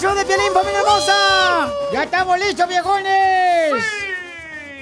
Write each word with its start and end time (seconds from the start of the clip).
Show 0.00 0.14
de 0.14 0.24
Piolín, 0.24 0.52
familia 0.54 0.80
hermosa. 0.80 1.70
Ya 1.92 2.04
estamos 2.04 2.38
listos, 2.38 2.66
viejones. 2.66 3.84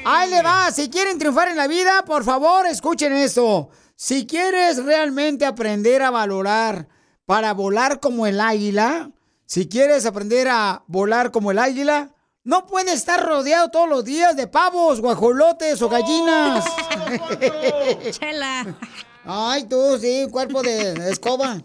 Ahí 0.05 0.31
le 0.31 0.43
va. 0.43 0.71
Si 0.71 0.89
quieren 0.89 1.19
triunfar 1.19 1.49
en 1.49 1.57
la 1.57 1.67
vida, 1.67 2.05
por 2.07 2.23
favor, 2.23 2.67
escuchen 2.67 3.13
esto. 3.13 3.69
Si 3.97 4.27
quieres 4.27 4.85
realmente 4.85 5.45
aprender 5.45 6.03
a 6.03 6.11
valorar 6.11 6.87
para 7.27 7.53
volar 7.53 7.99
como 7.99 8.27
el 8.27 8.41
águila, 8.41 9.11
si 9.45 9.69
quieres 9.69 10.07
aprender 10.07 10.47
a 10.49 10.85
volar 10.87 11.33
como 11.33 11.51
el 11.51 11.59
águila, 11.59 12.15
no 12.45 12.67
puedes 12.67 12.95
estar 12.95 13.27
rodeado 13.27 13.71
todos 13.71 13.89
los 13.89 14.05
días 14.05 14.37
de 14.37 14.47
pavos, 14.47 15.01
guajolotes 15.01 15.83
o 15.83 15.89
gallinas. 15.89 16.65
Chela. 18.13 18.67
Ay, 19.31 19.65
tú, 19.65 19.99
sí, 20.01 20.27
cuerpo 20.31 20.63
de 20.63 21.11
escoba. 21.11 21.61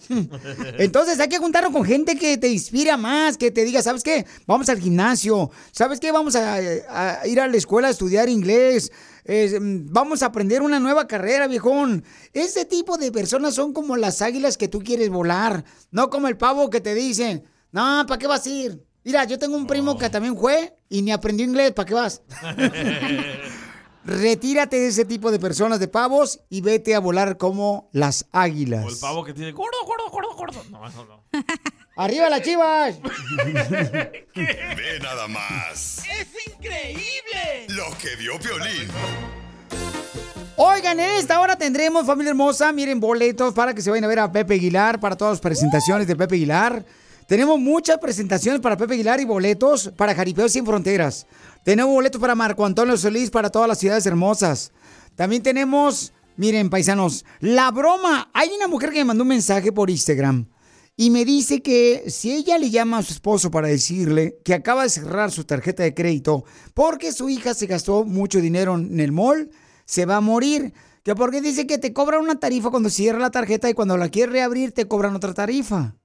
Entonces 0.77 1.17
hay 1.21 1.29
que 1.29 1.37
juntarnos 1.37 1.71
con 1.71 1.85
gente 1.85 2.17
que 2.17 2.37
te 2.37 2.49
inspira 2.49 2.97
más, 2.97 3.37
que 3.37 3.51
te 3.51 3.63
diga, 3.63 3.81
¿sabes 3.81 4.03
qué? 4.03 4.25
Vamos 4.45 4.67
al 4.67 4.81
gimnasio, 4.81 5.49
¿sabes 5.71 6.01
qué? 6.01 6.11
Vamos 6.11 6.35
a, 6.35 6.55
a 6.55 7.25
ir 7.25 7.39
a 7.39 7.47
la 7.47 7.55
escuela 7.55 7.87
a 7.87 7.91
estudiar 7.91 8.27
inglés, 8.27 8.91
eh, 9.23 9.57
vamos 9.61 10.23
a 10.23 10.25
aprender 10.25 10.61
una 10.61 10.81
nueva 10.81 11.07
carrera, 11.07 11.47
viejón. 11.47 12.03
Ese 12.33 12.65
tipo 12.65 12.97
de 12.97 13.13
personas 13.13 13.53
son 13.55 13.71
como 13.71 13.95
las 13.95 14.21
águilas 14.21 14.57
que 14.57 14.67
tú 14.67 14.79
quieres 14.79 15.09
volar, 15.09 15.63
no 15.89 16.09
como 16.09 16.27
el 16.27 16.35
pavo 16.35 16.69
que 16.69 16.81
te 16.81 16.93
dice, 16.93 17.43
no, 17.71 18.05
¿para 18.05 18.19
qué 18.19 18.27
vas 18.27 18.45
a 18.45 18.49
ir? 18.49 18.83
Mira, 19.05 19.23
yo 19.23 19.39
tengo 19.39 19.55
un 19.55 19.67
primo 19.67 19.97
que 19.97 20.09
también 20.09 20.37
fue 20.37 20.75
y 20.89 21.01
ni 21.01 21.11
aprendió 21.11 21.45
inglés, 21.45 21.71
¿para 21.71 21.85
qué 21.85 21.93
vas? 21.93 22.21
Retírate 24.05 24.79
de 24.79 24.87
ese 24.87 25.05
tipo 25.05 25.31
de 25.31 25.39
personas 25.39 25.79
de 25.79 25.87
pavos 25.87 26.41
y 26.49 26.61
vete 26.61 26.93
a 26.93 26.99
volar 26.99 27.37
como 27.37 27.89
las 27.93 28.25
águilas. 28.31 28.85
O 28.85 28.89
el 28.89 28.97
pavo 28.97 29.23
que 29.23 29.33
tiene 29.33 29.53
gordo, 29.53 29.77
gordo, 29.85 30.09
gordo, 30.09 30.35
gordo. 30.35 30.63
No, 30.69 30.87
eso 30.87 31.05
no. 31.05 31.23
¡Arriba 31.95 32.29
las 32.29 32.41
chivas! 32.41 32.99
Ve 34.35 34.99
nada 35.01 35.27
más. 35.27 35.99
¡Es 35.99 36.27
increíble! 36.53 37.67
Lo 37.69 37.85
que 37.97 38.15
vio 38.17 38.37
Piolín. 38.39 38.89
Oigan, 40.57 40.99
en 40.99 41.11
esta 41.11 41.39
hora 41.39 41.55
tendremos, 41.55 42.05
familia 42.05 42.31
hermosa, 42.31 42.71
miren, 42.73 42.99
boletos 42.99 43.53
para 43.53 43.73
que 43.73 43.81
se 43.81 43.89
vayan 43.89 44.03
a 44.03 44.07
ver 44.07 44.19
a 44.19 44.31
Pepe 44.31 44.55
Aguilar, 44.55 44.99
para 44.99 45.15
todas 45.15 45.33
las 45.33 45.41
presentaciones 45.41 46.07
de 46.07 46.15
Pepe 46.15 46.35
Aguilar. 46.35 46.85
Tenemos 47.27 47.59
muchas 47.59 47.97
presentaciones 47.99 48.59
para 48.59 48.75
Pepe 48.77 48.95
Aguilar 48.95 49.19
y 49.19 49.25
boletos 49.25 49.91
para 49.95 50.13
Jaripeo 50.13 50.49
Sin 50.49 50.65
Fronteras. 50.65 51.25
Tenemos 51.63 51.93
boletos 51.93 52.19
para 52.19 52.35
Marco 52.35 52.65
Antonio 52.65 52.97
Solís 52.97 53.29
para 53.29 53.49
todas 53.49 53.69
las 53.69 53.79
ciudades 53.79 54.05
hermosas. 54.05 54.73
También 55.15 55.41
tenemos, 55.41 56.11
miren, 56.35 56.69
paisanos, 56.69 57.23
la 57.39 57.71
broma. 57.71 58.29
Hay 58.33 58.49
una 58.49 58.67
mujer 58.67 58.89
que 58.89 58.97
me 58.97 59.05
mandó 59.05 59.23
un 59.23 59.29
mensaje 59.29 59.71
por 59.71 59.89
Instagram 59.89 60.47
y 60.97 61.09
me 61.09 61.23
dice 61.23 61.61
que 61.61 62.03
si 62.07 62.33
ella 62.33 62.57
le 62.57 62.69
llama 62.69 62.97
a 62.97 63.03
su 63.03 63.13
esposo 63.13 63.49
para 63.49 63.69
decirle 63.69 64.39
que 64.43 64.53
acaba 64.53 64.83
de 64.83 64.89
cerrar 64.89 65.31
su 65.31 65.45
tarjeta 65.45 65.83
de 65.83 65.93
crédito 65.93 66.43
porque 66.73 67.13
su 67.13 67.29
hija 67.29 67.53
se 67.53 67.65
gastó 67.65 68.03
mucho 68.03 68.41
dinero 68.41 68.75
en 68.75 68.99
el 68.99 69.13
mall, 69.13 69.49
se 69.85 70.05
va 70.05 70.17
a 70.17 70.21
morir. 70.21 70.73
Que 71.03 71.15
porque 71.15 71.41
dice 71.41 71.65
que 71.65 71.77
te 71.77 71.93
cobran 71.93 72.21
una 72.21 72.39
tarifa 72.39 72.71
cuando 72.71 72.89
cierra 72.89 73.19
la 73.19 73.31
tarjeta 73.31 73.69
y 73.69 73.73
cuando 73.73 73.97
la 73.97 74.09
quieres 74.09 74.33
reabrir 74.33 74.73
te 74.73 74.87
cobran 74.87 75.15
otra 75.15 75.33
tarifa. 75.33 75.95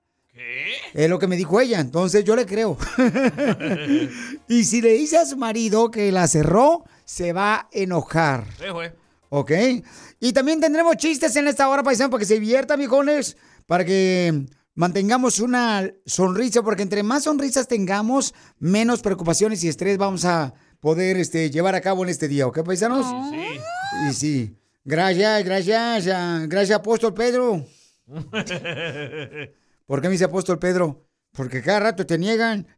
Es 0.94 1.09
lo 1.09 1.19
que 1.19 1.26
me 1.26 1.37
dijo 1.37 1.60
ella, 1.60 1.81
entonces 1.81 2.25
yo 2.25 2.37
le 2.37 2.47
creo. 2.47 2.76
y 4.49 4.65
si 4.65 4.81
le 4.81 4.93
dice 4.93 5.19
a 5.19 5.26
su 5.26 5.37
marido 5.37 5.91
que 5.91 6.10
la 6.12 6.26
cerró, 6.26 6.84
se 7.04 7.32
va 7.32 7.54
a 7.54 7.69
enojar. 7.72 8.47
Sí, 8.59 8.69
güey. 8.71 8.91
¿Ok? 9.31 9.53
Y 10.21 10.32
también 10.32 10.60
tendremos 10.60 10.97
chistes 10.97 11.37
en 11.37 11.48
esta 11.48 11.69
hora, 11.69 11.82
paisano, 11.82 12.10
para 12.10 12.21
que 12.21 12.27
se 12.27 12.34
diviertan, 12.34 12.78
viejones, 12.78 13.37
para 13.66 13.84
que 13.84 14.47
mantengamos 14.75 15.41
una 15.41 15.91
sonrisa, 16.06 16.62
porque 16.62 16.82
entre 16.82 17.03
más 17.03 17.25
sonrisas 17.25 17.69
tengamos, 17.69 18.34
menos 18.59 19.03
preocupaciones 19.03 19.62
y 19.65 19.69
estrés 19.69 19.98
vamos 19.98 20.25
a 20.25 20.54
poder 20.81 21.16
este, 21.16 21.50
llevar 21.50 21.75
a 21.75 21.81
cabo 21.81 22.04
en 22.04 22.10
este 22.10 22.28
día, 22.28 22.47
¿ok, 22.47 22.62
paisanos? 22.65 23.06
Sí. 23.31 24.09
Y 24.09 24.12
sí. 24.15 24.54
Gracias, 24.84 25.44
gracias, 25.44 26.06
ah, 26.09 26.44
gracias, 26.47 26.78
apóstol 26.78 27.12
Pedro. 27.12 27.66
¿Por 29.88 30.03
qué 30.03 30.09
me 30.09 30.12
dice 30.12 30.25
apóstol 30.26 30.59
Pedro? 30.59 31.06
Porque 31.32 31.62
cada 31.62 31.81
rato 31.81 32.04
te 32.06 32.19
niegan. 32.19 32.66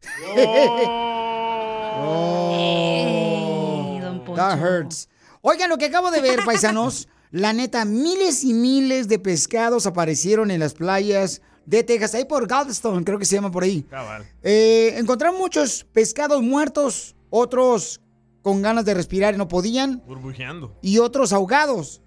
Oh. 3.13 3.99
That 4.35 4.57
hurts. 4.59 5.07
Oigan, 5.41 5.69
lo 5.69 5.77
que 5.77 5.85
acabo 5.85 6.09
de 6.09 6.21
ver, 6.21 6.39
paisanos, 6.45 7.07
la 7.31 7.51
neta, 7.53 7.83
miles 7.85 8.43
y 8.45 8.53
miles 8.53 9.07
de 9.07 9.19
pescados 9.19 9.85
aparecieron 9.85 10.51
en 10.51 10.59
las 10.61 10.73
playas 10.73 11.41
de 11.65 11.83
Texas, 11.83 12.15
ahí 12.15 12.25
por 12.25 12.47
Galveston, 12.47 13.03
creo 13.03 13.19
que 13.19 13.25
se 13.25 13.35
llama 13.35 13.51
por 13.51 13.63
ahí. 13.63 13.83
Cabal. 13.83 14.25
Eh, 14.41 14.95
encontraron 14.97 15.37
muchos 15.37 15.83
pescados 15.91 16.41
muertos, 16.41 17.15
otros 17.29 18.01
con 18.41 18.61
ganas 18.61 18.85
de 18.85 18.93
respirar 18.93 19.35
y 19.35 19.37
no 19.37 19.47
podían, 19.47 20.01
Burbujeando. 20.07 20.75
y 20.81 20.97
otros 20.99 21.33
ahogados. 21.33 22.01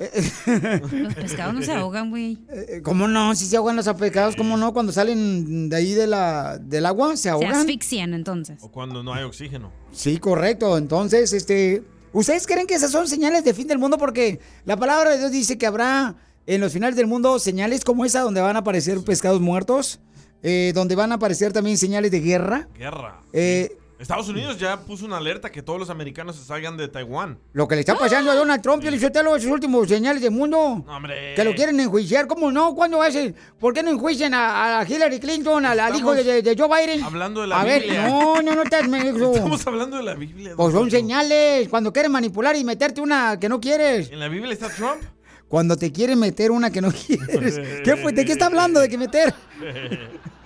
Los 0.00 1.14
pescados 1.14 1.54
no 1.54 1.62
se 1.62 1.72
ahogan, 1.72 2.10
güey. 2.10 2.38
Eh, 2.50 2.80
¿Cómo 2.82 3.06
no? 3.06 3.34
Si 3.34 3.46
se 3.46 3.56
ahogan 3.56 3.76
los 3.76 3.88
pescados, 3.94 4.34
¿cómo 4.36 4.56
no? 4.56 4.72
Cuando 4.72 4.92
salen 4.92 5.68
de 5.68 5.76
ahí 5.76 5.92
de 5.92 6.06
la, 6.06 6.58
del 6.58 6.86
agua, 6.86 7.16
se 7.16 7.24
Se 7.24 7.30
ahogan. 7.30 7.52
asfixian, 7.54 8.14
entonces. 8.14 8.58
O 8.62 8.70
cuando 8.70 9.02
no 9.02 9.12
hay 9.12 9.24
oxígeno. 9.24 9.70
Sí, 9.92 10.18
correcto. 10.18 10.78
Entonces, 10.78 11.32
este, 11.32 11.82
¿ustedes 12.12 12.46
creen 12.46 12.66
que 12.66 12.74
esas 12.74 12.90
son 12.90 13.06
señales 13.08 13.44
de 13.44 13.52
fin 13.52 13.66
del 13.66 13.78
mundo? 13.78 13.98
Porque 13.98 14.40
la 14.64 14.76
palabra 14.76 15.10
de 15.10 15.18
Dios 15.18 15.30
dice 15.32 15.58
que 15.58 15.66
habrá 15.66 16.14
en 16.46 16.60
los 16.60 16.72
finales 16.72 16.96
del 16.96 17.06
mundo 17.06 17.38
señales 17.38 17.84
como 17.84 18.04
esa 18.04 18.20
donde 18.20 18.40
van 18.40 18.56
a 18.56 18.60
aparecer 18.60 18.98
pescados 19.04 19.40
muertos, 19.40 20.00
eh, 20.42 20.72
donde 20.74 20.94
van 20.96 21.12
a 21.12 21.16
aparecer 21.16 21.52
también 21.52 21.76
señales 21.76 22.10
de 22.10 22.20
guerra. 22.20 22.68
Guerra. 22.78 23.20
Eh, 23.32 23.76
Estados 24.00 24.28
Unidos 24.30 24.56
ya 24.58 24.80
puso 24.80 25.04
una 25.04 25.18
alerta 25.18 25.52
que 25.52 25.60
todos 25.60 25.78
los 25.78 25.90
americanos 25.90 26.34
se 26.36 26.44
salgan 26.44 26.74
de 26.78 26.88
Taiwán. 26.88 27.38
lo 27.52 27.68
que 27.68 27.74
le 27.74 27.80
está 27.80 27.96
pasando 27.96 28.30
a 28.30 28.34
Donald 28.34 28.62
Trump, 28.62 28.82
y 28.82 28.90
Lizotelo, 28.90 29.36
esos 29.36 29.50
últimos 29.50 29.88
señales 29.88 30.22
del 30.22 30.30
mundo. 30.30 30.58
Hombre. 30.88 31.34
Que 31.34 31.44
lo 31.44 31.54
quieren 31.54 31.78
enjuiciar, 31.78 32.26
¿cómo 32.26 32.50
no? 32.50 32.74
¿Cuándo 32.74 33.02
hacen? 33.02 33.36
¿Por 33.58 33.74
qué 33.74 33.82
no 33.82 33.90
enjuician 33.90 34.32
a, 34.32 34.80
a 34.80 34.88
Hillary 34.88 35.20
Clinton, 35.20 35.66
al, 35.66 35.78
al 35.78 35.94
hijo 35.94 36.14
de, 36.14 36.54
Joe 36.56 36.68
Biden? 36.68 37.04
Hablando 37.04 37.42
de 37.42 37.48
la 37.48 37.60
a 37.60 37.64
ver, 37.64 37.82
Biblia. 37.82 38.08
no, 38.08 38.40
no, 38.40 38.54
no 38.54 38.62
estás 38.62 38.88
menso. 38.88 39.34
Estamos 39.34 39.66
hablando 39.66 39.98
de 39.98 40.02
la 40.02 40.14
Biblia. 40.14 40.54
Pues 40.56 40.72
son 40.72 40.90
señales, 40.90 41.68
cuando 41.68 41.92
quieren 41.92 42.10
manipular 42.10 42.56
y 42.56 42.64
meterte 42.64 43.02
una 43.02 43.38
que 43.38 43.50
no 43.50 43.60
quieres. 43.60 44.10
¿En 44.10 44.18
la 44.18 44.28
Biblia 44.28 44.52
está 44.54 44.70
Trump? 44.70 45.02
Cuando 45.46 45.76
te 45.76 45.92
quieren 45.92 46.18
meter 46.18 46.52
una 46.52 46.70
que 46.70 46.80
no 46.80 46.90
quieres. 46.90 47.58
¿Qué 47.84 47.96
fue? 47.96 48.12
¿De 48.12 48.24
qué 48.24 48.32
está 48.32 48.46
hablando 48.46 48.80
de 48.80 48.88
que 48.88 48.96
meter? 48.96 49.34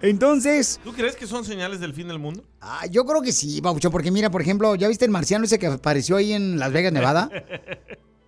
Entonces, 0.00 0.80
¿Tú 0.84 0.92
crees 0.92 1.16
que 1.16 1.26
son 1.26 1.44
señales 1.44 1.80
del 1.80 1.92
fin 1.92 2.08
del 2.08 2.18
mundo? 2.18 2.44
ah, 2.60 2.86
yo 2.86 3.04
creo 3.04 3.20
que 3.22 3.32
sí, 3.32 3.60
Baucho, 3.60 3.90
porque 3.90 4.10
mira, 4.10 4.30
por 4.30 4.40
ejemplo, 4.42 4.74
¿ya 4.76 4.88
viste 4.88 5.04
el 5.04 5.10
marciano 5.10 5.44
ese 5.44 5.58
que 5.58 5.66
apareció 5.66 6.16
ahí 6.16 6.32
en 6.32 6.58
Las 6.58 6.72
Vegas, 6.72 6.92
Nevada? 6.92 7.30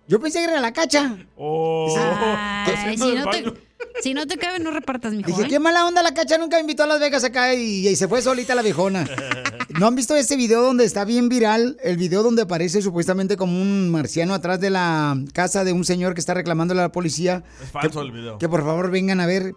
Yo 0.07 0.19
pensé 0.19 0.39
que 0.39 0.45
era 0.45 0.59
la 0.59 0.73
cacha. 0.73 1.15
Oh, 1.37 1.95
Ay, 1.97 2.73
haciendo 2.73 3.05
si, 3.05 3.15
no 3.15 3.29
te, 3.29 3.61
si 4.01 4.13
no 4.13 4.27
te 4.27 4.37
cabe, 4.37 4.59
no 4.59 4.71
repartas, 4.71 5.13
mijo. 5.13 5.27
Dije, 5.27 5.43
¿eh? 5.43 5.47
qué 5.47 5.59
mala 5.59 5.85
onda 5.85 6.03
la 6.03 6.13
cacha, 6.13 6.37
nunca 6.37 6.57
me 6.57 6.61
invitó 6.61 6.83
a 6.83 6.87
Las 6.87 6.99
Vegas 6.99 7.23
acá 7.23 7.53
y, 7.53 7.87
y 7.87 7.95
se 7.95 8.09
fue 8.09 8.21
solita 8.21 8.53
la 8.53 8.61
viejona. 8.61 9.07
¿No 9.79 9.87
han 9.87 9.95
visto 9.95 10.13
ese 10.17 10.35
video 10.35 10.63
donde 10.63 10.83
está 10.83 11.05
bien 11.05 11.29
viral? 11.29 11.77
El 11.81 11.95
video 11.95 12.23
donde 12.23 12.41
aparece 12.41 12.81
supuestamente 12.81 13.37
como 13.37 13.61
un 13.61 13.89
marciano 13.89 14.33
atrás 14.33 14.59
de 14.59 14.69
la 14.69 15.17
casa 15.31 15.63
de 15.63 15.71
un 15.71 15.85
señor 15.85 16.13
que 16.13 16.19
está 16.19 16.33
reclamándole 16.33 16.81
a 16.81 16.85
la 16.85 16.91
policía. 16.91 17.45
Es 17.63 17.71
falso 17.71 18.01
que, 18.01 18.05
el 18.07 18.11
video. 18.11 18.37
Que 18.37 18.49
por 18.49 18.65
favor 18.65 18.91
vengan 18.91 19.21
a 19.21 19.25
ver, 19.27 19.53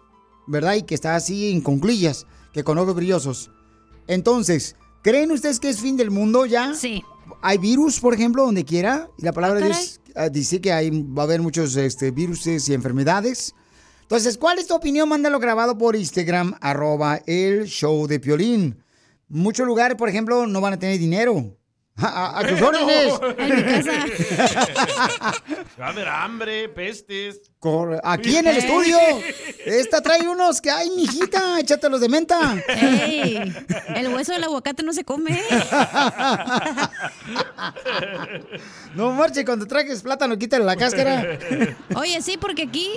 ¿verdad? 0.46 0.74
Y 0.74 0.82
que 0.82 0.94
está 0.94 1.16
así 1.16 1.50
en 1.50 1.60
conclillas, 1.60 2.26
que 2.52 2.64
con 2.64 2.78
ojos 2.78 2.94
brillosos. 2.94 3.50
Entonces, 4.06 4.76
¿creen 5.02 5.30
ustedes 5.32 5.60
que 5.60 5.68
es 5.70 5.80
fin 5.80 5.96
del 5.96 6.10
mundo 6.10 6.46
ya? 6.46 6.74
Sí. 6.74 7.02
Hay 7.42 7.58
virus, 7.58 8.00
por 8.00 8.14
ejemplo, 8.14 8.44
donde 8.44 8.64
quiera. 8.64 9.08
Y 9.18 9.24
la 9.24 9.32
palabra 9.32 9.58
Ah, 9.58 9.62
de 9.62 9.70
caray. 9.70 9.84
Dios 9.84 10.00
ah, 10.14 10.28
dice 10.28 10.60
que 10.60 10.72
hay, 10.72 10.90
va 10.90 11.22
a 11.22 11.24
haber 11.24 11.40
muchos 11.40 11.74
este, 11.76 12.10
virus 12.10 12.46
y 12.46 12.74
enfermedades. 12.74 13.54
Entonces, 14.02 14.36
¿cuál 14.36 14.58
es 14.58 14.66
tu 14.66 14.74
opinión? 14.74 15.08
Mándalo 15.08 15.38
grabado 15.40 15.78
por 15.78 15.96
Instagram, 15.96 16.54
arroba 16.60 17.20
el 17.26 17.64
show 17.64 18.06
de 18.06 18.20
Piolín. 18.20 18.82
Muchos 19.28 19.66
lugares, 19.66 19.96
por 19.96 20.08
ejemplo, 20.08 20.46
no 20.46 20.60
van 20.60 20.74
a 20.74 20.78
tener 20.78 20.98
dinero. 20.98 21.56
A, 21.96 22.06
a- 22.06 22.38
a 22.40 22.46
tus 22.48 22.60
órdenes. 22.68 23.14
En 23.38 23.56
mi 23.56 23.62
casa. 23.62 23.92
Va 25.80 25.86
a 25.86 25.88
haber 25.90 26.08
hambre, 26.08 26.68
pestes. 26.68 27.40
Cor- 27.60 28.00
Aquí 28.02 28.36
en 28.36 28.46
el 28.48 28.56
estudio. 28.56 28.98
Esta 29.64 30.00
trae 30.02 30.28
unos 30.28 30.60
que 30.60 30.70
hay, 30.70 30.90
mijita, 30.90 31.60
échatelos 31.60 32.00
de 32.00 32.08
menta. 32.08 32.56
Ey, 32.68 33.36
el 33.96 34.08
hueso 34.14 34.32
del 34.32 34.42
aguacate 34.44 34.82
no 34.82 34.92
se 34.92 35.04
come. 35.04 35.40
No 38.94 39.12
marche, 39.12 39.44
cuando 39.44 39.66
trajes 39.66 40.02
plátano, 40.02 40.36
quítale 40.38 40.64
la 40.64 40.76
cáscara. 40.76 41.38
Oye, 41.96 42.20
sí, 42.22 42.36
porque 42.36 42.64
aquí 42.64 42.88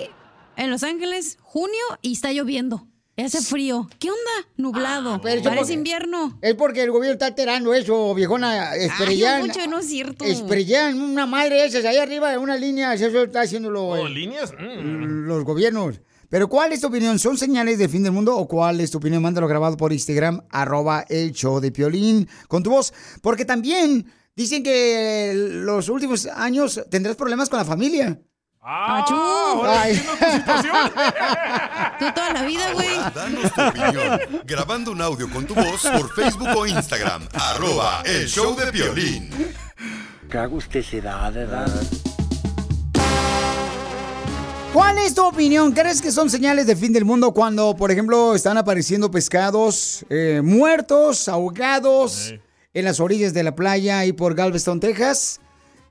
en 0.55 0.69
Los 0.71 0.83
Ángeles, 0.83 1.37
junio 1.41 1.83
y 2.01 2.13
está 2.13 2.31
lloviendo. 2.31 2.87
Hace 3.17 3.41
frío. 3.41 3.89
¿Qué 3.99 4.09
onda? 4.09 4.47
Nublado. 4.57 5.15
Ah, 5.15 5.21
Parece 5.21 5.49
porque- 5.49 5.73
invierno. 5.73 6.37
Es 6.41 6.53
porque 6.53 6.83
el 6.83 6.91
gobierno 6.91 7.13
está 7.13 7.25
alterando 7.25 7.73
eso, 7.73 8.13
viejona. 8.13 8.71
Ay, 8.71 8.85
Esprellan. 8.85 9.39
don 9.41 9.49
Poncho, 9.49 9.67
no 9.67 9.79
es 9.79 9.87
cierto. 9.87 10.23
Esprellan 10.23 11.01
una 11.01 11.25
madre 11.25 11.65
esas 11.65 11.83
ahí 11.85 11.97
arriba 11.97 12.29
de 12.29 12.37
una 12.37 12.55
línea. 12.55 12.93
Eso 12.93 13.07
está 13.23 13.41
haciéndolo 13.41 13.87
¿O 13.87 13.97
eh, 14.07 14.09
líneas? 14.09 14.53
Mm. 14.53 15.25
los 15.25 15.43
gobiernos. 15.43 15.99
Pero 16.29 16.47
¿cuál 16.47 16.73
es 16.73 16.81
tu 16.81 16.87
opinión? 16.87 17.17
¿Son 17.17 17.37
señales 17.37 17.79
de 17.79 17.89
fin 17.89 18.03
del 18.03 18.11
mundo 18.11 18.37
o 18.37 18.47
cuál 18.47 18.81
es 18.81 18.91
tu 18.91 18.99
opinión? 18.99 19.23
Mándalo 19.23 19.47
grabado 19.47 19.77
por 19.77 19.93
Instagram, 19.93 20.41
arroba 20.51 21.03
el 21.09 21.31
show 21.31 21.59
de 21.59 21.71
Piolín, 21.71 22.27
con 22.47 22.61
tu 22.61 22.69
voz. 22.69 22.93
Porque 23.21 23.45
también 23.45 24.05
dicen 24.35 24.61
que 24.61 25.31
los 25.35 25.89
últimos 25.89 26.27
años 26.27 26.81
tendrás 26.91 27.15
problemas 27.15 27.49
con 27.49 27.57
la 27.57 27.65
familia. 27.65 28.21
¡Ah! 28.69 28.97
Achú. 28.99 29.15
Tú 31.99 32.05
toda 32.13 32.33
la 32.33 32.43
vida, 32.43 32.73
güey. 32.73 32.97
Danos 33.15 33.53
tu 33.53 33.61
opinión. 33.61 34.19
Grabando 34.45 34.91
un 34.91 35.01
audio 35.01 35.29
con 35.29 35.45
tu 35.47 35.55
voz 35.55 35.83
por 35.83 36.13
Facebook 36.13 36.49
o 36.53 36.67
Instagram. 36.67 37.29
Arroba 37.33 38.01
el 38.05 38.27
show 38.27 38.57
de 38.57 38.69
violín. 38.71 39.29
Qué 40.29 40.37
agusticidad, 40.37 41.31
¿verdad? 41.31 41.71
¿Cuál 44.73 44.97
es 44.97 45.15
tu 45.15 45.23
opinión? 45.25 45.71
¿Crees 45.71 46.01
que 46.01 46.11
son 46.11 46.29
señales 46.29 46.67
de 46.67 46.75
fin 46.75 46.91
del 46.91 47.05
mundo 47.05 47.31
cuando, 47.31 47.73
por 47.73 47.89
ejemplo, 47.91 48.35
están 48.35 48.57
apareciendo 48.57 49.09
pescados 49.09 50.05
eh, 50.09 50.41
muertos, 50.43 51.29
ahogados 51.29 52.11
Sí. 52.11 52.37
en 52.73 52.83
las 52.83 52.99
orillas 52.99 53.33
de 53.33 53.43
la 53.43 53.55
playa 53.55 54.03
y 54.03 54.11
por 54.11 54.35
Galveston, 54.35 54.81
Texas? 54.81 55.39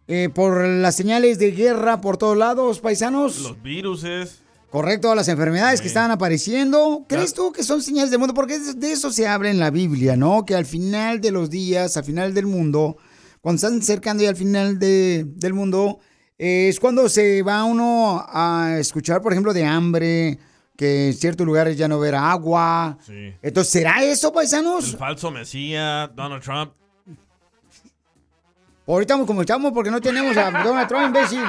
Eh, 0.08 0.29
por 0.32 0.64
las 0.67 0.94
señales 0.94 1.38
de 1.38 1.50
guerra 1.50 2.00
por 2.00 2.17
todos 2.17 2.37
lados, 2.37 2.81
paisanos. 2.81 3.41
Los 3.41 3.61
viruses. 3.62 4.41
Correcto, 4.70 5.14
las 5.14 5.29
enfermedades 5.29 5.81
que 5.81 5.88
están 5.88 6.11
apareciendo. 6.11 7.05
¿Crees 7.08 7.32
tú 7.35 7.50
que 7.53 7.62
son 7.64 7.82
señales 7.82 8.11
del 8.11 8.19
mundo? 8.20 8.35
Porque 8.35 8.58
de 8.58 8.93
eso 8.93 9.11
se 9.11 9.26
habla 9.26 9.50
en 9.50 9.58
la 9.58 9.70
Biblia, 9.70 10.17
¿no? 10.17 10.44
Que 10.44 10.55
al 10.55 10.67
final 10.67 11.20
de 11.20 11.31
los 11.32 11.50
días, 11.50 11.97
al 11.97 12.05
final 12.05 12.35
del 12.35 12.47
mundo, 12.47 12.97
cuando 13.41 13.56
están 13.56 13.79
acercando 13.81 14.23
ya 14.23 14.29
al 14.31 14.37
final 14.37 14.79
de- 14.79 15.25
del 15.26 15.55
mundo, 15.55 15.99
eh, 16.38 16.69
es 16.69 16.79
cuando 16.79 17.08
se 17.08 17.43
va 17.43 17.64
uno 17.64 18.25
a 18.29 18.76
escuchar, 18.79 19.23
por 19.23 19.32
ejemplo, 19.32 19.53
de 19.55 19.64
hambre, 19.64 20.38
que 20.76 21.06
en 21.08 21.14
ciertos 21.14 21.47
lugares 21.47 21.76
ya 21.79 21.88
no 21.88 21.99
verá 21.99 22.31
agua. 22.31 22.99
Sí. 23.06 23.32
Entonces, 23.41 23.73
¿será 23.73 24.05
eso, 24.05 24.29
El 24.29 24.35
paisanos? 24.35 24.97
falso 24.97 25.31
Mesías, 25.31 26.11
Donald 26.14 26.43
Trump. 26.43 26.73
Ahorita 28.86 29.18
como 29.26 29.40
estamos 29.40 29.72
porque 29.72 29.90
no 29.90 30.00
tenemos 30.00 30.36
a 30.36 30.62
Donald 30.62 30.88
Trump, 30.88 31.06
imbécil. 31.06 31.42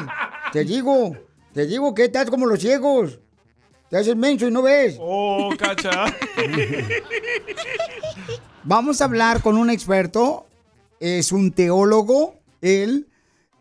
Te 0.52 0.64
digo, 0.64 1.16
te 1.54 1.68
digo 1.68 1.94
que 1.94 2.06
estás 2.06 2.30
como 2.30 2.48
los 2.48 2.60
ciegos. 2.60 3.20
Te 3.90 3.98
haces 3.98 4.16
menso 4.16 4.48
y 4.48 4.52
no 4.52 4.64
ves. 4.64 4.98
¡Oh, 5.00 5.52
cacha! 5.58 6.06
Vamos 8.64 9.00
a 9.02 9.06
hablar 9.06 9.42
con 9.42 9.56
un 9.56 9.70
experto. 9.70 10.48
Es 11.00 11.32
un 11.32 11.52
teólogo, 11.52 12.40
él. 12.62 13.08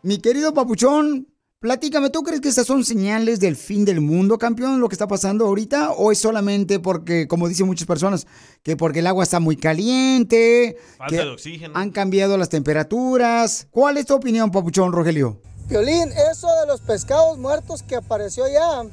Mi 0.01 0.17
querido 0.17 0.53
Papuchón, 0.53 1.26
platícame, 1.59 2.09
¿tú 2.09 2.23
crees 2.23 2.41
que 2.41 2.49
estas 2.49 2.67
son 2.67 2.83
señales 2.83 3.39
del 3.39 3.55
fin 3.55 3.85
del 3.85 4.01
mundo, 4.01 4.37
campeón, 4.37 4.79
lo 4.79 4.89
que 4.89 4.95
está 4.95 5.07
pasando 5.07 5.45
ahorita? 5.45 5.91
¿O 5.91 6.11
es 6.11 6.19
solamente 6.19 6.79
porque, 6.79 7.27
como 7.27 7.47
dicen 7.47 7.65
muchas 7.65 7.87
personas, 7.87 8.27
que 8.63 8.77
porque 8.77 8.99
el 8.99 9.07
agua 9.07 9.23
está 9.23 9.39
muy 9.39 9.57
caliente? 9.57 10.77
Falta 10.97 11.15
que 11.15 11.23
de 11.23 11.29
oxígeno. 11.29 11.73
Han 11.75 11.91
cambiado 11.91 12.37
las 12.37 12.49
temperaturas. 12.49 13.67
¿Cuál 13.71 13.97
es 13.97 14.05
tu 14.05 14.15
opinión, 14.15 14.51
Papuchón, 14.51 14.91
Rogelio? 14.91 15.41
Violín, 15.67 16.11
eso 16.31 16.47
de 16.61 16.67
los 16.67 16.79
pescados 16.81 17.37
muertos 17.37 17.83
que 17.83 17.95
apareció 17.95 18.47
ya, 18.47 18.83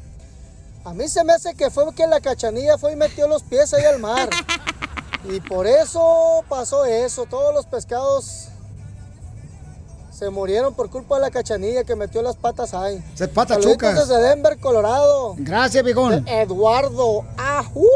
a 0.85 0.95
mí 0.95 1.09
se 1.09 1.23
me 1.23 1.33
hace 1.33 1.55
que 1.55 1.71
fue 1.71 1.85
que 1.95 2.07
la 2.07 2.21
cachanilla 2.21 2.79
fue 2.79 2.93
y 2.93 2.97
metió 2.97 3.29
los 3.29 3.43
pies 3.43 3.73
ahí 3.75 3.85
al 3.85 4.01
mar. 4.01 4.29
Y 5.27 5.41
por 5.41 5.67
eso 5.67 6.45
pasó 6.51 6.85
eso, 6.85 7.25
todos 7.25 7.55
los 7.55 7.65
pescados 7.65 8.49
se 10.15 10.31
murieron 10.31 10.75
por 10.75 10.91
culpa 10.91 11.17
de 11.17 11.23
la 11.23 11.31
cachanilla 11.31 11.85
que 11.85 11.97
metió 11.97 12.23
las 12.23 12.37
patas 12.37 12.73
ahí. 12.73 13.03
Patas 13.35 13.57
Saluditos 13.57 13.73
chucas. 13.73 14.09
desde 14.09 14.23
Denver, 14.23 14.57
Colorado. 14.59 15.35
Gracias, 15.39 15.85
viejón. 15.85 16.27
Eduardo 16.29 17.25
Ajú. 17.37 17.89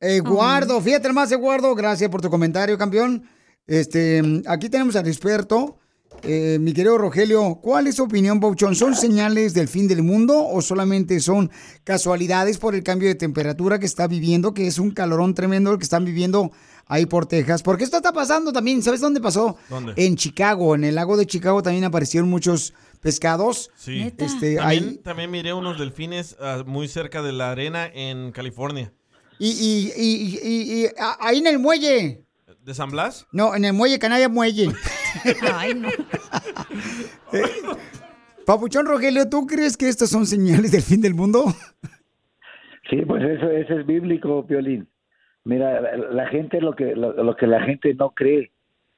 Eduardo, 0.00 0.80
fíjate 0.82 1.10
más, 1.12 1.32
Eduardo, 1.32 1.74
gracias 1.74 2.10
por 2.10 2.20
tu 2.20 2.28
comentario, 2.28 2.76
campeón. 2.76 3.26
Este, 3.66 4.22
aquí 4.46 4.68
tenemos 4.68 4.94
al 4.96 5.08
experto, 5.08 5.78
eh, 6.22 6.58
mi 6.60 6.74
querido 6.74 6.98
Rogelio. 6.98 7.58
¿Cuál 7.62 7.86
es 7.86 7.96
tu 7.96 8.04
opinión, 8.04 8.38
Bouchón? 8.38 8.74
¿Son 8.74 8.94
señales 8.94 9.54
del 9.54 9.68
fin 9.68 9.88
del 9.88 10.02
mundo 10.02 10.46
o 10.46 10.60
solamente 10.60 11.18
son 11.20 11.50
casualidades 11.84 12.58
por 12.58 12.74
el 12.74 12.82
cambio 12.82 13.08
de 13.08 13.14
temperatura 13.14 13.78
que 13.78 13.86
está 13.86 14.06
viviendo, 14.06 14.52
que 14.52 14.66
es 14.66 14.78
un 14.78 14.90
calorón 14.90 15.32
tremendo 15.34 15.72
el 15.72 15.78
que 15.78 15.84
están 15.84 16.04
viviendo 16.04 16.52
ahí 16.86 17.06
por 17.06 17.26
Texas? 17.26 17.62
Porque 17.62 17.84
esto 17.84 17.96
está 17.96 18.12
pasando 18.12 18.52
también, 18.52 18.82
¿sabes 18.82 19.00
dónde 19.00 19.20
pasó? 19.20 19.56
¿Dónde? 19.68 19.94
En 19.96 20.16
Chicago, 20.16 20.74
en 20.74 20.84
el 20.84 20.94
lago 20.94 21.16
de 21.16 21.26
Chicago 21.26 21.62
también 21.62 21.84
aparecieron 21.84 22.28
muchos 22.28 22.74
pescados. 23.00 23.70
Sí. 23.76 24.04
Neta. 24.04 24.24
Este, 24.24 24.56
También, 24.56 24.84
ahí, 24.88 24.96
también 25.02 25.30
miré 25.30 25.52
unos 25.52 25.78
delfines 25.78 26.36
ah, 26.40 26.62
muy 26.66 26.88
cerca 26.88 27.22
de 27.22 27.32
la 27.32 27.50
arena 27.50 27.86
en 27.92 28.32
California. 28.32 28.92
y, 29.38 29.48
y- 29.50 29.92
y- 29.96 30.38
y- 30.42 30.84
y- 30.84 30.86
a- 30.98 31.16
ahí 31.20 31.38
en 31.38 31.46
el 31.46 31.58
muelle. 31.58 32.22
¿De 32.62 32.72
San 32.72 32.90
Blas? 32.90 33.26
No, 33.30 33.54
en 33.54 33.66
el 33.66 33.74
muelle 33.74 33.98
Canalla 33.98 34.30
Muelle. 34.30 34.70
Ay, 35.54 35.74
no. 35.74 35.90
Papuchón 38.46 38.86
Rogelio, 38.86 39.28
¿tú 39.28 39.46
crees 39.46 39.76
que 39.76 39.88
estas 39.88 40.10
son 40.10 40.26
señales 40.26 40.72
del 40.72 40.82
fin 40.82 41.00
del 41.00 41.14
mundo? 41.14 41.44
Sí, 42.90 42.96
pues 43.06 43.22
eso, 43.22 43.48
eso 43.50 43.78
es 43.80 43.86
bíblico, 43.86 44.46
Piolín. 44.46 44.88
Mira, 45.44 45.96
la, 46.10 46.26
gente 46.28 46.60
lo 46.60 46.72
que 46.74 46.96
lo, 46.96 47.36
que 47.36 47.46
la 47.46 47.60
gente 47.62 47.94
no 47.94 48.10
cree, 48.10 48.50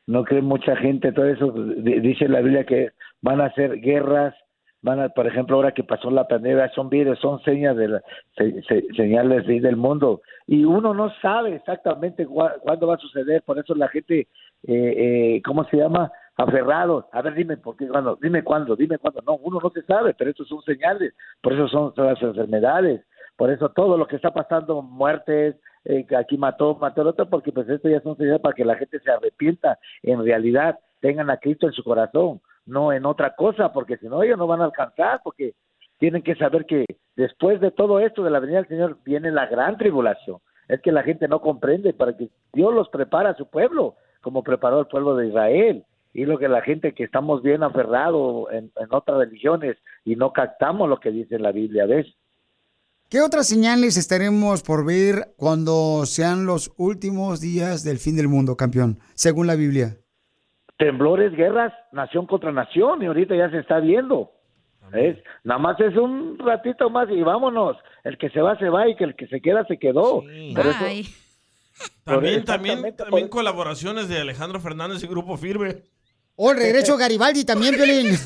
no 0.06 0.24
cree 0.24 0.42
mucha 0.42 0.76
gente, 0.76 1.10
todo 1.12 1.26
eso 1.26 1.50
di- 1.50 2.00
dice 2.00 2.28
la 2.28 2.40
Biblia 2.40 2.64
que 2.64 2.90
van 3.20 3.40
a 3.40 3.52
ser 3.54 3.80
guerras, 3.80 4.32
van 4.80 5.00
a, 5.00 5.08
por 5.08 5.26
ejemplo, 5.26 5.56
ahora 5.56 5.72
que 5.72 5.82
pasó 5.82 6.08
la 6.10 6.28
pandemia, 6.28 6.68
son 6.68 6.88
virus, 6.88 7.18
son 7.18 7.42
señas 7.42 7.76
de 7.76 7.88
la- 7.88 8.02
se- 8.36 8.62
señales 8.94 9.44
de- 9.46 9.60
del 9.60 9.74
mundo 9.76 10.20
y 10.46 10.64
uno 10.64 10.94
no 10.94 11.10
sabe 11.20 11.56
exactamente 11.56 12.26
cua- 12.28 12.60
cuándo 12.60 12.86
va 12.86 12.94
a 12.94 12.98
suceder, 12.98 13.42
por 13.42 13.58
eso 13.58 13.74
la 13.74 13.88
gente, 13.88 14.20
eh, 14.20 14.26
eh, 15.38 15.42
¿cómo 15.44 15.64
se 15.64 15.78
llama? 15.78 16.12
Aferrados. 16.36 17.06
A 17.12 17.22
ver, 17.22 17.34
dime 17.34 17.56
por 17.56 17.76
qué, 17.76 17.88
cuándo, 17.88 18.16
dime 18.22 18.44
cuándo, 18.44 18.76
dime 18.76 18.98
cuándo. 18.98 19.20
No, 19.26 19.36
uno 19.36 19.58
no 19.60 19.70
se 19.70 19.82
sabe, 19.82 20.14
pero 20.14 20.30
estos 20.30 20.46
son 20.46 20.62
señales, 20.62 21.12
por 21.42 21.54
eso 21.54 21.66
son, 21.66 21.92
son 21.94 22.06
las 22.06 22.22
enfermedades. 22.22 23.00
Por 23.36 23.50
eso 23.50 23.70
todo 23.70 23.98
lo 23.98 24.06
que 24.06 24.16
está 24.16 24.32
pasando, 24.32 24.80
muertes, 24.82 25.56
eh, 25.88 26.04
que 26.04 26.16
aquí 26.16 26.36
mató, 26.36 26.74
mató 26.74 27.02
al 27.02 27.06
otro, 27.08 27.30
porque 27.30 27.52
pues 27.52 27.68
esto 27.68 27.88
ya 27.88 28.00
son 28.00 28.16
señales 28.16 28.40
para 28.40 28.54
que 28.54 28.64
la 28.64 28.74
gente 28.74 28.98
se 28.98 29.08
arrepienta, 29.08 29.78
en 30.02 30.24
realidad 30.24 30.80
tengan 31.00 31.30
a 31.30 31.36
Cristo 31.36 31.68
en 31.68 31.72
su 31.72 31.84
corazón, 31.84 32.40
no 32.64 32.92
en 32.92 33.06
otra 33.06 33.36
cosa, 33.36 33.72
porque 33.72 33.96
si 33.98 34.08
no 34.08 34.20
ellos 34.24 34.36
no 34.36 34.48
van 34.48 34.62
a 34.62 34.64
alcanzar, 34.64 35.20
porque 35.22 35.54
tienen 35.98 36.22
que 36.22 36.34
saber 36.34 36.66
que 36.66 36.86
después 37.14 37.60
de 37.60 37.70
todo 37.70 38.00
esto, 38.00 38.24
de 38.24 38.30
la 38.30 38.40
venida 38.40 38.58
del 38.58 38.68
Señor, 38.68 38.98
viene 39.04 39.30
la 39.30 39.46
gran 39.46 39.78
tribulación. 39.78 40.38
Es 40.66 40.80
que 40.80 40.90
la 40.90 41.04
gente 41.04 41.28
no 41.28 41.40
comprende 41.40 41.92
para 41.92 42.16
que 42.16 42.30
Dios 42.52 42.74
los 42.74 42.88
prepara 42.88 43.30
a 43.30 43.36
su 43.36 43.46
pueblo, 43.46 43.94
como 44.22 44.42
preparó 44.42 44.80
el 44.80 44.86
pueblo 44.86 45.14
de 45.14 45.28
Israel. 45.28 45.84
Y 46.12 46.24
lo 46.24 46.36
que 46.38 46.48
la 46.48 46.62
gente 46.62 46.94
que 46.94 47.04
estamos 47.04 47.42
bien 47.42 47.62
aferrados 47.62 48.50
en, 48.50 48.72
en 48.74 48.88
otras 48.90 49.18
religiones 49.18 49.76
y 50.04 50.16
no 50.16 50.32
captamos 50.32 50.88
lo 50.88 50.98
que 50.98 51.12
dice 51.12 51.38
la 51.38 51.52
Biblia, 51.52 51.86
¿ves? 51.86 52.06
¿Qué 53.08 53.20
otras 53.20 53.46
señales 53.46 53.96
estaremos 53.96 54.62
por 54.62 54.84
ver 54.84 55.32
cuando 55.36 56.04
sean 56.06 56.44
los 56.44 56.72
últimos 56.76 57.40
días 57.40 57.84
del 57.84 57.98
fin 57.98 58.16
del 58.16 58.28
mundo, 58.28 58.56
campeón, 58.56 58.98
según 59.14 59.46
la 59.46 59.54
Biblia? 59.54 59.96
Temblores, 60.78 61.32
guerras, 61.36 61.72
nación 61.92 62.26
contra 62.26 62.50
nación, 62.52 63.02
y 63.02 63.06
ahorita 63.06 63.36
ya 63.36 63.48
se 63.50 63.58
está 63.60 63.78
viendo. 63.80 64.32
¿Ves? 64.92 65.18
Nada 65.44 65.58
más 65.58 65.80
es 65.80 65.96
un 65.96 66.38
ratito 66.38 66.90
más 66.90 67.08
y 67.10 67.20
vámonos. 67.22 67.76
El 68.04 68.18
que 68.18 68.28
se 68.30 68.40
va, 68.40 68.56
se 68.58 68.68
va 68.68 68.88
y 68.88 68.94
que 68.96 69.04
el 69.04 69.16
que 69.16 69.26
se 69.28 69.40
queda, 69.40 69.64
se 69.66 69.78
quedó. 69.78 70.20
Por 70.22 70.66
eso- 70.66 70.84
Bye. 70.84 71.06
También, 72.04 72.44
también, 72.44 72.96
también 72.96 73.28
colaboraciones 73.28 74.08
de 74.08 74.18
Alejandro 74.20 74.60
Fernández 74.60 75.02
y 75.02 75.06
Grupo 75.06 75.36
Firme. 75.36 75.82
Oh, 76.36 76.50
el 76.52 76.56
regreso 76.58 76.96
Garibaldi 76.96 77.44
también, 77.44 77.74
Piolín. 77.76 78.16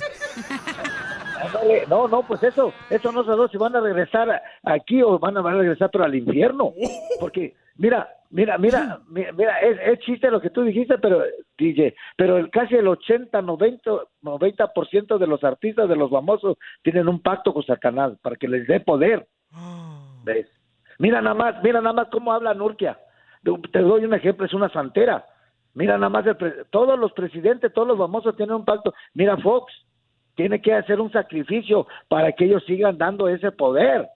Ándale, 1.61 1.87
No, 1.89 2.09
no, 2.09 2.23
pues 2.27 2.43
eso, 2.43 2.73
eso 2.89 3.13
no 3.13 3.25
sé 3.25 3.53
si 3.53 3.59
van 3.59 3.75
a 3.77 3.81
regresar 3.81 4.43
aquí 4.65 5.03
o 5.03 5.19
van 5.19 5.37
a, 5.37 5.41
van 5.41 5.55
a 5.55 5.59
regresar 5.59 5.91
pero 5.91 6.05
al 6.05 6.15
infierno. 6.15 6.73
Porque, 7.19 7.55
mira, 7.77 8.09
mira, 8.31 8.59
mira, 8.59 9.01
mi- 9.09 9.25
mira, 9.37 9.59
es, 9.61 9.79
es 9.85 9.99
chiste 10.01 10.31
lo 10.31 10.41
que 10.41 10.51
tú 10.51 10.63
dijiste, 10.63 10.99
pero, 10.99 11.23
DJ, 11.59 11.95
pero 12.17 12.37
el, 12.39 12.51
casi 12.51 12.75
el 12.77 12.89
80, 12.89 13.43
90, 13.43 13.91
90% 14.23 15.19
de 15.19 15.27
los 15.27 15.43
artistas, 15.45 15.89
de 15.89 15.97
los 15.97 16.11
famosos, 16.11 16.57
tienen 16.83 17.09
un 17.09 17.21
pacto 17.21 17.53
con 17.53 17.63
Satanás 17.65 18.13
para 18.23 18.37
que 18.37 18.49
les 18.49 18.67
dé 18.67 18.81
poder. 18.81 19.27
¿Ves? 20.25 20.47
Mira 20.99 21.21
nada 21.23 21.35
más, 21.35 21.63
mira 21.63 21.81
nada 21.81 21.95
más 21.95 22.09
cómo 22.09 22.33
habla 22.33 22.53
Nurkia. 22.55 22.99
Te 23.73 23.79
doy 23.81 24.05
un 24.05 24.13
ejemplo, 24.15 24.45
es 24.47 24.53
una 24.53 24.69
santera. 24.71 25.25
Mira 25.73 25.97
nada 25.97 26.11
más, 26.11 26.27
el 26.27 26.37
pre- 26.37 26.65
todos 26.71 26.99
los 26.99 27.13
presidentes, 27.13 27.73
todos 27.73 27.89
los 27.89 27.97
famosos 27.99 28.37
tienen 28.37 28.55
un 28.57 28.65
pacto. 28.65 28.93
Mira 29.15 29.37
Fox, 29.39 29.73
tiene 30.35 30.61
que 30.61 30.75
hacer 30.75 31.01
un 31.01 31.13
sacrificio 31.13 31.87
para 32.09 32.33
que 32.33 32.45
ellos 32.45 32.63
sigan 32.67 32.99
dando 32.99 33.29
ese 33.29 33.53
poder. 33.53 34.09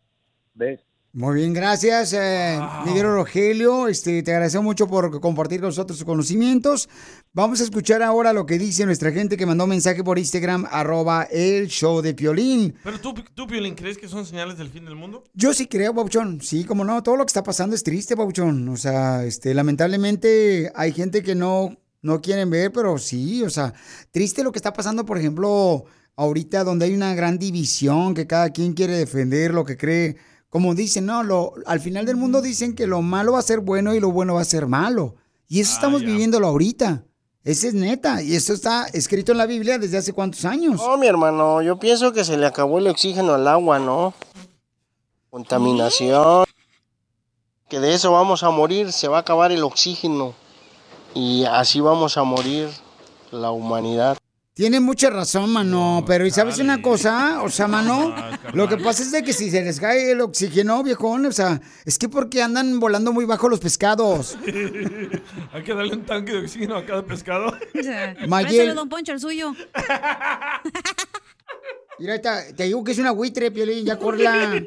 ¿Ves? 0.54 0.80
Muy 1.16 1.36
bien, 1.36 1.54
gracias, 1.54 2.12
eh, 2.12 2.58
Miguel 2.84 3.04
Rogelio. 3.04 3.86
Este, 3.86 4.20
te 4.24 4.32
agradecemos 4.32 4.64
mucho 4.64 4.88
por 4.88 5.20
compartir 5.20 5.60
con 5.60 5.68
nosotros 5.68 5.96
sus 5.96 6.04
conocimientos. 6.04 6.88
Vamos 7.32 7.60
a 7.60 7.62
escuchar 7.62 8.02
ahora 8.02 8.32
lo 8.32 8.46
que 8.46 8.58
dice 8.58 8.84
nuestra 8.84 9.12
gente 9.12 9.36
que 9.36 9.46
mandó 9.46 9.68
mensaje 9.68 10.02
por 10.02 10.18
Instagram, 10.18 10.66
arroba 10.68 11.22
el 11.30 11.68
show 11.68 12.02
de 12.02 12.14
Piolín. 12.14 12.74
Pero 12.82 12.98
tú, 12.98 13.14
tú, 13.32 13.46
Piolín, 13.46 13.76
¿crees 13.76 13.96
que 13.96 14.08
son 14.08 14.26
señales 14.26 14.58
del 14.58 14.70
fin 14.70 14.84
del 14.84 14.96
mundo? 14.96 15.22
Yo 15.34 15.54
sí 15.54 15.68
creo, 15.68 15.94
Pauchón. 15.94 16.40
Sí, 16.40 16.64
como 16.64 16.84
no, 16.84 17.00
todo 17.04 17.14
lo 17.14 17.24
que 17.24 17.30
está 17.30 17.44
pasando 17.44 17.76
es 17.76 17.84
triste, 17.84 18.16
Pauchón. 18.16 18.68
O 18.68 18.76
sea, 18.76 19.24
este, 19.24 19.54
lamentablemente 19.54 20.72
hay 20.74 20.90
gente 20.90 21.22
que 21.22 21.36
no, 21.36 21.76
no 22.02 22.20
quieren 22.22 22.50
ver, 22.50 22.72
pero 22.72 22.98
sí, 22.98 23.44
o 23.44 23.50
sea, 23.50 23.72
triste 24.10 24.42
lo 24.42 24.50
que 24.50 24.58
está 24.58 24.72
pasando, 24.72 25.06
por 25.06 25.16
ejemplo, 25.18 25.84
ahorita 26.16 26.64
donde 26.64 26.86
hay 26.86 26.94
una 26.94 27.14
gran 27.14 27.38
división, 27.38 28.14
que 28.14 28.26
cada 28.26 28.50
quien 28.50 28.74
quiere 28.74 28.96
defender 28.96 29.52
lo 29.52 29.64
que 29.64 29.76
cree. 29.76 30.16
Como 30.48 30.74
dicen, 30.74 31.06
no, 31.06 31.22
lo, 31.22 31.54
al 31.66 31.80
final 31.80 32.06
del 32.06 32.16
mundo 32.16 32.40
dicen 32.40 32.74
que 32.74 32.86
lo 32.86 33.02
malo 33.02 33.32
va 33.32 33.40
a 33.40 33.42
ser 33.42 33.60
bueno 33.60 33.94
y 33.94 34.00
lo 34.00 34.12
bueno 34.12 34.34
va 34.34 34.40
a 34.40 34.44
ser 34.44 34.66
malo. 34.66 35.16
Y 35.48 35.60
eso 35.60 35.74
estamos 35.74 36.02
viviéndolo 36.02 36.46
ahorita. 36.46 37.04
Ese 37.42 37.68
es 37.68 37.74
neta. 37.74 38.22
Y 38.22 38.34
eso 38.34 38.54
está 38.54 38.86
escrito 38.86 39.32
en 39.32 39.38
la 39.38 39.46
Biblia 39.46 39.78
desde 39.78 39.98
hace 39.98 40.12
cuántos 40.12 40.44
años. 40.44 40.80
No, 40.80 40.96
mi 40.96 41.06
hermano, 41.06 41.60
yo 41.60 41.78
pienso 41.78 42.12
que 42.12 42.24
se 42.24 42.38
le 42.38 42.46
acabó 42.46 42.78
el 42.78 42.86
oxígeno 42.86 43.34
al 43.34 43.46
agua, 43.46 43.78
¿no? 43.78 44.14
Contaminación. 45.28 46.44
Que 47.68 47.80
de 47.80 47.94
eso 47.94 48.12
vamos 48.12 48.42
a 48.42 48.50
morir, 48.50 48.92
se 48.92 49.08
va 49.08 49.18
a 49.18 49.20
acabar 49.20 49.52
el 49.52 49.62
oxígeno. 49.62 50.34
Y 51.14 51.44
así 51.44 51.80
vamos 51.80 52.16
a 52.16 52.22
morir 52.24 52.68
la 53.30 53.50
humanidad. 53.50 54.16
Tiene 54.54 54.78
mucha 54.78 55.10
razón, 55.10 55.52
mano, 55.52 56.04
pero 56.06 56.24
¿y 56.24 56.30
sabes 56.30 56.60
una 56.60 56.80
cosa? 56.80 57.42
O 57.42 57.50
sea, 57.50 57.66
mano, 57.66 58.14
lo 58.52 58.68
que 58.68 58.76
pasa 58.76 59.02
es 59.02 59.10
de 59.10 59.24
que 59.24 59.32
si 59.32 59.50
se 59.50 59.64
les 59.64 59.80
cae 59.80 60.12
el 60.12 60.20
oxígeno, 60.20 60.80
viejón, 60.84 61.26
o 61.26 61.32
sea, 61.32 61.60
es 61.84 61.98
que 61.98 62.08
porque 62.08 62.40
andan 62.40 62.78
volando 62.78 63.12
muy 63.12 63.24
bajo 63.24 63.48
los 63.48 63.58
pescados. 63.58 64.38
Hay 65.52 65.64
que 65.64 65.74
darle 65.74 65.94
un 65.94 66.06
tanque 66.06 66.34
de 66.34 66.38
oxígeno 66.38 66.76
a 66.76 66.86
cada 66.86 67.04
pescado. 67.04 67.52
Mayel. 68.28 68.76
Don 68.76 68.88
Poncho, 68.88 69.10
el 69.10 69.18
suyo. 69.18 69.56
Mira, 71.98 72.20
te 72.20 72.62
digo 72.62 72.84
que 72.84 72.92
es 72.92 72.98
una 72.98 73.10
buitre, 73.10 73.50
Piolín, 73.50 73.84
ya 73.84 73.98
corla. 73.98 74.64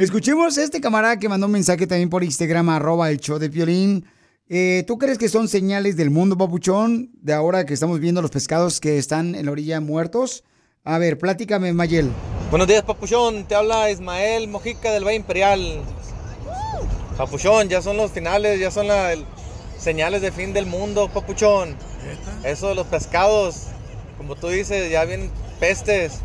Escuchemos 0.00 0.58
a 0.58 0.64
este 0.64 0.80
camarada 0.80 1.16
que 1.16 1.28
mandó 1.28 1.46
un 1.46 1.52
mensaje 1.52 1.86
también 1.86 2.10
por 2.10 2.24
Instagram, 2.24 2.70
arroba 2.70 3.08
el 3.08 3.20
show 3.20 3.38
de 3.38 3.50
Piolín. 3.50 4.04
Eh, 4.48 4.84
¿Tú 4.86 4.96
crees 4.96 5.18
que 5.18 5.28
son 5.28 5.48
señales 5.48 5.96
del 5.96 6.10
mundo, 6.10 6.38
papuchón, 6.38 7.10
de 7.20 7.32
ahora 7.32 7.66
que 7.66 7.74
estamos 7.74 7.98
viendo 7.98 8.22
los 8.22 8.30
pescados 8.30 8.78
que 8.78 8.96
están 8.96 9.34
en 9.34 9.46
la 9.46 9.50
orilla 9.50 9.80
muertos? 9.80 10.44
A 10.84 10.98
ver, 10.98 11.18
pláticame, 11.18 11.72
Mayel. 11.72 12.12
Buenos 12.50 12.68
días, 12.68 12.84
Papuchón. 12.84 13.44
Te 13.48 13.56
habla 13.56 13.90
Ismael 13.90 14.46
Mojica 14.46 14.92
del 14.92 15.04
Valle 15.04 15.16
Imperial. 15.16 15.82
Papuchón, 17.16 17.68
ya 17.68 17.82
son 17.82 17.96
los 17.96 18.12
finales, 18.12 18.60
ya 18.60 18.70
son 18.70 18.86
las 18.86 19.18
señales 19.80 20.22
de 20.22 20.30
fin 20.30 20.52
del 20.52 20.66
mundo, 20.66 21.10
Papuchón. 21.12 21.74
Eso 22.44 22.68
de 22.68 22.76
los 22.76 22.86
pescados, 22.86 23.62
como 24.16 24.36
tú 24.36 24.46
dices, 24.46 24.92
ya 24.92 25.04
vienen 25.04 25.32
pestes. 25.58 26.20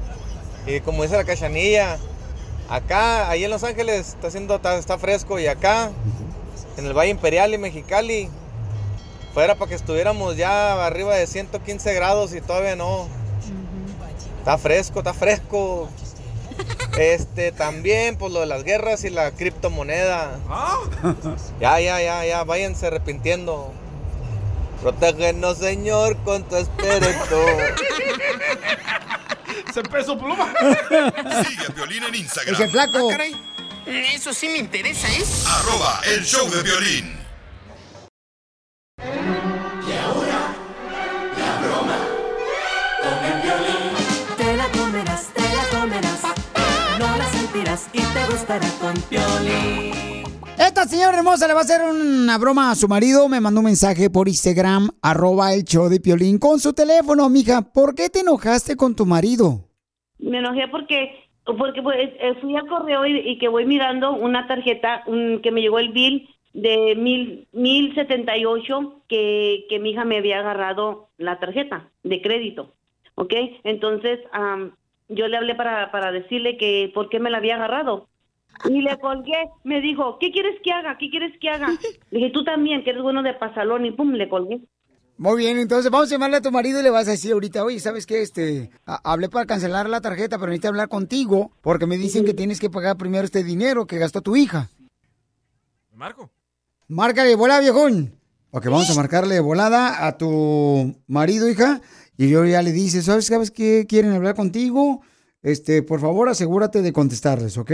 Y 0.68 0.80
como 0.82 1.02
dice 1.02 1.16
la 1.16 1.24
cachanilla, 1.24 1.98
acá, 2.70 3.32
ahí 3.32 3.46
en 3.46 3.50
Los 3.50 3.64
Ángeles, 3.64 4.10
está 4.10 4.28
haciendo, 4.28 4.58
está, 4.58 4.78
está 4.78 5.00
fresco. 5.00 5.40
Y 5.40 5.48
acá, 5.48 5.90
en 6.78 6.86
el 6.86 6.94
Valle 6.94 7.12
Imperial 7.12 7.54
y 7.54 7.58
Mexicali, 7.58 8.30
fuera 9.34 9.56
para 9.56 9.70
que 9.70 9.76
estuviéramos 9.76 10.38
ya 10.38 10.86
arriba 10.86 11.16
de 11.16 11.28
115 11.28 11.94
grados 11.94 12.34
y 12.34 12.42
todavía 12.42 12.76
no. 12.76 13.08
Está 14.40 14.58
fresco, 14.58 15.00
está 15.00 15.14
fresco. 15.14 15.90
Este, 16.98 17.54
también, 17.54 18.18
pues 18.18 18.34
lo 18.34 18.42
de 18.42 18.46
las 18.46 18.66
guerras 18.66 19.06
y 19.06 19.10
la 19.10 19.32
criptomoneda. 19.32 20.38
Ya, 21.60 21.80
ya, 21.80 22.02
ya, 22.02 22.26
ya, 22.26 22.44
váyanse 22.44 22.88
arrepintiendo. 22.88 23.72
Protégenos, 24.82 25.60
Señor, 25.60 26.18
con 26.18 26.44
tu 26.44 26.58
espíritu. 26.58 27.38
Se 29.74 29.84
peso 29.84 30.18
pluma. 30.18 30.54
Sigue 31.48 31.66
a 31.68 31.74
Piolín 31.74 32.04
en 32.04 32.16
Instagram. 32.16 32.56
Es 32.56 32.60
el 32.60 32.72
flaco. 32.72 33.10
Eso 33.86 34.34
sí 34.34 34.48
me 34.48 34.60
interesa, 34.60 35.08
¿eh? 35.08 35.24
Arroba 35.48 36.02
el 36.16 36.24
show 36.24 36.50
de 36.50 36.62
violín. 36.62 37.22
Te 44.38 44.58
la 44.58 44.68
comerás, 44.72 45.34
te 45.34 45.42
la 45.42 45.80
comerás. 45.80 46.22
No 47.00 47.18
la 47.18 47.26
sentirás 47.32 47.88
y 47.94 48.02
te 48.02 48.26
gustará 48.32 48.68
con 48.80 48.94
Piolín. 49.10 50.24
Esta 50.58 50.86
señora 50.86 51.18
hermosa 51.18 51.48
le 51.48 51.54
va 51.54 51.62
a 51.62 51.64
hacer 51.64 51.82
una 51.82 52.38
broma 52.38 52.70
a 52.72 52.76
su 52.76 52.88
marido. 52.88 53.28
Me 53.28 53.42
mandó 53.42 53.62
un 53.62 53.66
mensaje 53.66 54.10
por 54.12 54.28
Instagram, 54.28 54.90
arroba 55.02 55.54
el 55.54 55.64
show 55.64 55.90
de 55.90 56.00
Piolín, 56.00 56.38
con 56.38 56.60
su 56.60 56.74
teléfono, 56.74 57.28
mija. 57.30 57.62
¿Por 57.62 57.96
qué 57.96 58.10
te 58.10 58.20
enojaste 58.20 58.76
con 58.76 58.96
tu 58.96 59.06
marido? 59.08 59.68
Me 60.20 60.38
enojé 60.38 60.68
porque 60.70 61.21
porque 61.46 61.82
pues, 61.82 61.98
eh, 62.20 62.36
fui 62.42 62.56
al 62.56 62.68
correo 62.68 63.06
y, 63.06 63.38
que 63.38 63.48
voy 63.48 63.66
mirando 63.66 64.14
una 64.14 64.48
tarjeta 64.48 65.04
un- 65.08 65.40
que 65.42 65.52
me 65.52 65.62
llegó 65.62 65.80
el 65.80 65.90
bill 65.90 66.30
de 66.54 66.96
mil 66.96 67.48
mil 67.54 67.96
setenta 67.96 68.38
y 68.38 68.46
ocho 68.46 69.02
que 69.08 69.66
que 69.70 69.80
mi 69.80 69.92
hija 69.92 70.06
me 70.06 70.18
había 70.18 70.40
agarrado 70.40 71.10
la 71.18 71.40
tarjeta 71.40 71.90
de 72.04 72.22
crédito, 72.22 72.74
¿ok? 73.16 73.34
Entonces 73.64 74.20
am, 74.34 74.74
yo 75.08 75.28
le 75.28 75.38
hablé 75.38 75.56
para 75.56 75.92
para 75.92 76.12
decirle 76.12 76.58
que 76.58 76.92
por 76.94 77.10
qué 77.10 77.20
me 77.20 77.30
la 77.30 77.38
había 77.38 77.56
agarrado 77.56 78.08
y 78.64 78.82
le 78.82 78.98
colgué. 79.00 79.50
Me 79.64 79.82
dijo 79.82 80.18
¿qué 80.20 80.32
quieres 80.32 80.60
que 80.62 80.72
haga? 80.74 80.98
¿Qué 80.98 81.10
quieres 81.10 81.38
que 81.40 81.50
haga? 81.50 81.80
Le 82.12 82.20
dije 82.20 82.32
tú 82.32 82.44
también 82.44 82.84
que 82.84 82.90
eres 82.92 83.02
bueno 83.02 83.24
de 83.24 83.34
pasalón 83.34 83.86
y 83.86 83.92
pum 83.92 84.12
le 84.14 84.28
colgué. 84.30 84.60
Muy 85.22 85.38
bien, 85.38 85.60
entonces 85.60 85.92
vamos 85.92 86.08
a 86.08 86.16
llamarle 86.16 86.38
a 86.38 86.42
tu 86.42 86.52
marido 86.52 86.80
y 86.80 86.84
le 86.84 86.90
vas 86.90 87.08
a 87.08 87.12
decir 87.12 87.34
ahorita, 87.34 87.64
oye, 87.64 87.80
¿sabes 87.80 88.08
qué? 88.08 88.24
Este, 88.24 88.72
hablé 88.86 89.30
para 89.30 89.46
cancelar 89.46 89.88
la 89.88 90.02
tarjeta, 90.02 90.40
pero 90.40 90.50
necesito 90.50 90.70
hablar 90.70 90.90
contigo 90.90 91.52
porque 91.62 91.86
me 91.86 91.96
dicen 91.96 92.26
que 92.26 92.34
tienes 92.34 92.60
que 92.60 92.72
pagar 92.72 92.98
primero 92.98 93.24
este 93.24 93.44
dinero 93.44 93.86
que 93.86 94.00
gastó 94.00 94.22
tu 94.22 94.36
hija. 94.36 94.72
Marco. 95.94 96.32
Márcale 96.88 97.30
de 97.30 97.36
volada, 97.36 97.60
viejón. 97.60 98.20
Ok, 98.50 98.66
vamos 98.66 98.90
a 98.90 98.96
marcarle 98.96 99.36
de 99.36 99.42
volada 99.42 100.08
a 100.08 100.18
tu 100.18 100.96
marido, 101.06 101.48
hija. 101.48 101.82
Y 102.18 102.32
yo 102.32 102.44
ya 102.44 102.64
le 102.64 102.72
dice, 102.72 103.04
¿sabes, 103.04 103.28
sabes 103.28 103.52
qué? 103.52 103.86
Quieren 103.88 104.14
hablar 104.14 104.34
contigo. 104.34 105.02
Este, 105.44 105.84
por 105.84 106.00
favor, 106.00 106.30
asegúrate 106.30 106.82
de 106.82 106.94
contestarles, 106.94 107.60
¿ok? 107.60 107.72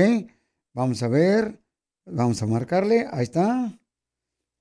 Vamos 0.73 1.01
a 1.01 1.07
ver. 1.07 1.61
Vamos 2.05 2.41
a 2.41 2.45
marcarle. 2.45 3.07
Ahí 3.09 3.23
está. 3.23 3.79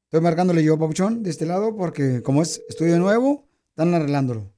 Estoy 0.07 0.21
marcándole 0.21 0.63
yo, 0.63 0.79
Papuchón, 0.79 1.25
de 1.25 1.31
este 1.31 1.47
lado, 1.47 1.75
porque 1.77 2.23
como 2.23 2.41
es 2.41 2.63
estudio 2.69 2.97
nuevo, 2.99 3.49
están 3.71 3.93
arreglándolo. 3.93 4.53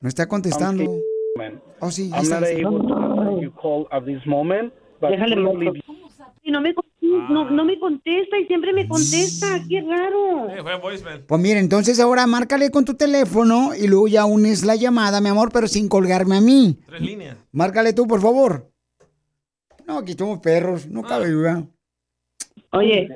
No 0.00 0.08
está 0.08 0.26
contestando. 0.26 0.84
Oh, 1.80 1.90
sí, 1.90 2.10
I'm 2.10 2.22
está. 2.22 2.40
not 2.40 2.48
able 2.48 2.88
to 2.88 2.94
answer 2.96 3.42
your 3.42 3.52
call 3.60 3.86
at 3.90 4.04
this 4.04 4.24
moment, 4.26 4.72
but 5.00 5.10
Déjale 5.10 5.36
no 5.36 5.52
me 6.62 6.74
contesta. 6.74 7.28
no, 7.28 7.50
no 7.50 7.64
me 7.66 7.78
contesta 7.78 8.38
y 8.40 8.46
siempre 8.46 8.72
me 8.72 8.88
contesta. 8.88 9.62
Qué 9.68 9.82
raro. 9.82 10.48
Eh, 10.48 10.62
fue 10.62 10.74
voicemail. 10.80 11.20
Pues 11.26 11.40
mira, 11.40 11.60
entonces 11.60 12.00
ahora 12.00 12.26
márcale 12.26 12.70
con 12.70 12.86
tu 12.86 12.94
teléfono 12.94 13.74
y 13.74 13.86
luego 13.88 14.08
ya 14.08 14.24
unes 14.24 14.64
la 14.64 14.74
llamada, 14.74 15.20
mi 15.20 15.28
amor, 15.28 15.50
pero 15.52 15.68
sin 15.68 15.88
colgarme 15.90 16.38
a 16.38 16.40
mí. 16.40 16.78
Tres 16.86 17.02
líneas. 17.02 17.36
Márcale 17.52 17.92
tú, 17.92 18.06
por 18.06 18.22
favor. 18.22 18.70
No, 19.88 19.98
aquí 19.98 20.12
somos 20.12 20.38
perros, 20.40 20.86
no 20.86 21.02
cabe 21.02 21.30
duda. 21.30 21.64
Oye, 22.72 23.08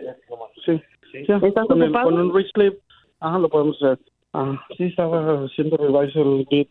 Sí, 0.64 0.80
sí. 1.12 1.18
¿Estás 1.18 1.66
con, 1.66 1.82
el, 1.82 1.88
ocupado? 1.90 2.10
con 2.10 2.18
un 2.18 2.34
reclip, 2.34 2.78
ajá, 3.20 3.38
lo 3.38 3.48
podemos 3.50 3.76
hacer. 3.82 3.98
Ah, 4.32 4.58
sí, 4.78 4.84
estaba 4.84 5.44
haciendo 5.44 5.76
revise 5.76 6.18
el 6.18 6.46
beat. 6.50 6.68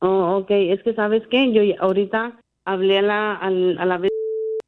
Oh, 0.00 0.36
ok, 0.42 0.50
es 0.50 0.82
que 0.82 0.92
sabes 0.94 1.26
qué, 1.28 1.50
yo 1.52 1.62
ahorita 1.80 2.38
hablé 2.66 2.98
a 2.98 3.02
la, 3.02 3.34
al- 3.36 3.78
a, 3.78 3.86
la 3.86 3.96
vez 3.98 4.10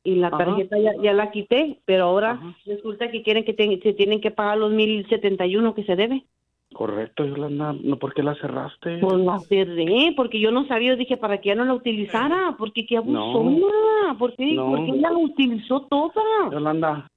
y 0.03 0.15
la 0.15 0.29
Ajá. 0.29 0.39
tarjeta 0.39 0.79
ya, 0.79 0.93
ya 1.03 1.13
la 1.13 1.31
quité, 1.31 1.81
pero 1.85 2.05
ahora 2.05 2.41
resulta 2.65 3.11
que 3.11 3.23
quieren 3.23 3.45
que 3.45 3.53
te- 3.53 3.81
se 3.83 3.93
tienen 3.93 4.23
que 4.23 4.31
pagar 4.31 4.57
los 4.57 4.73
mil 4.73 5.07
setenta 5.11 5.45
y 5.45 5.57
uno 5.57 5.75
que 5.75 5.85
se 5.85 5.95
debe. 5.97 6.25
Correcto, 6.73 7.25
Yolanda. 7.25 7.75
No, 7.83 7.99
¿Por 7.99 8.15
qué 8.15 8.23
la 8.23 8.35
cerraste? 8.37 8.99
Pues 8.99 9.17
la 9.19 9.39
cerré, 9.41 10.13
porque 10.17 10.39
yo 10.41 10.51
no 10.53 10.67
sabía, 10.67 10.95
dije, 10.97 11.17
para 11.17 11.41
que 11.41 11.49
ya 11.49 11.55
no 11.55 11.65
la 11.65 11.75
utilizara, 11.75 12.55
porque 12.57 12.87
qué 12.87 12.97
abusona, 12.97 14.17
¿por 14.19 14.35
qué, 14.37 14.55
No. 14.55 14.67
¿por 14.67 14.85
qué 14.87 14.93
la 14.93 15.13
utilizó 15.13 15.81
toda? 15.83 16.23
Yolanda, 16.53 17.09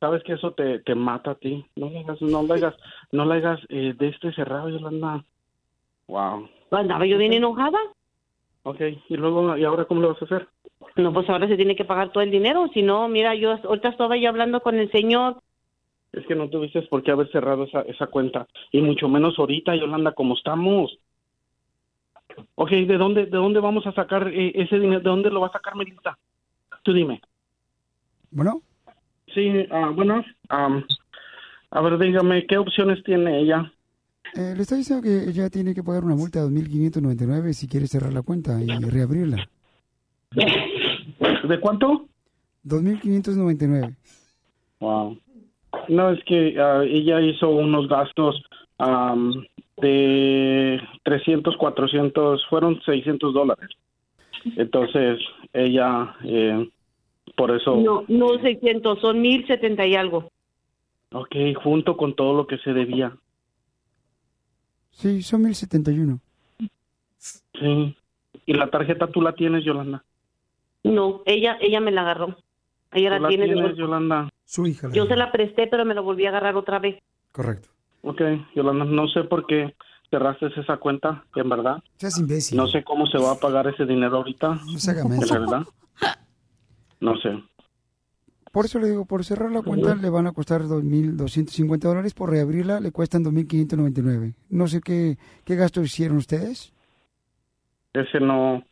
sabes 0.00 0.22
que 0.24 0.32
eso 0.32 0.52
te, 0.52 0.78
te 0.80 0.94
mata 0.94 1.32
a 1.32 1.34
ti. 1.34 1.64
No 1.76 1.90
le 1.90 2.00
hagas, 2.00 2.22
no 2.22 2.42
le 2.42 2.54
hagas, 2.54 2.74
no 3.12 3.24
le 3.26 3.34
hagas 3.34 3.60
eh, 3.68 3.94
de 3.98 4.08
este 4.08 4.32
cerrado, 4.32 4.70
Yolanda. 4.70 5.22
Wow. 6.08 6.48
Andaba 6.70 7.06
yo 7.06 7.18
bien 7.18 7.34
enojada. 7.34 7.78
Ok, 8.64 8.80
y 9.08 9.16
luego, 9.16 9.56
¿y 9.56 9.64
ahora 9.64 9.84
cómo 9.84 10.00
lo 10.00 10.08
vas 10.14 10.22
a 10.22 10.24
hacer? 10.24 10.48
No, 10.96 11.12
pues 11.12 11.28
ahora 11.28 11.48
se 11.48 11.56
tiene 11.56 11.76
que 11.76 11.84
pagar 11.84 12.12
todo 12.12 12.22
el 12.22 12.30
dinero, 12.30 12.66
si 12.72 12.82
no, 12.82 13.08
mira, 13.08 13.34
yo 13.34 13.52
ahorita 13.52 13.88
estaba 13.90 14.16
yo 14.16 14.28
hablando 14.28 14.60
con 14.60 14.78
el 14.78 14.90
señor, 14.90 15.36
Es 16.12 16.26
que 16.26 16.34
no 16.34 16.48
tuviste 16.48 16.82
por 16.82 17.02
qué 17.02 17.10
haber 17.10 17.30
cerrado 17.30 17.64
esa, 17.64 17.82
esa 17.82 18.06
cuenta. 18.06 18.46
Y 18.70 18.82
mucho 18.82 19.08
menos 19.08 19.38
ahorita, 19.38 19.74
Yolanda, 19.74 20.12
como 20.12 20.34
estamos. 20.34 20.98
Ok, 22.54 22.70
¿de 22.70 22.96
dónde, 22.98 23.26
de 23.26 23.36
dónde 23.36 23.60
vamos 23.60 23.86
a 23.86 23.92
sacar 23.92 24.28
eh, 24.28 24.52
ese 24.54 24.78
dinero? 24.78 25.00
¿De 25.00 25.10
dónde 25.10 25.30
lo 25.30 25.40
va 25.40 25.48
a 25.48 25.52
sacar 25.52 25.74
Melissa? 25.74 26.18
Tú 26.82 26.92
dime. 26.92 27.20
Bueno. 28.30 28.62
Sí, 29.34 29.50
ah, 29.70 29.90
bueno, 29.94 30.22
am, 30.48 30.84
a 31.70 31.80
ver, 31.80 31.98
dígame, 31.98 32.46
¿qué 32.46 32.58
opciones 32.58 33.02
tiene 33.02 33.40
ella? 33.40 33.72
Eh, 34.34 34.54
le 34.54 34.62
está 34.62 34.76
diciendo 34.76 35.02
que 35.02 35.28
ella 35.28 35.48
tiene 35.48 35.74
que 35.74 35.82
pagar 35.82 36.04
una 36.04 36.14
multa 36.14 36.40
de 36.40 36.48
2.599 36.48 37.52
si 37.52 37.66
quiere 37.68 37.86
cerrar 37.86 38.12
la 38.12 38.22
cuenta 38.22 38.60
y 38.60 38.66
reabrirla. 38.66 39.48
¿De 41.48 41.60
cuánto? 41.60 42.06
2.599. 42.64 43.96
Wow. 44.80 45.18
No, 45.88 46.10
es 46.10 46.22
que 46.24 46.56
ah, 46.60 46.82
ella 46.84 47.20
hizo 47.20 47.48
unos 47.50 47.88
gastos 47.88 48.42
am, 48.78 49.46
de 49.78 50.80
300, 51.02 51.56
400, 51.56 52.46
fueron 52.48 52.80
600 52.82 53.34
dólares. 53.34 53.70
Entonces, 54.56 55.20
ella, 55.52 56.16
eh, 56.24 56.68
por 57.36 57.50
eso, 57.50 57.76
no, 57.76 58.04
no 58.08 58.38
600, 58.40 59.00
son 59.00 59.20
1070 59.20 59.86
y 59.86 59.94
algo. 59.94 60.30
ok, 61.12 61.36
junto 61.62 61.96
con 61.96 62.14
todo 62.14 62.34
lo 62.34 62.46
que 62.46 62.58
se 62.58 62.72
debía. 62.72 63.16
Sí, 64.90 65.22
son 65.22 65.44
1.071. 65.44 66.20
Sí. 67.18 67.96
¿Y 68.46 68.54
la 68.54 68.68
tarjeta 68.68 69.06
tú 69.06 69.22
la 69.22 69.34
tienes, 69.34 69.64
Yolanda? 69.64 70.04
No, 70.84 71.22
ella, 71.26 71.56
ella 71.60 71.80
me 71.80 71.92
la 71.92 72.02
agarró. 72.02 72.36
Ella 72.92 73.08
¿Tú 73.08 73.14
la 73.14 73.20
la 73.20 73.28
tiene. 73.28 73.46
de. 73.46 73.76
Yolanda? 73.76 74.28
Su 74.44 74.66
hija. 74.66 74.88
Yo 74.92 75.06
se 75.06 75.16
la 75.16 75.32
presté, 75.32 75.66
pero 75.66 75.84
me 75.84 75.94
la 75.94 76.00
volví 76.00 76.26
a 76.26 76.30
agarrar 76.30 76.56
otra 76.56 76.78
vez. 76.78 76.98
Correcto. 77.32 77.68
Ok, 78.02 78.20
Yolanda, 78.54 78.84
no 78.84 79.08
sé 79.08 79.24
por 79.24 79.46
qué 79.46 79.74
cerraste 80.10 80.48
esa 80.60 80.76
cuenta, 80.76 81.24
en 81.34 81.48
verdad. 81.48 81.82
Seas 81.96 82.18
imbécil. 82.18 82.58
No 82.58 82.66
sé 82.66 82.84
cómo 82.84 83.06
se 83.06 83.18
va 83.18 83.32
a 83.32 83.36
pagar 83.36 83.66
ese 83.68 83.86
dinero 83.86 84.18
ahorita. 84.18 84.48
No 84.48 84.78
se 84.78 84.90
haga 84.90 85.02
En 85.02 85.20
verdad. 85.20 85.62
No 87.00 87.16
sé. 87.16 87.42
Por 88.52 88.66
eso 88.66 88.78
le 88.78 88.90
digo, 88.90 89.06
por 89.06 89.24
cerrar 89.24 89.50
la 89.50 89.62
cuenta 89.62 89.94
le 89.94 90.10
van 90.10 90.26
a 90.26 90.32
costar 90.32 90.60
2.250 90.62 91.78
dólares, 91.78 92.12
por 92.12 92.28
reabrirla 92.28 92.80
le 92.80 92.92
cuestan 92.92 93.24
2.599. 93.24 94.34
No 94.50 94.66
sé 94.66 94.82
qué, 94.82 95.16
qué 95.44 95.56
gasto 95.56 95.80
hicieron 95.80 96.18
ustedes. 96.18 96.74
Ese 97.94 98.20
no, 98.20 98.62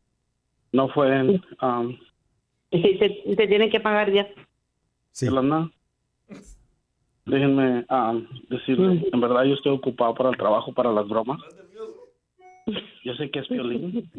no 0.73 0.89
fue, 0.91 1.41
um, 1.63 1.97
Se, 2.71 2.99
se, 2.99 3.35
se 3.37 3.47
tiene 3.47 3.69
que 3.71 3.81
pagar 3.81 4.13
ya. 4.13 4.29
Yolanda. 5.21 5.71
Déjenme 7.27 7.85
um, 7.91 8.27
decirle, 8.49 9.09
en 9.13 9.21
verdad 9.21 9.45
yo 9.45 9.55
estoy 9.55 9.73
ocupado 9.73 10.15
para 10.15 10.31
el 10.31 10.37
trabajo, 10.37 10.73
para 10.73 10.91
las 10.91 11.07
bromas. 11.07 11.41
Yo 13.05 13.15
sé 13.15 13.31
que 13.31 13.41
es 13.41 13.49
violín. 13.49 14.11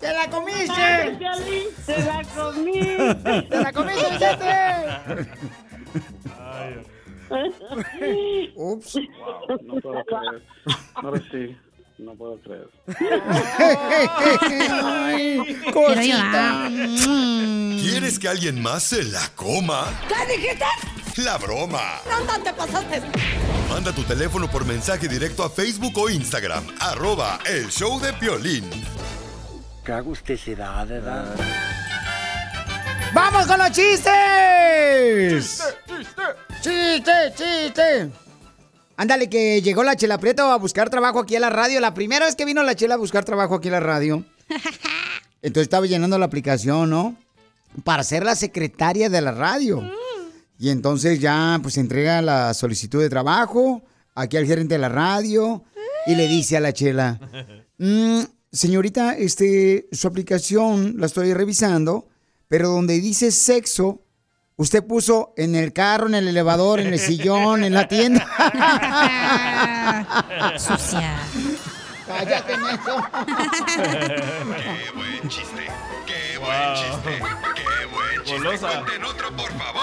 ¡Te 0.00 0.12
la 0.12 0.28
comiste! 0.30 1.18
¡Te 1.86 1.98
la 2.04 2.22
comí! 2.34 2.72
¡Te 3.48 3.56
la 3.60 3.72
comiste, 3.72 4.06
Vicente! 4.12 4.46
Ups. 8.56 8.94
Wow, 8.94 9.58
no 9.62 9.80
puedo 9.80 10.04
creer. 10.04 10.42
Ahora 10.94 11.22
sí, 11.30 11.56
no 11.98 12.14
puedo 12.14 12.38
creer. 12.40 12.68
Ay, 14.70 15.60
cosita. 15.72 16.68
¿Quieres 17.80 18.18
que 18.18 18.28
alguien 18.28 18.62
más 18.62 18.82
se 18.84 19.04
la 19.04 19.28
coma? 19.34 19.84
¿Qué 20.08 20.36
dijiste? 20.36 20.64
La 21.22 21.38
broma. 21.38 22.00
¿Dónde 22.08 22.50
te 22.50 22.52
pasaste? 22.56 23.02
Manda 23.68 23.92
tu 23.92 24.02
teléfono 24.02 24.48
por 24.48 24.64
mensaje 24.64 25.06
directo 25.08 25.44
a 25.44 25.50
Facebook 25.50 25.96
o 25.98 26.10
Instagram. 26.10 26.64
Arroba 26.80 27.38
el 27.46 27.68
show 27.68 28.00
de 28.00 28.12
Piolín. 28.14 28.68
Qué 29.84 29.92
agusticidad, 29.92 30.86
¿verdad? 30.86 31.34
¡Vamos 33.12 33.46
con 33.46 33.58
los 33.58 33.70
chistes! 33.70 34.12
¡Chiste, 35.30 35.64
chiste! 35.86 36.22
Ándale, 38.96 39.28
que 39.28 39.60
llegó 39.60 39.82
la 39.82 39.96
Chela 39.96 40.18
Prieto 40.18 40.44
a 40.44 40.56
buscar 40.56 40.88
trabajo 40.88 41.20
aquí 41.20 41.34
a 41.36 41.40
la 41.40 41.50
radio. 41.50 41.80
La 41.80 41.94
primera 41.94 42.26
vez 42.26 42.36
que 42.36 42.44
vino 42.44 42.62
la 42.62 42.74
Chela 42.76 42.94
a 42.94 42.98
buscar 42.98 43.24
trabajo 43.24 43.56
aquí 43.56 43.68
a 43.68 43.72
la 43.72 43.80
radio. 43.80 44.24
Entonces 45.42 45.64
estaba 45.64 45.86
llenando 45.86 46.18
la 46.18 46.26
aplicación, 46.26 46.90
¿no? 46.90 47.16
Para 47.82 48.04
ser 48.04 48.24
la 48.24 48.36
secretaria 48.36 49.10
de 49.10 49.20
la 49.20 49.32
radio. 49.32 49.82
Y 50.58 50.70
entonces 50.70 51.18
ya, 51.18 51.58
pues, 51.60 51.76
entrega 51.76 52.22
la 52.22 52.54
solicitud 52.54 53.02
de 53.02 53.10
trabajo 53.10 53.82
aquí 54.14 54.36
al 54.36 54.46
gerente 54.46 54.76
de 54.76 54.78
la 54.78 54.88
radio 54.88 55.64
y 56.06 56.14
le 56.14 56.28
dice 56.28 56.56
a 56.56 56.60
la 56.60 56.72
Chela, 56.72 57.18
"Mm, 57.78 58.20
señorita, 58.52 59.16
este, 59.16 59.88
su 59.90 60.06
aplicación 60.06 60.94
la 60.98 61.06
estoy 61.06 61.34
revisando, 61.34 62.06
pero 62.46 62.68
donde 62.68 63.00
dice 63.00 63.32
sexo, 63.32 64.03
usted 64.56 64.84
puso 64.84 65.32
en 65.36 65.54
el 65.54 65.72
carro, 65.72 66.06
en 66.06 66.14
el 66.14 66.28
elevador, 66.28 66.80
en 66.80 66.92
el 66.92 66.98
sillón, 66.98 67.64
en 67.64 67.74
la 67.74 67.88
tienda. 67.88 68.26
Sucia. 70.58 71.16
Cállate, 72.06 72.56
menso. 72.56 73.04
Qué 73.26 73.32
buen 74.94 75.28
chiste. 75.28 75.66
Qué 76.06 76.38
buen 76.38 76.74
chiste. 76.74 77.12
Qué 77.54 77.86
buen 77.86 78.24
chiste. 78.24 78.38
Golosa. 78.38 78.68
Cuenten 78.68 79.04
otro, 79.04 79.36
por 79.36 79.50
favor. 79.52 79.82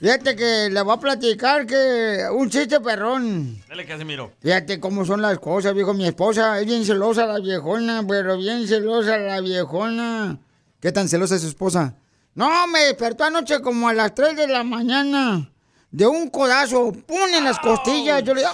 Fíjate 0.00 0.36
que 0.36 0.68
le 0.70 0.82
voy 0.82 0.94
a 0.94 1.00
platicar 1.00 1.66
que 1.66 2.26
un 2.32 2.50
chiste 2.50 2.80
perrón. 2.80 3.62
Dale, 3.68 3.86
Casimiro. 3.86 4.32
Fíjate 4.40 4.80
cómo 4.80 5.04
son 5.04 5.22
las 5.22 5.38
cosas, 5.38 5.74
viejo. 5.74 5.94
Mi 5.94 6.06
esposa 6.06 6.60
es 6.60 6.66
bien 6.66 6.84
celosa 6.84 7.26
la 7.26 7.38
viejona, 7.38 8.04
pero 8.06 8.36
bien 8.36 8.66
celosa 8.66 9.16
la 9.18 9.40
viejona. 9.40 10.38
¿Qué 10.80 10.92
tan 10.92 11.08
celosa 11.08 11.36
es 11.36 11.42
su 11.42 11.48
esposa? 11.48 11.94
No, 12.34 12.66
me 12.66 12.80
despertó 12.80 13.24
anoche 13.24 13.60
como 13.60 13.88
a 13.88 13.92
las 13.92 14.14
3 14.14 14.36
de 14.36 14.48
la 14.48 14.64
mañana. 14.64 15.50
De 15.90 16.06
un 16.06 16.28
codazo, 16.30 16.90
pum, 16.90 17.28
en 17.32 17.44
las 17.44 17.60
costillas. 17.60 18.24
Yo 18.24 18.34
le 18.34 18.40
digo, 18.40 18.50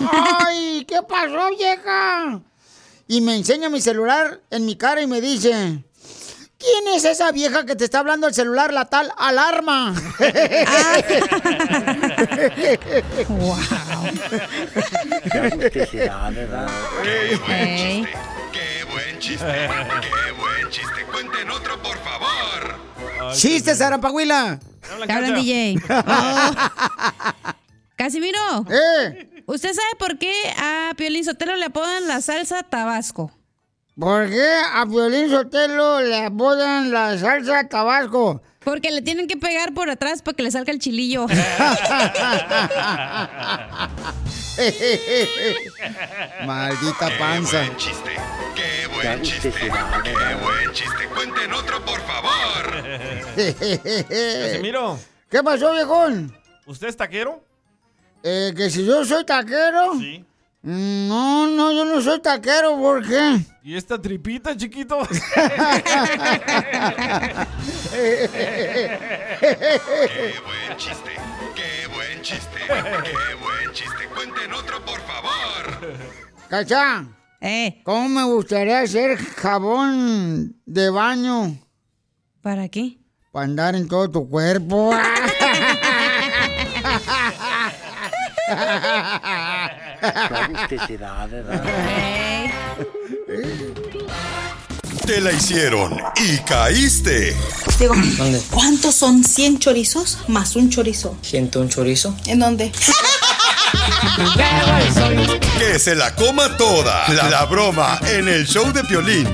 ¡ay! 0.47 0.85
¿Qué 0.87 1.01
pasó, 1.03 1.49
vieja? 1.57 2.43
Y 3.09 3.23
me 3.23 3.35
enseña 3.37 3.71
mi 3.71 3.81
celular 3.81 4.43
en 4.51 4.67
mi 4.67 4.77
cara 4.77 5.01
y 5.01 5.07
me 5.07 5.23
dice, 5.23 5.83
¿quién 6.59 6.95
es 6.95 7.07
esa 7.07 7.33
vieja 7.33 7.65
que 7.65 7.75
te 7.75 7.85
está 7.85 8.01
hablando 8.01 8.29
el 8.29 8.35
celular, 8.35 8.73
la 8.73 8.85
tal 8.85 9.11
alarma? 9.17 9.95
Qué 10.19 10.39
chiste. 19.31 19.47
Qué 19.47 20.33
buen 20.33 20.71
chiste. 20.71 20.73
Chiste. 20.87 21.05
Cuenten 21.13 21.51
otro, 21.51 21.81
por 21.83 21.99
favor. 21.99 23.35
¡Chistes, 23.35 23.79
Zarapahuila! 23.79 24.59
Te 25.07 25.13
hablan, 25.13 25.35
DJ. 25.35 25.77
Oh. 25.89 26.53
Casimiro. 27.97 28.39
¿Eh? 28.71 29.43
¿Usted 29.47 29.75
sabe 29.75 29.89
por 29.99 30.17
qué 30.19 30.33
a 30.57 30.93
Piolín 30.97 31.25
Sotelo 31.25 31.57
le 31.57 31.67
apodan 31.67 32.09
la 32.09 32.23
salsa 32.23 32.63
Tabasco? 32.63 33.31
¿Por 33.99 34.31
qué 34.31 34.49
a 34.73 34.87
Violín 34.87 35.29
Sotelo 35.29 36.01
le 36.01 36.25
apodan 36.25 36.91
la 36.91 37.19
salsa 37.19 37.69
tabasco? 37.69 38.41
Porque 38.65 38.91
le 38.91 39.03
tienen 39.03 39.29
que 39.29 39.37
pegar 39.37 39.75
por 39.75 39.91
atrás 39.91 40.23
para 40.23 40.35
que 40.35 40.43
le 40.43 40.51
salga 40.51 40.73
el 40.73 40.79
chilillo. 40.79 41.27
Maldita 46.47 47.09
panza. 47.19 47.63
Qué 48.55 48.87
buen 48.93 49.23
chiste. 49.23 49.51
Qué 49.53 50.35
buen 50.43 50.73
chiste. 50.73 51.07
Cuenten 51.15 51.53
otro, 51.53 51.85
por 51.85 52.01
favor. 52.01 52.83
Casimiro, 54.51 54.99
¿Qué 55.31 55.43
pasó, 55.43 55.73
viejón? 55.73 56.35
¿usted 56.67 56.89
es 56.89 56.97
taquero? 56.97 57.43
Eh, 58.23 58.53
que 58.57 58.69
si 58.71 58.85
yo 58.85 59.05
soy 59.05 59.25
taquero. 59.25 59.95
Sí. 59.99 60.25
Mm, 60.63 61.09
No, 61.09 61.47
no, 61.47 61.73
yo 61.73 61.85
no 61.85 62.01
soy 62.03 62.21
taquero, 62.21 62.77
¿por 62.77 63.07
qué? 63.07 63.39
¿Y 63.65 63.77
esta 63.77 64.01
tripita, 64.01 64.57
chiquito? 64.57 64.99
Qué 65.11 65.19
buen 70.45 70.77
chiste. 70.77 71.11
Qué 71.55 71.87
buen 71.95 72.23
chiste. 72.23 72.59
Qué 72.67 73.35
buen 73.35 73.73
chiste. 73.73 74.09
Cuenten 74.15 74.53
otro, 74.55 74.83
por 74.85 75.01
favor. 75.01 75.81
Cacha. 76.49 77.05
Eh. 77.43 77.83
¿Cómo 77.85 78.09
me 78.09 78.25
gustaría 78.25 78.81
hacer 78.81 79.19
jabón 79.19 80.57
de 80.65 80.91
baño? 80.91 81.59
¿Para 82.41 82.69
qué? 82.69 82.99
Para 83.31 83.45
andar 83.45 83.75
en 83.75 83.89
todo 83.89 84.11
tu 84.11 84.29
cuerpo. 84.29 84.93
Qué 90.69 90.97
¿verdad? 90.97 92.30
Te 95.07 95.21
la 95.21 95.31
hicieron 95.31 95.97
y 96.17 96.39
caíste. 96.39 97.37
Digo, 97.79 97.95
¿cuántos 98.51 98.97
son 98.97 99.23
100 99.23 99.61
chorizos 99.61 100.19
más 100.27 100.57
un 100.57 100.69
chorizo? 100.69 101.17
¿Siento 101.23 101.61
un 101.61 101.69
chorizo? 101.69 102.17
¿En 102.27 102.41
dónde? 102.41 102.73
Que 105.59 105.79
se 105.79 105.95
la 105.95 106.13
coma 106.17 106.57
toda. 106.57 107.09
La, 107.15 107.31
la 107.31 107.45
broma 107.45 108.01
en 108.11 108.27
el 108.27 108.47
show 108.49 108.73
de 108.73 108.83
Piolín. 108.83 109.29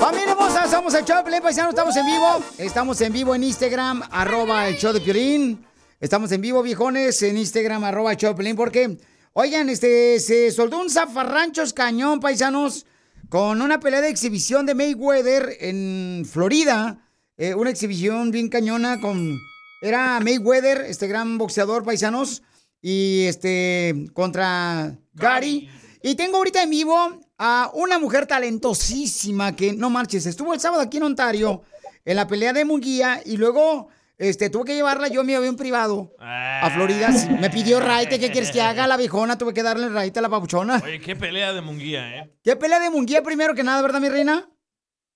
Familia 0.00 0.32
hermosa, 0.32 0.68
somos 0.68 0.94
el 0.94 1.04
show 1.04 1.18
de 1.18 1.22
Piolín, 1.22 1.42
Paisano, 1.42 1.70
estamos 1.70 1.96
en 1.96 2.06
vivo. 2.06 2.42
Estamos 2.58 3.00
en 3.00 3.12
vivo 3.12 3.34
en 3.36 3.44
Instagram, 3.44 4.02
arroba 4.10 4.66
el 4.66 4.76
show 4.76 4.92
de 4.92 5.00
Piolín. 5.00 5.71
Estamos 6.02 6.32
en 6.32 6.40
vivo, 6.40 6.64
viejones, 6.64 7.22
en 7.22 7.38
Instagram, 7.38 7.84
arroba 7.84 8.16
Piolín, 8.16 8.56
porque, 8.56 8.98
oigan, 9.34 9.68
este, 9.68 10.18
se 10.18 10.50
soltó 10.50 10.80
un 10.80 10.90
zafarranchos 10.90 11.72
cañón, 11.72 12.18
paisanos, 12.18 12.86
con 13.28 13.62
una 13.62 13.78
pelea 13.78 14.00
de 14.00 14.08
exhibición 14.08 14.66
de 14.66 14.74
Mayweather 14.74 15.58
en 15.60 16.24
Florida. 16.28 17.08
Eh, 17.36 17.54
una 17.54 17.70
exhibición 17.70 18.32
bien 18.32 18.48
cañona 18.48 19.00
con... 19.00 19.38
Era 19.80 20.18
Mayweather, 20.18 20.80
este 20.88 21.06
gran 21.06 21.38
boxeador, 21.38 21.84
paisanos, 21.84 22.42
y 22.80 23.26
este, 23.26 24.06
contra 24.12 24.98
Gary. 25.14 25.68
Y 26.02 26.16
tengo 26.16 26.38
ahorita 26.38 26.64
en 26.64 26.70
vivo 26.70 26.96
a 27.38 27.70
una 27.74 28.00
mujer 28.00 28.26
talentosísima 28.26 29.54
que, 29.54 29.72
no 29.72 29.88
marches, 29.88 30.26
estuvo 30.26 30.52
el 30.52 30.58
sábado 30.58 30.82
aquí 30.82 30.96
en 30.96 31.04
Ontario 31.04 31.62
en 32.04 32.16
la 32.16 32.26
pelea 32.26 32.52
de 32.52 32.64
Munguía 32.64 33.22
y 33.24 33.36
luego 33.36 33.86
este, 34.18 34.50
tuve 34.50 34.64
que 34.66 34.74
llevarla 34.74 35.08
yo 35.08 35.22
a 35.22 35.24
mi 35.24 35.34
avión 35.34 35.56
privado 35.56 36.14
a 36.18 36.70
Florida. 36.74 37.10
Me 37.40 37.50
pidió 37.50 37.80
raite, 37.80 38.18
¿qué 38.18 38.30
quieres 38.30 38.50
que 38.50 38.60
haga? 38.62 38.86
La 38.86 38.96
viejona, 38.96 39.36
tuve 39.38 39.52
que 39.54 39.62
darle 39.62 39.88
raite 39.88 40.18
a 40.18 40.22
la 40.22 40.28
papuchona. 40.28 40.80
Oye, 40.84 41.00
qué 41.00 41.16
pelea 41.16 41.52
de 41.52 41.60
Munguía, 41.60 42.16
¿eh? 42.18 42.32
¿Qué 42.42 42.56
pelea 42.56 42.80
de 42.80 42.90
Munguía 42.90 43.22
primero 43.22 43.54
que 43.54 43.62
nada, 43.62 43.82
verdad, 43.82 44.00
mi 44.00 44.08
reina? 44.08 44.48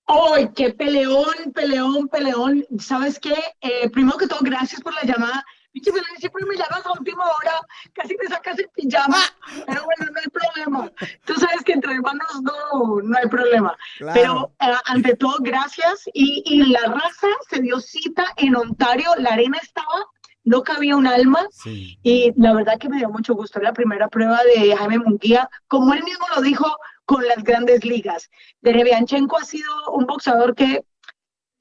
¡Ay, 0.05 0.49
qué 0.55 0.73
peleón, 0.73 1.51
peleón, 1.53 2.07
peleón! 2.07 2.65
¿Sabes 2.79 3.19
qué? 3.19 3.35
Eh, 3.59 3.89
primero 3.89 4.17
que 4.17 4.27
todo, 4.27 4.39
gracias 4.41 4.81
por 4.81 4.93
la 4.93 5.03
llamada. 5.03 5.45
Pinche 5.77 5.91
Pelón, 5.91 6.17
siempre 6.17 6.43
me 6.45 6.55
llamas 6.55 6.83
a 6.87 6.91
última 6.91 7.23
hora, 7.23 7.61
casi 7.93 8.17
me 8.17 8.25
sacas 8.25 8.57
el 8.57 8.67
pijama, 8.69 9.19
pero 9.67 9.83
bueno, 9.85 10.11
no 10.11 10.19
hay 10.19 10.27
problema. 10.27 10.91
Tú 11.23 11.35
sabes 11.35 11.63
que 11.63 11.73
entre 11.73 11.93
hermanos 11.93 12.41
no, 12.41 12.99
no 13.03 13.15
hay 13.15 13.27
problema. 13.27 13.77
Claro. 13.99 14.19
Pero 14.19 14.51
eh, 14.59 14.75
ante 14.85 15.15
todo, 15.15 15.37
gracias. 15.39 16.09
Y, 16.15 16.41
y 16.47 16.65
la 16.71 16.79
raza 16.79 17.27
se 17.47 17.61
dio 17.61 17.79
cita 17.79 18.25
en 18.37 18.55
Ontario, 18.55 19.11
la 19.19 19.33
arena 19.33 19.59
estaba, 19.61 20.07
no 20.43 20.63
cabía 20.63 20.95
un 20.95 21.05
alma. 21.05 21.45
Y 22.01 22.33
la 22.37 22.55
verdad 22.55 22.79
que 22.79 22.89
me 22.89 22.97
dio 22.97 23.09
mucho 23.09 23.35
gusto. 23.35 23.59
La 23.59 23.73
primera 23.73 24.07
prueba 24.07 24.39
de 24.43 24.75
Jaime 24.75 24.97
Munguía, 24.97 25.47
como 25.67 25.93
él 25.93 26.03
mismo 26.03 26.25
lo 26.35 26.41
dijo, 26.41 26.75
con 27.05 27.23
las 27.27 27.43
grandes 27.43 27.85
ligas. 27.85 28.31
Derevianchenko 28.61 29.37
ha 29.37 29.43
sido 29.43 29.91
un 29.91 30.07
boxeador 30.07 30.55
que 30.55 30.83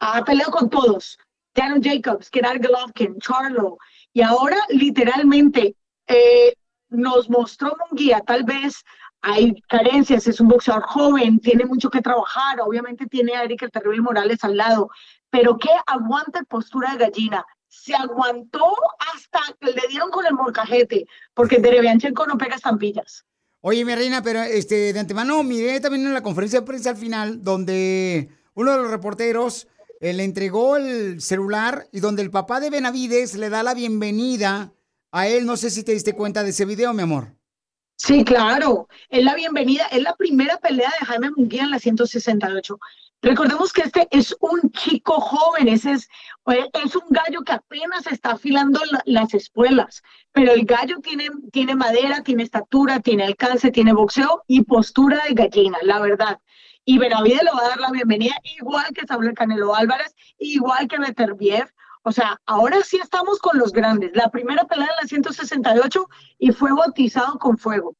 ha 0.00 0.24
peleado 0.24 0.52
con 0.52 0.70
todos. 0.70 1.18
Daniel 1.56 1.82
Jacobs, 1.82 2.28
Gennady 2.30 2.66
Golovkin, 2.66 3.18
Charlo. 3.18 3.78
Y 4.16 4.22
ahora, 4.22 4.56
literalmente, 4.70 5.76
eh, 6.06 6.54
nos 6.88 7.28
mostró 7.28 7.76
Munguía, 7.90 8.22
tal 8.26 8.44
vez 8.44 8.82
hay 9.20 9.60
carencias, 9.68 10.26
es 10.26 10.40
un 10.40 10.48
boxeador 10.48 10.84
joven, 10.84 11.38
tiene 11.38 11.66
mucho 11.66 11.90
que 11.90 12.00
trabajar, 12.00 12.62
obviamente 12.62 13.04
tiene 13.04 13.34
a 13.34 13.44
Eric 13.44 13.64
el 13.64 13.70
Terrible 13.70 14.00
Morales 14.00 14.42
al 14.42 14.56
lado, 14.56 14.88
pero 15.28 15.58
que 15.58 15.68
aguanta 15.86 16.42
postura 16.44 16.92
de 16.92 17.04
gallina. 17.04 17.44
Se 17.68 17.94
aguantó 17.94 18.74
hasta 19.14 19.38
que 19.60 19.72
le 19.72 19.82
dieron 19.90 20.10
con 20.10 20.24
el 20.24 20.32
morcajete, 20.32 21.06
porque 21.34 21.58
Derevianchenko 21.58 22.26
no 22.26 22.38
pega 22.38 22.54
estampillas. 22.54 23.26
Oye, 23.60 23.84
mi 23.84 23.94
reina, 23.94 24.22
pero 24.22 24.40
este, 24.40 24.94
de 24.94 24.98
antemano 24.98 25.42
miré 25.42 25.78
también 25.78 26.06
en 26.06 26.14
la 26.14 26.22
conferencia 26.22 26.60
de 26.60 26.66
prensa 26.66 26.88
al 26.88 26.96
final, 26.96 27.44
donde 27.44 28.30
uno 28.54 28.72
de 28.72 28.78
los 28.78 28.90
reporteros 28.90 29.68
eh, 30.00 30.12
le 30.12 30.24
entregó 30.24 30.76
el 30.76 31.20
celular 31.20 31.86
y 31.92 32.00
donde 32.00 32.22
el 32.22 32.30
papá 32.30 32.60
de 32.60 32.70
Benavides 32.70 33.34
le 33.36 33.48
da 33.50 33.62
la 33.62 33.74
bienvenida 33.74 34.72
a 35.12 35.28
él. 35.28 35.46
No 35.46 35.56
sé 35.56 35.70
si 35.70 35.82
te 35.84 35.92
diste 35.92 36.14
cuenta 36.14 36.42
de 36.42 36.50
ese 36.50 36.64
video, 36.64 36.92
mi 36.92 37.02
amor. 37.02 37.34
Sí, 37.96 38.24
claro. 38.24 38.88
Es 39.08 39.24
la 39.24 39.34
bienvenida, 39.34 39.86
es 39.86 40.02
la 40.02 40.14
primera 40.16 40.58
pelea 40.58 40.92
de 41.00 41.06
Jaime 41.06 41.30
Munguía 41.30 41.62
en 41.64 41.70
la 41.70 41.78
168. 41.78 42.78
Recordemos 43.22 43.72
que 43.72 43.80
este 43.82 44.06
es 44.10 44.36
un 44.40 44.70
chico 44.70 45.18
joven, 45.18 45.68
ese 45.68 45.92
es, 45.92 46.08
eh, 46.48 46.68
es 46.84 46.94
un 46.94 47.04
gallo 47.08 47.40
que 47.42 47.52
apenas 47.52 48.06
está 48.06 48.32
afilando 48.32 48.78
la- 48.90 49.02
las 49.06 49.32
espuelas, 49.32 50.02
pero 50.32 50.52
el 50.52 50.66
gallo 50.66 50.98
tiene, 51.02 51.30
tiene 51.50 51.74
madera, 51.74 52.22
tiene 52.22 52.42
estatura, 52.42 53.00
tiene 53.00 53.24
alcance, 53.24 53.70
tiene 53.70 53.94
boxeo 53.94 54.44
y 54.46 54.62
postura 54.64 55.22
de 55.26 55.34
gallina, 55.34 55.78
la 55.82 55.98
verdad. 56.00 56.38
Y 56.88 56.98
Benavides 56.98 57.42
le 57.42 57.50
va 57.50 57.66
a 57.66 57.68
dar 57.70 57.80
la 57.80 57.90
bienvenida 57.90 58.34
igual 58.60 58.86
que 58.94 59.04
Saúl 59.04 59.34
Canelo 59.34 59.74
Álvarez, 59.74 60.14
igual 60.38 60.86
que 60.86 60.98
Beterbiev. 60.98 61.68
O 62.04 62.12
sea, 62.12 62.40
ahora 62.46 62.80
sí 62.84 62.96
estamos 63.02 63.40
con 63.40 63.58
los 63.58 63.72
grandes. 63.72 64.12
La 64.14 64.30
primera 64.30 64.64
pelea 64.66 64.86
en 64.86 65.02
la 65.02 65.08
168 65.08 66.08
y 66.38 66.52
fue 66.52 66.72
bautizado 66.72 67.40
con 67.40 67.58
fuego. 67.58 67.96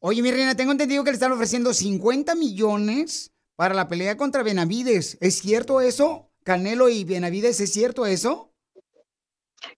Oye, 0.00 0.22
mi 0.22 0.32
reina, 0.32 0.56
tengo 0.56 0.72
entendido 0.72 1.04
que 1.04 1.10
le 1.10 1.14
están 1.14 1.30
ofreciendo 1.30 1.72
50 1.72 2.34
millones 2.34 3.32
para 3.54 3.74
la 3.74 3.86
pelea 3.86 4.16
contra 4.16 4.42
Benavides. 4.42 5.16
¿Es 5.20 5.38
cierto 5.38 5.80
eso? 5.80 6.32
Canelo 6.42 6.88
y 6.88 7.04
Benavides, 7.04 7.60
¿es 7.60 7.72
cierto 7.72 8.06
eso? 8.06 8.52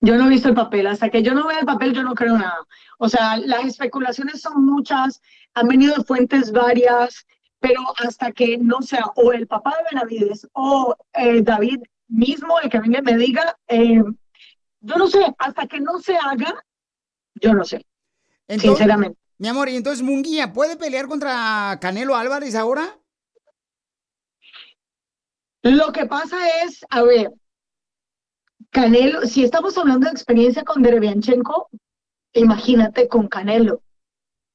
Yo 0.01 0.17
no 0.17 0.25
he 0.25 0.31
visto 0.31 0.49
el 0.49 0.55
papel, 0.55 0.87
hasta 0.87 1.11
que 1.11 1.23
yo 1.23 1.35
no 1.35 1.47
vea 1.47 1.61
el 1.61 1.67
papel 1.67 1.93
yo 1.93 2.03
no 2.03 2.15
creo 2.15 2.39
nada. 2.39 2.67
O 2.99 3.11
sea, 3.11 3.37
las 3.37 3.67
especulaciones 3.67 4.41
son 4.41 4.65
muchas, 4.65 5.21
han 5.53 5.69
venido 5.69 5.95
de 5.95 6.03
fuentes 6.03 6.51
varias, 6.51 7.27
pero 7.61 7.81
hasta 7.99 8.33
que 8.33 8.59
no 8.59 8.83
sea 8.83 9.07
o 9.17 9.33
el 9.33 9.47
papá 9.47 9.75
de 9.77 9.85
Benavides 9.91 10.47
o 10.53 10.97
eh, 11.15 11.43
David 11.43 11.81
mismo 12.09 12.61
el 12.61 12.71
que 12.71 12.81
venga 12.81 13.01
y 13.01 13.03
me 13.03 13.17
diga, 13.17 13.59
eh, 13.69 14.03
yo 14.81 14.97
no 14.97 15.09
sé, 15.09 15.35
hasta 15.39 15.67
que 15.67 15.81
no 15.81 15.99
se 15.99 16.17
haga, 16.17 16.65
yo 17.35 17.55
no 17.55 17.65
sé, 17.65 17.85
Entonces, 18.47 18.79
sinceramente. 18.79 19.19
Mi 19.39 19.49
amor, 19.49 19.69
y 19.69 19.77
entonces 19.77 20.03
Munguía, 20.03 20.53
¿puede 20.53 20.77
pelear 20.77 21.09
contra 21.09 21.79
Canelo 21.81 22.17
Álvarez 22.17 22.55
ahora? 22.55 22.99
Lo 25.63 25.93
que 25.93 26.07
pasa 26.07 26.37
es, 26.65 26.85
a 26.89 27.03
ver, 27.03 27.33
Canelo, 28.71 29.23
si 29.23 29.43
estamos 29.43 29.77
hablando 29.77 30.07
de 30.07 30.13
experiencia 30.13 30.63
con 30.63 30.83
Derevianchenko, 30.83 31.69
imagínate 32.35 33.09
con 33.09 33.27
Canelo. 33.27 33.83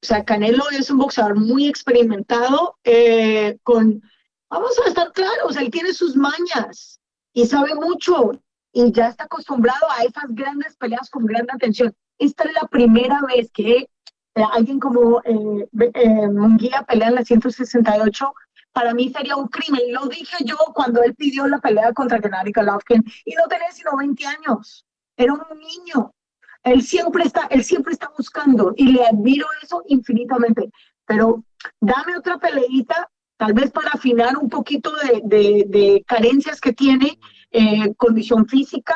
O 0.03 0.05
sea, 0.05 0.25
Canelo 0.25 0.63
es 0.71 0.89
un 0.89 0.97
boxeador 0.97 1.39
muy 1.39 1.67
experimentado, 1.67 2.77
eh, 2.83 3.57
con, 3.63 4.01
vamos 4.49 4.79
a 4.83 4.89
estar 4.89 5.11
claros, 5.11 5.55
él 5.57 5.69
tiene 5.69 5.93
sus 5.93 6.15
mañas 6.15 6.99
y 7.33 7.45
sabe 7.45 7.75
mucho 7.75 8.31
y 8.73 8.91
ya 8.91 9.09
está 9.09 9.25
acostumbrado 9.25 9.85
a 9.91 10.03
esas 10.03 10.25
grandes 10.29 10.75
peleas 10.77 11.09
con 11.09 11.25
gran 11.25 11.45
atención. 11.51 11.93
Esta 12.17 12.45
es 12.45 12.53
la 12.53 12.67
primera 12.67 13.21
vez 13.27 13.51
que 13.51 13.89
eh, 14.35 14.43
alguien 14.53 14.79
como 14.79 15.21
eh, 15.23 15.67
eh, 15.93 16.27
Munguía 16.29 16.83
pelea 16.87 17.09
en 17.09 17.15
la 17.15 17.25
168. 17.25 18.33
Para 18.71 18.93
mí 18.93 19.09
sería 19.09 19.35
un 19.35 19.47
crimen. 19.47 19.81
Lo 19.91 20.05
dije 20.07 20.37
yo 20.45 20.57
cuando 20.73 21.03
él 21.03 21.15
pidió 21.15 21.47
la 21.47 21.59
pelea 21.59 21.91
contra 21.93 22.19
Gennady 22.21 22.51
Golovkin 22.51 23.03
y 23.25 23.35
no 23.35 23.47
tenía 23.49 23.71
sino 23.71 23.97
20 23.97 24.25
años. 24.25 24.85
Era 25.17 25.33
un 25.33 25.59
niño. 25.59 26.13
Él 26.63 26.81
siempre 26.83 27.23
está, 27.23 27.47
él 27.49 27.63
siempre 27.63 27.93
está 27.93 28.11
buscando 28.17 28.73
y 28.75 28.91
le 28.91 29.05
admiro 29.05 29.47
eso 29.63 29.83
infinitamente. 29.87 30.69
Pero 31.05 31.43
dame 31.79 32.17
otra 32.17 32.37
peleita, 32.37 33.09
tal 33.37 33.53
vez 33.53 33.71
para 33.71 33.89
afinar 33.89 34.37
un 34.37 34.49
poquito 34.49 34.91
de, 35.03 35.21
de- 35.23 35.65
de 35.67 36.03
carencias 36.07 36.61
que 36.61 36.73
tiene, 36.73 37.19
eh, 37.51 37.93
condición 37.95 38.47
física, 38.47 38.95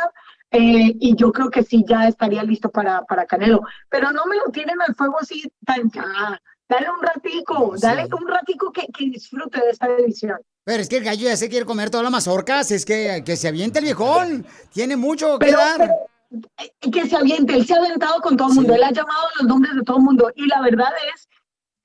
eh, 0.51 0.95
y 0.99 1.15
yo 1.15 1.31
creo 1.31 1.49
que 1.49 1.63
sí 1.63 1.83
ya 1.87 2.07
estaría 2.07 2.43
listo 2.43 2.69
para, 2.69 3.01
para 3.03 3.25
Canelo. 3.25 3.61
Pero 3.89 4.11
no 4.11 4.25
me 4.27 4.37
lo 4.37 4.51
tienen 4.51 4.79
al 4.87 4.95
fuego 4.95 5.17
así 5.19 5.43
tan 5.65 5.89
ya. 5.91 6.39
Dale 6.69 6.87
un 6.89 7.01
ratico, 7.01 7.75
dale 7.79 8.03
un 8.05 8.27
ratico 8.27 8.71
que, 8.71 8.87
que 8.87 9.05
disfrute 9.05 9.59
de 9.59 9.69
esta 9.71 9.87
edición. 9.87 10.37
Pero 10.63 10.81
es 10.81 10.89
que 10.89 10.97
el 10.97 11.03
gallo 11.03 11.27
ya 11.27 11.35
se 11.37 11.49
quiere 11.49 11.65
comer 11.65 11.89
todas 11.89 12.03
las 12.03 12.11
mazorcas, 12.11 12.71
es 12.71 12.85
que, 12.85 13.21
que 13.25 13.35
se 13.35 13.47
aviente 13.47 13.79
el 13.79 13.85
viejón. 13.85 14.45
Tiene 14.73 14.95
mucho 14.95 15.37
que 15.39 15.47
Pero- 15.47 15.57
dar. 15.59 15.91
Que 16.91 17.07
se 17.07 17.15
aviente, 17.15 17.55
él 17.55 17.65
se 17.65 17.73
ha 17.73 17.77
aventado 17.77 18.21
con 18.21 18.37
todo 18.37 18.49
el 18.49 18.55
mundo, 18.55 18.73
él 18.75 18.83
ha 18.83 18.91
llamado 18.91 19.27
los 19.39 19.47
nombres 19.47 19.75
de 19.75 19.83
todo 19.83 19.97
el 19.97 20.03
mundo 20.03 20.31
y 20.35 20.47
la 20.47 20.61
verdad 20.61 20.91
es 21.13 21.27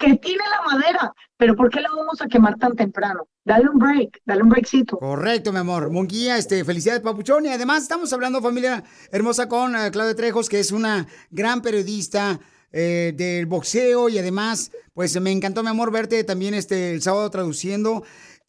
que 0.01 0.17
tiene 0.17 0.43
la 0.51 0.63
madera, 0.63 1.13
pero 1.37 1.55
¿por 1.55 1.71
qué 1.71 1.81
la 1.81 1.91
vamos 1.95 2.21
a 2.23 2.27
quemar 2.27 2.57
tan 2.57 2.75
temprano? 2.75 3.29
Dale 3.45 3.69
un 3.69 3.79
break, 3.79 4.21
dale 4.25 4.43
un 4.43 4.49
breakcito. 4.49 4.97
Correcto, 4.99 5.53
mi 5.53 5.59
amor. 5.59 5.91
Munguía, 5.91 6.39
este, 6.39 6.65
felicidades, 6.65 7.03
Papuchón. 7.03 7.45
Y 7.47 7.49
además 7.51 7.83
estamos 7.83 8.13
hablando, 8.13 8.41
familia 8.41 8.83
hermosa, 9.13 9.49
con 9.49 9.77
eh, 9.77 9.91
Claudia 9.91 10.15
Trejos, 10.15 10.49
que 10.49 10.61
es 10.61 10.73
una 10.73 11.07
gran 11.31 11.61
periodista 11.61 12.41
eh, 12.73 13.13
del 13.15 13.47
boxeo. 13.47 14.09
Y 14.09 14.19
además, 14.19 14.71
pues 14.95 15.21
me 15.21 15.33
encantó, 15.33 15.63
mi 15.63 15.69
amor, 15.69 15.91
verte 15.91 16.25
también 16.25 16.55
este, 16.55 16.93
el 16.93 17.03
sábado 17.03 17.31
traduciendo. 17.31 18.03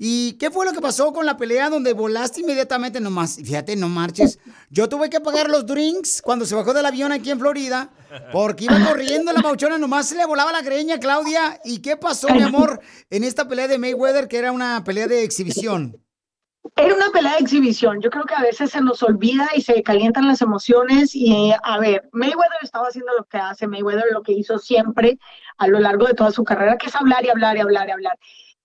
¿Y 0.04 0.34
qué 0.40 0.50
fue 0.50 0.66
lo 0.66 0.74
que 0.74 0.82
pasó 0.82 1.14
con 1.14 1.28
la 1.28 1.38
pelea 1.38 1.70
donde 1.70 1.94
volaste 1.94 2.42
inmediatamente? 2.42 3.00
Nomás, 3.00 3.36
fíjate, 3.36 3.76
no 3.76 3.88
marches. 3.88 4.40
Yo 4.72 4.90
tuve 4.90 5.12
que 5.12 5.20
pagar 5.20 5.48
los 5.48 5.68
drinks 5.68 6.24
cuando 6.24 6.44
se 6.44 6.56
bajó 6.56 6.74
del 6.74 6.88
avión 6.88 7.12
aquí 7.12 7.30
en 7.30 7.40
Florida, 7.40 7.92
porque 8.32 8.64
iba 8.64 8.84
corriendo 8.84 9.32
la 9.32 9.44
mauchona, 9.44 9.78
nomás 9.78 10.10
se 10.10 10.16
le 10.16 10.26
volaba 10.26 10.52
la 10.52 10.64
greña, 10.64 11.00
Claudia. 11.00 11.62
¿Y 11.64 11.84
qué 11.84 11.98
pasó, 11.98 12.30
mi 12.34 12.42
amor, 12.42 12.82
en 13.12 13.24
esta 13.24 13.48
pelea 13.48 13.68
de 13.68 13.78
Mayweather, 13.78 14.28
que 14.28 14.40
era 14.40 14.52
una 14.52 14.84
pelea 14.84 15.06
de 15.06 15.24
exhibición? 15.24 15.96
Era 16.76 16.96
una 16.96 17.12
pelea 17.12 17.34
de 17.34 17.42
exhibición. 17.42 18.02
Yo 18.02 18.10
creo 18.10 18.24
que 18.24 18.34
a 18.34 18.42
veces 18.42 18.72
se 18.72 18.82
nos 18.82 19.04
olvida 19.04 19.50
y 19.56 19.62
se 19.62 19.84
calientan 19.84 20.26
las 20.26 20.42
emociones. 20.42 21.14
Y 21.14 21.54
a 21.62 21.78
ver, 21.78 22.10
Mayweather 22.12 22.58
estaba 22.64 22.88
haciendo 22.88 23.12
lo 23.16 23.26
que 23.26 23.38
hace, 23.38 23.68
Mayweather 23.68 24.06
lo 24.12 24.24
que 24.24 24.32
hizo 24.32 24.58
siempre 24.58 25.20
a 25.60 25.68
lo 25.68 25.80
largo 25.80 26.08
de 26.08 26.16
toda 26.16 26.32
su 26.32 26.44
carrera, 26.44 26.80
que 26.80 26.88
es 26.88 26.96
hablar 26.96 27.24
y 27.24 27.30
hablar 27.30 27.56
y 27.56 27.60
hablar 27.60 27.88
y 27.88 27.92
hablar. 27.92 28.18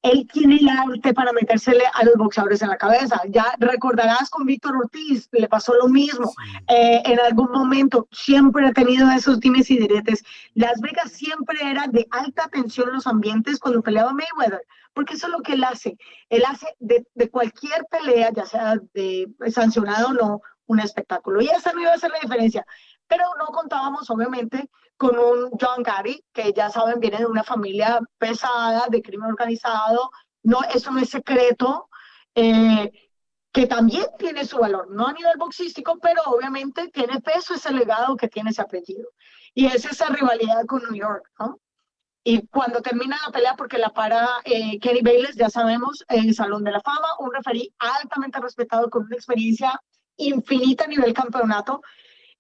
Él 0.07 0.29
tiene 0.33 0.57
el 0.57 0.69
arte 0.69 1.13
para 1.13 1.33
metérsele 1.33 1.83
a 1.93 2.05
los 2.05 2.15
boxeadores 2.15 2.63
en 2.63 2.69
la 2.69 2.77
cabeza. 2.77 3.21
Ya 3.29 3.55
recordarás 3.59 4.31
con 4.31 4.47
Víctor 4.47 4.77
Ortiz, 4.77 5.29
le 5.33 5.49
pasó 5.49 5.75
lo 5.75 5.89
mismo. 5.89 6.33
Eh, 6.69 7.03
en 7.05 7.19
algún 7.19 7.51
momento 7.51 8.07
siempre 8.13 8.69
ha 8.69 8.73
tenido 8.73 9.11
esos 9.11 9.41
dimes 9.41 9.69
y 9.71 9.79
diretes. 9.79 10.23
Las 10.55 10.81
Vegas 10.81 11.11
siempre 11.11 11.59
era 11.61 11.89
de 11.89 12.07
alta 12.13 12.49
tensión 12.49 12.93
los 12.93 13.09
ambientes 13.09 13.59
cuando 13.59 13.83
peleaba 13.83 14.13
Mayweather, 14.13 14.63
porque 14.95 15.15
eso 15.15 15.27
es 15.27 15.33
lo 15.33 15.41
que 15.41 15.55
él 15.55 15.65
hace. 15.65 15.99
Él 16.29 16.45
hace 16.47 16.69
de, 16.79 17.05
de 17.15 17.29
cualquier 17.29 17.85
pelea, 17.91 18.31
ya 18.33 18.47
sea 18.47 18.77
de 18.95 19.27
sancionado 19.51 20.11
o 20.11 20.13
no, 20.13 20.41
un 20.67 20.79
espectáculo. 20.79 21.41
Y 21.41 21.49
esa 21.49 21.73
no 21.73 21.81
iba 21.81 21.93
a 21.93 21.99
ser 21.99 22.13
la 22.13 22.21
diferencia. 22.21 22.65
Pero 23.09 23.25
no 23.39 23.47
contábamos, 23.47 24.09
obviamente, 24.11 24.69
con 24.97 25.19
un 25.19 25.51
John 25.61 25.83
Gary, 25.83 26.25
que 26.33 26.53
ya 26.53 26.71
saben, 26.71 27.01
viene 27.01 27.19
de 27.19 27.27
una 27.27 27.45
familia 27.45 28.01
pesada, 28.19 28.87
de 28.89 29.03
crimen 29.03 29.31
organizado. 29.31 30.11
No, 30.43 30.61
eso 30.75 30.91
no 30.91 31.01
es 31.01 31.11
secreto. 31.11 31.89
eh, 32.35 32.93
que 33.57 33.67
también 33.67 34.05
tiene 34.19 34.45
su 34.45 34.59
valor, 34.59 34.91
no 34.91 35.07
a 35.07 35.15
nivel 35.15 35.39
boxístico, 35.39 35.99
pero 35.99 36.21
obviamente 36.27 36.89
tiene 36.89 37.23
peso 37.23 37.55
ese 37.55 37.73
legado 37.73 38.15
que 38.15 38.29
tiene 38.29 38.51
ese 38.51 38.61
apellido. 38.61 39.09
Y 39.55 39.65
es 39.65 39.87
esa 39.87 40.09
rivalidad 40.11 40.67
con 40.67 40.83
New 40.83 40.95
York, 40.95 41.25
¿no? 41.39 41.59
Y 42.23 42.47
cuando 42.49 42.83
termina 42.83 43.17
la 43.25 43.33
pelea, 43.33 43.55
porque 43.57 43.79
la 43.79 43.95
para 43.95 44.29
eh, 44.45 44.79
Kenny 44.79 45.01
Bayless, 45.01 45.37
ya 45.37 45.49
sabemos, 45.49 46.05
el 46.09 46.35
Salón 46.35 46.65
de 46.65 46.73
la 46.73 46.83
Fama, 46.83 47.09
un 47.21 47.33
referí 47.33 47.73
altamente 47.79 48.39
respetado 48.41 48.91
con 48.91 49.05
una 49.05 49.17
experiencia 49.17 49.81
infinita 50.19 50.85
a 50.85 50.89
nivel 50.89 51.15
campeonato. 51.15 51.81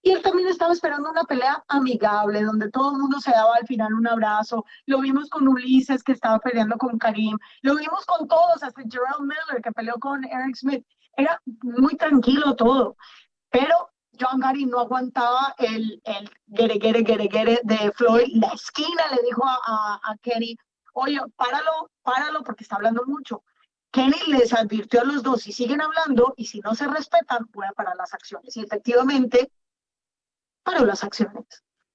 Y 0.06 0.12
él 0.12 0.22
también 0.22 0.46
estaba 0.46 0.72
esperando 0.72 1.10
una 1.10 1.24
pelea 1.24 1.64
amigable, 1.66 2.44
donde 2.44 2.70
todo 2.70 2.92
el 2.92 2.98
mundo 2.98 3.18
se 3.18 3.32
daba 3.32 3.56
al 3.56 3.66
final 3.66 3.92
un 3.92 4.06
abrazo. 4.06 4.64
Lo 4.84 5.00
vimos 5.00 5.28
con 5.28 5.48
Ulises, 5.48 6.04
que 6.04 6.12
estaba 6.12 6.38
peleando 6.38 6.76
con 6.76 6.96
Karim. 6.96 7.36
Lo 7.62 7.74
vimos 7.74 8.06
con 8.06 8.28
todos, 8.28 8.62
hasta 8.62 8.82
Gerald 8.88 9.22
Miller, 9.22 9.60
que 9.60 9.72
peleó 9.72 9.94
con 9.98 10.22
Eric 10.22 10.54
Smith. 10.54 10.86
Era 11.16 11.42
muy 11.60 11.96
tranquilo 11.96 12.54
todo. 12.54 12.96
Pero 13.50 13.90
John 14.16 14.38
Gary 14.38 14.64
no 14.66 14.78
aguantaba 14.78 15.56
el, 15.58 16.00
el 16.04 16.30
gere, 16.54 16.78
gere, 16.80 17.04
gere, 17.04 17.28
gere 17.28 17.60
de 17.64 17.90
Floyd. 17.90 18.28
La 18.34 18.52
esquina 18.52 19.08
le 19.10 19.24
dijo 19.26 19.44
a, 19.44 19.58
a, 19.66 20.00
a 20.04 20.16
Kenny, 20.18 20.56
oye, 20.94 21.18
páralo, 21.34 21.90
páralo, 22.04 22.44
porque 22.44 22.62
está 22.62 22.76
hablando 22.76 23.02
mucho. 23.06 23.42
Kenny 23.90 24.20
les 24.28 24.52
advirtió 24.52 25.00
a 25.00 25.04
los 25.04 25.24
dos, 25.24 25.42
si 25.42 25.50
siguen 25.50 25.80
hablando 25.80 26.32
y 26.36 26.46
si 26.46 26.60
no 26.60 26.76
se 26.76 26.86
respetan, 26.86 27.48
voy 27.52 27.66
a 27.66 27.72
parar 27.72 27.96
las 27.96 28.14
acciones. 28.14 28.56
Y 28.56 28.60
efectivamente, 28.62 29.50
paró 30.66 30.84
las 30.84 31.04
acciones. 31.04 31.46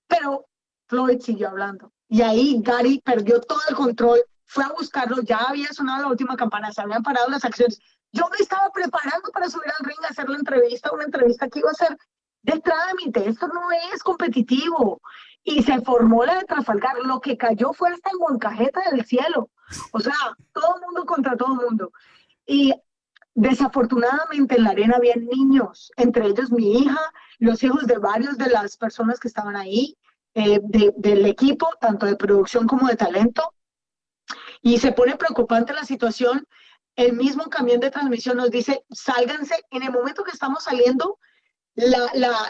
Pero 0.08 0.46
Floyd 0.88 1.20
siguió 1.20 1.50
hablando. 1.50 1.92
Y 2.08 2.22
ahí 2.22 2.62
Gary 2.62 3.02
perdió 3.04 3.42
todo 3.42 3.60
el 3.70 3.76
control, 3.76 4.20
fue 4.46 4.64
a 4.64 4.70
buscarlo, 4.70 5.22
ya 5.22 5.38
había 5.38 5.68
sonado 5.74 6.04
la 6.04 6.08
última 6.08 6.36
campana, 6.36 6.72
se 6.72 6.82
habían 6.82 7.04
parado 7.04 7.30
las 7.30 7.44
acciones. 7.44 7.80
Yo 8.14 8.28
me 8.30 8.38
estaba 8.38 8.70
preparando 8.74 9.30
para 9.32 9.50
subir 9.50 9.72
al 9.78 9.86
ring 9.86 10.04
a 10.04 10.08
hacer 10.08 10.30
la 10.30 10.38
entrevista, 10.38 10.92
una 10.92 11.04
entrevista 11.04 11.50
que 11.50 11.60
iba 11.60 11.70
a 11.70 11.74
ser 11.74 11.98
de 12.44 12.60
trámite, 12.60 13.30
esto 13.30 13.48
no 13.48 13.62
es 13.94 14.02
competitivo. 14.04 15.02
Y 15.44 15.64
se 15.64 15.82
formó 15.82 16.24
la 16.24 16.36
de 16.36 16.46
Trafalgar, 16.46 16.98
lo 17.04 17.20
que 17.20 17.38
cayó 17.38 17.74
fue 17.74 17.90
hasta 17.90 18.10
el 18.12 18.20
moncajeta 18.20 18.82
del 18.92 19.06
cielo. 19.06 19.50
O 19.92 20.00
sea, 20.00 20.16
todo 20.54 20.80
mundo 20.86 21.06
contra 21.06 21.36
todo 21.36 21.56
mundo. 21.56 21.92
Y 22.46 22.74
desafortunadamente 23.34 24.56
en 24.56 24.64
la 24.64 24.72
arena 24.72 24.98
había 24.98 25.16
niños, 25.16 25.92
entre 25.98 26.28
ellos 26.28 26.52
mi 26.52 26.80
hija, 26.80 27.00
los 27.42 27.62
hijos 27.64 27.88
de 27.88 27.98
varios 27.98 28.38
de 28.38 28.50
las 28.50 28.78
personas 28.78 29.20
que 29.20 29.28
estaban 29.28 29.56
ahí, 29.56 29.98
eh, 30.36 30.60
de- 30.64 30.94
del 30.96 31.26
equipo, 31.26 31.68
tanto 31.82 32.06
de 32.06 32.16
producción 32.16 32.68
como 32.68 32.88
de 32.88 32.96
talento. 32.96 33.54
Y 34.62 34.78
se 34.78 34.92
pone 34.92 35.18
preocupante 35.18 35.74
la 35.74 35.84
situación. 35.84 36.48
El 36.96 37.14
mismo 37.14 37.46
camión 37.46 37.80
de 37.80 37.90
transmisión 37.90 38.38
nos 38.38 38.52
dice, 38.52 38.86
sálganse. 38.92 39.56
En 39.72 39.82
el 39.82 39.92
momento 39.92 40.24
que 40.24 40.32
estamos 40.32 40.64
saliendo, 40.64 41.18
la, 41.74 42.12
la- 42.14 42.50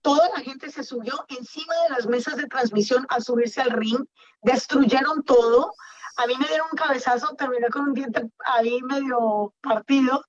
toda 0.00 0.28
la 0.34 0.40
gente 0.40 0.70
se 0.70 0.84
subió 0.84 1.12
encima 1.28 1.74
de 1.84 1.90
las 1.90 2.06
mesas 2.06 2.36
de 2.36 2.46
transmisión 2.46 3.04
a 3.10 3.20
subirse 3.20 3.60
al 3.60 3.72
ring, 3.72 4.06
destruyeron 4.42 5.22
todo. 5.22 5.74
A 6.16 6.26
mí 6.26 6.34
me 6.38 6.46
dieron 6.48 6.68
un 6.72 6.78
cabezazo, 6.78 7.34
terminé 7.36 7.68
con 7.68 7.82
un 7.82 7.92
diente 7.94 8.22
ahí 8.46 8.80
medio 8.82 9.52
partido. 9.60 10.24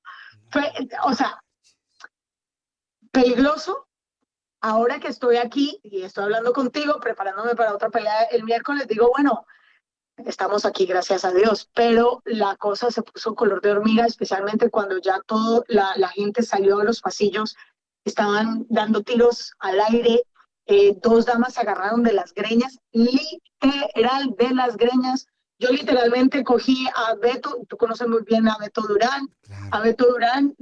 Fue, 0.50 0.70
o 1.06 1.14
sea, 1.14 1.42
peligroso. 3.12 3.88
Ahora 4.62 5.00
que 5.00 5.08
estoy 5.08 5.38
aquí 5.38 5.80
y 5.84 6.04
estoy 6.04 6.26
hablando 6.26 6.54
contigo, 6.54 7.00
preparándome 7.00 7.56
para 7.56 7.74
otra 7.74 7.90
pelea 7.90 8.24
el 8.32 8.44
miércoles, 8.44 8.88
digo, 8.88 9.10
bueno, 9.10 9.46
estamos 10.18 10.66
aquí, 10.66 10.86
gracias 10.86 11.26
a 11.26 11.32
Dios, 11.32 11.70
pero 11.74 12.22
la 12.26 12.56
cosa 12.58 12.92
se 12.92 13.02
puso 13.02 13.34
color 13.34 13.62
de 13.62 13.72
hormiga, 13.72 14.06
especialmente 14.06 14.70
cuando 14.70 15.00
ya 15.00 15.20
toda 15.26 15.64
la, 15.68 15.94
la 15.96 16.10
gente 16.10 16.44
salió 16.44 16.78
de 16.78 16.86
los 16.86 17.02
pasillos, 17.02 17.56
estaban 18.06 18.66
dando 18.70 19.02
tiros 19.02 19.54
al 19.60 19.80
aire, 19.80 20.24
eh, 20.68 20.96
dos 21.02 21.26
damas 21.26 21.56
se 21.56 21.62
agarraron 21.62 22.04
de 22.04 22.14
las 22.14 22.34
greñas, 22.34 22.80
literal 22.92 24.36
de 24.38 24.50
las 24.54 24.78
greñas. 24.78 25.28
Yo 25.58 25.70
literalmente 25.70 26.44
cogí 26.44 26.88
a 26.96 27.16
Beto, 27.16 27.60
tú 27.68 27.78
conoces 27.78 28.08
muy 28.08 28.24
bien 28.24 28.48
a 28.48 28.58
Beto 28.60 28.82
Durán, 28.82 29.28
a 29.72 29.80
Beto 29.82 30.08
Durán, 30.08 30.56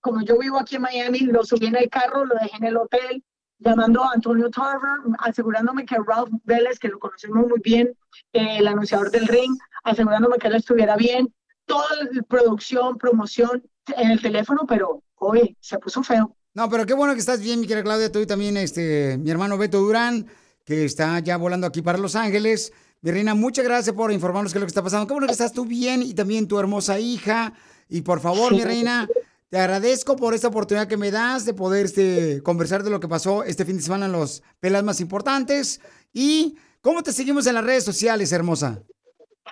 como 0.00 0.22
yo 0.22 0.38
vivo 0.38 0.58
aquí 0.58 0.76
en 0.76 0.82
Miami, 0.82 1.20
lo 1.20 1.44
subí 1.44 1.66
en 1.66 1.76
el 1.76 1.88
carro, 1.88 2.24
lo 2.24 2.34
dejé 2.34 2.56
en 2.56 2.64
el 2.64 2.76
hotel, 2.76 3.22
llamando 3.64 4.02
a 4.02 4.12
Antonio 4.14 4.50
Tarver, 4.50 4.98
asegurándome 5.18 5.84
que 5.84 5.96
Ralph 6.06 6.30
Vélez, 6.44 6.78
que 6.78 6.88
lo 6.88 6.98
conocemos 6.98 7.46
muy 7.46 7.60
bien, 7.62 7.88
eh, 8.32 8.58
el 8.58 8.66
anunciador 8.68 9.10
del 9.10 9.26
ring, 9.26 9.56
asegurándome 9.84 10.38
que 10.38 10.48
él 10.48 10.54
estuviera 10.56 10.96
bien, 10.96 11.32
toda 11.66 11.86
la 12.12 12.22
producción, 12.22 12.98
promoción 12.98 13.62
en 13.96 14.10
el 14.10 14.20
teléfono, 14.20 14.62
pero 14.68 15.02
oye, 15.16 15.56
se 15.60 15.78
puso 15.78 16.02
feo. 16.02 16.36
No, 16.54 16.68
pero 16.68 16.84
qué 16.86 16.94
bueno 16.94 17.14
que 17.14 17.20
estás 17.20 17.40
bien, 17.40 17.60
mi 17.60 17.66
querida 17.66 17.82
Claudia. 17.84 18.12
Tú 18.12 18.18
y 18.18 18.26
también, 18.26 18.56
este, 18.56 19.16
mi 19.18 19.30
hermano 19.30 19.56
Beto 19.56 19.78
Durán, 19.80 20.26
que 20.64 20.84
está 20.84 21.18
ya 21.20 21.36
volando 21.36 21.66
aquí 21.66 21.80
para 21.82 21.98
Los 21.98 22.14
Ángeles. 22.14 22.72
Mi 23.00 23.10
reina, 23.10 23.34
muchas 23.34 23.64
gracias 23.64 23.96
por 23.96 24.12
informarnos 24.12 24.52
qué 24.52 24.58
es 24.58 24.60
lo 24.60 24.66
que 24.66 24.70
está 24.70 24.82
pasando. 24.82 25.06
Qué 25.06 25.12
bueno 25.14 25.26
que 25.26 25.32
estás 25.32 25.52
tú 25.52 25.64
bien 25.64 26.02
y 26.02 26.14
también 26.14 26.46
tu 26.46 26.58
hermosa 26.58 27.00
hija. 27.00 27.54
Y 27.88 28.02
por 28.02 28.20
favor, 28.20 28.52
mi 28.52 28.58
Sí. 28.60 28.64
reina, 28.64 29.08
te 29.52 29.58
agradezco 29.58 30.16
por 30.16 30.32
esta 30.32 30.48
oportunidad 30.48 30.88
que 30.88 30.96
me 30.96 31.10
das 31.10 31.44
de 31.44 31.52
poder 31.52 31.84
este, 31.84 32.42
conversar 32.42 32.84
de 32.84 32.88
lo 32.88 33.00
que 33.00 33.06
pasó 33.06 33.44
este 33.44 33.66
fin 33.66 33.76
de 33.76 33.82
semana 33.82 34.06
en 34.06 34.12
los 34.12 34.42
pelas 34.60 34.82
más 34.82 34.98
importantes. 34.98 35.78
Y 36.10 36.56
cómo 36.80 37.02
te 37.02 37.12
seguimos 37.12 37.46
en 37.46 37.56
las 37.56 37.64
redes 37.64 37.84
sociales, 37.84 38.32
hermosa. 38.32 38.80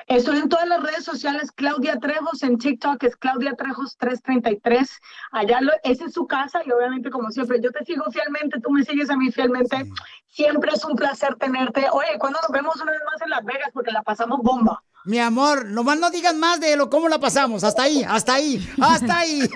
Estoy 0.06 0.38
en 0.38 0.48
todas 0.48 0.66
las 0.66 0.82
redes 0.82 1.04
sociales, 1.04 1.52
Claudia 1.52 1.98
Trejos, 1.98 2.42
en 2.42 2.56
TikTok 2.56 3.04
es 3.04 3.14
Claudia 3.14 3.52
Trejos 3.56 3.98
333. 3.98 4.88
Allá 5.32 5.60
lo, 5.60 5.72
esa 5.82 6.06
es 6.06 6.14
su 6.14 6.26
casa 6.26 6.62
y 6.64 6.70
obviamente 6.70 7.10
como 7.10 7.30
siempre, 7.30 7.60
yo 7.62 7.70
te 7.70 7.84
sigo 7.84 8.10
fielmente, 8.10 8.58
tú 8.58 8.70
me 8.70 8.82
sigues 8.82 9.10
a 9.10 9.16
mí 9.18 9.30
fielmente. 9.30 9.84
Siempre 10.28 10.70
es 10.72 10.82
un 10.82 10.96
placer 10.96 11.34
tenerte. 11.34 11.84
Oye, 11.92 12.18
cuando 12.18 12.38
nos 12.40 12.50
vemos 12.50 12.74
una 12.76 12.92
vez 12.92 13.02
más 13.04 13.20
en 13.20 13.28
Las 13.28 13.44
Vegas? 13.44 13.68
Porque 13.74 13.90
la 13.90 14.02
pasamos 14.02 14.40
bomba. 14.42 14.82
Mi 15.04 15.18
amor, 15.18 15.64
nomás 15.64 15.98
no 15.98 16.10
digas 16.10 16.34
más 16.34 16.60
de 16.60 16.76
lo 16.76 16.90
cómo 16.90 17.08
la 17.08 17.18
pasamos. 17.18 17.64
Hasta 17.64 17.84
ahí, 17.84 18.04
hasta 18.06 18.34
ahí, 18.34 18.74
hasta 18.80 19.18
ahí. 19.18 19.40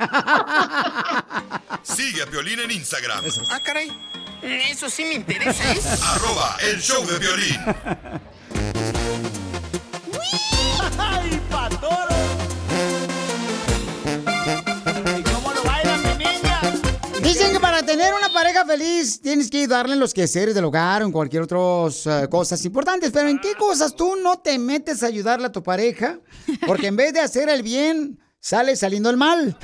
Sigue 1.82 2.22
a 2.22 2.26
Piolín 2.26 2.60
en 2.60 2.70
Instagram. 2.70 3.24
Ah, 3.50 3.60
caray. 3.62 3.92
Eso 4.42 4.88
sí 4.88 5.04
me 5.04 5.14
interesa, 5.14 5.72
¿eh? 5.72 5.80
Arroba 6.02 6.56
el 6.62 6.80
show 6.80 7.04
de 7.06 7.18
violín. 7.18 7.60
¡Ay, 10.98 11.40
pa' 11.50 11.68
Dicen 17.24 17.52
que 17.52 17.60
para 17.60 17.82
tener 17.82 18.12
una 18.14 18.30
pareja 18.32 18.64
feliz 18.66 19.20
tienes 19.20 19.50
que 19.50 19.58
ayudarle 19.58 19.94
en 19.94 20.00
los 20.00 20.12
quehaceres 20.12 20.54
del 20.54 20.64
hogar 20.64 21.02
o 21.02 21.06
en 21.06 21.12
cualquier 21.12 21.42
otras 21.42 22.06
eh, 22.06 22.28
cosas 22.30 22.62
importantes. 22.64 23.10
Pero 23.10 23.28
¿en 23.28 23.38
qué 23.40 23.54
cosas 23.54 23.96
tú 23.96 24.14
no 24.16 24.38
te 24.40 24.58
metes 24.58 25.02
a 25.02 25.06
ayudarle 25.06 25.46
a 25.46 25.52
tu 25.52 25.62
pareja? 25.62 26.18
Porque 26.66 26.88
en 26.88 26.96
vez 26.96 27.14
de 27.14 27.20
hacer 27.20 27.48
el 27.48 27.62
bien, 27.62 28.20
sale 28.40 28.76
saliendo 28.76 29.08
el 29.08 29.16
mal. 29.16 29.56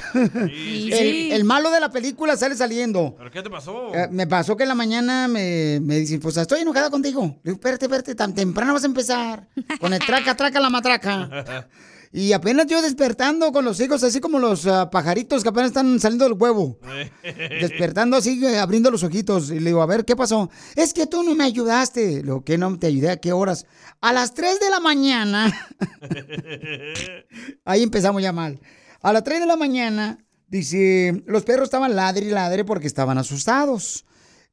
Sí. 0.48 0.90
el, 0.90 1.32
el 1.32 1.44
malo 1.44 1.70
de 1.70 1.80
la 1.80 1.90
película 1.90 2.34
sale 2.36 2.56
saliendo. 2.56 3.14
¿Pero 3.18 3.30
qué 3.30 3.42
te 3.42 3.50
pasó? 3.50 3.94
Eh, 3.94 4.08
me 4.10 4.26
pasó 4.26 4.56
que 4.56 4.62
en 4.64 4.70
la 4.70 4.74
mañana 4.74 5.28
me, 5.28 5.80
me 5.82 5.96
dicen, 5.96 6.18
pues 6.18 6.38
estoy 6.38 6.62
enojada 6.62 6.88
contigo. 6.88 7.22
Le 7.42 7.50
digo, 7.50 7.56
espérate, 7.56 7.84
espérate, 7.84 8.14
tan 8.14 8.34
temprano 8.34 8.72
vas 8.72 8.84
a 8.84 8.86
empezar. 8.86 9.48
Con 9.78 9.92
el 9.92 10.00
traca, 10.00 10.34
traca, 10.34 10.60
la 10.60 10.70
matraca. 10.70 11.68
Y 12.12 12.32
apenas 12.32 12.66
yo 12.66 12.82
despertando 12.82 13.52
con 13.52 13.64
los 13.64 13.78
hijos, 13.78 14.02
así 14.02 14.18
como 14.18 14.40
los 14.40 14.66
ah, 14.66 14.90
pajaritos 14.90 15.44
que 15.44 15.48
apenas 15.48 15.68
están 15.68 16.00
saliendo 16.00 16.24
del 16.24 16.34
huevo. 16.36 16.76
Despertando 17.22 18.16
así, 18.16 18.44
eh, 18.44 18.58
abriendo 18.58 18.90
los 18.90 19.04
ojitos. 19.04 19.50
Y 19.50 19.60
le 19.60 19.66
digo, 19.66 19.80
a 19.80 19.86
ver, 19.86 20.04
¿qué 20.04 20.16
pasó? 20.16 20.50
Es 20.74 20.92
que 20.92 21.06
tú 21.06 21.22
no 21.22 21.36
me 21.36 21.44
ayudaste. 21.44 22.24
Lo 22.24 22.42
que 22.42 22.58
no 22.58 22.76
te 22.80 22.88
ayudé, 22.88 23.10
¿a 23.10 23.16
qué 23.18 23.32
horas? 23.32 23.64
A 24.00 24.12
las 24.12 24.34
3 24.34 24.58
de 24.58 24.70
la 24.70 24.80
mañana. 24.80 25.70
Ahí 27.64 27.84
empezamos 27.84 28.20
ya 28.22 28.32
mal. 28.32 28.58
A 29.02 29.12
las 29.12 29.22
3 29.22 29.40
de 29.40 29.46
la 29.46 29.56
mañana, 29.56 30.18
dice, 30.48 31.22
los 31.26 31.44
perros 31.44 31.66
estaban 31.66 31.94
ladre 31.94 32.26
y 32.26 32.30
ladre 32.30 32.64
porque 32.64 32.88
estaban 32.88 33.18
asustados. 33.18 34.04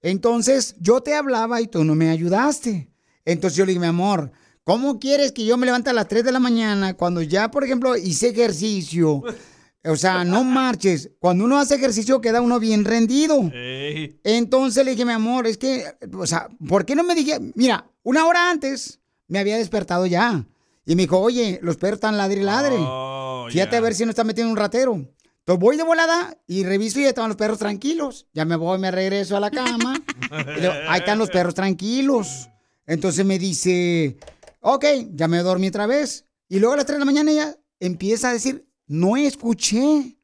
Entonces, 0.04 0.76
yo 0.80 1.02
te 1.02 1.16
hablaba 1.16 1.60
y 1.60 1.68
tú 1.68 1.84
no 1.84 1.96
me 1.96 2.12
ayudaste. 2.12 2.92
Entonces 3.26 3.58
yo 3.58 3.66
le 3.66 3.72
dije, 3.72 3.80
mi 3.80 3.88
amor, 3.88 4.32
¿cómo 4.68 5.00
quieres 5.00 5.32
que 5.32 5.46
yo 5.46 5.56
me 5.56 5.66
levante 5.66 5.92
a 5.92 5.94
las 5.94 6.10
3 6.10 6.26
de 6.26 6.32
la 6.34 6.42
mañana 6.42 6.94
cuando 6.94 7.22
ya, 7.22 7.50
por 7.50 7.64
ejemplo, 7.64 7.96
hice 7.96 8.28
ejercicio? 8.28 9.24
O 9.86 9.96
sea, 9.96 10.26
no 10.26 10.44
marches. 10.44 11.12
Cuando 11.20 11.46
uno 11.46 11.58
hace 11.58 11.76
ejercicio 11.76 12.20
queda 12.20 12.42
uno 12.42 12.60
bien 12.60 12.84
rendido. 12.84 13.50
Entonces 13.54 14.84
le 14.84 14.92
dije, 14.92 15.06
mi 15.06 15.14
amor, 15.14 15.48
es 15.48 15.58
que, 15.58 15.86
o 16.14 16.28
sea, 16.28 16.50
¿por 16.68 16.86
qué 16.86 16.96
no 16.96 17.06
me 17.06 17.16
dije? 17.16 17.40
Mira, 17.56 17.90
una 18.04 18.26
hora 18.26 18.50
antes 18.50 19.00
me 19.30 19.40
había 19.40 19.56
despertado 19.56 20.06
ya. 20.06 20.46
Y 20.86 20.96
me 20.98 21.04
dijo, 21.04 21.18
oye, 21.18 21.60
los 21.64 21.78
perros 21.78 22.00
están 22.00 22.18
ladre 22.18 22.42
y 22.42 22.44
ladre. 22.44 22.76
Fíjate 23.50 23.78
a 23.78 23.82
ver 23.82 23.96
si 23.96 24.04
no 24.04 24.10
está 24.10 24.26
metiendo 24.26 24.52
un 24.52 24.58
ratero. 24.58 24.96
Entonces 24.96 25.62
voy 25.62 25.78
de 25.78 25.84
volada 25.84 26.38
y 26.46 26.66
reviso 26.66 27.00
y 27.00 27.04
ya 27.04 27.10
estaban 27.10 27.30
los 27.30 27.38
perros 27.38 27.58
tranquilos. 27.58 28.28
Ya 28.34 28.44
me 28.44 28.58
voy, 28.58 28.80
me 28.80 28.92
regreso 28.92 29.38
a 29.38 29.40
la 29.40 29.50
cama. 29.50 29.96
y 30.58 30.60
digo, 30.60 30.74
ahí 30.90 31.00
están 31.00 31.20
los 31.20 31.30
perros 31.30 31.56
tranquilos. 31.56 32.50
Entonces 32.86 33.26
me 33.26 33.40
dice, 33.40 34.18
ok, 34.60 34.86
ya 35.12 35.28
me 35.28 35.40
dormí 35.40 35.68
otra 35.68 35.88
vez. 35.88 36.26
Y 36.50 36.60
luego 36.60 36.74
a 36.74 36.78
las 36.78 36.86
3 36.86 36.96
de 36.96 37.00
la 37.00 37.06
mañana 37.06 37.32
ella 37.32 37.56
empieza 37.80 38.30
a 38.30 38.34
decir, 38.34 38.68
no 38.88 39.18
escuché. 39.18 40.18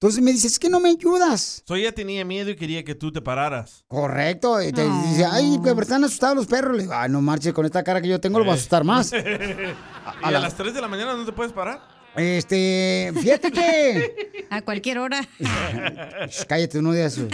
Entonces 0.00 0.22
me 0.22 0.30
dice, 0.30 0.46
es 0.46 0.60
que 0.60 0.70
no 0.70 0.78
me 0.78 0.90
ayudas. 0.90 1.64
So 1.66 1.74
ella 1.74 1.92
tenía 1.92 2.24
miedo 2.24 2.50
y 2.50 2.56
quería 2.56 2.84
que 2.84 2.94
tú 2.94 3.10
te 3.10 3.20
pararas. 3.20 3.84
Correcto. 3.88 4.62
Y 4.62 4.72
te 4.72 4.84
dice, 4.84 5.24
ay, 5.24 5.58
pero 5.62 5.80
están 5.80 6.04
asustados 6.04 6.36
los 6.36 6.46
perros. 6.46 6.76
Le 6.76 6.82
digo, 6.84 6.94
ay, 6.94 7.10
no 7.10 7.20
marches 7.20 7.52
con 7.52 7.66
esta 7.66 7.82
cara 7.82 8.00
que 8.00 8.06
yo 8.06 8.20
tengo, 8.20 8.38
lo 8.38 8.44
va 8.44 8.52
a 8.52 8.54
asustar 8.54 8.84
más. 8.84 9.12
¿Y 9.12 9.16
a, 10.22 10.30
las 10.30 10.54
3 10.54 10.72
de 10.72 10.80
la 10.80 10.86
mañana 10.86 11.16
no 11.16 11.24
te 11.24 11.32
puedes 11.32 11.52
parar? 11.52 11.80
Este, 12.14 13.12
fíjate 13.20 13.50
que. 13.50 14.46
A 14.50 14.62
cualquier 14.62 14.98
hora. 14.98 15.20
Cállate 16.48 16.78
uno 16.78 16.92
de 16.92 17.04
esos. 17.04 17.28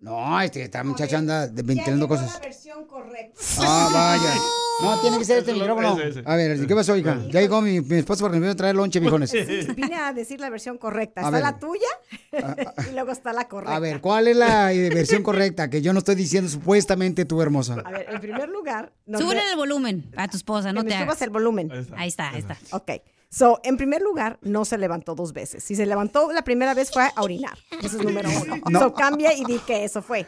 No, 0.00 0.40
este, 0.40 0.62
esta 0.62 0.84
muchacha 0.84 1.18
anda 1.18 1.48
ventilando 1.52 2.06
cosas. 2.06 2.40
versión 2.40 2.86
correcta. 2.86 3.40
Ah, 3.58 3.90
vaya. 3.92 4.34
No, 4.80 5.00
tiene 5.00 5.18
que 5.18 5.24
ser 5.24 5.38
este 5.38 5.52
micrófono. 5.52 5.98
A 6.24 6.36
ver, 6.36 6.64
¿qué 6.66 6.74
pasó, 6.74 6.96
hija? 6.96 7.18
Ya 7.30 7.40
llegó 7.40 7.60
mi, 7.60 7.80
mi 7.80 7.96
esposo 7.98 8.20
porque 8.20 8.36
me 8.36 8.42
vino 8.42 8.52
a 8.52 8.56
traer 8.56 8.76
lonche, 8.76 9.00
viejones. 9.00 9.32
Vine 9.74 9.96
a 9.96 10.12
decir 10.12 10.38
la 10.40 10.50
versión 10.50 10.78
correcta. 10.78 11.22
Está 11.22 11.40
la 11.40 11.58
tuya 11.58 11.88
y 12.88 12.92
luego 12.94 13.10
está 13.10 13.32
la 13.32 13.48
correcta. 13.48 13.74
A 13.74 13.80
ver, 13.80 14.00
¿cuál 14.00 14.28
es 14.28 14.36
la 14.36 14.72
eh, 14.72 14.88
versión 14.90 15.24
correcta? 15.24 15.68
Que 15.68 15.82
yo 15.82 15.92
no 15.92 15.98
estoy 15.98 16.14
diciendo 16.14 16.48
supuestamente 16.48 17.24
tú, 17.24 17.42
hermosa. 17.42 17.82
A 17.84 17.90
ver, 17.90 18.06
en 18.08 18.20
primer 18.20 18.48
lugar... 18.48 18.92
Súbele 19.06 19.50
el 19.50 19.56
volumen 19.56 20.12
a 20.16 20.28
tu 20.28 20.36
esposa, 20.36 20.72
no 20.72 20.82
te 20.82 20.90
me 20.90 20.92
subas 20.92 21.02
hagas. 21.02 21.22
el 21.22 21.30
volumen. 21.30 21.72
Ahí 21.96 22.08
está, 22.08 22.30
ahí 22.30 22.38
está. 22.38 22.56
Ok. 22.70 22.92
So, 23.30 23.60
en 23.62 23.76
primer 23.76 24.00
lugar, 24.02 24.38
no 24.42 24.64
se 24.64 24.78
levantó 24.78 25.14
dos 25.14 25.32
veces. 25.32 25.62
Si 25.62 25.76
se 25.76 25.84
levantó 25.86 26.32
la 26.32 26.42
primera 26.42 26.72
vez 26.74 26.90
fue 26.90 27.04
a 27.14 27.22
orinar. 27.22 27.58
Eso 27.82 27.98
es 27.98 28.04
número 28.04 28.28
uno. 28.42 28.56
No. 28.70 28.80
So, 28.80 28.94
cambia 28.94 29.32
y 29.34 29.44
di 29.44 29.58
que 29.58 29.84
eso 29.84 30.00
fue. 30.02 30.26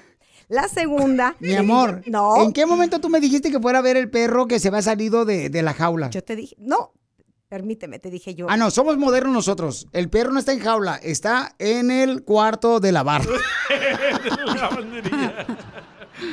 La 0.48 0.68
segunda... 0.68 1.36
Mi 1.40 1.54
amor, 1.54 2.02
No. 2.06 2.42
¿en 2.42 2.52
qué 2.52 2.66
momento 2.66 3.00
tú 3.00 3.08
me 3.08 3.20
dijiste 3.20 3.50
que 3.50 3.60
fuera 3.60 3.78
a 3.78 3.82
ver 3.82 3.96
el 3.96 4.10
perro 4.10 4.46
que 4.48 4.58
se 4.58 4.68
había 4.68 4.82
salido 4.82 5.24
de, 5.24 5.48
de 5.48 5.62
la 5.62 5.72
jaula? 5.74 6.10
Yo 6.10 6.22
te 6.24 6.34
dije, 6.36 6.56
no, 6.58 6.92
permíteme, 7.48 7.98
te 8.00 8.10
dije 8.10 8.34
yo. 8.34 8.46
Ah, 8.50 8.56
no, 8.56 8.70
somos 8.70 8.96
modernos 8.98 9.32
nosotros. 9.32 9.86
El 9.92 10.10
perro 10.10 10.32
no 10.32 10.38
está 10.40 10.52
en 10.52 10.58
jaula, 10.60 10.96
está 10.96 11.54
en 11.58 11.90
el 11.92 12.24
cuarto 12.24 12.80
de 12.80 12.92
lavar. 12.92 13.22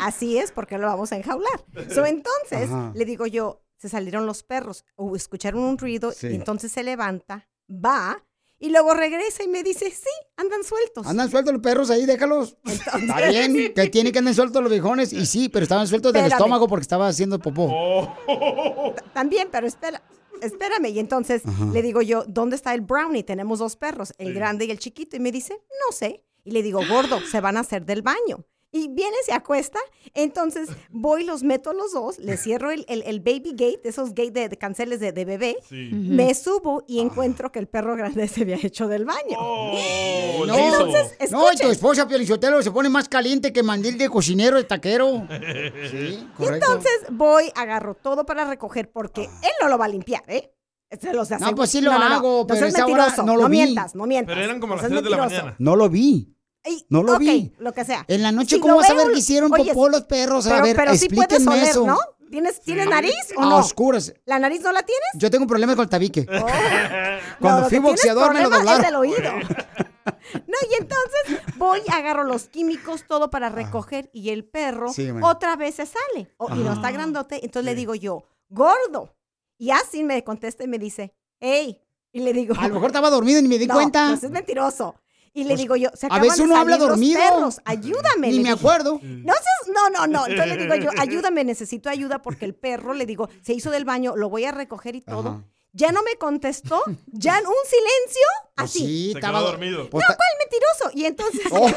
Así 0.02 0.38
es, 0.38 0.52
porque 0.52 0.78
lo 0.78 0.88
vamos 0.88 1.12
a 1.12 1.18
enjaular. 1.18 1.64
So, 1.94 2.06
entonces, 2.06 2.70
Ajá. 2.70 2.92
le 2.96 3.06
digo 3.06 3.26
yo, 3.26 3.62
se 3.78 3.90
salieron 3.90 4.26
los 4.26 4.44
perros, 4.44 4.84
o 4.96 5.16
escucharon 5.16 5.62
un 5.64 5.78
ruido, 5.78 6.12
Sí. 6.12 6.28
y 6.28 6.36
entonces 6.36 6.72
se 6.72 6.84
levanta, 6.84 7.48
va, 7.70 8.24
y 8.60 8.70
luego 8.72 8.94
regresa 8.96 9.44
y 9.44 9.48
me 9.48 9.62
dice, 9.62 9.92
sí, 9.92 10.10
andan 10.36 10.64
sueltos. 10.64 11.06
Andan 11.06 11.30
sueltos 11.30 11.54
los 11.54 11.62
perros 11.62 11.92
ahí, 11.92 12.08
déjalos. 12.08 12.58
Está 12.66 13.30
bien, 13.30 13.72
que 13.76 13.88
tiene 13.90 14.12
que 14.12 14.18
andar 14.18 14.34
sueltos 14.34 14.64
los 14.64 14.72
viejones. 14.72 15.14
Y 15.14 15.28
sí, 15.28 15.48
pero 15.48 15.62
estaban 15.62 15.88
sueltos 15.88 16.12
del 16.12 16.26
estómago 16.26 16.68
porque 16.68 16.82
estaba 16.82 17.08
haciendo 17.08 17.38
popó. 17.38 18.16
También, 19.14 19.50
pero 19.52 19.68
espera. 19.68 20.02
Espérame, 20.42 20.88
y 20.88 21.00
entonces 21.00 21.44
Ajá. 21.46 21.66
le 21.74 21.82
digo 21.82 22.02
yo, 22.02 22.24
¿dónde 22.28 22.56
está 22.56 22.74
el 22.76 22.82
brownie? 22.82 23.24
Tenemos 23.24 23.58
dos 23.60 23.76
perros, 23.76 24.14
el 24.20 24.34
grande 24.34 24.66
y 24.66 24.72
el 24.72 24.78
chiquito. 24.80 25.16
Y 25.16 25.20
me 25.20 25.32
dice, 25.32 25.54
no 25.54 25.96
sé. 25.96 26.24
Y 26.44 26.52
le 26.52 26.62
digo, 26.64 26.80
gordo, 26.88 27.20
se 27.22 27.42
van 27.42 27.58
a 27.58 27.62
hacer 27.62 27.86
del 27.86 28.02
baño. 28.04 28.46
Y 28.70 28.90
viene, 28.90 29.16
se 29.26 29.32
acuesta. 29.32 29.80
Entonces 30.14 30.70
voy, 30.92 31.24
los 31.24 31.42
meto 31.44 31.72
los 31.74 31.94
dos, 31.94 32.20
le 32.20 32.36
cierro 32.38 32.70
el, 32.72 32.86
el- 32.90 33.04
el 33.04 33.20
baby 33.22 33.52
gate, 33.52 33.80
esos 33.86 34.10
gate 34.10 34.32
de, 34.32 34.50
de 34.50 34.58
canceles 34.58 35.00
de, 35.00 35.12
de 35.14 35.24
bebé. 35.26 35.58
Sí. 35.70 35.90
Me 35.94 36.34
subo 36.36 36.84
y 36.88 37.00
encuentro 37.00 37.52
que 37.52 37.60
el 37.60 37.68
perro 37.68 37.96
grande 37.96 38.28
se 38.28 38.42
había 38.42 38.58
hecho 38.62 38.88
del 38.88 39.06
baño. 39.06 39.38
No, 40.48 40.56
Entonces, 40.56 41.32
no, 41.32 41.40
y 41.40 41.42
tu 41.42 41.48
escuchen. 41.48 41.72
esposa, 41.72 42.08
Piolichotelo, 42.08 42.62
se 42.62 42.72
pone 42.72 42.90
más 42.90 43.10
caliente 43.10 43.52
que 43.52 43.64
mandil 43.64 43.98
de 43.98 44.10
cocinero 44.10 44.58
de 44.58 44.64
taquero. 44.64 45.28
Sí, 45.92 46.20
Y 46.22 46.28
correcto. 46.38 46.66
entonces 46.68 46.92
voy, 47.12 47.52
agarro 47.56 47.96
todo 47.96 48.26
para 48.26 48.46
recoger 48.46 48.92
porque 48.92 49.24
él 49.24 49.52
no 49.62 49.68
lo 49.70 49.78
va 49.78 49.86
a 49.86 49.90
limpiar, 49.90 50.24
¿eh? 50.28 50.54
Se 51.00 51.14
los 51.14 51.32
aseguro. 51.32 51.56
pues 51.58 51.70
sí 51.72 51.82
lo 51.82 51.92
hago, 51.92 52.48
pero 52.48 52.66
esa 52.66 52.86
hora 52.86 52.96
mentiroso, 53.08 53.24
no 53.24 53.36
lo 53.36 53.50
vi. 53.50 53.58
mientas, 53.58 53.94
no 53.96 54.06
mientas. 54.06 54.34
Pero 54.36 54.46
eran 54.46 54.60
como 54.62 54.76
no 54.76 54.82
las 54.82 54.90
seas 54.90 55.02
3 55.02 55.04
de 55.04 55.10
la 55.10 55.18
mañana. 55.26 55.56
No 55.60 55.76
lo 55.76 55.90
vi. 55.90 56.34
No 56.90 57.04
lo 57.04 57.18
vi. 57.20 57.54
lo 57.60 57.74
que 57.74 57.86
sea. 57.86 58.06
En 58.08 58.22
la 58.24 58.32
noche, 58.32 58.56
Si 58.56 58.62
¿cómo 58.62 58.78
vas 58.78 58.90
a 58.90 58.94
ver 58.94 59.12
que 59.12 59.20
hicieron 59.20 59.52
Oye, 59.54 59.72
popó 59.74 59.90
los 59.90 60.04
perros? 60.04 60.46
A 60.48 60.50
pero, 60.52 60.64
ver, 60.64 60.76
pero 60.76 60.96
sí 60.96 61.08
puedes 61.10 61.24
explíquenme 61.32 61.52
oler, 61.60 61.70
eso. 61.70 61.86
¿no? 61.86 61.98
¿Tienes, 62.30 62.60
¿tienes 62.62 62.88
nariz 62.90 63.16
o 63.38 63.42
A 63.42 63.46
no? 63.50 63.58
oscuras. 63.58 64.14
¿La 64.26 64.38
nariz 64.38 64.62
no 64.62 64.72
la 64.74 64.84
tienes? 64.84 65.06
Yo 65.16 65.32
tengo 65.32 65.48
problemas 65.48 65.76
con 65.78 65.84
el 65.84 65.90
tabique. 65.90 66.26
No, 67.40 67.40
Cuando 67.40 67.70
fui 67.70 67.78
boxeador 67.80 68.34
me 68.34 68.42
lo 68.42 68.50
problema 68.50 68.58
doblaron. 68.76 68.82
Es 68.82 68.88
del 68.88 68.96
oído. 68.96 69.32
No, 70.34 70.56
y 70.72 70.74
entonces 70.82 71.56
voy, 71.58 71.82
agarro 71.92 72.24
los 72.24 72.48
químicos, 72.48 73.06
todo 73.08 73.30
para 73.30 73.50
recoger 73.50 74.10
y 74.14 74.30
el 74.30 74.46
perro 74.46 74.92
Sí, 74.92 75.10
otra 75.22 75.56
vez 75.56 75.76
se 75.76 75.86
sale. 75.86 76.34
O- 76.38 76.48
y 76.54 76.60
no 76.60 76.74
está 76.74 76.88
Ajá. 76.88 76.92
grandote, 76.98 77.36
entonces 77.44 77.66
le 77.66 77.76
digo 77.76 77.94
yo, 77.96 78.24
gordo. 78.50 79.14
Y 79.58 79.72
así 79.72 80.04
me 80.04 80.24
contesta 80.24 80.64
y 80.64 80.68
me 80.68 80.80
dice, 80.80 81.14
hey. 81.40 81.82
Y 82.14 82.22
le 82.22 82.34
digo, 82.34 82.56
A 82.58 82.68
lo 82.68 82.76
mejor 82.76 82.88
estaba 82.88 83.10
dormido 83.10 83.40
y 83.40 83.44
ni 83.44 83.48
me 83.50 83.58
di 83.58 83.68
no, 83.68 83.74
cuenta. 83.76 84.10
no, 84.10 84.14
es 84.16 84.30
mentiroso. 84.30 84.96
Y 85.38 85.44
le 85.44 85.50
Pues, 85.50 85.60
digo 85.60 85.76
yo, 85.76 85.90
se 85.94 86.06
a 86.06 86.08
acaban 86.08 86.22
veces 86.24 86.38
de 86.40 86.44
uno 86.46 86.56
habla 86.58 86.78
salir 86.78 86.88
los 86.90 86.98
dormido. 86.98 87.20
perros, 87.22 87.62
ayúdame. 87.64 88.28
Ni 88.30 88.38
me 88.40 88.50
dije. 88.50 88.52
acuerdo. 88.54 89.00
No, 89.04 89.34
no, 89.72 89.90
no, 89.92 90.08
no. 90.08 90.26
Entonces 90.26 90.58
le 90.58 90.64
digo 90.64 90.76
yo, 90.76 90.90
ayúdame, 91.00 91.44
necesito 91.44 91.90
ayuda 91.90 92.22
porque 92.24 92.46
el 92.46 92.56
perro, 92.56 92.94
le 92.96 93.06
digo, 93.06 93.30
se 93.44 93.54
hizo 93.54 93.70
del 93.70 93.86
baño, 93.86 94.16
lo 94.16 94.30
voy 94.30 94.46
a 94.46 94.52
recoger 94.52 94.96
y 94.96 95.02
todo. 95.02 95.30
Ajá. 95.30 95.44
Ya 95.74 95.92
no 95.92 96.02
me 96.02 96.16
contestó, 96.16 96.82
ya 97.06 97.38
en 97.38 97.46
un 97.46 97.54
silencio, 97.66 98.28
Pues 98.56 98.70
así. 98.72 98.80
sí, 98.80 99.12
estaba 99.14 99.42
dormido. 99.42 99.88
Pues 99.92 100.04
no, 100.04 100.16
ta- 100.16 100.18
¿cuál 100.18 100.30
mentiroso? 100.40 100.98
Y 100.98 101.06
entonces 101.06 101.42
Oh. 101.52 101.70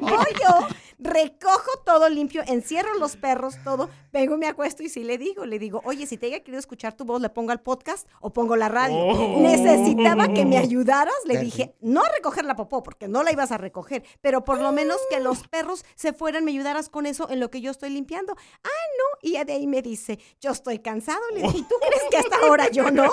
voy 0.00 0.26
yo, 0.42 0.68
recojo 0.98 1.70
todo 1.84 2.08
limpio, 2.08 2.42
encierro 2.46 2.94
los 2.98 3.16
perros, 3.16 3.56
todo, 3.64 3.90
vengo, 4.12 4.36
me 4.38 4.46
acuesto 4.46 4.82
y 4.82 4.88
sí 4.88 5.04
le 5.04 5.18
digo, 5.18 5.44
le 5.44 5.58
digo, 5.58 5.82
oye, 5.84 6.06
si 6.06 6.16
te 6.16 6.26
haya 6.26 6.40
querido 6.40 6.58
escuchar 6.58 6.94
tu 6.96 7.04
voz, 7.04 7.20
le 7.20 7.28
pongo 7.28 7.52
al 7.52 7.60
podcast 7.60 8.08
o 8.20 8.32
pongo 8.32 8.56
la 8.56 8.68
radio. 8.68 8.96
Oh. 8.96 9.40
Necesitaba 9.40 10.28
que 10.28 10.44
me 10.46 10.56
ayudaras, 10.58 11.14
le 11.26 11.38
dije, 11.38 11.74
no 11.80 12.02
a 12.02 12.08
recoger 12.08 12.44
la 12.44 12.56
popó, 12.56 12.82
porque 12.82 13.08
no 13.08 13.22
la 13.22 13.32
ibas 13.32 13.52
a 13.52 13.58
recoger, 13.58 14.04
pero 14.20 14.44
por 14.44 14.58
lo 14.60 14.72
menos 14.72 14.96
que 15.10 15.20
los 15.20 15.46
perros 15.48 15.84
se 15.96 16.12
fueran, 16.12 16.44
me 16.44 16.52
ayudaras 16.52 16.88
con 16.88 17.06
eso 17.06 17.28
en 17.30 17.40
lo 17.40 17.50
que 17.50 17.60
yo 17.60 17.70
estoy 17.70 17.90
limpiando. 17.90 18.34
Ah, 18.64 18.68
no, 18.98 19.18
y 19.22 19.32
ya 19.32 19.44
de 19.44 19.52
ahí 19.54 19.66
me 19.66 19.82
dice, 19.82 20.18
yo 20.40 20.50
estoy 20.52 20.78
cansado, 20.78 21.20
le 21.34 21.42
dije, 21.42 21.58
¿y 21.58 21.62
tú 21.62 21.74
crees 21.86 22.02
que 22.10 22.16
hasta 22.18 22.36
ahora 22.46 22.70
yo 22.70 22.90
no? 22.90 23.04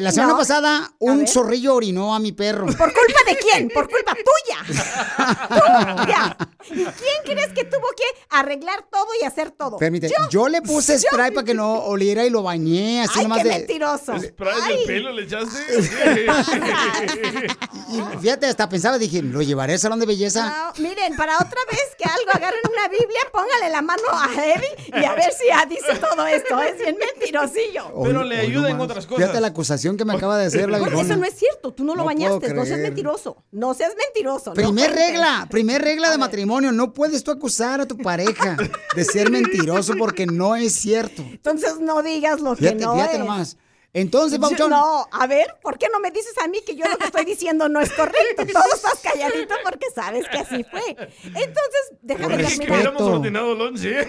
La 0.00 0.10
semana 0.12 0.32
No. 0.32 0.38
pasada, 0.38 0.94
un 0.98 1.26
zorrillo 1.26 1.74
orinó 1.74 2.14
a 2.14 2.18
mi 2.18 2.32
perro. 2.32 2.66
¿Por 2.66 2.92
culpa 2.92 3.20
de 3.26 3.36
quién? 3.36 3.68
Por 3.68 3.88
culpa 3.90 4.14
tuya. 4.14 4.84
tuya. 5.48 6.36
¿Y 6.70 6.74
quién 6.84 6.86
crees 7.24 7.52
que 7.52 7.64
tuvo 7.64 7.86
que 7.96 8.04
arreglar 8.30 8.86
todo 8.90 9.06
y 9.20 9.24
hacer 9.24 9.50
todo? 9.50 9.76
Permite, 9.78 10.10
yo, 10.30 10.48
le 10.48 10.62
puse 10.62 10.94
Yo. 10.98 11.08
spray 11.10 11.30
para 11.32 11.44
que 11.44 11.54
no 11.54 11.84
oliera 11.84 12.24
y 12.24 12.30
lo 12.30 12.42
bañé 12.42 13.02
así 13.02 13.18
Ay, 13.20 13.22
nomás 13.24 13.38
qué 13.42 13.48
de. 13.48 13.54
mentiroso. 13.58 14.18
¿Spray 14.18 14.54
Ay. 14.62 14.76
del 14.78 14.86
pelo 14.86 15.12
le 15.12 15.22
echaste? 15.22 15.58
Y 17.88 18.18
fíjate, 18.18 18.46
hasta 18.46 18.68
pensaba, 18.68 18.98
dije, 18.98 19.22
¿lo 19.22 19.40
llevaré 19.42 19.74
al 19.74 19.78
salón 19.78 20.00
de 20.00 20.06
belleza? 20.06 20.72
No, 20.76 20.82
miren, 20.82 21.14
para 21.16 21.36
otra 21.36 21.60
vez 21.70 21.80
que 21.96 22.04
algo 22.04 22.30
agarren 22.32 22.60
una 22.72 22.88
Biblia, 22.88 23.20
póngale 23.30 23.70
la 23.70 23.82
mano 23.82 24.02
a 24.10 24.28
Eddie 24.34 25.00
y 25.00 25.04
a 25.04 25.14
ver 25.14 25.32
si 25.32 25.46
ya 25.46 25.64
dice 25.66 25.94
todo 26.00 26.26
esto. 26.26 26.60
Es 26.62 26.78
bien 26.78 26.96
mentirosillo. 26.98 27.92
Pero 28.02 28.20
Hoy- 28.22 28.28
le 28.28 28.40
ayuda 28.40 28.70
en 28.70 28.80
otras 28.80 29.06
cosas. 29.06 29.22
Fíjate 29.24 29.40
la 29.40 29.48
acusación 29.48 29.96
que 29.96 30.04
me 30.04 30.14
acaba 30.14 30.36
de 30.38 30.46
hacer 30.46 30.68
la 30.68 30.78
Porque 30.78 31.00
eso 31.00 31.16
no 31.16 31.24
es 31.24 31.34
cierto, 31.34 31.72
tú 31.72 31.84
no 31.84 31.92
lo 31.94 31.98
No 31.98 32.04
bañaste, 32.06 32.52
no 32.54 32.64
seas 32.64 32.80
mentiroso. 32.80 33.36
No 33.52 33.74
seas 33.74 33.92
mentiroso. 33.96 34.54
Primer 34.54 34.92
regla, 34.92 35.46
primer 35.50 35.82
regla 35.82 36.10
de 36.10 36.18
matrimonio, 36.18 36.53
no 36.60 36.92
puedes 36.92 37.22
tú 37.24 37.30
acusar 37.30 37.80
a 37.80 37.86
tu 37.86 37.96
pareja 37.98 38.56
de 38.94 39.04
ser 39.04 39.30
mentiroso 39.30 39.94
porque 39.98 40.26
no 40.26 40.56
es 40.56 40.72
cierto. 40.74 41.22
Entonces 41.30 41.80
no 41.80 42.02
digas 42.02 42.40
lo 42.40 42.54
Fíjate, 42.56 42.78
que 42.78 42.84
no 42.84 42.94
fíjate 42.94 43.12
es. 43.14 43.18
nomás. 43.18 43.56
Entonces, 43.94 44.40
Pauchón, 44.40 44.70
No, 44.70 45.06
a 45.10 45.26
ver, 45.28 45.56
¿por 45.62 45.78
qué 45.78 45.86
no 45.90 46.00
me 46.00 46.10
dices 46.10 46.34
a 46.44 46.48
mí 46.48 46.58
que 46.66 46.74
yo 46.74 46.84
lo 46.90 46.98
que 46.98 47.04
estoy 47.06 47.24
diciendo 47.24 47.68
no 47.68 47.80
es 47.80 47.92
correcto? 47.92 48.44
Todo 48.52 48.64
estás 48.74 48.98
calladito 49.00 49.54
porque 49.62 49.86
sabes 49.94 50.28
que 50.28 50.38
así 50.38 50.64
fue. 50.64 50.82
Entonces, 51.24 51.92
déjame 52.02 52.36
Por 52.36 52.44
terminar. 52.44 52.70
Hubiéramos 52.72 53.00
respeto. 53.00 53.06
ordenado 53.06 53.54
lonche. 53.54 54.08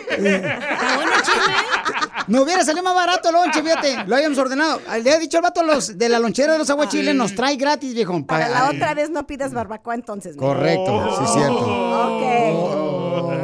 no 2.27 2.41
hubiera 2.41 2.63
salido 2.65 2.83
más 2.83 2.95
barato 2.95 3.29
el 3.29 3.35
lonche, 3.35 3.61
fíjate, 3.61 4.05
lo 4.07 4.15
habíamos 4.15 4.37
ordenado. 4.39 4.81
Le 5.03 5.13
he 5.13 5.19
dicho 5.19 5.37
al 5.37 5.43
vato 5.43 5.61
los, 5.61 5.95
de 5.97 6.09
la 6.09 6.17
lonchera 6.17 6.53
de 6.53 6.59
los 6.59 6.69
aguachiles, 6.71 7.13
nos 7.13 7.35
trae 7.35 7.55
gratis, 7.55 7.93
viejo. 7.93 8.25
Para 8.25 8.49
la 8.49 8.67
ay. 8.67 8.75
otra 8.77 8.93
vez 8.95 9.11
no 9.11 9.27
pidas 9.27 9.53
barbacoa 9.53 9.93
entonces. 9.93 10.35
Correcto, 10.35 11.15
sí 11.19 11.23
es 11.25 11.31
cierto. 11.33 12.15
Ok. 12.15 13.35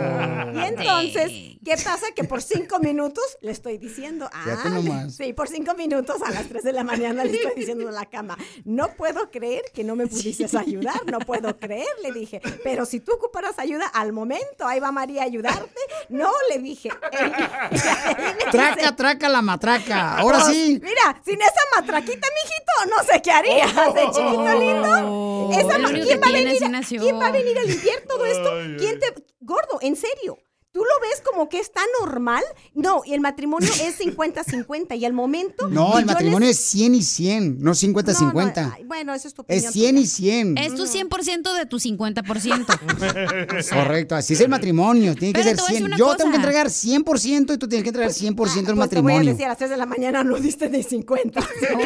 Y 0.55 0.59
entonces, 0.65 1.31
¿qué 1.63 1.75
pasa? 1.83 2.07
Que 2.15 2.23
por 2.23 2.41
cinco 2.41 2.79
minutos 2.79 3.23
le 3.41 3.51
estoy 3.51 3.77
diciendo. 3.77 4.29
Ah, 4.43 4.69
nomás. 4.69 5.15
sí, 5.15 5.33
por 5.33 5.47
cinco 5.47 5.75
minutos 5.75 6.21
a 6.23 6.31
las 6.31 6.47
3 6.47 6.63
de 6.63 6.73
la 6.73 6.83
mañana 6.83 7.23
le 7.23 7.33
estoy 7.33 7.51
diciendo 7.55 7.87
en 7.87 7.93
la 7.93 8.05
cama. 8.05 8.37
No 8.65 8.93
puedo 8.95 9.29
creer 9.29 9.63
que 9.73 9.83
no 9.83 9.95
me 9.95 10.07
pudiste 10.07 10.45
ayudar. 10.57 10.99
No 11.11 11.19
puedo 11.19 11.59
creer, 11.59 11.87
le 12.01 12.11
dije. 12.11 12.41
Pero 12.63 12.85
si 12.85 12.99
tú 12.99 13.13
ocuparas 13.13 13.59
ayuda 13.59 13.85
al 13.87 14.13
momento, 14.13 14.65
ahí 14.65 14.79
va 14.79 14.91
María 14.91 15.21
a 15.21 15.25
ayudarte. 15.25 15.79
No, 16.09 16.31
le 16.49 16.59
dije. 16.59 16.89
Traca, 18.51 18.95
traca 18.95 19.29
la 19.29 19.41
matraca. 19.41 20.17
Ahora 20.17 20.39
Pues, 20.39 20.55
sí. 20.55 20.79
Mira, 20.81 21.21
sin 21.23 21.41
esa 21.41 21.61
matraquita, 21.75 22.27
mijito, 22.43 22.95
no 22.95 23.03
sé 23.03 23.21
qué 23.21 23.31
harías, 23.31 23.73
de 23.93 24.01
chiquito 24.07 24.59
lindo. 24.59 25.49
Esa 25.51 25.77
¿quién, 26.03 26.21
va 26.21 26.27
a 26.27 26.31
venir. 26.31 26.57
¿Quién 26.87 27.19
va 27.19 27.27
a 27.27 27.31
venir 27.31 27.59
a 27.59 27.63
limpiar 27.63 28.01
todo 28.07 28.25
esto? 28.25 28.51
¿Quién 28.77 28.99
te... 28.99 29.13
Gordo, 29.39 29.79
en 29.81 29.95
serio. 29.95 30.37
¿Tú 30.73 30.79
lo 30.79 31.01
ves 31.01 31.21
como 31.21 31.49
que 31.49 31.59
es 31.59 31.69
tan 31.73 31.83
normal? 31.99 32.41
No, 32.73 33.01
y 33.05 33.13
el 33.13 33.19
matrimonio 33.19 33.67
es 33.83 33.99
50-50 33.99 34.97
y 34.97 35.03
al 35.03 35.11
momento... 35.11 35.67
No, 35.67 35.99
el 35.99 36.05
matrimonio 36.05 36.47
es 36.47 36.59
100 36.59 36.95
y 36.95 37.01
100, 37.03 37.61
no 37.61 37.71
50-50. 37.71 38.73
Ay, 38.77 38.85
bueno, 38.85 39.13
eso 39.13 39.27
es 39.27 39.33
tu 39.33 39.41
opinión. 39.41 39.65
Es 39.65 39.73
100 39.73 39.97
y 39.97 40.07
100. 40.07 40.57
Es 40.57 40.73
tu 40.75 40.83
100% 40.83 41.53
de 41.57 41.65
tu 41.65 41.77
50%. 41.77 43.69
Correcto, 43.69 44.15
así 44.15 44.33
es 44.33 44.39
el 44.39 44.47
matrimonio. 44.47 45.13
Tiene 45.13 45.33
que 45.33 45.41
Pero 45.43 45.49
ser 45.49 45.59
a 45.59 45.63
decir 45.63 45.75
100. 45.77 45.83
una 45.87 45.97
Yo 45.97 46.05
cosa. 46.05 46.17
tengo 46.19 46.29
que 46.31 46.35
entregar 46.37 46.67
100% 46.67 47.53
y 47.53 47.57
tú 47.57 47.67
tienes 47.67 47.83
que 47.83 47.89
entregar 47.89 48.11
100% 48.13 48.29
el 48.29 48.35
Pues 48.35 48.53
te 48.55 48.61
voy 48.63 48.71
a 48.71 48.75
matrimonio. 48.77 49.31
decir, 49.31 49.45
a 49.45 49.49
las 49.49 49.57
3 49.57 49.71
de 49.71 49.77
la 49.77 49.85
mañana 49.85 50.23
no 50.23 50.37
diste 50.37 50.69
ni 50.69 50.83
50. 50.83 51.41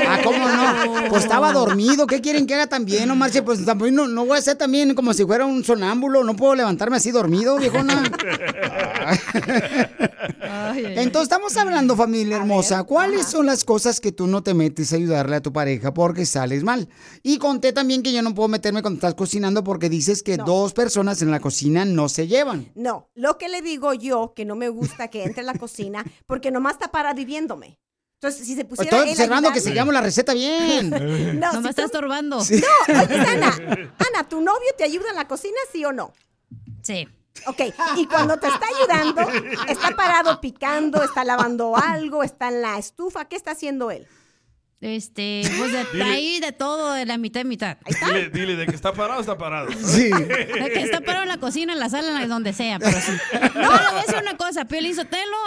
Ah, 0.07 0.19
¿cómo 0.23 0.47
no? 0.47 1.09
Pues 1.09 1.23
estaba 1.23 1.51
dormido. 1.51 2.05
¿Qué 2.05 2.21
quieren 2.21 2.45
que 2.45 2.53
haga 2.53 2.67
también, 2.67 3.07
no 3.07 3.15
marche? 3.15 3.41
Pues 3.41 3.65
también 3.65 3.95
no, 3.95 4.07
no 4.07 4.27
voy 4.27 4.38
a 4.38 4.41
ser 4.43 4.57
también 4.57 4.93
como 4.93 5.11
si 5.15 5.25
fuera 5.25 5.47
un 5.47 5.63
sonámbulo. 5.63 6.23
No 6.23 6.36
puedo 6.36 6.53
levantarme 6.53 6.97
así 6.97 7.09
dormido, 7.09 7.57
viejona. 7.57 8.03
Entonces 10.76 11.23
estamos 11.23 11.55
hablando, 11.57 11.95
familia 11.95 12.38
hermosa. 12.38 12.84
¿Cuáles 12.84 13.28
son 13.28 13.45
las 13.45 13.63
cosas 13.63 13.99
que 13.99 14.11
tú 14.11 14.28
no 14.28 14.43
te 14.43 14.53
metes 14.53 14.93
a 14.93 14.97
ayudarle 14.97 15.38
a 15.38 15.41
tu 15.41 15.53
pareja 15.53 15.93
porque 15.93 16.26
sales 16.26 16.63
mal? 16.63 16.89
Y 17.23 17.38
conté 17.38 17.73
también 17.73 18.03
que 18.03 18.11
yo 18.13 18.21
no 18.21 18.34
puedo 18.34 18.47
meterme 18.49 18.82
cuando 18.82 18.97
estás 18.97 19.13
cocinando 19.15 19.63
porque 19.63 19.89
dices 19.89 20.23
que 20.23 20.38
dos 20.38 20.73
personas 20.73 21.21
en 21.21 21.32
la 21.32 21.39
cocina 21.39 21.86
no 21.86 22.09
se 22.09 22.28
llevan. 22.28 22.71
No, 22.76 23.09
lo 23.15 23.38
que 23.38 23.49
le 23.49 23.61
digo 23.61 23.93
yo, 23.93 24.34
que 24.36 24.45
no 24.45 24.55
me 24.55 24.69
gusta 24.69 25.07
que 25.09 25.23
entre 25.23 25.41
a 25.41 25.45
la 25.45 25.53
cocina, 25.55 26.03
porque 26.26 26.51
nomás 26.51 26.73
está 26.73 26.91
parado 26.91 27.19
y 27.21 27.26
viéndome. 27.26 27.80
Entonces, 28.21 28.47
si 28.47 28.55
se 28.55 28.65
pusiera 28.65 28.97
Estoy 28.97 29.09
él 29.09 29.15
observando 29.15 29.51
que 29.51 29.59
sigamos 29.61 29.93
la 29.93 30.01
receta 30.01 30.34
bien. 30.34 30.89
No, 31.39 31.51
No 31.51 31.51
si 31.51 31.59
me 31.59 31.69
está 31.69 31.84
estorbando. 31.86 32.38
No, 32.38 32.43
oye, 33.01 33.19
Ana, 33.28 33.53
Ana, 33.99 34.28
¿tu 34.28 34.41
novio 34.41 34.69
te 34.78 34.84
ayuda 34.84 35.09
en 35.09 35.15
la 35.15 35.28
cocina, 35.28 35.57
sí 35.71 35.84
o 35.86 35.91
no? 35.91 36.13
Sí. 36.82 37.07
Ok, 37.47 37.61
y 37.97 38.05
cuando 38.07 38.38
te 38.38 38.47
está 38.47 38.65
ayudando, 38.77 39.21
está 39.67 39.95
parado 39.95 40.41
picando, 40.41 41.03
está 41.03 41.23
lavando 41.23 41.75
algo, 41.77 42.23
está 42.23 42.47
en 42.47 42.61
la 42.61 42.77
estufa, 42.77 43.25
¿qué 43.25 43.36
está 43.36 43.51
haciendo 43.51 43.91
él? 43.91 44.07
Este, 44.81 45.41
pues 45.57 45.71
de 45.71 45.83
Dile. 45.93 46.03
ahí 46.03 46.39
de 46.39 46.51
todo, 46.51 46.93
de 46.93 47.05
la 47.05 47.17
mitad 47.17 47.41
y 47.41 47.45
mitad. 47.45 47.77
Dile, 48.05 48.29
dile, 48.29 48.55
de 48.55 48.65
que 48.65 48.75
está 48.75 48.93
parado, 48.93 49.21
está 49.21 49.38
parado. 49.38 49.71
Sí. 49.71 50.09
De 50.11 50.71
que 50.73 50.81
está 50.81 51.01
parado 51.01 51.23
en 51.23 51.29
la 51.29 51.38
cocina, 51.39 51.73
en 51.73 51.79
la 51.79 51.89
sala, 51.89 52.21
en 52.21 52.29
donde 52.29 52.53
sea, 52.53 52.77
pero 52.79 52.99
sí. 52.99 53.11
No, 53.55 53.61
le 53.61 53.67
voy 53.67 53.99
a 53.99 54.01
decir 54.01 54.17
una 54.21 54.38
cosa, 54.38 54.65
Piolín 54.65 54.93
Sotelo, 54.95 55.38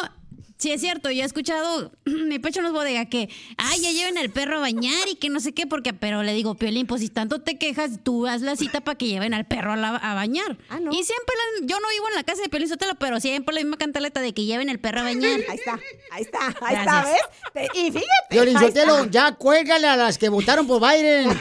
sí 0.59 0.71
es 0.73 0.81
cierto, 0.81 1.11
yo 1.11 1.23
he 1.23 1.27
escuchado, 1.27 1.93
mi 2.05 2.39
pecho 2.39 2.61
no 2.63 2.69
es 2.69 2.75
bodega, 2.75 3.07
que, 3.07 3.29
ay, 3.57 3.81
ya 3.81 3.91
lleven 3.93 4.19
al 4.19 4.31
perro 4.31 4.59
a 4.59 4.61
bañar 4.61 5.09
y 5.11 5.15
que 5.17 5.29
no 5.31 5.41
sé 5.41 5.53
qué, 5.53 5.67
porque, 5.67 5.93
pero 5.95 6.23
le 6.23 6.35
digo, 6.35 6.55
Piolín, 6.57 6.87
pues 6.87 7.01
si 7.01 7.09
tanto 7.09 7.41
te 7.41 7.57
quejas, 7.59 8.01
tú 8.03 8.27
haz 8.27 8.43
la 8.43 8.57
cita 8.57 8.81
para 8.81 8.99
que 8.99 9.07
lleven 9.07 9.33
al 9.35 9.47
perro 9.47 9.73
a, 9.73 9.77
la- 9.77 9.97
a 9.97 10.15
bañar. 10.15 10.59
Ah, 10.69 10.79
¿no? 10.81 10.91
Y 10.93 11.03
siempre, 11.05 11.35
la- 11.61 11.67
yo 11.67 11.81
no 11.81 11.89
vivo 11.89 12.09
en 12.09 12.15
la 12.17 12.25
casa 12.25 12.43
de 12.43 12.49
Piolín 12.49 12.69
Sotelo, 12.69 12.95
pero 12.97 13.21
siempre 13.21 13.55
la 13.55 13.61
misma 13.63 13.77
cantaleta 13.79 14.21
de 14.21 14.35
que 14.35 14.45
lleven 14.45 14.69
el 14.69 14.79
perro 14.81 15.01
a 15.01 15.05
bañar. 15.05 15.41
Ahí 15.49 15.57
está, 15.57 15.79
ahí 16.11 16.23
está, 16.23 16.39
ahí 16.61 16.75
está, 16.77 16.83
Gracias. 17.03 17.21
¿ves? 17.55 17.69
Te- 17.73 17.79
y 17.79 17.85
fíjate. 17.93 18.07
Violín 18.31 18.57
ahí 18.57 18.67
Sotelo, 18.67 18.97
está. 18.99 19.11
ya 19.11 19.33
cuélgale 19.37 19.87
a 19.87 19.97
las 19.97 20.19
que 20.19 20.29
votaron 20.29 20.67
por 20.67 20.81
Biden. 20.83 21.29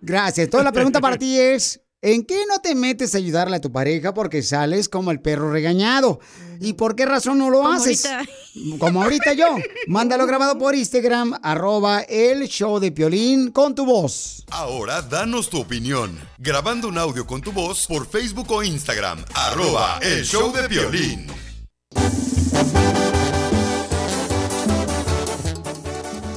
Gracias. 0.00 0.48
Toda 0.50 0.62
la 0.62 0.72
pregunta 0.72 1.00
para 1.00 1.16
ti 1.16 1.38
es, 1.38 1.80
¿en 2.02 2.24
qué 2.24 2.44
no 2.48 2.58
te 2.60 2.74
metes 2.74 3.14
a 3.14 3.18
ayudarle 3.18 3.56
a 3.56 3.60
tu 3.60 3.72
pareja 3.72 4.14
porque 4.14 4.42
sales 4.42 4.88
como 4.88 5.10
el 5.10 5.20
perro 5.20 5.50
regañado? 5.52 6.20
¿Y 6.60 6.72
por 6.72 6.96
qué 6.96 7.06
razón 7.06 7.38
no 7.38 7.50
lo 7.50 7.58
Como 7.58 7.72
haces? 7.72 8.04
ahorita. 8.06 8.32
Como 8.78 9.02
ahorita 9.02 9.32
yo. 9.34 9.56
Mándalo 9.86 10.26
grabado 10.26 10.58
por 10.58 10.74
Instagram, 10.74 11.34
arroba 11.42 12.00
el 12.00 12.48
show 12.48 12.80
de 12.80 12.90
Piolín 12.90 13.52
con 13.52 13.74
tu 13.74 13.86
voz. 13.86 14.44
Ahora 14.50 15.02
danos 15.02 15.48
tu 15.48 15.60
opinión. 15.60 16.18
Grabando 16.38 16.88
un 16.88 16.98
audio 16.98 17.26
con 17.26 17.40
tu 17.40 17.52
voz 17.52 17.86
por 17.86 18.08
Facebook 18.08 18.50
o 18.50 18.62
Instagram. 18.64 19.24
Arroba 19.34 19.98
el 20.02 20.24
show 20.24 20.52
de 20.52 20.66
violín. 20.66 21.26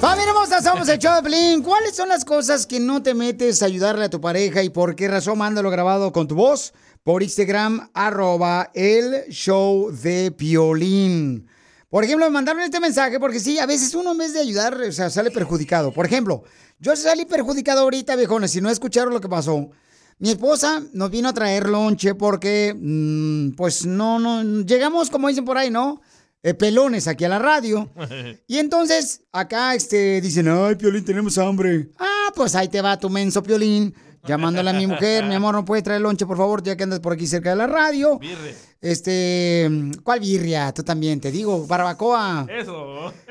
Familia 0.02 0.32
hermosa, 0.32 0.64
somos 0.64 0.90
el 0.90 0.98
show 0.98 1.22
de. 1.22 1.62
¿Cuáles 1.64 1.96
son 1.96 2.10
las 2.10 2.26
cosas 2.26 2.66
que 2.66 2.80
no 2.80 3.04
te 3.04 3.14
metes 3.14 3.62
a 3.62 3.68
ayudarle 3.68 4.06
a 4.06 4.10
tu 4.10 4.20
pareja 4.20 4.64
y 4.64 4.70
por 4.70 4.96
qué 4.96 5.08
razón? 5.08 5.38
Mándalo 5.38 5.70
grabado 5.70 6.12
con 6.12 6.28
tu 6.28 6.34
voz 6.34 6.74
por 7.04 7.22
Instagram, 7.22 7.92
arroba 7.94 8.72
el 8.74 9.30
show 9.30 9.92
de 9.92 10.32
Piolín. 10.32 11.48
Por 11.88 12.04
ejemplo, 12.04 12.26
me 12.26 12.32
mandaron 12.32 12.64
este 12.64 12.80
mensaje 12.80 13.20
porque 13.20 13.40
sí, 13.40 13.60
a 13.60 13.68
veces 13.68 13.94
uno 13.94 14.14
en 14.14 14.18
vez 14.18 14.34
de 14.34 14.40
ayudar, 14.40 14.74
o 14.74 14.92
sea, 14.92 15.12
sale 15.12 15.30
perjudicado. 15.30 15.94
Por 15.94 16.08
ejemplo, 16.08 16.46
yo 16.80 16.96
salí 16.96 17.26
perjudicado 17.26 17.82
ahorita, 17.82 18.16
viejones, 18.16 18.50
si 18.50 18.60
no 18.60 18.72
escucharon 18.72 19.14
lo 19.14 19.22
que 19.22 19.30
pasó. 19.30 19.70
Mi 20.18 20.32
esposa 20.32 20.82
nos 20.94 21.12
vino 21.12 21.30
a 21.30 21.34
traer 21.34 21.70
lonche 21.70 22.16
porque, 22.16 22.76
mm, 22.76 23.52
pues, 23.52 23.86
no, 23.86 24.18
no, 24.18 24.64
llegamos, 24.64 25.12
como 25.12 25.28
dicen 25.28 25.46
por 25.46 25.60
ahí, 25.60 25.70
¿no? 25.70 26.02
Eh, 26.44 26.54
pelones 26.56 27.08
aquí 27.08 27.24
a 27.26 27.30
la 27.30 27.40
radio. 27.40 27.90
Y 28.48 28.58
entonces, 28.58 29.22
acá 29.32 29.76
este, 29.76 30.20
dicen, 30.22 30.48
ay, 30.48 30.76
Piolín, 30.76 31.06
tenemos 31.06 31.38
hambre. 31.38 31.90
Ah, 32.00 32.30
pues 32.36 32.56
ahí 32.56 32.68
te 32.68 32.82
va 32.82 33.00
tu 33.00 33.10
menso, 33.10 33.42
Piolín. 33.44 33.94
Llamándole 34.28 34.70
a 34.70 34.74
mi 34.74 34.86
mujer, 34.86 35.26
mi 35.26 35.34
amor, 35.34 35.56
¿no 35.56 35.66
puede 35.66 35.82
traer 35.82 36.02
lonche, 36.02 36.28
por 36.28 36.38
favor, 36.38 36.62
ya 36.62 36.76
que 36.76 36.84
andas 36.84 37.00
por 37.00 37.14
aquí 37.14 37.26
cerca 37.26 37.50
de 37.50 37.56
la 37.56 37.66
radio? 37.66 38.20
Birre. 38.20 38.54
Este, 38.80 39.68
¿cuál 40.04 40.20
birria? 40.20 40.72
Tú 40.74 40.84
también, 40.84 41.20
te 41.20 41.32
digo, 41.32 41.66
barbacoa. 41.66 42.48
Eso. 42.50 43.14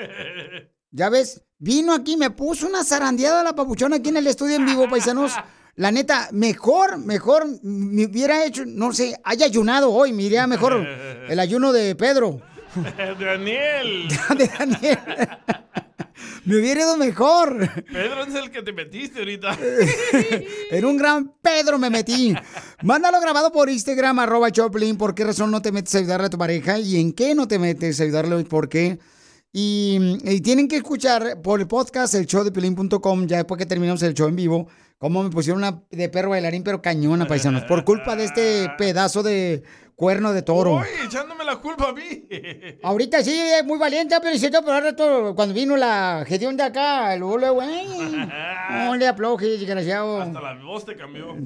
Ya 0.92 1.08
ves, 1.08 1.40
vino 1.58 1.94
aquí, 1.94 2.16
me 2.16 2.30
puso 2.30 2.66
una 2.66 2.82
zarandeada 2.82 3.44
la 3.44 3.54
papuchona 3.54 3.96
aquí 3.96 4.08
en 4.08 4.16
el 4.16 4.26
estudio 4.26 4.56
en 4.56 4.66
vivo, 4.66 4.88
paisanos. 4.88 5.34
La 5.76 5.92
neta, 5.92 6.28
mejor, 6.32 6.98
mejor 6.98 7.46
me 7.62 8.06
hubiera 8.06 8.44
hecho, 8.44 8.64
no 8.66 8.92
sé, 8.92 9.16
haya 9.22 9.46
ayunado 9.46 9.92
hoy, 9.92 10.12
me 10.12 10.24
iría 10.24 10.48
mejor 10.48 10.84
el 11.28 11.38
ayuno 11.38 11.72
de 11.72 11.94
Pedro. 11.94 12.40
Daniel. 13.20 14.08
de 14.38 14.46
Daniel. 14.46 14.98
Me 16.44 16.56
hubiera 16.56 16.80
ido 16.80 16.96
mejor. 16.96 17.68
Pedro 17.92 18.24
es 18.24 18.34
el 18.34 18.50
que 18.50 18.62
te 18.62 18.72
metiste 18.72 19.20
ahorita. 19.20 19.56
En 20.70 20.84
un 20.84 20.96
gran 20.96 21.32
Pedro 21.42 21.78
me 21.78 21.90
metí. 21.90 22.34
Mándalo 22.82 23.20
grabado 23.20 23.50
por 23.52 23.68
Instagram, 23.68 24.20
arroba 24.20 24.50
Choplin. 24.50 24.96
¿Por 24.96 25.14
qué 25.14 25.24
razón 25.24 25.50
no 25.50 25.60
te 25.60 25.72
metes 25.72 25.94
a 25.94 25.98
ayudarle 25.98 26.26
a 26.26 26.30
tu 26.30 26.38
pareja? 26.38 26.78
¿Y 26.78 27.00
en 27.00 27.12
qué 27.12 27.34
no 27.34 27.48
te 27.48 27.58
metes 27.58 28.00
a 28.00 28.04
ayudarle? 28.04 28.44
¿Por 28.44 28.68
qué? 28.68 28.98
Y, 29.52 29.98
y 30.24 30.40
tienen 30.42 30.68
que 30.68 30.76
escuchar 30.76 31.42
por 31.42 31.60
el 31.60 31.66
podcast, 31.66 32.14
el 32.14 32.26
show 32.26 32.44
de 32.44 32.52
Pelín.com, 32.52 33.26
ya 33.26 33.38
después 33.38 33.58
que 33.58 33.66
terminamos 33.66 34.00
el 34.04 34.14
show 34.14 34.28
en 34.28 34.36
vivo, 34.36 34.68
cómo 34.98 35.24
me 35.24 35.30
pusieron 35.30 35.58
una 35.58 35.82
de 35.90 36.08
perro 36.08 36.30
bailarín, 36.30 36.62
pero 36.62 36.80
cañona, 36.80 37.26
paisanos, 37.26 37.64
por 37.64 37.84
culpa 37.84 38.14
de 38.14 38.26
este 38.26 38.68
pedazo 38.78 39.24
de 39.24 39.64
cuerno 40.00 40.32
de 40.32 40.40
toro. 40.40 40.76
Uy, 40.76 40.86
echándome 41.04 41.44
la 41.44 41.56
culpa 41.56 41.90
a 41.90 41.92
mí. 41.92 42.26
Ahorita 42.82 43.22
sí, 43.22 43.38
es 43.38 43.62
muy 43.66 43.78
valiente, 43.78 44.16
pero 44.22 44.34
siento, 44.38 44.62
pero 44.62 44.72
ahora 44.72 44.96
todo, 44.96 45.34
cuando 45.34 45.54
vino 45.54 45.76
la 45.76 46.24
gestión 46.26 46.56
de 46.56 46.62
acá, 46.62 47.14
luego, 47.16 47.36
luego, 47.36 47.60
¡ay! 47.60 48.26
No 48.86 48.96
le 48.96 49.06
aplaude, 49.06 49.58
desgraciado. 49.58 50.22
Hasta 50.22 50.40
la 50.40 50.54
voz 50.54 50.86
te 50.86 50.96
cambió. 50.96 51.36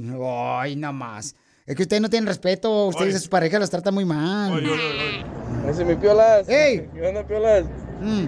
Ay, 0.56 0.76
nada 0.76 0.92
más. 0.92 1.34
Es 1.66 1.74
que 1.74 1.82
ustedes 1.82 2.00
no 2.00 2.08
tienen 2.08 2.28
respeto, 2.28 2.86
ustedes 2.86 3.16
a 3.16 3.18
sus 3.18 3.28
parejas 3.28 3.58
las 3.58 3.70
tratan 3.70 3.92
muy 3.92 4.04
mal. 4.04 4.62
Ese 5.68 5.84
mi 5.84 5.96
piolas. 5.96 6.48
¡Ey! 6.48 6.88
¿Qué 6.94 7.04
onda, 7.04 7.26
piolas? 7.26 7.64
Mm. 8.00 8.26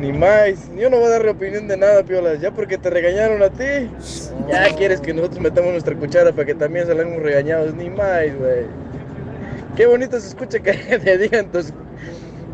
Ni 0.00 0.12
más. 0.12 0.68
Yo 0.76 0.90
no 0.90 0.98
voy 0.98 1.06
a 1.06 1.10
dar 1.10 1.26
opinión 1.28 1.66
de 1.66 1.78
nada, 1.78 2.02
piolas. 2.02 2.42
Ya 2.42 2.50
porque 2.50 2.76
te 2.76 2.90
regañaron 2.90 3.42
a 3.42 3.48
ti, 3.48 3.88
ya 4.50 4.76
quieres 4.76 5.00
que 5.00 5.14
nosotros 5.14 5.40
metamos 5.40 5.70
nuestra 5.70 5.96
cuchara 5.96 6.32
para 6.32 6.44
que 6.44 6.54
también 6.54 6.86
salgamos 6.86 7.22
regañados. 7.22 7.72
Ni 7.74 7.88
más, 7.88 8.36
güey. 8.38 8.66
Qué 9.76 9.86
bonito 9.86 10.20
se 10.20 10.28
escucha 10.28 10.58
que 10.60 10.72
te 11.04 11.18
digan 11.18 11.50
tus 11.50 11.66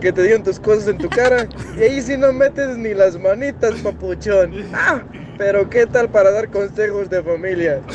que 0.01 0.13
te 0.13 0.23
digan 0.23 0.45
tus 0.45 0.61
cosas 0.61 0.89
en 0.89 0.99
tu 0.99 1.09
cara. 1.09 1.49
Y 1.77 1.83
ahí 1.83 2.03
sí 2.03 2.17
no 2.17 2.33
metes 2.33 2.77
ni 2.77 2.95
las 2.95 3.19
manitas, 3.19 3.75
papuchón. 3.83 4.71
Ah, 4.73 5.03
pero 5.37 5.69
qué 5.69 5.87
tal 5.87 6.09
para 6.09 6.31
dar 6.31 6.51
consejos 6.51 7.11
de 7.11 7.23
familia. 7.23 7.83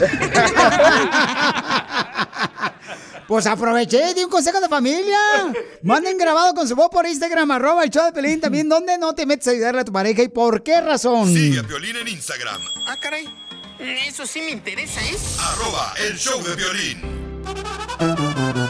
Pues 3.25 3.47
aproveché, 3.47 4.13
di 4.13 4.23
un 4.23 4.29
consejo 4.29 4.59
de 4.59 4.67
familia. 4.67 5.17
Manden 5.81 6.17
grabado 6.17 6.53
con 6.53 6.67
su 6.67 6.75
voz 6.75 6.89
por 6.89 7.07
Instagram, 7.07 7.49
arroba 7.51 7.83
el 7.83 7.89
show 7.89 8.05
de 8.05 8.11
Pelín. 8.11 8.41
También, 8.41 8.67
¿dónde 8.67 8.97
no 8.97 9.15
te 9.15 9.25
metes 9.25 9.47
a 9.47 9.51
ayudarle 9.51 9.81
a 9.81 9.85
tu 9.85 9.93
pareja 9.93 10.21
y 10.23 10.27
por 10.27 10.61
qué 10.61 10.81
razón? 10.81 11.33
Sigue 11.33 11.59
a 11.59 11.63
Piolín 11.63 11.95
en 11.95 12.09
Instagram. 12.09 12.61
Ah, 12.85 12.97
caray. 13.01 13.25
Eso 13.79 14.25
sí 14.25 14.41
me 14.41 14.51
interesa, 14.51 15.01
¿eh? 15.01 15.17
Arroba 15.39 15.93
el 16.05 16.17
show 16.17 16.43
de 16.43 16.55
violín. 16.55 17.01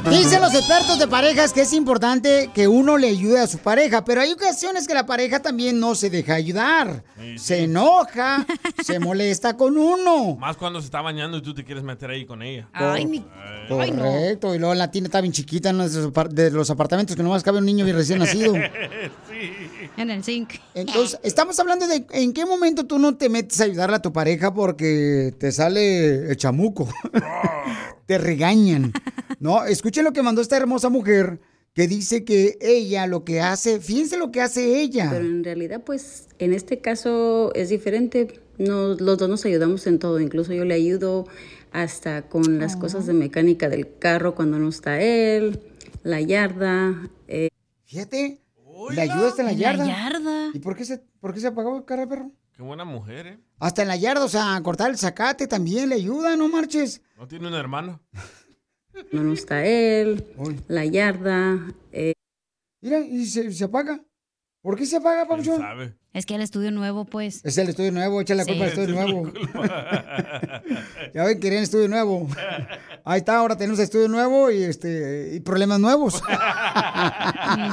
Dicen 0.09 0.41
los 0.41 0.53
expertos 0.53 0.97
de 0.99 1.07
parejas 1.07 1.51
que 1.51 1.61
es 1.61 1.73
importante 1.73 2.49
que 2.53 2.67
uno 2.67 2.97
le 2.97 3.09
ayude 3.09 3.39
a 3.39 3.47
su 3.47 3.57
pareja, 3.57 4.05
pero 4.05 4.21
hay 4.21 4.31
ocasiones 4.31 4.87
que 4.87 4.93
la 4.93 5.05
pareja 5.05 5.41
también 5.41 5.79
no 5.79 5.95
se 5.95 6.09
deja 6.09 6.35
ayudar. 6.35 7.03
Se 7.37 7.63
enoja, 7.63 8.45
se 8.83 8.99
molesta 8.99 9.57
con 9.57 9.77
uno. 9.77 10.35
Más 10.35 10.57
cuando 10.57 10.79
se 10.79 10.85
está 10.85 11.01
bañando 11.01 11.37
y 11.37 11.41
tú 11.41 11.53
te 11.53 11.63
quieres 11.63 11.83
meter 11.83 12.09
ahí 12.11 12.25
con 12.25 12.41
ella. 12.41 12.67
Correcto, 13.67 14.55
y 14.55 14.59
luego 14.59 14.73
la 14.73 14.91
tienda 14.91 15.07
está 15.07 15.21
bien 15.21 15.33
chiquita 15.33 15.69
en 15.69 15.75
uno 15.75 15.87
de 16.29 16.51
los 16.51 16.69
apartamentos 16.69 17.15
que 17.15 17.23
nomás 17.23 17.43
cabe 17.43 17.57
un 17.57 17.65
niño 17.65 17.83
bien 17.85 17.97
recién 17.97 18.19
nacido. 18.19 18.55
En 18.55 20.09
el 20.09 20.23
zinc. 20.23 20.53
Entonces, 20.73 21.19
estamos 21.23 21.59
hablando 21.59 21.87
de 21.87 22.05
en 22.11 22.33
qué 22.33 22.45
momento 22.45 22.85
tú 22.85 22.99
no 22.99 23.15
te 23.15 23.29
metes 23.29 23.59
a 23.61 23.65
ayudarle 23.65 23.97
a 23.97 24.01
tu 24.01 24.13
pareja 24.13 24.53
porque 24.53 25.33
te 25.37 25.51
sale 25.51 26.29
el 26.29 26.37
chamuco. 26.37 26.87
te 28.05 28.17
regañan. 28.17 28.93
No, 29.39 29.63
escuchen 29.73 30.03
lo 30.05 30.13
que 30.13 30.21
mandó 30.23 30.41
esta 30.41 30.57
hermosa 30.57 30.89
mujer 30.89 31.39
que 31.73 31.87
dice 31.87 32.23
que 32.23 32.57
ella 32.61 33.07
lo 33.07 33.23
que 33.25 33.41
hace, 33.41 33.79
fíjense 33.79 34.17
lo 34.17 34.31
que 34.31 34.41
hace 34.41 34.79
ella. 34.81 35.09
Pero 35.11 35.25
en 35.25 35.43
realidad, 35.43 35.83
pues, 35.83 36.27
en 36.39 36.53
este 36.53 36.79
caso 36.79 37.51
es 37.55 37.69
diferente. 37.69 38.39
Nos, 38.59 39.01
los 39.01 39.17
dos 39.17 39.27
nos 39.29 39.43
ayudamos 39.45 39.87
en 39.87 39.97
todo. 39.99 40.19
Incluso 40.19 40.53
yo 40.53 40.65
le 40.65 40.75
ayudo 40.75 41.25
hasta 41.71 42.29
con 42.29 42.59
las 42.59 42.75
cosas 42.75 43.07
de 43.07 43.13
mecánica 43.13 43.67
del 43.69 43.97
carro 43.97 44.35
cuando 44.35 44.59
no 44.59 44.69
está 44.69 45.01
él, 45.01 45.59
la 46.03 46.21
yarda. 46.21 47.09
eh, 47.27 47.49
Fíjate, 47.85 48.41
le 48.91 49.01
ayudaste 49.01 49.41
en 49.41 49.45
la 49.47 49.51
En 49.53 49.59
la 49.59 49.63
yarda. 49.63 49.85
yarda. 49.87 50.49
¿Y 50.53 50.59
por 50.59 50.75
qué 50.75 50.85
se, 50.85 50.99
por 51.19 51.33
qué 51.33 51.39
se 51.39 51.47
apagó 51.47 51.83
cara 51.85 52.03
de 52.03 52.07
perro? 52.07 52.31
Qué 52.55 52.61
buena 52.61 52.85
mujer, 52.85 53.25
¿eh? 53.25 53.39
Hasta 53.57 53.81
en 53.81 53.87
la 53.87 53.95
yarda, 53.95 54.23
o 54.25 54.29
sea, 54.29 54.61
cortar 54.63 54.91
el 54.91 54.97
zacate 54.99 55.47
también 55.47 55.89
le 55.89 55.95
ayuda, 55.95 56.35
no 56.35 56.47
marches. 56.49 57.01
¿No 57.17 57.27
tiene 57.27 57.47
una 57.47 57.59
hermana? 57.59 57.99
no 59.11 59.33
está 59.33 59.65
él, 59.65 60.25
la 60.67 60.85
yarda. 60.85 61.59
eh, 61.91 62.13
Mira, 62.81 62.99
y 62.99 63.25
se, 63.25 63.51
se 63.51 63.63
apaga. 63.63 64.01
¿Por 64.61 64.77
qué 64.77 64.85
se 64.85 64.97
apaga, 64.97 65.27
Pabuchón? 65.27 65.61
Es 66.13 66.25
que 66.25 66.35
el 66.35 66.41
estudio 66.41 66.71
nuevo, 66.71 67.05
pues. 67.05 67.43
Es 67.43 67.57
el 67.57 67.69
estudio 67.69 67.91
nuevo, 67.91 68.21
échale 68.21 68.37
la 68.39 68.43
Sí. 68.45 68.51
culpa 68.51 68.63
al 68.65 68.69
estudio 68.69 68.93
nuevo. 68.95 69.33
ya 71.13 71.23
ven, 71.25 71.39
querían 71.39 71.63
estudio 71.63 71.87
nuevo. 71.89 72.27
Ahí 73.03 73.19
está, 73.19 73.37
ahora 73.37 73.57
tenemos 73.57 73.79
estudio 73.79 74.07
nuevo 74.07 74.51
y 74.51 74.63
este 74.63 75.31
y 75.35 75.39
problemas 75.41 75.79
nuevos. 75.79 76.21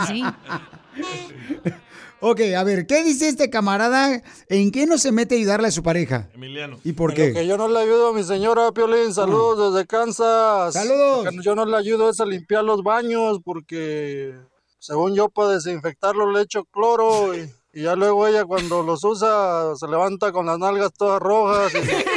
sí. 0.09 0.25
ok, 2.21 2.41
a 2.57 2.65
ver, 2.65 2.87
¿qué 2.87 3.03
dice 3.03 3.29
este 3.29 3.51
camarada? 3.51 4.23
¿En 4.49 4.71
qué 4.71 4.87
no 4.87 4.99
se 4.99 5.13
mete 5.13 5.35
a 5.35 5.39
ayudarle 5.39 5.69
a 5.69 5.71
su 5.71 5.83
pareja? 5.83 6.29
Emiliano. 6.35 6.79
¿Y 6.85 6.93
por 6.93 7.15
qué? 7.15 7.29
lo 7.29 7.35
que 7.35 7.47
yo 7.47 7.57
no 7.57 7.69
le 7.69 7.79
ayudo 7.79 8.09
a 8.09 8.13
mi 8.13 8.23
señora 8.25 8.73
Piolín, 8.73 9.13
saludos 9.13 9.75
desde 9.75 9.87
Kansas. 9.87 10.75
Saludos. 10.75 11.25
Lo 11.25 11.31
que 11.31 11.43
yo 11.43 11.55
no 11.55 11.65
le 11.65 11.77
ayudo 11.77 12.11
es 12.11 12.21
a 12.21 12.27
limpiar 12.27 12.65
los 12.65 12.83
baños 12.83 13.41
porque 13.45 14.35
según 14.79 15.15
yo 15.15 15.29
para 15.29 15.51
desinfectarlo 15.51 16.31
le 16.31 16.43
echo 16.43 16.65
cloro 16.65 17.35
y, 17.35 17.51
y 17.73 17.83
ya 17.83 17.97
luego 17.97 18.27
ella 18.27 18.45
cuando 18.45 18.83
los 18.83 19.05
usa 19.05 19.77
se 19.77 19.87
levanta 19.87 20.33
con 20.33 20.47
las 20.47 20.59
nalgas 20.59 20.93
todas 20.93 21.21
rojas 21.21 21.73
y 21.75 21.79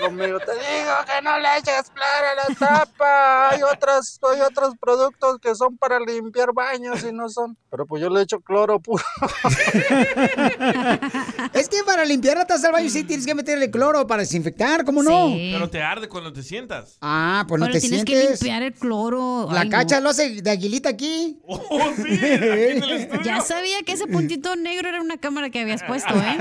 conmigo. 0.00 0.38
Te 0.40 0.52
digo 0.52 0.94
que 1.06 1.22
no 1.22 1.38
le 1.38 1.48
eches 1.58 1.90
cloro 1.90 2.26
a 2.30 2.34
la 2.48 2.54
tapa. 2.58 3.50
Hay 3.50 3.62
otras, 3.62 4.18
hay 4.32 4.40
otros 4.40 4.74
productos 4.80 5.38
que 5.40 5.54
son 5.54 5.76
para 5.76 5.98
limpiar 6.00 6.52
baños 6.52 7.04
y 7.04 7.12
no 7.12 7.28
son. 7.28 7.56
Pero 7.70 7.86
pues 7.86 8.02
yo 8.02 8.10
le 8.10 8.22
echo 8.22 8.40
cloro 8.40 8.80
puro. 8.80 9.02
Es 11.52 11.68
que 11.68 11.82
para 11.84 12.04
limpiar 12.04 12.36
la 12.36 12.46
taza 12.46 12.64
del 12.64 12.72
baño 12.72 12.88
sí 12.88 13.04
tienes 13.04 13.26
que 13.26 13.34
meterle 13.34 13.70
cloro 13.70 14.06
para 14.06 14.22
desinfectar, 14.22 14.84
¿cómo 14.84 15.02
no? 15.02 15.32
Pero 15.34 15.68
te 15.68 15.82
arde 15.82 16.08
cuando 16.08 16.32
te 16.32 16.42
sientas. 16.42 16.96
Ah, 17.00 17.44
pues 17.48 17.58
no 17.60 17.66
Pero 17.66 17.74
te 17.74 17.80
tienes 17.80 18.04
que 18.04 18.12
sientes. 18.16 18.40
limpiar 18.42 18.62
el 18.62 18.72
cloro. 18.72 19.48
La 19.50 19.60
Ay, 19.60 19.68
no. 19.68 19.76
cacha 19.76 20.00
lo 20.00 20.10
hace 20.10 20.40
de 20.42 20.50
aguilita 20.50 20.88
aquí. 20.88 21.38
Oh, 21.46 21.60
Ya 23.24 23.40
sabía 23.40 23.82
que 23.84 23.92
ese 23.92 24.06
puntito 24.06 24.56
negro 24.56 24.88
era 24.88 25.00
una 25.00 25.18
cámara 25.18 25.50
que 25.50 25.60
habías 25.60 25.82
puesto, 25.82 26.14
¿eh? 26.14 26.38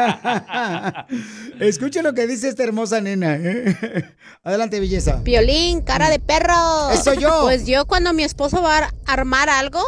Escucha 1.59 2.01
lo 2.01 2.13
que 2.13 2.27
dice 2.27 2.47
esta 2.61 2.69
hermosa 2.69 3.01
nena. 3.01 3.35
¿eh? 3.35 4.15
Adelante, 4.43 4.79
belleza. 4.79 5.23
Piolín, 5.23 5.81
cara 5.81 6.09
de 6.09 6.19
perro. 6.19 6.91
Eso 6.91 7.13
yo. 7.13 7.41
Pues 7.41 7.65
yo 7.65 7.85
cuando 7.85 8.13
mi 8.13 8.23
esposo 8.23 8.61
va 8.61 8.77
a 8.77 8.91
armar 9.05 9.49
algo, 9.49 9.81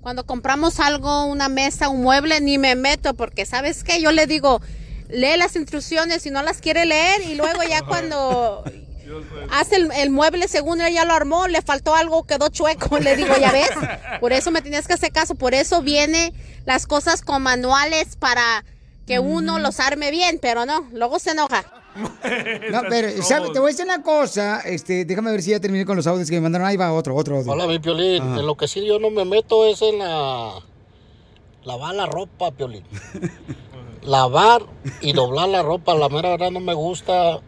cuando 0.00 0.26
compramos 0.26 0.80
algo, 0.80 1.26
una 1.26 1.48
mesa, 1.48 1.88
un 1.88 2.02
mueble, 2.02 2.40
ni 2.40 2.58
me 2.58 2.74
meto 2.74 3.14
porque 3.14 3.46
sabes 3.46 3.84
qué, 3.84 4.00
yo 4.00 4.12
le 4.12 4.26
digo, 4.26 4.60
lee 5.08 5.36
las 5.36 5.56
instrucciones 5.56 6.22
si 6.22 6.30
no 6.30 6.42
las 6.42 6.60
quiere 6.60 6.86
leer 6.86 7.22
y 7.22 7.34
luego 7.34 7.62
ya 7.62 7.82
cuando 7.86 8.64
hace 9.50 9.76
el, 9.76 9.90
el 9.92 10.10
mueble 10.10 10.48
según 10.48 10.80
él 10.80 10.94
ya 10.94 11.04
lo 11.04 11.14
armó, 11.14 11.46
le 11.46 11.62
faltó 11.62 11.94
algo, 11.94 12.24
quedó 12.24 12.48
chueco, 12.48 12.98
le 12.98 13.16
digo, 13.16 13.34
ya 13.38 13.52
ves, 13.52 13.70
por 14.20 14.32
eso 14.32 14.50
me 14.50 14.62
tenías 14.62 14.86
que 14.86 14.94
hacer 14.94 15.12
caso, 15.12 15.34
por 15.34 15.54
eso 15.54 15.82
viene 15.82 16.32
las 16.64 16.86
cosas 16.86 17.22
con 17.22 17.42
manuales 17.42 18.16
para 18.16 18.64
que 19.06 19.18
uno 19.18 19.58
los 19.58 19.80
arme 19.80 20.10
bien, 20.10 20.38
pero 20.40 20.66
no, 20.66 20.86
luego 20.92 21.18
se 21.18 21.30
enoja. 21.30 21.64
No, 22.70 22.82
pero 22.88 23.22
¿sabe? 23.22 23.50
te 23.50 23.58
voy 23.58 23.68
a 23.68 23.72
decir 23.72 23.84
una 23.84 24.02
cosa. 24.02 24.60
Este, 24.60 25.04
déjame 25.04 25.30
ver 25.30 25.42
si 25.42 25.50
ya 25.50 25.60
terminé 25.60 25.84
con 25.84 25.96
los 25.96 26.06
audios 26.06 26.28
que 26.28 26.36
me 26.36 26.42
mandaron. 26.42 26.66
Ahí 26.66 26.76
va 26.76 26.92
otro, 26.92 27.14
otro 27.14 27.36
audio. 27.38 27.50
Hola, 27.50 27.66
mi 27.66 27.78
Piolín. 27.78 28.22
Ajá. 28.22 28.40
En 28.40 28.46
lo 28.46 28.56
que 28.56 28.68
sí 28.68 28.84
yo 28.84 28.98
no 28.98 29.10
me 29.10 29.24
meto 29.24 29.66
es 29.66 29.82
en 29.82 29.98
la... 29.98 30.52
Lavar 31.64 31.94
la 31.94 32.06
ropa, 32.06 32.50
Piolín. 32.50 32.84
Lavar 34.02 34.62
y 35.00 35.12
doblar 35.12 35.48
la 35.48 35.62
ropa, 35.62 35.94
la 35.94 36.08
mera 36.08 36.30
verdad 36.30 36.50
no 36.50 36.60
me 36.60 36.74
gusta. 36.74 37.40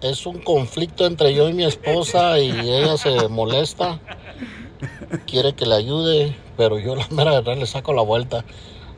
Es 0.00 0.26
un 0.26 0.40
conflicto 0.40 1.06
entre 1.06 1.34
yo 1.34 1.48
y 1.48 1.52
mi 1.52 1.64
esposa 1.64 2.38
y 2.38 2.50
ella 2.50 2.96
se 2.96 3.28
molesta. 3.28 4.00
Quiere 5.26 5.54
que 5.54 5.66
le 5.66 5.74
ayude, 5.74 6.36
pero 6.56 6.78
yo 6.78 6.96
la 6.96 7.06
mera 7.08 7.32
verdad 7.32 7.56
le 7.56 7.66
saco 7.66 7.92
la 7.92 8.02
vuelta. 8.02 8.44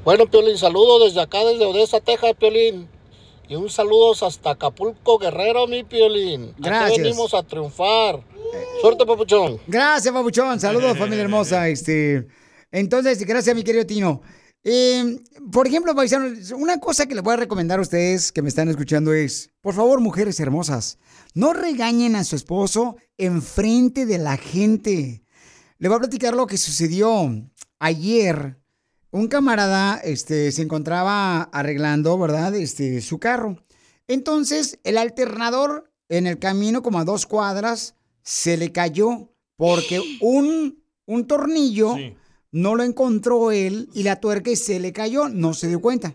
Bueno, 0.05 0.27
Piolín, 0.27 0.57
saludo 0.57 1.05
desde 1.05 1.21
acá, 1.21 1.45
desde 1.45 1.67
Odessa, 1.67 2.01
Texas, 2.01 2.35
Piolín. 2.39 2.89
Y 3.49 3.55
un 3.55 3.71
saludo 3.71 4.13
hasta 4.27 4.51
Acapulco, 4.51 5.19
Guerrero, 5.19 5.67
mi 5.67 5.83
Piolín. 5.83 6.51
Aquí 6.51 6.63
Gracias. 6.63 6.99
venimos 6.99 7.33
a 7.33 7.43
triunfar. 7.43 8.23
Suerte, 8.81 9.07
papuchón. 9.07 9.59
Gracias, 9.67 10.13
Pabuchón. 10.13 10.61
Saludos, 10.61 10.97
familia 10.99 11.23
hermosa. 11.25 11.69
Este, 11.69 12.27
entonces, 12.71 13.19
gracias, 13.25 13.57
mi 13.57 13.63
querido 13.65 13.87
Tino. 13.87 14.21
Eh, 14.65 15.19
por 15.51 15.67
ejemplo, 15.67 15.95
paisanos, 15.95 16.51
una 16.51 16.79
cosa 16.79 17.07
que 17.07 17.15
les 17.15 17.25
voy 17.25 17.35
a 17.35 17.39
recomendar 17.39 17.79
a 17.79 17.83
ustedes 17.83 18.33
que 18.33 18.43
me 18.43 18.49
están 18.49 18.69
escuchando 18.69 19.15
es, 19.15 19.51
por 19.63 19.75
favor, 19.75 20.01
mujeres 20.01 20.39
hermosas, 20.41 20.99
no 21.33 21.53
regañen 21.53 22.17
a 22.17 22.25
su 22.25 22.37
esposo 22.37 22.97
enfrente 23.17 24.05
de 24.05 24.19
la 24.19 24.37
gente. 24.37 25.23
Le 25.79 25.89
voy 25.89 25.97
a 25.97 26.01
platicar 26.01 26.35
lo 26.35 26.47
que 26.47 26.59
sucedió 26.59 27.31
ayer. 27.79 28.59
Un 29.11 29.29
camarada 29.29 29.97
este, 30.05 30.53
se 30.53 30.63
encontraba 30.63 31.43
arreglando, 31.45 32.19
¿verdad? 32.19 32.55
Este, 32.55 33.01
su 33.01 33.19
carro. 33.19 33.57
Entonces, 34.07 34.79
el 34.85 34.99
alternador 34.99 35.91
en 36.09 36.27
el 36.27 36.39
camino, 36.39 36.83
como 36.83 36.99
a 36.99 37.05
dos 37.05 37.27
cuadras, 37.27 37.95
se 38.23 38.57
le 38.57 38.73
cayó 38.73 39.31
porque 39.57 40.01
un, 40.21 40.83
un 41.07 41.27
tornillo 41.27 41.97
no 42.51 42.75
lo 42.75 42.83
encontró 42.83 43.51
él 43.53 43.89
y 43.95 44.03
la 44.03 44.21
tuerca 44.21 44.55
se 44.57 44.81
le 44.81 44.93
cayó, 44.93 45.29
no 45.29 45.53
se 45.55 45.69
dio 45.69 45.81
cuenta. 45.81 46.15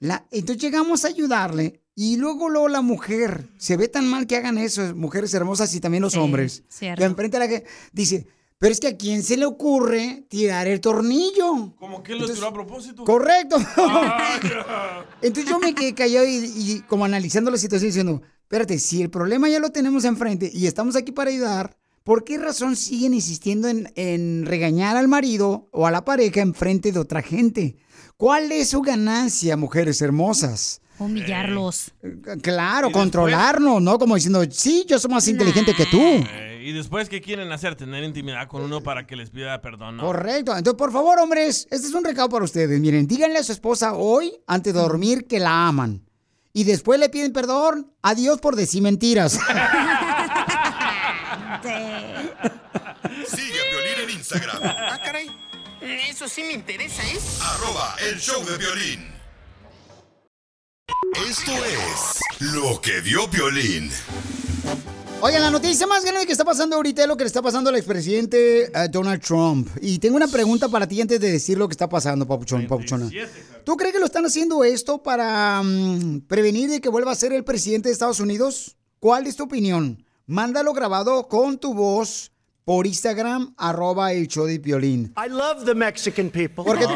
La- 0.00 0.26
entonces 0.30 0.62
llegamos 0.62 1.04
a 1.04 1.08
ayudarle 1.08 1.80
y 1.96 2.16
luego, 2.16 2.48
luego 2.48 2.68
la 2.68 2.80
mujer, 2.80 3.48
se 3.58 3.76
ve 3.76 3.86
tan 3.88 4.06
mal 4.08 4.26
que 4.26 4.36
hagan 4.36 4.58
eso, 4.58 4.94
mujeres 4.96 5.32
hermosas 5.34 5.72
y 5.74 5.80
también 5.80 6.02
los 6.02 6.12
Sí, 6.14 6.18
hombres. 6.18 6.64
cierto. 6.68 6.98
Que 7.00 7.04
enfrente 7.06 7.36
a 7.36 7.40
la 7.40 7.48
que 7.48 7.64
dice, 7.92 8.26
pero 8.64 8.72
es 8.72 8.80
que 8.80 8.88
a 8.88 8.96
quién 8.96 9.22
se 9.22 9.36
le 9.36 9.44
ocurre 9.44 10.24
tirar 10.30 10.66
el 10.66 10.80
tornillo. 10.80 11.74
¿Cómo 11.78 12.02
que 12.02 12.14
lo 12.14 12.26
tiró 12.26 12.46
a 12.46 12.52
propósito? 12.54 13.04
Correcto. 13.04 13.56
Ah. 13.76 15.04
Entonces 15.20 15.52
yo 15.52 15.58
me 15.58 15.74
quedé 15.74 15.92
callado 15.94 16.26
y, 16.26 16.50
y 16.56 16.80
como 16.88 17.04
analizando 17.04 17.50
la 17.50 17.58
situación 17.58 17.90
diciendo, 17.90 18.22
espérate, 18.40 18.78
si 18.78 19.02
el 19.02 19.10
problema 19.10 19.50
ya 19.50 19.58
lo 19.58 19.68
tenemos 19.68 20.06
enfrente 20.06 20.50
y 20.50 20.66
estamos 20.66 20.96
aquí 20.96 21.12
para 21.12 21.28
ayudar, 21.28 21.76
¿por 22.04 22.24
qué 22.24 22.38
razón 22.38 22.74
siguen 22.74 23.12
insistiendo 23.12 23.68
en, 23.68 23.92
en 23.96 24.46
regañar 24.46 24.96
al 24.96 25.08
marido 25.08 25.68
o 25.70 25.86
a 25.86 25.90
la 25.90 26.06
pareja 26.06 26.40
enfrente 26.40 26.90
de 26.90 27.00
otra 27.00 27.20
gente? 27.20 27.76
¿Cuál 28.16 28.50
es 28.50 28.70
su 28.70 28.80
ganancia, 28.80 29.58
mujeres 29.58 30.00
hermosas? 30.00 30.80
Humillarlos. 30.98 31.92
Claro, 32.40 32.90
controlarnos, 32.92 33.82
¿no? 33.82 33.98
Como 33.98 34.14
diciendo, 34.14 34.42
sí, 34.50 34.86
yo 34.88 34.98
soy 34.98 35.10
más 35.10 35.28
inteligente 35.28 35.74
que 35.74 35.84
tú. 35.84 36.00
Eh, 36.00 36.53
y 36.64 36.72
después, 36.72 37.10
¿qué 37.10 37.20
quieren 37.20 37.52
hacer? 37.52 37.76
Tener 37.76 38.02
intimidad 38.04 38.48
con 38.48 38.62
uno 38.62 38.82
para 38.82 39.06
que 39.06 39.16
les 39.16 39.28
pida 39.28 39.60
perdón. 39.60 39.98
¿no? 39.98 40.02
Correcto. 40.02 40.56
Entonces, 40.56 40.78
por 40.78 40.92
favor, 40.92 41.18
hombres, 41.18 41.68
este 41.70 41.88
es 41.88 41.92
un 41.92 42.02
recado 42.02 42.30
para 42.30 42.42
ustedes. 42.42 42.80
Miren, 42.80 43.06
díganle 43.06 43.38
a 43.38 43.42
su 43.42 43.52
esposa 43.52 43.92
hoy, 43.92 44.32
antes 44.46 44.72
de 44.72 44.80
dormir, 44.80 45.26
que 45.26 45.38
la 45.38 45.68
aman. 45.68 46.08
Y 46.54 46.64
después 46.64 46.98
le 46.98 47.10
piden 47.10 47.34
perdón. 47.34 47.92
Adiós 48.00 48.40
por 48.40 48.56
decir 48.56 48.80
mentiras. 48.80 49.32
Sigue 53.28 53.60
a 53.60 53.64
Piolín 53.70 54.00
en 54.04 54.10
Instagram. 54.10 54.62
Ah, 54.64 54.98
caray. 55.04 55.30
Eso 55.82 56.26
sí 56.28 56.44
me 56.44 56.52
interesa, 56.52 57.02
¿eh? 57.02 57.18
Arroba 57.42 57.94
el 58.08 58.18
show 58.18 58.42
de 58.42 58.56
violín. 58.56 59.12
Esto 61.28 61.52
es 61.52 62.20
lo 62.40 62.80
que 62.80 63.02
vio 63.02 63.28
Piolín. 63.28 63.90
Oigan, 65.26 65.40
la 65.40 65.50
noticia 65.50 65.86
más 65.86 66.04
grande 66.04 66.26
que 66.26 66.32
está 66.32 66.44
pasando 66.44 66.76
ahorita 66.76 67.00
es 67.00 67.08
lo 67.08 67.16
que 67.16 67.24
le 67.24 67.28
está 67.28 67.40
pasando 67.40 67.70
al 67.70 67.76
expresidente 67.76 68.64
eh, 68.64 68.88
Donald 68.90 69.22
Trump. 69.22 69.70
Y 69.80 69.98
tengo 69.98 70.16
una 70.16 70.28
pregunta 70.28 70.68
para 70.68 70.86
ti 70.86 71.00
antes 71.00 71.18
de 71.18 71.32
decir 71.32 71.56
lo 71.56 71.66
que 71.66 71.72
está 71.72 71.88
pasando, 71.88 72.26
papuchón, 72.26 72.66
papuchona. 72.66 73.08
¿Tú 73.64 73.74
crees 73.78 73.94
que 73.94 74.00
lo 74.00 74.04
están 74.04 74.26
haciendo 74.26 74.64
esto 74.64 75.02
para 75.02 75.62
mm, 75.62 76.26
prevenir 76.28 76.68
de 76.68 76.82
que 76.82 76.90
vuelva 76.90 77.12
a 77.12 77.14
ser 77.14 77.32
el 77.32 77.42
presidente 77.42 77.88
de 77.88 77.94
Estados 77.94 78.20
Unidos? 78.20 78.76
¿Cuál 79.00 79.26
es 79.26 79.34
tu 79.34 79.44
opinión? 79.44 80.04
Mándalo 80.26 80.74
grabado 80.74 81.26
con 81.26 81.56
tu 81.56 81.72
voz 81.72 82.30
por 82.66 82.86
Instagram, 82.86 83.54
arroba 83.56 84.12
el 84.12 84.28
show 84.28 84.44
de 84.44 84.60
Piolín. 84.60 85.14
I 85.16 85.30
love 85.30 85.64
the 85.64 85.74
Mexican 85.74 86.28
people. 86.28 86.64
Porque 86.64 86.86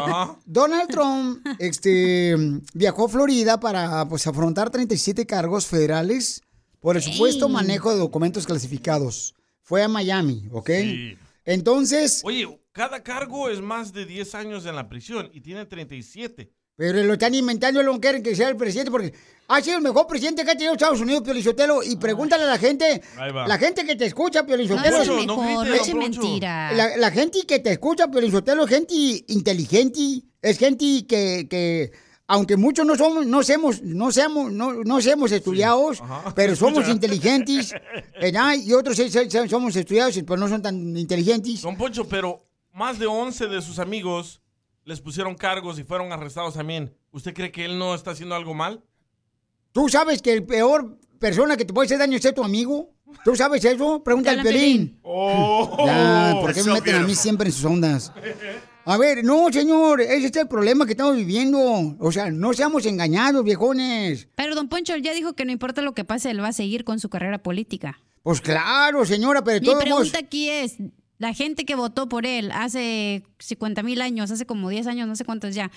Donald 0.45 0.87
Trump 0.91 1.43
este, 1.57 2.35
viajó 2.75 3.05
a 3.05 3.09
Florida 3.09 3.59
para 3.59 4.07
pues, 4.07 4.27
afrontar 4.27 4.69
37 4.69 5.25
cargos 5.25 5.65
federales 5.65 6.43
por 6.79 6.95
el 6.95 7.01
supuesto 7.01 7.49
manejo 7.49 7.91
de 7.91 7.97
documentos 7.99 8.45
clasificados. 8.45 9.35
Fue 9.61 9.83
a 9.83 9.87
Miami, 9.87 10.47
¿ok? 10.51 10.69
Entonces, 11.45 12.21
Oye, 12.23 12.47
cada 12.71 13.01
cargo 13.03 13.49
es 13.49 13.61
más 13.61 13.93
de 13.93 14.05
10 14.05 14.35
años 14.35 14.65
en 14.65 14.75
la 14.75 14.87
prisión 14.89 15.29
y 15.33 15.41
tiene 15.41 15.65
37. 15.65 16.51
pero 16.75 17.03
lo 17.03 17.13
están 17.13 17.33
inventando, 17.35 17.81
no 17.83 17.99
quieren 17.99 18.23
que 18.23 18.35
sea 18.35 18.49
el 18.49 18.55
presidente 18.55 18.91
porque 18.91 19.13
ha 19.47 19.61
sido 19.61 19.77
el 19.77 19.83
mejor 19.83 20.05
presidente 20.07 20.43
que 20.45 20.51
ha 20.51 20.53
tenido 20.53 20.73
Estados 20.73 21.01
Unidos, 21.01 21.23
Piolizotelo. 21.23 21.81
Y 21.83 21.95
pregúntale 21.97 22.43
a 22.43 22.47
la 22.47 22.57
gente, 22.57 23.01
Ahí 23.17 23.31
va. 23.31 23.47
la 23.47 23.57
gente 23.57 23.83
que 23.85 23.95
te 23.95 24.05
escucha, 24.05 24.45
Piolizotelo. 24.45 24.97
No 24.97 25.01
es 25.03 25.09
el 25.09 25.27
mejor, 25.27 25.67
no 25.67 25.73
eche 25.75 25.95
mentira. 25.95 26.71
La, 26.73 26.97
la 26.97 27.11
gente 27.11 27.41
que 27.47 27.59
te 27.59 27.71
escucha, 27.71 28.07
Piolizotelo, 28.09 28.63
es 28.65 28.69
gente 28.69 28.93
inteligente, 29.27 30.21
es 30.41 30.57
gente 30.57 31.05
que, 31.07 31.47
que 31.49 31.91
aunque 32.31 32.55
muchos 32.57 32.85
no 32.85 32.95
somos, 32.95 33.25
no 33.25 33.41
seamos, 33.41 33.81
no 33.81 34.11
seamos, 34.11 34.51
no, 34.51 34.83
no 34.83 35.01
seamos 35.01 35.31
estudiados, 35.31 35.99
Ajá. 35.99 36.31
pero 36.35 36.55
somos 36.55 36.79
Escucha. 36.83 36.91
inteligentes, 36.91 37.73
¿verdad? 38.21 38.53
Y 38.55 38.71
otros 38.73 38.95
sí, 38.95 39.09
sí, 39.09 39.19
sí, 39.27 39.49
somos 39.49 39.75
estudiados, 39.75 40.15
pero 40.25 40.37
no 40.37 40.47
son 40.47 40.61
tan 40.61 40.95
inteligentes. 40.95 41.63
Don 41.63 41.75
Poncho, 41.75 42.07
pero 42.07 42.45
más 42.71 42.99
de 42.99 43.07
11 43.07 43.47
de 43.47 43.61
sus 43.63 43.79
amigos 43.79 44.41
les 44.85 45.01
pusieron 45.01 45.33
cargos 45.35 45.79
y 45.79 45.83
fueron 45.83 46.11
arrestados 46.13 46.53
también. 46.53 46.95
¿Usted 47.11 47.33
cree 47.33 47.51
que 47.51 47.65
él 47.65 47.79
no 47.79 47.95
está 47.95 48.11
haciendo 48.11 48.35
algo 48.35 48.53
mal? 48.53 48.83
¿Tú 49.71 49.89
sabes 49.89 50.21
que 50.21 50.31
el 50.31 50.45
peor 50.45 50.99
persona 51.17 51.57
que 51.57 51.65
te 51.65 51.73
puede 51.73 51.87
hacer 51.87 51.97
daño 51.97 52.15
es 52.15 52.21
ser 52.21 52.35
tu 52.35 52.43
amigo? 52.43 52.91
¿Tú 53.25 53.35
sabes 53.35 53.65
eso? 53.65 54.03
Pregunta 54.03 54.29
al 54.29 54.39
Habla, 54.39 54.51
Pelín. 54.51 54.99
Oh, 55.01 55.83
Ya, 55.83 56.37
¿por 56.39 56.53
qué 56.53 56.63
me 56.63 56.73
meten 56.73 56.95
a 56.95 56.99
mí 56.99 57.15
siempre 57.15 57.47
en 57.47 57.53
sus 57.53 57.65
ondas? 57.65 58.11
A 58.91 58.97
ver, 58.97 59.23
no, 59.23 59.51
señor, 59.53 60.01
ese 60.01 60.25
es 60.27 60.35
el 60.35 60.47
problema 60.47 60.87
que 60.87 60.93
estamos 60.93 61.15
viviendo. 61.15 61.95
O 61.99 62.11
sea, 62.11 62.31
no 62.31 62.53
seamos 62.53 62.87
engañados, 62.87 63.43
viejones. 63.43 64.27
Pero 64.33 64.55
don 64.55 64.67
Poncho 64.67 64.97
ya 64.97 65.13
dijo 65.13 65.33
que 65.33 65.45
no 65.45 65.51
importa 65.51 65.83
lo 65.83 65.93
que 65.93 66.03
pase, 66.05 66.31
él 66.31 66.41
va 66.41 66.47
a 66.47 66.53
seguir 66.53 66.83
con 66.85 66.99
su 66.99 67.07
carrera 67.07 67.37
política. 67.37 67.99
Pues 68.23 68.41
claro, 68.41 69.05
señora, 69.05 69.43
pero 69.43 69.55
de 69.55 69.61
Mi 69.61 69.65
todos 69.67 69.79
pregunta 69.83 70.05
modos... 70.05 70.23
aquí 70.23 70.49
es, 70.49 70.77
la 71.19 71.35
gente 71.35 71.65
que 71.65 71.75
votó 71.75 72.09
por 72.09 72.25
él 72.25 72.49
hace 72.51 73.21
50 73.37 73.83
mil 73.83 74.01
años, 74.01 74.31
hace 74.31 74.47
como 74.47 74.69
10 74.69 74.87
años, 74.87 75.07
no 75.07 75.15
sé 75.15 75.23
cuántos 75.23 75.53
ya, 75.53 75.69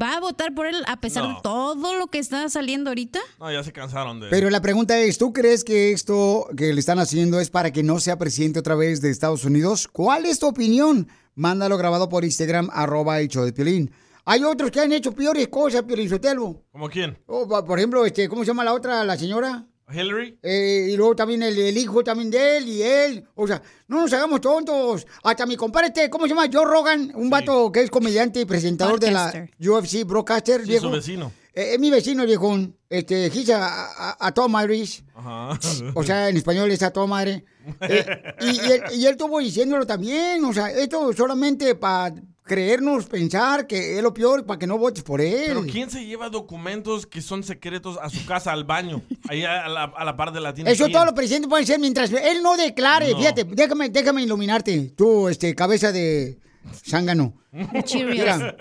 ¿va 0.00 0.16
a 0.16 0.20
votar 0.20 0.52
por 0.52 0.66
él 0.66 0.82
a 0.88 1.00
pesar 1.00 1.22
No. 1.22 1.34
de 1.34 1.40
todo 1.44 1.94
lo 1.94 2.08
que 2.08 2.18
está 2.18 2.48
saliendo 2.48 2.90
ahorita? 2.90 3.20
No, 3.38 3.52
ya 3.52 3.62
se 3.62 3.72
cansaron 3.72 4.18
de 4.18 4.28
Pero 4.28 4.50
la 4.50 4.60
pregunta 4.60 4.98
es, 4.98 5.18
¿tú 5.18 5.32
crees 5.32 5.62
que 5.62 5.92
esto 5.92 6.48
que 6.56 6.72
le 6.74 6.80
están 6.80 6.98
haciendo 6.98 7.38
es 7.38 7.48
para 7.48 7.72
que 7.72 7.84
no 7.84 8.00
sea 8.00 8.18
presidente 8.18 8.58
otra 8.58 8.74
vez 8.74 9.00
de 9.00 9.10
Estados 9.10 9.44
Unidos? 9.44 9.86
¿Cuál 9.86 10.26
es 10.26 10.40
tu 10.40 10.48
opinión? 10.48 11.06
Mándalo 11.36 11.76
grabado 11.78 12.08
por 12.08 12.24
Instagram, 12.24 12.68
arroba 12.72 13.20
el 13.20 13.28
show 13.28 13.44
de 13.44 13.52
Piolín. 13.52 13.90
Hay 14.24 14.42
otros 14.42 14.70
que 14.70 14.80
han 14.80 14.92
hecho 14.92 15.12
peores 15.12 15.46
cosas, 15.48 15.82
Piolín 15.84 16.08
Sotelo. 16.08 16.64
¿Como 16.72 16.88
quién? 16.90 17.16
Oh, 17.26 17.46
por 17.64 17.78
ejemplo, 17.78 18.04
este, 18.04 18.28
¿cómo 18.28 18.42
se 18.42 18.48
llama 18.48 18.64
la 18.64 18.72
otra, 18.74 19.04
la 19.04 19.16
señora? 19.16 19.66
¿Hillary? 19.88 20.36
Eh, 20.42 20.88
y 20.90 20.96
luego 20.96 21.14
también 21.14 21.44
el, 21.44 21.56
el 21.56 21.78
hijo 21.78 22.02
también 22.02 22.28
de 22.28 22.56
él 22.56 22.68
y 22.68 22.82
él. 22.82 23.24
O 23.36 23.46
sea, 23.46 23.62
no 23.86 24.00
nos 24.00 24.12
hagamos 24.12 24.40
tontos. 24.40 25.06
Hasta 25.22 25.46
mi 25.46 25.54
compadre 25.56 25.88
este, 25.88 26.10
¿cómo 26.10 26.24
se 26.24 26.30
llama? 26.30 26.48
Joe 26.52 26.64
Rogan, 26.64 27.12
un 27.14 27.30
vato 27.30 27.70
que 27.70 27.82
es 27.82 27.90
comediante 27.90 28.40
y 28.40 28.44
presentador 28.46 28.98
de 28.98 29.12
la 29.12 29.46
UFC 29.60 30.04
Broadcaster, 30.04 30.62
Sí, 30.62 30.70
viejo. 30.70 30.86
su 30.86 30.90
vecino. 30.90 31.30
Eh, 31.56 31.72
es 31.74 31.80
mi 31.80 31.90
vecino, 31.90 32.22
el 32.22 32.28
viejón. 32.28 32.76
Este, 32.88 33.26
he's 33.26 33.48
a, 33.50 33.66
a, 33.66 34.16
a 34.20 34.32
toda 34.32 34.46
madre. 34.46 34.84
Ajá. 35.14 35.58
O 35.94 36.04
sea, 36.04 36.28
en 36.28 36.36
español 36.36 36.70
es 36.70 36.82
a 36.82 36.90
toda 36.92 37.06
madre. 37.06 37.44
Eh, 37.80 38.06
y, 38.42 38.46
y 38.46 38.72
él, 38.72 38.82
y 38.94 39.06
él 39.06 39.12
estuvo 39.12 39.38
diciéndolo 39.40 39.86
también. 39.86 40.44
O 40.44 40.52
sea, 40.52 40.70
esto 40.70 41.12
solamente 41.14 41.74
para 41.74 42.14
creernos, 42.44 43.06
pensar 43.06 43.66
que 43.66 43.96
es 43.96 44.02
lo 44.02 44.14
peor, 44.14 44.46
para 44.46 44.58
que 44.58 44.66
no 44.68 44.78
votes 44.78 45.02
por 45.02 45.20
él. 45.20 45.44
Pero 45.46 45.62
¿quién 45.64 45.90
se 45.90 46.04
lleva 46.04 46.28
documentos 46.28 47.06
que 47.06 47.20
son 47.22 47.42
secretos 47.42 47.98
a 48.00 48.08
su 48.10 48.24
casa, 48.26 48.52
al 48.52 48.64
baño? 48.64 49.02
Ahí 49.28 49.42
a 49.42 49.66
la, 49.66 49.84
a 49.84 50.04
la 50.04 50.16
par 50.16 50.32
de 50.32 50.40
la 50.40 50.54
tienda. 50.54 50.70
Eso 50.70 50.88
todos 50.88 51.06
los 51.06 51.14
presidentes 51.14 51.48
pueden 51.48 51.66
ser 51.66 51.80
mientras 51.80 52.12
él 52.12 52.42
no 52.42 52.56
declare. 52.56 53.10
No. 53.12 53.18
Fíjate, 53.18 53.44
déjame, 53.44 53.88
déjame 53.88 54.22
iluminarte. 54.22 54.92
Tú, 54.94 55.28
este, 55.28 55.54
cabeza 55.54 55.90
de 55.90 56.38
zángano. 56.86 57.34
Mira, 57.50 58.56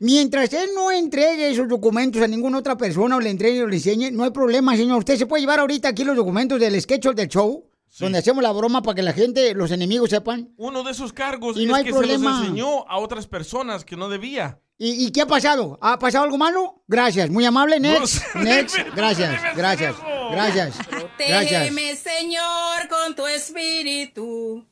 mientras 0.00 0.52
él 0.52 0.70
no 0.74 0.90
entregue 0.90 1.50
esos 1.50 1.68
documentos 1.68 2.22
a 2.22 2.26
ninguna 2.26 2.58
otra 2.58 2.76
persona 2.76 3.16
o 3.16 3.20
le 3.20 3.30
entregue 3.30 3.62
o 3.62 3.66
le 3.66 3.76
enseñe, 3.76 4.10
no 4.12 4.24
hay 4.24 4.30
problema, 4.30 4.76
señor. 4.76 4.98
Usted 4.98 5.16
se 5.16 5.26
puede 5.26 5.42
llevar 5.42 5.60
ahorita 5.60 5.88
aquí 5.88 6.04
los 6.04 6.16
documentos 6.16 6.58
del 6.60 6.80
sketch 6.80 7.06
del 7.08 7.28
show, 7.28 7.64
donde 7.98 8.18
hacemos 8.18 8.42
la 8.42 8.52
broma 8.52 8.82
para 8.82 8.94
que 8.94 9.02
la 9.02 9.12
gente, 9.12 9.54
los 9.54 9.70
enemigos 9.70 10.10
sepan. 10.10 10.50
Uno 10.56 10.82
de 10.82 10.92
esos 10.92 11.12
cargos 11.12 11.56
Y 11.56 11.62
es 11.62 11.68
no 11.68 11.74
hay 11.74 11.84
que 11.84 11.90
problema. 11.90 12.30
se 12.30 12.38
los 12.38 12.48
enseñó 12.50 12.88
a 12.88 12.98
otras 12.98 13.26
personas 13.26 13.84
que 13.84 13.96
no 13.96 14.08
debía. 14.08 14.60
¿Y, 14.80 15.06
y 15.06 15.10
qué 15.10 15.22
ha 15.22 15.26
pasado? 15.26 15.76
¿Ha 15.82 15.98
pasado 15.98 16.22
algo 16.24 16.38
malo? 16.38 16.84
Gracias, 16.86 17.28
muy 17.30 17.44
amable. 17.44 17.80
Next, 17.80 18.22
No, 18.36 18.42
next. 18.44 18.76
Gracias, 18.94 19.30
gracias, 19.56 19.56
gracias. 19.56 19.96
Gracias. 20.30 20.76
Protégeme, 20.86 21.96
Señor, 21.96 22.88
con 22.88 23.16
tu 23.16 23.26
espíritu. 23.26 24.64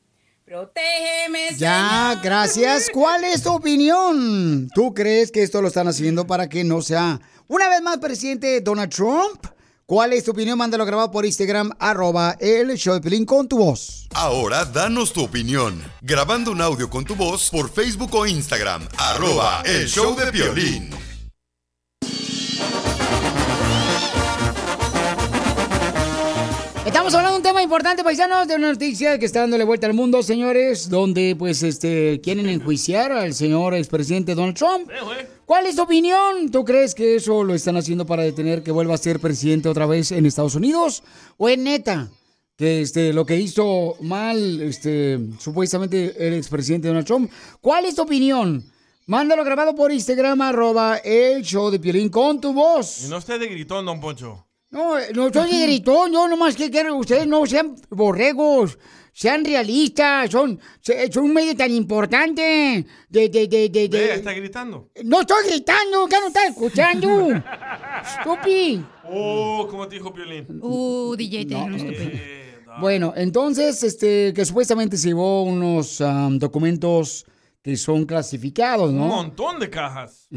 Protégeme, 0.46 1.56
Ya, 1.58 2.20
gracias. 2.22 2.88
¿Cuál 2.92 3.24
es 3.24 3.42
tu 3.42 3.52
opinión? 3.52 4.70
¿Tú 4.72 4.94
crees 4.94 5.32
que 5.32 5.42
esto 5.42 5.60
lo 5.60 5.66
están 5.66 5.88
haciendo 5.88 6.24
para 6.28 6.48
que 6.48 6.62
no 6.62 6.82
sea 6.82 7.20
una 7.48 7.68
vez 7.68 7.82
más 7.82 7.96
presidente 7.96 8.60
Donald 8.60 8.94
Trump? 8.94 9.44
¿Cuál 9.86 10.12
es 10.12 10.22
tu 10.22 10.30
opinión? 10.30 10.56
Mándalo 10.56 10.86
grabado 10.86 11.10
por 11.10 11.26
Instagram, 11.26 11.72
arroba 11.80 12.36
el 12.38 12.76
show 12.76 12.94
de 12.94 13.00
Piolín 13.00 13.24
con 13.24 13.48
tu 13.48 13.58
voz. 13.58 14.06
Ahora 14.14 14.64
danos 14.64 15.12
tu 15.12 15.24
opinión. 15.24 15.82
Grabando 16.00 16.52
un 16.52 16.60
audio 16.60 16.88
con 16.88 17.04
tu 17.04 17.16
voz 17.16 17.50
por 17.50 17.68
Facebook 17.68 18.14
o 18.14 18.24
Instagram. 18.24 18.86
Arroba 18.98 19.62
el 19.64 19.88
show 19.88 20.14
de 20.14 20.30
violín. 20.30 20.90
Estamos 26.96 27.12
hablando 27.12 27.32
de 27.32 27.36
un 27.36 27.42
tema 27.42 27.62
importante, 27.62 28.02
paisanos, 28.02 28.48
de 28.48 28.54
una 28.54 28.72
noticia 28.72 29.18
que 29.18 29.26
está 29.26 29.40
dándole 29.40 29.64
vuelta 29.64 29.86
al 29.86 29.92
mundo, 29.92 30.22
señores, 30.22 30.88
donde 30.88 31.36
pues 31.38 31.62
este 31.62 32.22
quieren 32.22 32.48
enjuiciar 32.48 33.12
al 33.12 33.34
señor 33.34 33.74
expresidente 33.74 34.34
Donald 34.34 34.56
Trump. 34.56 34.90
¿Cuál 35.44 35.66
es 35.66 35.76
tu 35.76 35.82
opinión? 35.82 36.50
¿Tú 36.50 36.64
crees 36.64 36.94
que 36.94 37.16
eso 37.16 37.44
lo 37.44 37.54
están 37.54 37.76
haciendo 37.76 38.06
para 38.06 38.22
detener 38.22 38.62
que 38.62 38.70
vuelva 38.70 38.94
a 38.94 38.96
ser 38.96 39.20
presidente 39.20 39.68
otra 39.68 39.84
vez 39.84 40.10
en 40.10 40.24
Estados 40.24 40.54
Unidos? 40.54 41.02
¿O 41.36 41.50
es 41.50 41.58
neta 41.58 42.08
que 42.56 42.80
este 42.80 43.12
lo 43.12 43.26
que 43.26 43.36
hizo 43.36 43.96
mal 44.00 44.62
este 44.62 45.18
supuestamente 45.38 46.14
el 46.26 46.32
expresidente 46.32 46.88
Donald 46.88 47.06
Trump? 47.06 47.30
¿Cuál 47.60 47.84
es 47.84 47.94
tu 47.94 48.04
opinión? 48.04 48.64
Mándalo 49.04 49.44
grabado 49.44 49.74
por 49.74 49.92
Instagram, 49.92 50.40
arroba 50.40 50.96
el 51.04 51.42
show 51.42 51.70
de 51.70 51.78
Piolín 51.78 52.08
con 52.08 52.40
tu 52.40 52.54
voz. 52.54 53.04
Y 53.04 53.08
no 53.08 53.18
esté 53.18 53.38
de 53.38 53.48
gritón, 53.48 53.84
don 53.84 54.00
Poncho. 54.00 54.45
No, 54.76 54.96
no 55.14 55.32
soy 55.32 55.50
de 55.50 55.62
gritón, 55.66 56.12
yo 56.12 56.28
nomás 56.28 56.54
que 56.54 56.70
quiero 56.70 56.96
ustedes 56.96 57.26
no 57.26 57.46
sean 57.46 57.74
borregos, 57.88 58.78
sean 59.12 59.42
realistas, 59.44 60.30
son, 60.30 60.60
son 61.10 61.24
un 61.24 61.32
medio 61.32 61.56
tan 61.56 61.70
importante 61.70 62.84
de, 63.08 63.28
de, 63.30 63.48
de, 63.48 63.68
de, 63.70 63.88
de- 63.88 64.14
está 64.14 64.32
gritando. 64.34 64.90
No 65.02 65.22
estoy 65.22 65.46
gritando, 65.48 66.06
que 66.06 66.16
no 66.20 66.26
estás 66.28 66.50
escuchando. 66.50 67.08
Estúpido. 68.18 68.86
Oh, 69.10 69.66
¿cómo 69.70 69.88
te 69.88 69.94
dijo 69.96 70.12
Piolín? 70.12 70.46
Uh, 70.60 71.16
DJ, 71.16 71.40
estúpido. 71.42 72.10
Bueno, 72.78 73.14
entonces, 73.16 73.82
este, 73.82 74.34
que 74.34 74.44
supuestamente 74.44 74.98
se 74.98 75.08
llevó 75.08 75.44
unos 75.44 76.00
am, 76.02 76.38
documentos 76.38 77.24
que 77.62 77.76
son 77.78 78.04
clasificados, 78.04 78.90
Un 78.90 78.98
¿no? 78.98 79.06
montón 79.06 79.58
de 79.58 79.70
cajas. 79.70 80.28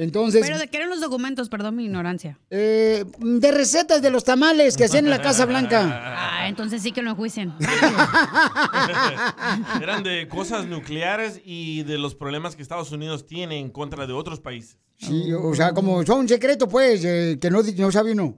Entonces, 0.00 0.42
Pero 0.46 0.58
de 0.58 0.68
qué 0.68 0.76
eran 0.76 0.90
los 0.90 1.00
documentos, 1.00 1.48
perdón 1.48 1.74
mi 1.74 1.86
ignorancia. 1.86 2.38
eh, 2.50 3.04
de 3.18 3.50
recetas 3.52 4.00
de 4.00 4.10
los 4.10 4.22
tamales 4.22 4.76
que 4.76 4.84
hacían 4.84 5.06
en 5.06 5.10
la 5.10 5.20
Casa 5.20 5.44
Blanca. 5.44 6.38
Ah, 6.40 6.46
entonces 6.48 6.82
sí 6.82 6.92
que 6.92 7.02
lo 7.02 7.10
enjuician. 7.10 7.56
Eran 9.82 10.04
de 10.04 10.28
cosas 10.28 10.66
nucleares 10.66 11.40
y 11.44 11.82
de 11.82 11.98
los 11.98 12.14
problemas 12.14 12.54
que 12.54 12.62
Estados 12.62 12.92
Unidos 12.92 13.26
tiene 13.26 13.58
en 13.58 13.70
contra 13.70 14.06
de 14.06 14.12
otros 14.12 14.38
países. 14.40 14.78
Sí, 14.98 15.32
o 15.32 15.52
sea, 15.54 15.72
como 15.72 16.04
son 16.06 16.20
un 16.20 16.28
secreto, 16.28 16.68
pues, 16.68 17.04
eh, 17.04 17.38
que 17.40 17.50
no, 17.50 17.60
no 17.76 17.90
sabe 17.92 18.12
uno. 18.12 18.36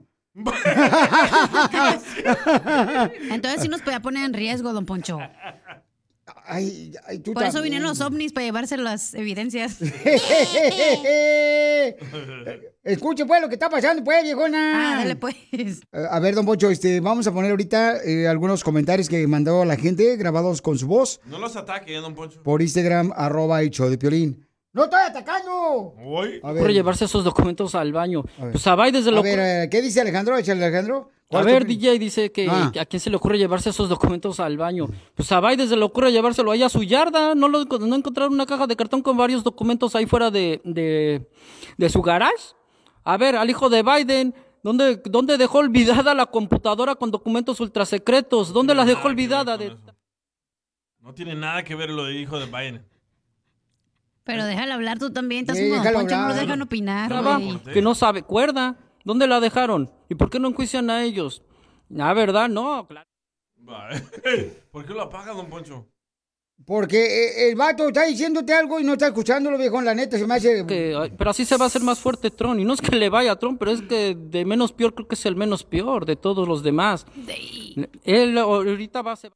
Entonces 3.29 3.61
sí 3.61 3.67
nos 3.67 3.81
podía 3.81 4.01
poner 4.01 4.25
en 4.25 4.33
riesgo, 4.33 4.73
don 4.73 4.85
Poncho. 4.85 5.19
Ay, 6.53 6.91
ay, 7.07 7.19
tú 7.19 7.31
Por 7.33 7.43
eso 7.43 7.53
también. 7.53 7.75
vinieron 7.75 7.87
los 7.87 8.01
ovnis 8.01 8.33
para 8.33 8.45
llevarse 8.45 8.75
las 8.75 9.13
evidencias. 9.13 9.77
Escuche, 12.83 13.25
pues, 13.25 13.41
lo 13.41 13.47
que 13.47 13.55
está 13.55 13.69
pasando, 13.69 14.03
pues, 14.03 14.23
viejona. 14.23 14.73
Ah, 14.75 14.97
dale, 14.99 15.15
pues. 15.15 15.35
Eh, 15.53 15.75
A 16.09 16.19
ver, 16.19 16.35
don 16.35 16.45
Pocho, 16.45 16.69
este, 16.69 16.99
vamos 16.99 17.27
a 17.27 17.33
poner 17.33 17.51
ahorita 17.51 18.03
eh, 18.03 18.27
algunos 18.27 18.63
comentarios 18.63 19.07
que 19.07 19.25
mandó 19.27 19.63
la 19.65 19.77
gente 19.77 20.15
grabados 20.17 20.61
con 20.61 20.77
su 20.77 20.87
voz 20.87 21.21
No 21.25 21.39
los 21.39 21.55
ataque, 21.55 21.95
¿eh, 21.95 22.01
don 22.01 22.15
Poncho. 22.15 22.41
por 22.43 22.61
Instagram, 22.61 23.13
arroba 23.15 23.61
show 23.63 23.89
de 23.89 23.97
Piolín. 23.97 24.45
¡No 24.73 24.85
estoy 24.85 25.01
atacando! 25.07 25.95
A 26.43 26.53
Por 26.53 26.71
llevarse 26.71 27.05
esos 27.05 27.23
documentos 27.23 27.75
al 27.75 27.91
baño. 27.91 28.23
Pues 28.51 28.65
a 28.67 28.75
Biden 28.75 29.03
se 29.03 29.09
A 29.09 29.11
lo 29.11 29.23
ver, 29.23 29.39
eh, 29.39 29.67
¿qué 29.69 29.81
dice 29.81 30.01
Alejandro? 30.01 30.37
Échale, 30.37 30.63
Alejandro. 30.65 31.09
A 31.31 31.39
¿Cuál 31.39 31.47
es 31.47 31.53
ver, 31.53 31.65
DJ 31.65 31.97
dice 31.97 32.31
que, 32.31 32.47
Ah. 32.49 32.69
que 32.73 32.79
a 32.81 32.85
quién 32.85 32.99
se 32.99 33.09
le 33.09 33.15
ocurre 33.15 33.37
llevarse 33.37 33.69
esos 33.69 33.87
documentos 33.87 34.39
al 34.41 34.57
baño. 34.57 34.87
Pues 35.15 35.31
a 35.31 35.39
Biden 35.39 35.67
se 35.69 35.77
le 35.77 35.83
ocurre 35.85 36.11
llevárselo 36.11 36.51
allá 36.51 36.65
a 36.65 36.69
su 36.69 36.83
yarda. 36.83 37.35
¿No, 37.35 37.47
lo, 37.47 37.63
no 37.63 37.95
encontraron 37.95 38.33
una 38.33 38.45
caja 38.45 38.67
de 38.67 38.75
cartón 38.75 39.01
con 39.01 39.15
varios 39.15 39.41
documentos 39.43 39.95
ahí 39.95 40.05
fuera 40.05 40.29
de, 40.29 40.59
de, 40.65 41.29
de 41.77 41.89
su 41.89 42.01
garage? 42.01 42.53
A 43.05 43.15
ver, 43.17 43.37
al 43.37 43.49
hijo 43.49 43.69
de 43.69 43.81
Biden, 43.81 44.35
¿dónde, 44.61 45.01
¿dónde 45.05 45.37
dejó 45.37 45.59
olvidada 45.59 46.13
la 46.13 46.25
computadora 46.25 46.95
con 46.95 47.11
documentos 47.11 47.59
ultrasecretos? 47.61 48.51
¿Dónde 48.51 48.75
la 48.75 48.83
dejó 48.83 49.07
olvidada? 49.07 49.57
De... 49.57 49.77
No 50.99 51.13
tiene 51.13 51.33
nada 51.33 51.63
que 51.63 51.75
ver 51.75 51.89
lo 51.91 52.03
de 52.05 52.15
hijo 52.19 52.39
de 52.39 52.45
Biden. 52.47 52.85
Pero 54.23 54.45
déjalo 54.45 54.73
hablar 54.73 54.99
tú 54.99 55.11
también. 55.11 55.41
Estás 55.41 55.57
Sí, 55.57 55.69
como 55.69 55.83
don 55.83 55.93
Poncho, 55.93 56.15
no 56.15 56.21
los 56.27 56.31
hablar. 56.31 56.45
dejan 56.45 56.61
opinar, 56.61 57.39
que 57.73 57.81
no 57.81 57.95
sabe, 57.95 58.21
cuerda. 58.21 58.77
¿Dónde 59.03 59.27
la 59.27 59.39
dejaron? 59.39 59.91
¿Y 60.09 60.15
por 60.15 60.29
qué 60.29 60.39
no 60.39 60.49
enjuician 60.49 60.89
a 60.89 61.03
ellos? 61.03 61.43
Ah, 61.97 62.13
¿verdad? 62.13 62.49
No, 62.49 62.87
claro. 62.87 63.07
¿Por 64.71 64.85
qué 64.85 64.93
lo 64.93 65.01
apaga, 65.01 65.33
don 65.33 65.49
Poncho? 65.49 65.87
Porque 66.65 66.97
eh, 66.97 67.49
el 67.49 67.55
vato 67.55 67.87
está 67.87 68.03
diciéndote 68.03 68.53
algo 68.53 68.79
y 68.79 68.83
no 68.83 68.93
está 68.93 69.07
escuchándolo, 69.07 69.57
viejo, 69.57 69.81
la 69.81 69.95
neta, 69.95 70.17
se 70.17 70.27
me 70.27 70.35
hace... 70.35 70.65
Que, 70.67 71.11
pero 71.17 71.31
así 71.31 71.43
se 71.43 71.57
va 71.57 71.65
a 71.65 71.67
hacer 71.67 71.81
más 71.81 71.99
fuerte 71.99 72.29
Trump. 72.29 72.59
Y 72.59 72.65
no 72.65 72.73
es 72.73 72.81
que 72.81 72.95
le 72.95 73.09
vaya 73.09 73.31
a 73.31 73.39
Trump, 73.39 73.57
pero 73.57 73.71
es 73.71 73.81
que 73.81 74.15
de 74.15 74.45
menos 74.45 74.71
peor 74.71 74.93
creo 74.93 75.07
que 75.07 75.15
es 75.15 75.25
el 75.25 75.35
menos 75.35 75.63
peor 75.63 76.05
de 76.05 76.15
todos 76.15 76.47
los 76.47 76.61
demás. 76.61 77.05
Él 78.03 78.37
ahorita 78.37 79.01
va 79.01 79.13
a 79.13 79.15
ser... 79.15 79.33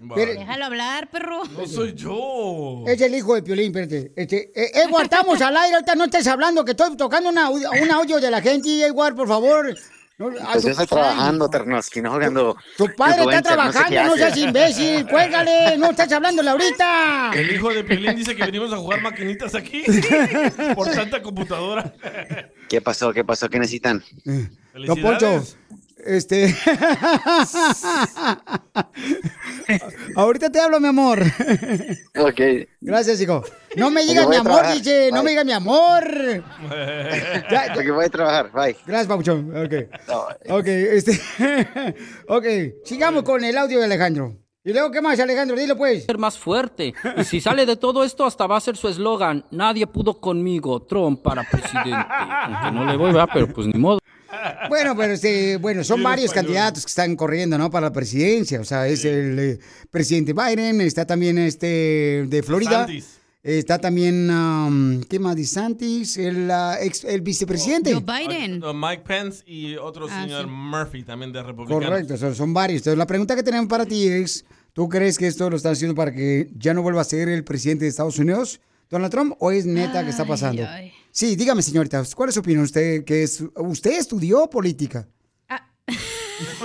Déjalo 0.00 0.64
hablar, 0.66 1.08
perro. 1.10 1.42
No 1.44 1.66
soy 1.66 1.94
yo. 1.94 2.84
Es 2.86 3.00
el 3.00 3.14
hijo 3.14 3.34
de 3.34 3.42
Piolín, 3.42 3.66
espérate. 3.76 4.12
Este, 4.16 4.50
eh, 4.54 4.70
Edward, 4.84 5.04
estamos 5.04 5.40
al 5.42 5.56
aire, 5.56 5.74
ahorita 5.74 5.94
no 5.94 6.04
estés 6.04 6.26
hablando, 6.26 6.64
que 6.64 6.72
estoy 6.72 6.96
tocando 6.96 7.28
una, 7.30 7.48
un 7.50 7.90
audio 7.92 8.20
de 8.20 8.30
la 8.30 8.40
gente, 8.40 8.82
Edward, 8.84 9.14
por 9.14 9.28
favor. 9.28 9.74
No, 10.18 10.30
Pues 10.30 10.42
tu- 10.54 10.60
yo 10.62 10.70
estoy 10.70 10.86
trabajando, 10.88 11.48
Ternoski, 11.48 12.02
no 12.02 12.10
jugando. 12.12 12.56
Tu 12.76 12.86
padre 12.96 13.22
está 13.22 13.36
sé 13.36 13.42
trabajando, 13.42 14.02
no, 14.04 14.16
seas 14.16 14.36
imbécil, 14.36 15.06
cuélgale, 15.10 15.78
no 15.78 15.90
estás 15.90 16.10
hablándole 16.10 16.50
ahorita. 16.50 17.30
El 17.34 17.54
hijo 17.54 17.72
de 17.72 17.84
Piolín 17.84 18.16
dice 18.16 18.34
que 18.34 18.44
venimos 18.44 18.72
a 18.72 18.78
jugar 18.78 19.00
maquinitas 19.00 19.54
aquí 19.54 19.84
por 20.74 20.90
tanta 20.90 21.22
computadora. 21.22 21.94
¿Qué 22.68 22.80
pasó? 22.80 23.12
¿Qué 23.12 23.24
pasó? 23.24 23.48
¿Qué 23.48 23.60
necesitan? 23.60 24.02
Don 24.74 25.00
Poncho, 25.00 25.44
este... 26.04 26.54
Ahorita 30.16 30.50
te 30.50 30.60
hablo, 30.60 30.80
mi 30.80 30.88
amor. 30.88 31.22
Ok. 32.18 32.40
Gracias, 32.80 33.20
hijo. 33.20 33.42
No 33.76 33.90
me 33.90 34.02
digas 34.02 34.28
mi 34.28 34.36
amor, 34.36 34.52
trabajar. 34.52 34.76
dice. 34.76 35.10
No 35.12 35.22
me 35.22 35.30
digas 35.30 35.44
mi 35.44 35.52
amor. 35.52 36.04
Porque 37.74 37.90
voy 37.90 38.06
a 38.06 38.08
trabajar, 38.08 38.50
bye. 38.52 38.76
Gracias, 38.86 39.06
Papuchón. 39.06 39.52
Ok. 39.56 39.74
Ok, 40.48 40.66
este. 40.66 41.20
ok, 42.28 42.44
sigamos 42.84 43.22
con 43.22 43.44
el 43.44 43.56
audio 43.56 43.78
de 43.78 43.84
Alejandro. 43.84 44.36
¿Y 44.64 44.72
luego 44.72 44.90
qué 44.90 45.00
más, 45.00 45.18
Alejandro? 45.18 45.56
Dilo 45.56 45.76
pues. 45.76 46.04
ser 46.04 46.18
más 46.18 46.38
fuerte. 46.38 46.92
Y 47.16 47.24
si 47.24 47.40
sale 47.40 47.64
de 47.64 47.76
todo 47.76 48.04
esto, 48.04 48.26
hasta 48.26 48.46
va 48.46 48.56
a 48.56 48.60
ser 48.60 48.76
su 48.76 48.88
eslogan. 48.88 49.44
Nadie 49.50 49.86
pudo 49.86 50.20
conmigo, 50.20 50.82
Trump 50.82 51.22
para 51.22 51.42
presidente. 51.42 51.90
Aunque 51.94 52.72
no 52.72 52.84
le 52.84 52.96
voy, 52.96 53.12
¿verdad? 53.12 53.28
Pero 53.32 53.48
pues 53.48 53.66
ni 53.66 53.78
modo. 53.78 53.98
Bueno, 54.68 54.94
pero 54.96 55.12
este, 55.14 55.56
bueno, 55.56 55.82
son 55.84 55.98
Sí, 55.98 56.02
varios 56.04 56.26
español. 56.26 56.44
candidatos 56.54 56.84
que 56.84 56.88
están 56.90 57.16
corriendo, 57.16 57.56
¿no? 57.58 57.70
Para 57.70 57.86
la 57.88 57.92
presidencia. 57.92 58.60
O 58.60 58.64
sea, 58.64 58.86
es 58.88 59.04
el 59.04 59.38
eh, 59.38 59.58
presidente 59.90 60.32
Biden, 60.34 60.80
está 60.82 61.06
también 61.06 61.38
este 61.38 62.26
de 62.28 62.42
Florida. 62.42 62.86
Está 63.40 63.78
también, 63.78 64.28
um, 64.30 65.00
¿qué 65.04 65.18
más? 65.18 65.36
DeSantis, 65.36 66.18
el, 66.18 66.50
ah, 66.50 66.76
ex- 66.80 67.04
el 67.04 67.20
vicepresidente. 67.22 67.94
Biden. 67.94 68.62
Uh, 68.62 68.74
Mike 68.74 69.04
Pence 69.06 69.42
y 69.46 69.76
otro 69.76 70.06
Ah, 70.10 70.22
señor 70.22 70.42
sí. 70.44 70.50
Murphy, 70.50 71.02
también 71.04 71.32
de 71.32 71.42
republicano. 71.42 71.80
Correcto, 71.88 72.16
son, 72.18 72.34
son 72.34 72.52
varios. 72.52 72.80
Entonces, 72.80 72.98
la 72.98 73.06
pregunta 73.06 73.36
que 73.36 73.42
tenemos 73.44 73.68
para 73.68 73.86
ti 73.86 74.06
es, 74.08 74.44
¿tú 74.74 74.88
crees 74.88 75.16
que 75.16 75.28
esto 75.28 75.48
lo 75.48 75.56
están 75.56 75.72
haciendo 75.72 75.94
para 75.94 76.12
que 76.12 76.50
ya 76.58 76.74
no 76.74 76.82
vuelva 76.82 77.00
a 77.00 77.04
ser 77.04 77.28
el 77.28 77.44
presidente 77.44 77.84
de 77.84 77.90
Estados 77.90 78.18
Unidos, 78.18 78.60
Donald 78.90 79.12
Trump, 79.12 79.34
o 79.38 79.50
es 79.50 79.66
neta 79.66 80.04
que 80.04 80.10
está 80.10 80.24
pasando? 80.24 80.62
Sí, 81.10 81.36
dígame, 81.36 81.62
señorita, 81.62 82.02
¿cuál 82.14 82.28
es 82.28 82.34
su 82.34 82.40
opinión? 82.40 82.62
Usted 82.62 83.04
que 83.04 83.22
es, 83.22 83.42
usted 83.56 83.98
estudió 83.98 84.48
política. 84.48 85.08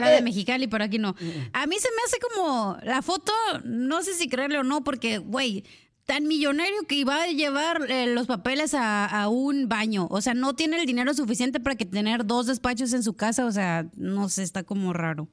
La 0.00 0.10
de 0.10 0.22
Mexicali, 0.22 0.66
por 0.66 0.80
aquí 0.82 0.98
no. 0.98 1.14
A 1.52 1.66
mí 1.66 1.76
se 1.78 1.88
me 1.90 2.02
hace 2.06 2.18
como 2.18 2.78
la 2.82 3.02
foto, 3.02 3.32
no 3.64 4.02
sé 4.02 4.14
si 4.14 4.28
creerle 4.28 4.58
o 4.58 4.64
no, 4.64 4.82
porque, 4.82 5.18
güey, 5.18 5.64
tan 6.06 6.26
millonario 6.26 6.82
que 6.88 6.94
iba 6.96 7.22
a 7.22 7.26
llevar 7.26 7.90
eh, 7.90 8.06
los 8.06 8.26
papeles 8.26 8.74
a, 8.74 9.04
a 9.06 9.28
un 9.28 9.68
baño. 9.68 10.06
O 10.10 10.20
sea, 10.20 10.34
no 10.34 10.54
tiene 10.54 10.80
el 10.80 10.86
dinero 10.86 11.12
suficiente 11.14 11.60
para 11.60 11.76
que 11.76 11.86
tener 11.86 12.24
dos 12.26 12.46
despachos 12.46 12.92
en 12.92 13.02
su 13.02 13.14
casa. 13.14 13.44
O 13.44 13.52
sea, 13.52 13.86
no 13.96 14.28
sé, 14.28 14.42
está 14.42 14.62
como 14.62 14.92
raro. 14.92 15.28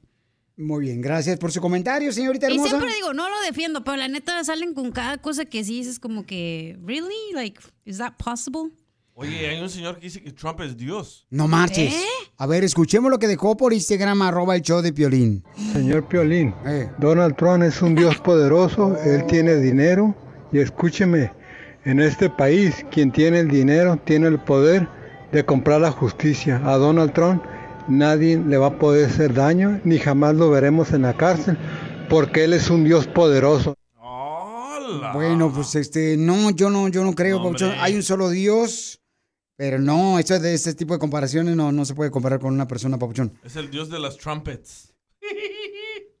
Muy 0.56 0.82
bien, 0.86 1.00
gracias 1.00 1.38
por 1.38 1.50
su 1.50 1.60
comentario, 1.60 2.12
señorita 2.12 2.48
Y 2.48 2.52
hermosa. 2.52 2.70
siempre 2.70 2.94
digo, 2.94 3.14
no 3.14 3.28
lo 3.28 3.36
defiendo, 3.46 3.82
pero 3.84 3.96
la 3.96 4.08
neta 4.08 4.42
salen 4.44 4.74
con 4.74 4.92
cada 4.92 5.18
cosa 5.18 5.44
que 5.44 5.64
sí 5.64 5.78
dices 5.78 5.98
como 5.98 6.24
que, 6.26 6.78
¿really? 6.84 7.14
Like, 7.34 7.60
is 7.84 7.98
that 7.98 8.14
possible? 8.22 8.70
Oye, 9.14 9.46
hay 9.48 9.60
un 9.60 9.68
señor 9.68 9.96
que 9.96 10.02
dice 10.06 10.22
que 10.22 10.32
Trump 10.32 10.60
es 10.60 10.76
Dios. 10.76 11.26
No 11.30 11.46
marches. 11.46 11.92
¿Eh? 11.92 12.04
A 12.38 12.46
ver, 12.46 12.64
escuchemos 12.64 13.10
lo 13.10 13.18
que 13.18 13.28
dejó 13.28 13.56
por 13.56 13.72
Instagram, 13.72 14.22
arroba 14.22 14.56
el 14.56 14.62
show 14.62 14.80
de 14.82 14.92
Piolín. 14.92 15.44
Señor 15.72 16.08
Piolín, 16.08 16.54
Eh. 16.66 16.88
Donald 16.98 17.36
Trump 17.36 17.62
es 17.62 17.80
un 17.82 17.94
Dios 17.94 18.16
poderoso, 18.18 18.96
él 19.04 19.24
tiene 19.26 19.56
dinero 19.56 20.14
y 20.50 20.58
escúcheme, 20.60 21.30
en 21.84 22.00
este 22.00 22.30
país 22.30 22.74
quien 22.90 23.10
tiene 23.12 23.40
el 23.40 23.48
dinero 23.48 23.98
tiene 24.04 24.28
el 24.28 24.38
poder 24.38 24.88
de 25.30 25.44
comprar 25.44 25.80
la 25.80 25.90
justicia. 25.92 26.60
A 26.64 26.76
Donald 26.76 27.12
Trump 27.12 27.42
nadie 27.88 28.38
le 28.38 28.56
va 28.56 28.68
a 28.68 28.78
poder 28.78 29.06
hacer 29.06 29.34
daño, 29.34 29.80
ni 29.84 29.98
jamás 29.98 30.34
lo 30.34 30.50
veremos 30.50 30.92
en 30.92 31.02
la 31.02 31.16
cárcel, 31.16 31.56
porque 32.08 32.44
él 32.44 32.52
es 32.52 32.70
un 32.70 32.84
Dios 32.84 33.06
poderoso. 33.06 33.74
Bueno, 35.14 35.52
pues 35.52 35.74
este, 35.74 36.16
no, 36.16 36.50
yo 36.50 36.70
no, 36.70 36.88
yo 36.88 37.04
no 37.04 37.14
creo, 37.14 37.42
Papuchón. 37.42 37.74
Hay 37.78 37.94
un 37.94 38.02
solo 38.02 38.30
Dios, 38.30 39.00
pero 39.56 39.78
no, 39.78 40.18
esto 40.18 40.38
de 40.38 40.54
este 40.54 40.74
tipo 40.74 40.94
de 40.94 41.00
comparaciones 41.00 41.56
no, 41.56 41.72
no 41.72 41.84
se 41.84 41.94
puede 41.94 42.10
comparar 42.10 42.40
con 42.40 42.52
una 42.52 42.66
persona, 42.66 42.98
Papuchón. 42.98 43.32
Es 43.44 43.56
el 43.56 43.70
dios 43.70 43.88
de 43.88 43.98
las 43.98 44.16
trumpets. 44.16 44.92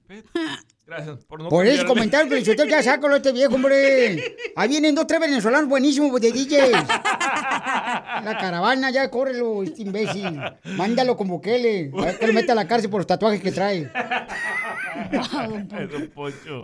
Gracias 0.87 1.25
por 1.27 1.41
no 1.41 1.49
Por 1.49 1.67
ese 1.67 1.77
cambiarle. 1.77 1.89
comentario, 1.89 2.31
Felicitero, 2.31 2.69
ya 2.69 2.83
sácalo 2.83 3.15
este 3.15 3.31
viejo, 3.31 3.55
hombre. 3.55 4.35
Ahí 4.57 4.69
vienen 4.69 4.95
dos, 4.97 5.07
tres 5.07 5.21
venezolanos 5.21 5.69
buenísimos 5.69 6.21
de 6.21 6.33
DJs. 6.33 6.71
La 6.73 8.37
caravana, 8.41 8.91
ya 8.91 9.09
córrelo, 9.09 9.63
este 9.63 9.83
imbécil. 9.83 10.41
Mándalo 10.77 11.17
con 11.17 11.29
Bukele. 11.29 11.93
A 11.97 12.05
ver 12.07 12.19
que 12.19 12.27
lo 12.27 12.33
mete 12.33 12.51
a 12.51 12.57
la 12.57 12.67
cárcel 12.67 12.91
por 12.91 12.99
los 13.01 13.07
tatuajes 13.07 13.41
que 13.41 13.53
trae. 13.53 13.89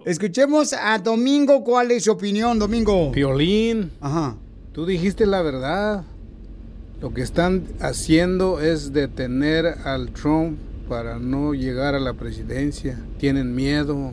Escuchemos 0.05 0.73
a 0.73 0.99
Domingo. 0.99 1.63
¿Cuál 1.63 1.93
es 1.93 2.05
su 2.05 2.13
opinión, 2.13 2.59
Domingo? 2.59 3.13
Piolín, 3.13 3.93
Ajá. 4.01 4.35
tú 4.73 4.87
dijiste 4.87 5.27
la 5.27 5.43
verdad. 5.43 6.03
Lo 7.01 7.13
que 7.13 7.23
están 7.23 7.65
haciendo 7.81 8.61
es 8.61 8.93
detener 8.93 9.67
al 9.85 10.11
Trump 10.13 10.59
para 10.89 11.19
no 11.19 11.55
llegar 11.55 11.95
a 11.95 12.01
la 12.01 12.15
presidencia. 12.15 12.99
Tienen 13.19 13.55
miedo. 13.55 14.13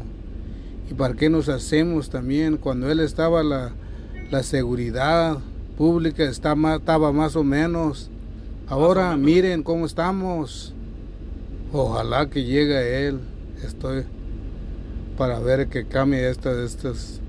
¿Y 0.90 0.94
para 0.94 1.14
qué 1.14 1.30
nos 1.30 1.50
hacemos 1.50 2.10
también? 2.10 2.58
Cuando 2.58 2.92
él 2.92 3.00
estaba 3.00 3.44
la, 3.44 3.72
la 4.32 4.44
seguridad 4.44 5.38
pública 5.78 6.24
está 6.24 6.56
estaba 6.76 7.12
más 7.12 7.36
o 7.36 7.44
menos. 7.44 8.10
Ahora 8.68 9.16
miren 9.18 9.64
cómo 9.64 9.86
estamos. 9.86 10.74
Ojalá 11.72 12.30
que 12.30 12.44
llegue 12.44 13.08
él. 13.08 13.20
Estoy 13.64 14.04
para 15.18 15.40
ver 15.40 15.68
que 15.68 15.86
cambie 15.86 16.30
estas, 16.30 16.58
estas 16.58 17.22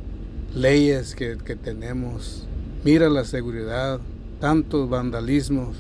leyes 0.55 1.15
que, 1.15 1.37
que 1.45 1.57
tenemos. 1.57 2.47
Mira 2.85 3.09
la 3.09 3.25
seguridad, 3.25 4.01
tantos 4.41 4.89
vandalismos 4.89 5.77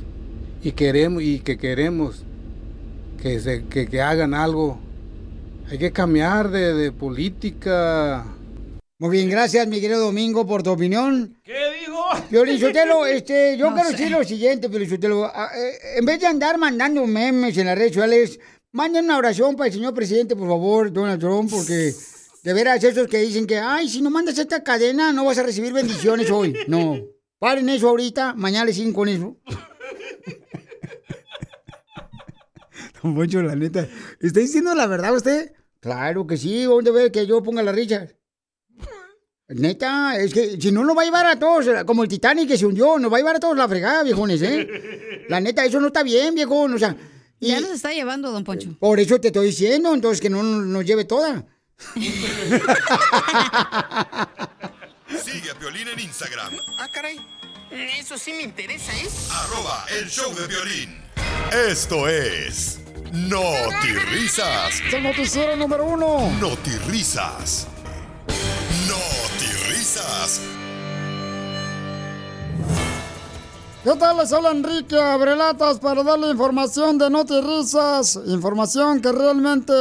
y 0.62 0.72
queremos 0.72 1.22
y 1.22 1.40
que 1.40 1.58
queremos 1.58 2.24
que, 3.24 3.40
se, 3.40 3.64
que, 3.64 3.86
que 3.88 4.02
hagan 4.02 4.34
algo. 4.34 4.78
Hay 5.70 5.78
que 5.78 5.90
cambiar 5.92 6.50
de, 6.50 6.74
de 6.74 6.92
política. 6.92 8.22
Muy 8.98 9.10
bien, 9.16 9.30
gracias, 9.30 9.66
mi 9.66 9.80
querido 9.80 9.98
Domingo, 9.98 10.46
por 10.46 10.62
tu 10.62 10.70
opinión. 10.70 11.34
¿Qué 11.42 11.54
dijo? 11.80 12.02
Piolichotelo, 12.28 13.06
este, 13.06 13.56
yo 13.56 13.70
No 13.70 13.74
quiero 13.76 13.90
sé. 13.90 13.96
decir 13.96 14.10
lo 14.12 14.22
siguiente, 14.24 14.68
Piolichotelo. 14.68 15.24
Ah, 15.24 15.48
eh, 15.56 15.96
En 15.96 16.04
vez 16.04 16.20
de 16.20 16.26
andar 16.26 16.58
mandando 16.58 17.06
memes 17.06 17.56
en 17.56 17.64
las 17.66 17.78
redes 17.78 17.94
sociales, 17.94 18.38
manden 18.72 19.06
una 19.06 19.16
oración 19.16 19.56
para 19.56 19.68
el 19.68 19.72
señor 19.72 19.94
presidente, 19.94 20.36
por 20.36 20.46
favor, 20.46 20.92
Donald 20.92 21.18
Trump, 21.18 21.50
porque 21.50 21.94
de 22.42 22.52
veras 22.52 22.84
esos 22.84 23.08
que 23.08 23.18
dicen 23.20 23.46
que, 23.46 23.56
ay, 23.58 23.88
si 23.88 24.02
no 24.02 24.10
mandas 24.10 24.36
esta 24.36 24.62
cadena, 24.62 25.14
no 25.14 25.24
vas 25.24 25.38
a 25.38 25.42
recibir 25.44 25.72
bendiciones 25.72 26.30
hoy. 26.30 26.54
No. 26.68 26.98
Paren 27.38 27.70
eso 27.70 27.88
ahorita, 27.88 28.34
mañana 28.34 28.66
les 28.66 28.76
siguen 28.76 28.92
con 28.92 29.08
eso. 29.08 29.38
Don 33.08 33.14
Poncho, 33.14 33.42
la 33.42 33.54
neta. 33.54 33.86
¿Está 34.18 34.40
diciendo 34.40 34.74
la 34.74 34.86
verdad 34.86 35.14
usted? 35.14 35.52
Claro 35.80 36.26
que 36.26 36.38
sí, 36.38 36.62
¿dónde 36.64 36.90
ve 36.90 37.12
que 37.12 37.26
yo 37.26 37.42
ponga 37.42 37.62
la 37.62 37.70
richa? 37.72 38.08
Neta, 39.48 40.16
es 40.16 40.32
que 40.32 40.58
si 40.58 40.72
no 40.72 40.82
nos 40.84 40.96
va 40.96 41.02
a 41.02 41.04
llevar 41.04 41.26
a 41.26 41.38
todos, 41.38 41.66
como 41.84 42.02
el 42.02 42.08
Titanic 42.08 42.48
que 42.48 42.56
se 42.56 42.64
hundió, 42.64 42.98
nos 42.98 43.12
va 43.12 43.16
a 43.16 43.20
llevar 43.20 43.36
a 43.36 43.40
todos 43.40 43.54
la 43.58 43.68
fregada, 43.68 44.02
viejones, 44.02 44.40
¿eh? 44.40 45.26
La 45.28 45.38
neta, 45.38 45.66
eso 45.66 45.78
no 45.80 45.88
está 45.88 46.02
bien, 46.02 46.34
viejón, 46.34 46.72
o 46.72 46.78
sea. 46.78 46.96
y- 47.38 47.48
Ya 47.48 47.60
nos 47.60 47.72
está 47.72 47.92
llevando, 47.92 48.32
don 48.32 48.42
Poncho. 48.42 48.74
por 48.80 48.98
eso 48.98 49.20
te 49.20 49.28
estoy 49.28 49.48
diciendo, 49.48 49.92
entonces 49.92 50.22
que 50.22 50.30
no 50.30 50.42
nos 50.42 50.84
lleve 50.86 51.04
toda. 51.04 51.44
Sigue 55.22 55.50
a 55.50 55.58
Piolín 55.58 55.88
en 55.88 56.00
Instagram, 56.00 56.54
Ah, 56.78 56.88
caray. 56.90 57.20
Eso 57.98 58.16
sí 58.16 58.32
me 58.32 58.42
interesa, 58.44 58.92
¿eh? 58.96 59.08
arroba 59.30 59.84
el 60.00 60.08
show 60.08 60.32
de 60.34 60.46
violín. 60.46 60.96
Esto 61.68 62.08
es 62.08 62.80
Risas. 63.14 64.80
Es 64.88 64.92
el 64.92 65.04
noticiero 65.04 65.54
número 65.56 65.86
uno. 65.86 66.32
Risas. 66.88 67.68
Risas. 69.68 70.40
¿Qué 73.84 73.94
tal? 73.96 74.16
Les 74.16 74.32
habla 74.32 74.50
Enrique 74.50 75.00
Abrelatas 75.00 75.78
para 75.78 76.02
darle 76.02 76.30
información 76.30 76.98
de 76.98 77.08
Notirisas. 77.08 78.18
Información 78.26 79.00
que 79.00 79.12
realmente, 79.12 79.72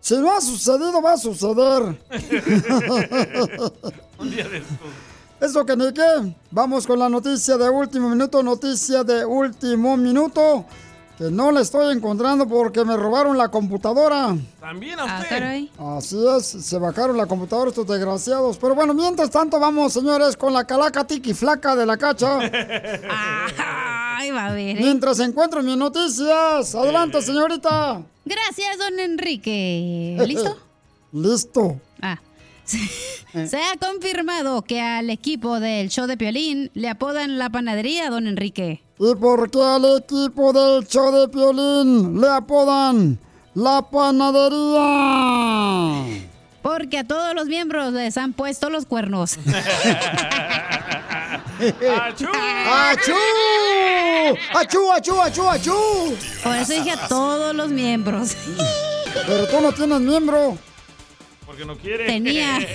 si 0.00 0.16
no 0.16 0.32
ha 0.32 0.40
sucedido, 0.40 1.00
va 1.00 1.12
a 1.12 1.18
suceder. 1.18 1.82
Un 4.18 4.30
día 4.30 4.48
de 4.48 4.58
estos. 4.58 4.76
Eso 5.40 5.64
que 5.64 5.76
ni 5.76 5.92
qué. 5.92 6.34
Vamos 6.50 6.84
con 6.86 6.98
la 6.98 7.08
noticia 7.08 7.56
de 7.56 7.70
último 7.70 8.08
minuto, 8.08 8.42
noticia 8.42 9.04
de 9.04 9.24
último 9.24 9.96
minuto. 9.96 10.66
Que 11.20 11.30
no 11.30 11.52
la 11.52 11.60
estoy 11.60 11.94
encontrando 11.94 12.48
porque 12.48 12.82
me 12.82 12.96
robaron 12.96 13.36
la 13.36 13.50
computadora. 13.50 14.34
También 14.58 14.98
Ah, 14.98 15.18
a 15.18 15.20
usted. 15.20 15.68
Así 15.78 16.16
es, 16.34 16.46
se 16.64 16.78
bajaron 16.78 17.14
la 17.14 17.26
computadora 17.26 17.68
estos 17.68 17.86
desgraciados. 17.86 18.56
Pero 18.56 18.74
bueno, 18.74 18.94
mientras 18.94 19.28
tanto 19.28 19.60
vamos, 19.60 19.92
señores, 19.92 20.34
con 20.34 20.54
la 20.54 20.64
calaca 20.64 21.06
tiki 21.06 21.34
flaca 21.34 21.76
de 21.76 21.84
la 21.84 21.98
cacha. 21.98 22.38
Ay, 24.16 24.30
va 24.30 24.46
a 24.46 24.52
ver. 24.54 24.78
¿eh? 24.78 24.80
Mientras 24.80 25.20
encuentro 25.20 25.62
mis 25.62 25.76
noticias. 25.76 26.74
Adelante, 26.74 27.20
señorita. 27.20 28.00
Gracias, 28.24 28.78
don 28.78 28.98
Enrique. 28.98 30.16
¿Listo? 30.26 30.56
Listo. 31.12 31.80
Ah. 32.00 32.18
Se 32.70 33.56
ha 33.56 33.76
confirmado 33.78 34.62
que 34.62 34.80
al 34.80 35.10
equipo 35.10 35.60
del 35.60 35.88
show 35.88 36.06
de 36.06 36.16
Piolín 36.16 36.70
le 36.74 36.88
apodan 36.88 37.38
la 37.38 37.50
panadería, 37.50 38.10
don 38.10 38.26
Enrique. 38.26 38.82
¿Y 38.98 39.14
por 39.14 39.50
qué 39.50 39.62
al 39.62 39.84
equipo 39.98 40.52
del 40.52 40.86
show 40.86 41.12
de 41.12 41.28
Piolín 41.28 42.20
le 42.20 42.28
apodan 42.28 43.18
la 43.54 43.82
panadería? 43.90 44.50
Porque 46.62 46.98
a 46.98 47.04
todos 47.06 47.34
los 47.34 47.46
miembros 47.46 47.92
les 47.92 48.16
han 48.16 48.32
puesto 48.32 48.68
los 48.68 48.84
cuernos. 48.86 49.38
¡Achú! 52.00 52.26
¡Achú! 52.68 53.12
¡Achú, 54.54 54.92
achú, 54.92 55.20
achú, 55.20 55.48
achú! 55.48 56.16
Por 56.42 56.56
eso 56.56 56.72
dije 56.72 56.92
a 56.92 57.08
todos 57.08 57.54
los 57.54 57.70
miembros. 57.70 58.34
Pero 59.26 59.46
tú 59.46 59.60
no 59.60 59.72
tienes 59.72 60.00
miembro. 60.00 60.56
Porque 61.50 61.64
no 61.64 61.76
quiere. 61.76 62.06
Tenía. 62.06 62.60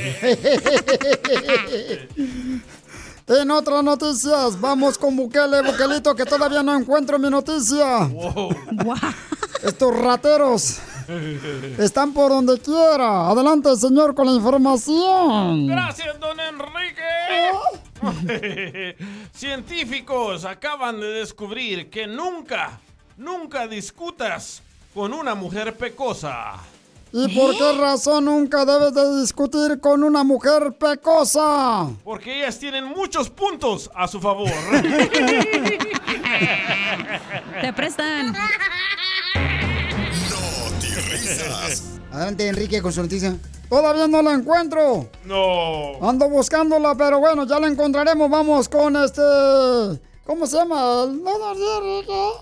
En 3.27 3.49
otras 3.49 3.83
noticias, 3.83 4.61
vamos 4.61 4.99
con 4.99 5.15
Bukele, 5.15 5.63
Bukelito, 5.63 6.13
que 6.13 6.25
todavía 6.25 6.61
no 6.61 6.77
encuentro 6.77 7.17
mi 7.17 7.27
noticia. 7.27 8.07
Estos 9.63 9.97
rateros 9.97 10.79
están 11.79 12.13
por 12.13 12.29
donde 12.29 12.59
quiera. 12.59 13.29
Adelante, 13.29 13.75
señor, 13.77 14.13
con 14.13 14.27
la 14.27 14.33
información. 14.33 15.65
Gracias, 15.65 16.19
don 16.19 16.37
Enrique. 16.39 17.01
Científicos 19.33 20.45
acaban 20.45 20.99
de 20.99 21.07
descubrir 21.07 21.89
que 21.89 22.05
nunca, 22.05 22.79
nunca 23.17 23.67
discutas 23.67 24.61
con 24.93 25.13
una 25.13 25.33
mujer 25.33 25.75
pecosa. 25.75 26.59
¿Y 27.17 27.29
por 27.29 27.57
qué 27.57 27.71
razón 27.79 28.25
nunca 28.25 28.65
debes 28.65 28.93
de 28.93 29.21
discutir 29.21 29.79
con 29.79 30.03
una 30.03 30.25
mujer 30.25 30.73
pecosa? 30.77 31.87
Porque 32.03 32.39
ellas 32.39 32.59
tienen 32.59 32.83
muchos 32.83 33.29
puntos 33.29 33.89
a 33.95 34.05
su 34.05 34.19
favor. 34.19 34.51
Te 37.61 37.71
prestan. 37.71 38.35
Risas. 41.09 41.99
Adelante, 42.11 42.49
Enrique, 42.49 42.81
con 42.81 42.91
su 42.91 43.01
noticia. 43.01 43.37
Todavía 43.69 44.09
no 44.09 44.21
la 44.21 44.33
encuentro. 44.33 45.09
No. 45.23 46.05
Ando 46.05 46.27
buscándola, 46.27 46.95
pero 46.95 47.21
bueno, 47.21 47.47
ya 47.47 47.61
la 47.61 47.67
encontraremos. 47.67 48.29
Vamos 48.29 48.67
con 48.67 48.93
este. 48.97 49.21
¿Cómo 50.25 50.47
se 50.47 50.57
llama? 50.57 51.03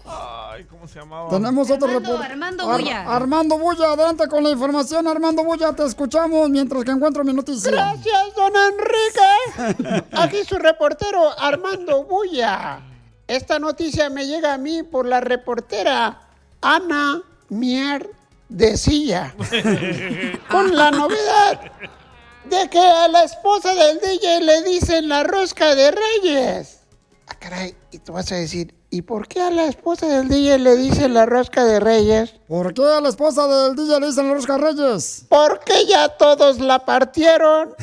Ay, 0.05 0.63
¿cómo 0.69 0.88
se 0.88 0.99
llamaba? 0.99 1.29
Tenemos 1.29 1.69
otro 1.69 1.88
Armando, 1.88 2.11
reporte. 2.11 2.31
Armando 2.31 2.71
Ar- 2.71 2.81
Bulla. 2.81 3.01
Armando 3.15 3.57
Bulla, 3.57 3.91
adelante 3.91 4.27
con 4.29 4.43
la 4.43 4.51
información. 4.51 5.05
Armando 5.07 5.43
Bulla, 5.43 5.73
te 5.73 5.84
escuchamos 5.86 6.49
mientras 6.49 6.86
que 6.86 6.91
encuentro 6.91 7.23
mi 7.25 7.34
noticia. 7.34 7.71
Gracias, 7.71 8.36
don 8.36 8.53
Enrique. 8.55 10.05
Aquí 10.13 10.45
su 10.45 10.55
reportero 10.57 11.38
Armando 11.38 12.03
Bulla. 12.05 12.79
Esta 13.27 13.59
noticia 13.59 14.09
me 14.09 14.27
llega 14.27 14.53
a 14.53 14.57
mí 14.57 14.84
por 14.84 15.05
la 15.05 15.19
reportera 15.19 16.21
Ana 16.61 17.21
Mier 17.49 18.09
de 18.47 18.77
Silla. 18.77 19.34
Con 20.49 20.75
la 20.75 20.91
novedad 20.91 21.59
de 22.45 22.69
que 22.69 22.79
a 22.79 23.07
la 23.07 23.23
esposa 23.23 23.73
del 23.73 23.99
DJ 23.99 24.41
le 24.41 24.61
dicen 24.63 25.07
la 25.09 25.23
rosca 25.23 25.73
de 25.75 25.91
Reyes. 25.91 26.79
¿A 27.43 27.49
caray, 27.49 27.75
y 27.91 27.99
tú 27.99 28.13
vas 28.13 28.31
a 28.31 28.35
decir, 28.35 28.73
¿y 28.89 29.01
por 29.01 29.27
qué 29.27 29.41
a 29.41 29.49
la 29.49 29.65
esposa 29.65 30.05
del 30.07 30.29
DJ 30.29 30.59
le 30.59 30.77
dicen 30.77 31.13
la 31.13 31.25
rosca 31.25 31.65
de 31.65 31.81
reyes? 31.81 32.35
¿Por 32.47 32.73
qué 32.73 32.83
a 32.83 33.01
la 33.01 33.09
esposa 33.09 33.47
del 33.47 33.75
DJ 33.75 33.99
le 33.99 34.07
dicen 34.07 34.29
la 34.29 34.33
rosca 34.35 34.53
de 34.57 34.59
reyes? 34.71 35.25
Porque 35.27 35.85
ya 35.85 36.07
todos 36.07 36.59
la 36.61 36.85
partieron, 36.85 37.75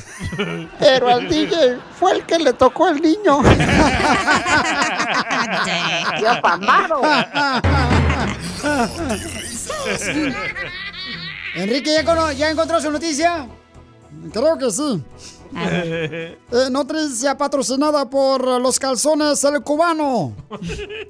pero 0.78 1.08
al 1.10 1.28
DJ 1.28 1.78
fue 1.98 2.12
el 2.12 2.24
que 2.24 2.38
le 2.38 2.54
tocó 2.54 2.88
el 2.88 3.02
niño. 3.02 3.42
¡Ya 6.22 6.40
pamado! 6.40 7.02
Enrique, 11.54 11.92
¿ya, 11.92 12.04
cono- 12.04 12.32
¿ya 12.32 12.50
encontró 12.50 12.80
su 12.80 12.90
noticia? 12.90 13.46
Creo 14.32 14.56
que 14.56 14.70
sí. 14.70 15.02
Eh, 16.52 16.68
noticia 16.70 17.36
patrocinada 17.36 18.08
por 18.08 18.60
los 18.60 18.78
calzones 18.78 19.42
El 19.44 19.62
Cubano. 19.62 20.34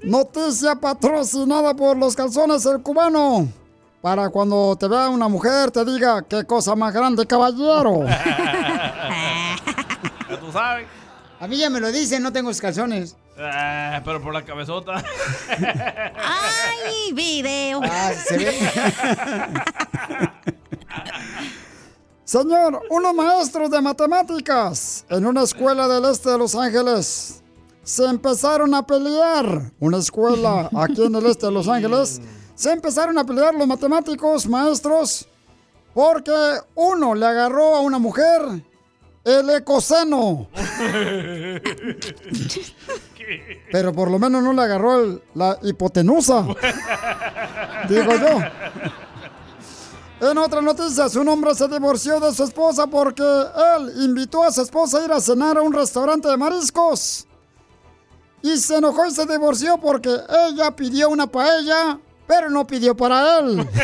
Noticia 0.02 0.74
patrocinada 0.74 1.74
por 1.74 1.96
los 1.96 2.14
calzones 2.14 2.64
El 2.66 2.82
Cubano. 2.82 3.48
Para 4.02 4.28
cuando 4.30 4.76
te 4.76 4.88
vea 4.88 5.08
una 5.08 5.28
mujer 5.28 5.70
te 5.70 5.84
diga 5.84 6.22
qué 6.22 6.44
cosa 6.44 6.74
más 6.74 6.92
grande, 6.92 7.26
caballero. 7.26 8.04
Ya 10.30 10.38
tú 10.38 10.52
sabes. 10.52 10.86
A 11.40 11.48
mí 11.48 11.56
ya 11.56 11.68
me 11.70 11.80
lo 11.80 11.90
dicen, 11.90 12.22
no 12.22 12.32
tengo 12.32 12.52
calzones. 12.60 13.16
Ah, 13.36 14.00
pero 14.04 14.22
por 14.22 14.32
la 14.32 14.44
cabezota. 14.44 14.94
¡Ay, 15.48 17.12
video! 17.12 17.80
Ah, 17.82 18.12
se 18.12 18.36
ve. 18.36 18.58
Señor, 22.30 22.80
unos 22.90 23.12
maestros 23.12 23.68
de 23.72 23.80
matemáticas 23.80 25.04
en 25.08 25.26
una 25.26 25.42
escuela 25.42 25.88
del 25.88 26.04
este 26.04 26.30
de 26.30 26.38
Los 26.38 26.54
Ángeles 26.54 27.42
se 27.82 28.04
empezaron 28.04 28.72
a 28.72 28.86
pelear. 28.86 29.72
Una 29.80 29.98
escuela 29.98 30.70
aquí 30.76 31.04
en 31.06 31.16
el 31.16 31.26
este 31.26 31.46
de 31.46 31.52
Los 31.52 31.66
Ángeles. 31.66 32.20
Se 32.54 32.70
empezaron 32.70 33.18
a 33.18 33.24
pelear 33.24 33.52
los 33.56 33.66
matemáticos, 33.66 34.46
maestros, 34.46 35.26
porque 35.92 36.30
uno 36.76 37.16
le 37.16 37.26
agarró 37.26 37.74
a 37.74 37.80
una 37.80 37.98
mujer 37.98 38.62
el 39.24 39.50
ecoseno. 39.50 40.46
Pero 43.72 43.92
por 43.92 44.08
lo 44.08 44.20
menos 44.20 44.40
no 44.40 44.52
le 44.52 44.62
agarró 44.62 45.00
el- 45.02 45.22
la 45.34 45.58
hipotenusa. 45.62 46.46
Digo 47.88 48.14
yo. 48.14 48.38
En 50.20 50.36
otra 50.36 50.60
noticia, 50.60 51.06
un 51.18 51.28
hombre 51.28 51.54
se 51.54 51.66
divorció 51.68 52.20
de 52.20 52.34
su 52.34 52.44
esposa 52.44 52.86
porque 52.86 53.22
él 53.22 53.92
invitó 54.04 54.44
a 54.44 54.52
su 54.52 54.60
esposa 54.62 54.98
a 54.98 55.04
ir 55.04 55.12
a 55.12 55.20
cenar 55.20 55.56
a 55.56 55.62
un 55.62 55.72
restaurante 55.72 56.28
de 56.28 56.36
mariscos. 56.36 57.26
Y 58.42 58.56
se 58.58 58.76
enojó 58.76 59.06
y 59.06 59.10
se 59.12 59.24
divorció 59.26 59.78
porque 59.78 60.10
ella 60.48 60.70
pidió 60.76 61.08
una 61.08 61.26
paella, 61.26 61.98
pero 62.26 62.50
no 62.50 62.66
pidió 62.66 62.94
para 62.96 63.38
él. 63.38 63.66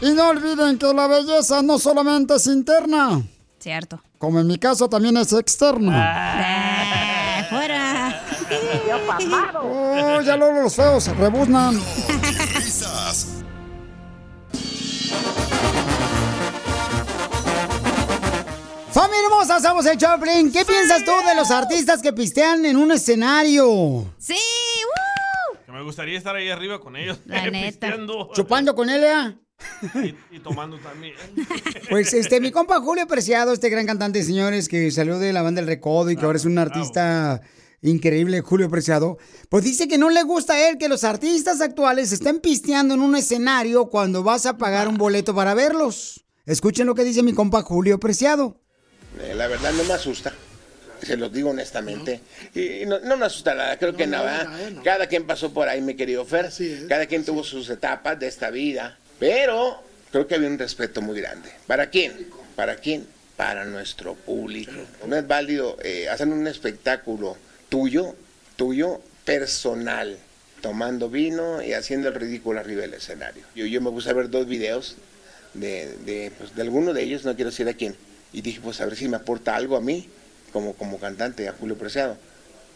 Y 0.00 0.10
no 0.12 0.28
olviden 0.28 0.76
que 0.76 0.92
la 0.92 1.06
belleza 1.06 1.62
no 1.62 1.78
solamente 1.78 2.34
es 2.34 2.46
interna, 2.46 3.22
Cierto. 3.58 4.02
como 4.18 4.38
en 4.38 4.46
mi 4.46 4.58
caso 4.58 4.86
también 4.88 5.16
es 5.16 5.32
externa. 5.32 5.94
Oh, 9.62 10.20
ya 10.20 10.36
luego 10.36 10.62
los 10.62 10.74
feos 10.74 11.06
rebuznan. 11.16 11.74
Risas, 12.54 13.28
Familia 18.92 19.24
hermosa, 19.28 19.60
somos 19.60 19.84
el 19.86 19.98
Choplin. 19.98 20.52
¿Qué 20.52 20.64
piensas 20.64 21.04
tú 21.04 21.10
de 21.26 21.34
los 21.34 21.50
artistas 21.50 22.00
que 22.00 22.12
pistean 22.12 22.64
en 22.64 22.76
un 22.76 22.92
escenario? 22.92 24.06
¡Sí! 24.18 24.36
Que 25.66 25.72
me 25.72 25.82
gustaría 25.82 26.16
estar 26.16 26.36
ahí 26.36 26.48
arriba 26.48 26.80
con 26.80 26.94
ellos. 26.94 27.18
La 27.26 27.44
neta. 27.50 27.66
pisteando 27.66 28.30
Chupando 28.34 28.74
con 28.74 28.88
Elia. 28.88 29.36
y 30.30 30.38
tomando 30.40 30.78
también. 30.78 31.14
Pues 31.90 32.14
este, 32.14 32.40
mi 32.40 32.50
compa 32.50 32.80
Julio 32.80 33.06
Preciado, 33.06 33.52
este 33.52 33.68
gran 33.68 33.86
cantante, 33.86 34.22
señores, 34.22 34.68
que 34.68 34.90
salió 34.90 35.18
de 35.18 35.32
la 35.32 35.42
banda 35.42 35.60
El 35.60 35.66
Recodo 35.66 36.10
y 36.10 36.16
que 36.16 36.24
ahora 36.24 36.38
es 36.38 36.44
un 36.46 36.56
artista 36.58 37.42
increíble, 37.84 38.40
Julio 38.40 38.68
Preciado, 38.68 39.18
pues 39.48 39.62
dice 39.64 39.86
que 39.86 39.98
no 39.98 40.10
le 40.10 40.22
gusta 40.22 40.54
a 40.54 40.68
él 40.68 40.78
que 40.78 40.88
los 40.88 41.04
artistas 41.04 41.60
actuales 41.60 42.10
estén 42.12 42.40
pisteando 42.40 42.94
en 42.94 43.00
un 43.00 43.14
escenario 43.14 43.86
cuando 43.86 44.22
vas 44.22 44.46
a 44.46 44.58
pagar 44.58 44.88
un 44.88 44.96
boleto 44.96 45.34
para 45.34 45.54
verlos. 45.54 46.24
Escuchen 46.46 46.86
lo 46.86 46.94
que 46.94 47.04
dice 47.04 47.22
mi 47.22 47.32
compa 47.32 47.62
Julio 47.62 48.00
Preciado. 48.00 48.60
Eh, 49.20 49.34
La 49.34 49.46
verdad 49.46 49.72
no 49.72 49.84
me 49.84 49.92
asusta. 49.94 50.32
Se 51.02 51.16
los 51.16 51.32
digo 51.32 51.50
honestamente. 51.50 52.20
Y 52.54 52.86
no, 52.86 52.98
no 53.00 53.16
me 53.16 53.26
asusta 53.26 53.54
nada, 53.54 53.78
creo 53.78 53.94
que 53.94 54.06
nada. 54.06 54.50
Cada 54.82 55.06
quien 55.06 55.26
pasó 55.26 55.52
por 55.52 55.68
ahí, 55.68 55.82
mi 55.82 55.94
querido 55.94 56.24
Fer. 56.24 56.50
Cada 56.88 57.06
quien 57.06 57.24
tuvo 57.24 57.44
sus 57.44 57.68
etapas 57.68 58.18
de 58.18 58.26
esta 58.26 58.50
vida. 58.50 58.98
Pero 59.18 59.82
creo 60.10 60.26
que 60.26 60.34
había 60.34 60.48
un 60.48 60.58
respeto 60.58 61.02
muy 61.02 61.20
grande. 61.20 61.50
¿Para 61.66 61.90
quién? 61.90 62.28
¿Para 62.56 62.76
quién? 62.76 63.06
Para 63.36 63.64
nuestro 63.64 64.14
público. 64.14 64.72
No 65.06 65.16
es 65.16 65.26
válido 65.26 65.76
eh, 65.82 66.08
hacer 66.08 66.28
un 66.28 66.46
espectáculo 66.46 67.36
tuyo, 67.74 68.14
tuyo, 68.54 69.00
personal, 69.24 70.16
tomando 70.60 71.10
vino 71.10 71.60
y 71.60 71.72
haciendo 71.72 72.06
el 72.06 72.14
ridículo 72.14 72.60
arriba 72.60 72.82
del 72.82 72.94
escenario. 72.94 73.42
Yo, 73.56 73.66
yo 73.66 73.80
me 73.80 73.90
puse 73.90 74.10
a 74.10 74.12
ver 74.12 74.30
dos 74.30 74.46
videos 74.46 74.94
de, 75.54 75.92
de, 76.06 76.30
pues, 76.38 76.54
de 76.54 76.62
alguno 76.62 76.92
de 76.92 77.02
ellos, 77.02 77.24
no 77.24 77.34
quiero 77.34 77.50
decir 77.50 77.68
a 77.68 77.74
quién, 77.74 77.96
y 78.32 78.42
dije, 78.42 78.60
pues 78.62 78.80
a 78.80 78.84
ver 78.84 78.94
si 78.94 79.08
me 79.08 79.16
aporta 79.16 79.56
algo 79.56 79.76
a 79.76 79.80
mí, 79.80 80.08
como, 80.52 80.74
como 80.74 81.00
cantante, 81.00 81.48
a 81.48 81.52
Julio 81.52 81.76
Preciado. 81.76 82.16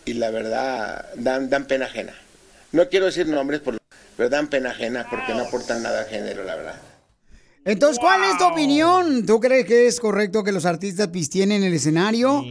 Y 0.05 0.15
la 0.15 0.31
verdad, 0.31 1.07
dan, 1.15 1.49
dan 1.49 1.67
pena 1.67 1.87
ajena. 1.87 2.15
No 2.73 2.89
quiero 2.89 3.07
decir 3.07 3.29
nombres, 3.29 3.61
por, 3.61 3.79
pero 4.17 4.29
dan 4.29 4.49
pena 4.49 4.71
ajena 4.71 5.07
porque 5.09 5.33
no 5.33 5.45
aportan 5.45 5.81
nada 5.81 6.01
al 6.01 6.07
género, 6.07 6.43
la 6.43 6.57
verdad. 6.57 6.81
Entonces, 7.69 7.99
¿cuál 7.99 8.25
es 8.25 8.39
tu 8.39 8.45
opinión? 8.45 9.27
¿Tú 9.27 9.41
crees 9.41 9.67
que 9.67 9.87
es 9.87 10.01
correcto 10.01 10.43
que 10.43 10.53
los 10.53 10.65
artistas 10.65 11.09
pisteen 11.09 11.53
en 11.53 11.63
el 11.63 11.75
escenario? 11.75 12.43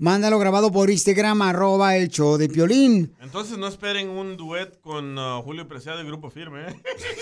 Mándalo 0.00 0.36
grabado 0.40 0.72
por 0.72 0.90
Instagram, 0.90 1.42
arroba 1.42 1.96
el 1.96 2.08
show 2.08 2.36
de 2.36 2.48
Piolín. 2.48 3.14
Entonces 3.22 3.56
no 3.56 3.68
esperen 3.68 4.08
un 4.08 4.36
duet 4.36 4.80
con 4.80 5.16
uh, 5.16 5.40
Julio 5.42 5.68
Preciado 5.68 6.02
y 6.02 6.06
Grupo 6.06 6.28
Firme. 6.28 6.66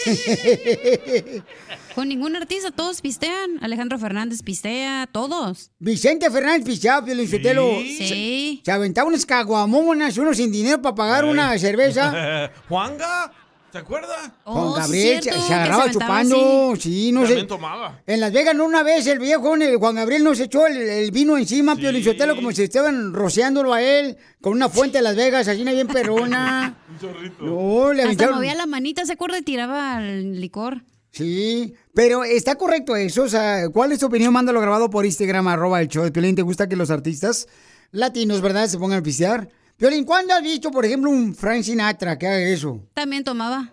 ¿eh? 0.07 1.42
Con 1.94 2.09
ningún 2.09 2.34
artista, 2.36 2.70
todos 2.70 3.03
pistean. 3.03 3.59
Alejandro 3.61 3.98
Fernández 3.98 4.42
pistea, 4.42 5.07
todos. 5.12 5.70
Vicente 5.78 6.30
Fernández 6.30 6.64
Pichado, 6.64 7.05
Piolín 7.05 7.28
Sotelo. 7.28 7.80
Sí. 7.82 8.61
Se, 8.62 8.64
se 8.64 8.72
aventaba 8.72 9.09
unas 9.09 9.26
caguamonas, 9.26 10.16
unos 10.16 10.38
sin 10.38 10.50
dinero 10.50 10.80
para 10.80 10.94
pagar 10.94 11.24
una 11.26 11.59
cerveza. 11.59 12.50
¿Juanga? 12.68 13.30
¿Se 13.72 13.78
acuerda? 13.78 14.34
Juan 14.44 14.74
Gabriel 14.74 15.22
se, 15.22 15.32
se 15.32 15.54
agarraba 15.54 15.90
chupando, 15.90 16.74
sí, 16.78 17.10
no 17.10 17.22
sé. 17.22 17.28
También 17.28 17.46
tomaba. 17.46 18.02
En 18.06 18.20
Las 18.20 18.30
Vegas, 18.30 18.54
no 18.54 18.66
una 18.66 18.82
vez, 18.82 19.06
el 19.06 19.18
viejo, 19.18 19.54
el 19.54 19.76
Juan 19.78 19.94
Gabriel 19.94 20.22
nos 20.22 20.38
echó 20.40 20.66
el, 20.66 20.76
el 20.76 21.10
vino 21.10 21.38
encima, 21.38 21.74
Pio 21.74 21.90
Lizotelo, 21.90 22.36
como 22.36 22.52
si 22.52 22.64
estaban 22.64 23.14
rociándolo 23.14 23.72
a 23.72 23.80
él 23.80 24.18
con 24.42 24.52
una 24.52 24.68
fuente 24.68 24.98
de 24.98 25.02
Las 25.02 25.16
Vegas, 25.16 25.48
así 25.48 25.62
una 25.62 25.72
bien 25.72 25.86
perrona. 25.86 26.76
Un 26.90 26.98
chorrito. 26.98 27.44
No, 27.44 27.94
le 27.94 28.02
Hasta 28.02 28.30
movía 28.32 28.54
la 28.54 28.66
manita, 28.66 29.06
¿se 29.06 29.14
acuerda? 29.14 29.38
Y 29.38 29.42
tiraba 29.42 30.06
el 30.06 30.38
licor. 30.38 30.82
Sí, 31.10 31.72
pero 31.94 32.24
está 32.24 32.56
correcto 32.56 32.94
eso, 32.94 33.22
o 33.22 33.28
sea, 33.28 33.70
¿cuál 33.70 33.92
es 33.92 34.00
tu 34.00 34.06
opinión? 34.06 34.34
Mándalo 34.34 34.60
grabado 34.60 34.90
por 34.90 35.06
Instagram, 35.06 35.48
arroba 35.48 35.80
el 35.80 35.88
show 35.88 36.04
de 36.04 36.12
Piolín. 36.12 36.36
¿Te 36.36 36.42
gusta 36.42 36.68
que 36.68 36.76
los 36.76 36.90
artistas 36.90 37.48
latinos, 37.90 38.42
verdad, 38.42 38.66
se 38.66 38.76
pongan 38.76 38.98
a 38.98 39.02
pistear? 39.02 39.48
Piolín, 39.82 40.04
¿cuándo 40.04 40.32
has 40.32 40.42
visto, 40.44 40.70
por 40.70 40.84
ejemplo, 40.84 41.10
un 41.10 41.34
Frank 41.34 41.64
Sinatra 41.64 42.16
que 42.16 42.24
haga 42.28 42.38
eso? 42.38 42.78
También 42.94 43.24
tomaba. 43.24 43.72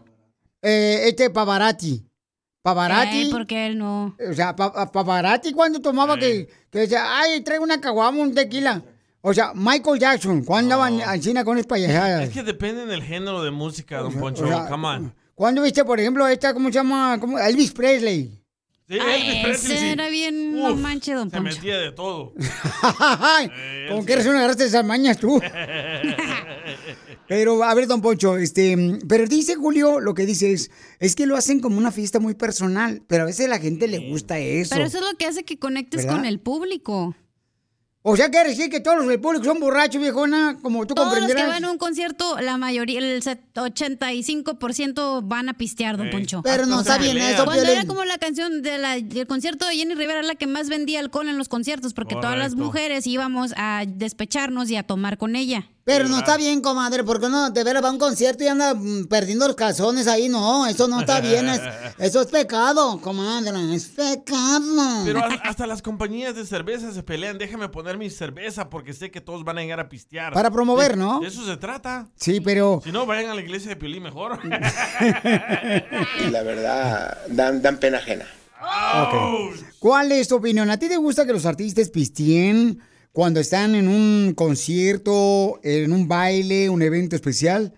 Eh, 0.59 1.01
este 1.05 1.29
Pavarotti. 1.29 2.03
Pavarotti. 2.63 3.27
Eh, 3.27 3.29
porque 3.31 3.67
él 3.67 3.77
no. 3.77 4.15
O 4.27 4.33
sea, 4.33 4.55
pa- 4.55 4.73
pa- 4.73 4.91
Pavarotti 4.91 5.53
cuando 5.53 5.79
tomaba 5.79 6.17
que, 6.17 6.49
que 6.71 6.79
decía, 6.79 7.03
ay, 7.19 7.41
traigo 7.41 7.63
una 7.63 7.79
caguama, 7.79 8.23
un 8.23 8.33
tequila. 8.33 8.81
O 9.21 9.35
sea, 9.35 9.51
Michael 9.53 9.99
Jackson, 9.99 10.43
cuando 10.43 10.81
andaban 10.81 11.13
en 11.15 11.21
China 11.21 11.43
con 11.45 11.57
esas 11.59 11.67
payasadas. 11.67 12.23
Es 12.23 12.29
que 12.31 12.41
depende 12.41 12.87
del 12.87 13.03
género 13.03 13.43
de 13.43 13.51
música, 13.51 13.99
don 13.99 14.15
Poncho. 14.15 14.45
o 14.45 14.47
sea, 14.47 14.65
Come 14.67 14.87
on. 14.87 15.15
¿Cuándo 15.35 15.61
viste, 15.61 15.85
por 15.85 15.99
ejemplo, 15.99 16.27
esta, 16.27 16.55
cómo 16.55 16.69
se 16.69 16.73
llama? 16.73 17.19
¿Cómo? 17.21 17.37
Elvis 17.37 17.71
Presley. 17.71 18.38
Sí, 18.89 18.97
Ay, 18.99 19.21
Elvis 19.21 19.43
Presley, 19.43 19.71
ese 19.77 19.85
sí. 19.85 19.91
era 19.91 20.09
bien, 20.09 20.55
no 20.57 20.73
Uf, 20.73 20.79
manche, 20.79 21.13
don 21.13 21.29
Se 21.29 21.37
Poncho. 21.37 21.55
metía 21.55 21.77
de 21.77 21.91
todo. 21.91 22.33
Ay, 22.99 23.47
¿Con 23.87 24.03
qué 24.03 24.15
razón 24.15 24.35
agarraste 24.35 24.65
esas 24.65 24.83
mañas 24.83 25.19
tú? 25.19 25.39
Pero, 27.27 27.63
a 27.63 27.73
ver, 27.75 27.85
don 27.85 28.01
Poncho, 28.01 28.37
este, 28.37 28.75
pero 29.07 29.27
dice 29.27 29.53
Julio, 29.53 29.99
lo 29.99 30.15
que 30.15 30.25
dice 30.25 30.51
es, 30.51 30.71
es 30.99 31.15
que 31.15 31.27
lo 31.27 31.35
hacen 31.37 31.59
como 31.59 31.77
una 31.77 31.91
fiesta 31.91 32.19
muy 32.19 32.33
personal, 32.33 33.03
pero 33.07 33.21
a 33.23 33.25
veces 33.27 33.45
a 33.45 33.49
la 33.49 33.59
gente 33.59 33.87
le 33.87 34.09
gusta 34.09 34.39
eso. 34.39 34.71
Pero 34.73 34.87
eso 34.87 34.97
es 34.97 35.03
lo 35.03 35.15
que 35.15 35.27
hace 35.27 35.43
que 35.43 35.59
conectes 35.59 36.05
¿Verdad? 36.05 36.17
con 36.17 36.25
el 36.25 36.39
público. 36.39 37.15
O 38.01 38.15
sea, 38.15 38.29
quiere 38.29 38.49
decir 38.51 38.69
que 38.69 38.79
todos 38.79 38.97
los 38.97 39.07
del 39.07 39.19
público 39.19 39.43
son 39.43 39.59
borrachos, 39.59 40.01
viejona, 40.01 40.57
como 40.61 40.87
tú 40.87 40.93
Todos 40.95 41.07
los 41.07 41.15
que 41.15 41.19
comprenderás. 41.21 41.53
van 41.53 41.65
a 41.65 41.71
un 41.71 41.77
concierto, 41.77 42.39
la 42.39 42.57
mayoría, 42.57 42.99
el 42.99 43.21
set- 43.21 43.41
85% 43.53 45.21
van 45.27 45.49
a 45.49 45.53
pistear, 45.53 45.97
don. 45.97 46.09
Poncho. 46.09 46.41
Pero 46.43 46.65
no 46.65 46.79
está 46.79 46.97
bien 46.97 47.17
eso, 47.17 47.43
Cuando 47.45 47.61
Piolín. 47.63 47.77
era 47.79 47.87
como 47.87 48.05
la 48.05 48.17
canción 48.17 48.61
de 48.61 48.77
la- 48.77 48.99
del 48.99 49.27
concierto 49.27 49.65
de 49.67 49.75
Jenny 49.75 49.95
Rivera, 49.95 50.21
la 50.23 50.35
que 50.35 50.47
más 50.47 50.69
vendía 50.69 50.99
alcohol 50.99 51.27
en 51.29 51.37
los 51.37 51.49
conciertos, 51.49 51.93
porque 51.93 52.15
todas 52.15 52.37
las 52.37 52.55
mujeres 52.55 53.05
íbamos 53.07 53.53
a 53.57 53.83
despecharnos 53.87 54.69
y 54.69 54.75
a 54.75 54.83
tomar 54.83 55.17
con 55.17 55.35
ella. 55.35 55.67
Pero 55.89 56.07
no 56.07 56.19
está 56.19 56.37
bien, 56.37 56.61
comadre, 56.61 57.03
porque 57.03 57.29
no 57.29 57.49
de 57.49 57.63
veras 57.63 57.83
va 57.83 57.87
a 57.89 57.91
un 57.91 57.97
concierto 57.97 58.43
y 58.43 58.47
anda 58.47 58.73
mm, 58.75 59.05
perdiendo 59.07 59.47
los 59.47 59.55
calzones 59.55 60.07
ahí. 60.07 60.29
No, 60.29 60.67
eso 60.67 60.87
no 60.87 60.99
está 60.99 61.19
bien. 61.19 61.49
es- 61.49 61.61
eso 61.97 62.21
es 62.21 62.27
pecado, 62.27 62.99
comadre. 63.01 63.73
Es 63.73 63.85
pecado. 63.87 65.03
Pero 65.05 65.21
hasta 65.43 65.65
las 65.65 65.81
compañías 65.81 66.35
de 66.35 66.45
cerveza 66.45 66.91
se 66.93 67.01
pelean. 67.03 67.37
Déjame 67.37 67.69
poner 67.69 67.97
mi 67.97 68.09
cerveza 68.09 68.69
porque 68.69 68.93
sé 68.93 69.09
que 69.11 69.21
todos 69.21 69.43
van 69.43 69.57
a 69.57 69.61
llegar 69.61 69.79
a 69.79 69.89
pistear. 69.89 70.33
Para 70.33 70.51
promover, 70.51 70.91
De- 70.91 70.97
¿no? 70.97 71.19
De 71.21 71.27
eso 71.27 71.45
se 71.45 71.57
trata. 71.57 72.07
Sí, 72.15 72.39
pero. 72.39 72.81
Si 72.83 72.91
no, 72.91 73.05
vayan 73.05 73.31
a 73.31 73.35
la 73.35 73.41
iglesia 73.41 73.69
de 73.69 73.75
Piolín 73.75 74.03
mejor. 74.03 74.39
Y 76.25 76.29
la 76.31 76.43
verdad, 76.43 77.17
dan, 77.29 77.61
dan 77.61 77.77
pena 77.77 77.97
ajena. 77.97 78.25
¿Cuál 79.79 80.11
es 80.11 80.27
tu 80.27 80.35
opinión? 80.35 80.69
¿A 80.69 80.77
ti 80.77 80.87
te 80.89 80.97
gusta 80.97 81.25
que 81.25 81.31
los 81.31 81.45
artistas 81.45 81.89
pisteen 81.89 82.79
cuando 83.11 83.39
están 83.39 83.75
en 83.75 83.87
un 83.87 84.33
concierto, 84.35 85.59
en 85.63 85.91
un 85.91 86.07
baile, 86.07 86.69
un 86.69 86.81
evento 86.81 87.15
especial? 87.15 87.73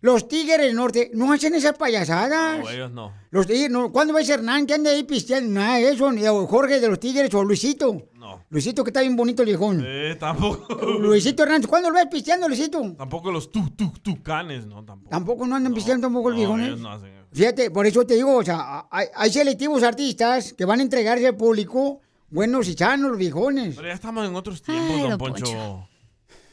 Los 0.00 0.28
Tigres 0.28 0.58
del 0.58 0.76
Norte 0.76 1.10
no 1.14 1.32
hacen 1.32 1.54
esas 1.54 1.76
payasadas. 1.76 2.60
No, 2.60 2.70
ellos 2.70 2.92
no. 2.92 3.12
Los 3.30 3.46
tigres, 3.46 3.70
no, 3.70 3.90
¿Cuándo 3.90 4.14
ves 4.14 4.30
a 4.30 4.34
Hernán 4.34 4.66
que 4.66 4.74
anda 4.74 4.90
ahí 4.90 5.02
pisteando? 5.02 5.50
Nada 5.50 5.76
de 5.78 5.90
eso, 5.90 6.12
ni 6.12 6.24
a 6.24 6.30
Jorge 6.30 6.80
de 6.80 6.88
los 6.88 7.00
Tigres 7.00 7.32
o 7.34 7.42
Luisito. 7.42 8.08
No. 8.14 8.44
Luisito, 8.50 8.84
que 8.84 8.90
está 8.90 9.00
bien 9.00 9.16
bonito 9.16 9.42
el 9.42 9.46
viejón. 9.48 9.82
Eh, 9.84 10.16
tampoco. 10.20 10.74
Luisito 11.00 11.42
Hernández, 11.42 11.66
¿cuándo 11.66 11.90
lo 11.90 11.96
ves 11.96 12.06
pisteando, 12.10 12.46
Luisito? 12.46 12.94
Tampoco 12.96 13.32
los 13.32 13.50
tu, 13.50 13.70
tu, 13.70 13.90
tucanes, 14.00 14.66
¿no? 14.66 14.84
Tampoco. 14.84 15.10
Tampoco 15.10 15.46
no 15.46 15.56
andan 15.56 15.74
pisteando 15.74 16.06
tampoco 16.06 16.28
el 16.28 16.34
No, 16.34 16.38
viejón. 16.38 16.60
¿eh? 16.60 16.66
ellos 16.66 16.80
no 16.80 16.90
hacen. 16.92 17.10
Fíjate, 17.32 17.70
por 17.70 17.86
eso 17.86 18.06
te 18.06 18.14
digo, 18.14 18.36
o 18.36 18.44
sea, 18.44 18.86
hay, 18.90 19.06
hay 19.14 19.30
selectivos 19.32 19.82
artistas 19.82 20.52
que 20.52 20.64
van 20.64 20.80
a 20.80 20.82
entregarse 20.82 21.26
al 21.26 21.36
público 21.36 22.00
buenos 22.36 22.68
y 22.68 22.74
sanos, 22.74 23.10
los 23.10 23.18
viejones. 23.18 23.74
Pero 23.74 23.88
ya 23.88 23.94
estamos 23.94 24.24
en 24.28 24.36
otros 24.36 24.62
tiempos, 24.62 24.94
Ay, 24.94 25.00
don 25.00 25.10
don 25.10 25.18
Poncho. 25.18 25.44
Poncho. 25.44 25.88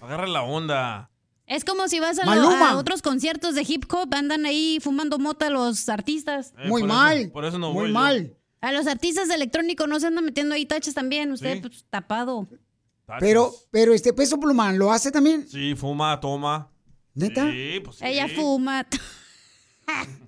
Agarra 0.01 0.25
la 0.27 0.41
onda. 0.41 1.11
Es 1.45 1.63
como 1.65 1.87
si 1.89 1.99
vas 1.99 2.17
a, 2.19 2.23
a 2.23 2.77
otros 2.77 3.01
conciertos 3.01 3.53
de 3.53 3.63
hip 3.67 3.83
hop, 3.93 4.13
andan 4.15 4.45
ahí 4.45 4.79
fumando 4.81 5.19
mota 5.19 5.49
los 5.49 5.87
artistas. 5.89 6.53
Eh, 6.57 6.67
Muy 6.69 6.81
por 6.81 6.89
eso- 6.89 6.97
mal, 6.97 7.31
por 7.31 7.45
eso 7.45 7.59
no 7.59 7.71
muy 7.73 7.81
voy 7.83 7.87
yo. 7.89 7.93
mal. 7.93 8.37
A 8.61 8.71
los 8.71 8.87
artistas 8.87 9.29
electrónicos 9.29 9.87
no 9.89 9.99
se 9.99 10.07
andan 10.07 10.23
metiendo 10.25 10.55
ahí 10.55 10.65
tachas 10.65 10.93
también, 10.93 11.31
usted 11.33 11.55
Sí. 11.55 11.59
pues, 11.61 11.85
tapado. 11.89 12.47
Pero, 13.19 13.53
pero 13.69 13.93
este 13.93 14.13
peso 14.13 14.39
plumán 14.39 14.79
lo 14.79 14.91
hace 14.91 15.11
también. 15.11 15.45
Sí, 15.49 15.75
fuma, 15.75 16.17
toma. 16.21 16.71
¿Neta? 17.13 17.51
Sí, 17.51 17.81
pues 17.83 17.97
sí. 17.97 18.05
Ella 18.05 18.27
fuma. 18.29 18.87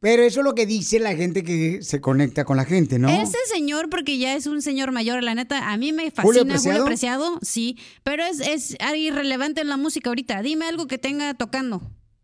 Pero 0.00 0.22
eso 0.22 0.40
es 0.40 0.44
lo 0.44 0.54
que 0.54 0.66
dice 0.66 0.98
la 1.00 1.14
gente 1.16 1.42
que 1.42 1.82
se 1.82 2.00
conecta 2.00 2.44
con 2.44 2.56
la 2.58 2.64
gente, 2.64 2.98
¿no? 2.98 3.08
Ese 3.08 3.38
señor, 3.50 3.88
porque 3.88 4.18
ya 4.18 4.34
es 4.34 4.46
un 4.46 4.60
señor 4.60 4.92
mayor, 4.92 5.22
la 5.22 5.34
neta, 5.34 5.70
a 5.70 5.76
mí 5.78 5.92
me 5.92 6.10
fascina 6.10 6.42
¿Julio 6.42 6.58
Julio 6.60 6.84
Preciado? 6.84 7.38
Sí, 7.40 7.78
pero 8.02 8.22
es, 8.24 8.40
es 8.40 8.76
irrelevante 8.94 9.62
en 9.62 9.68
la 9.68 9.78
música 9.78 10.10
ahorita. 10.10 10.42
Dime 10.42 10.66
algo 10.66 10.86
que 10.86 10.98
tenga 10.98 11.32
tocando. 11.34 11.82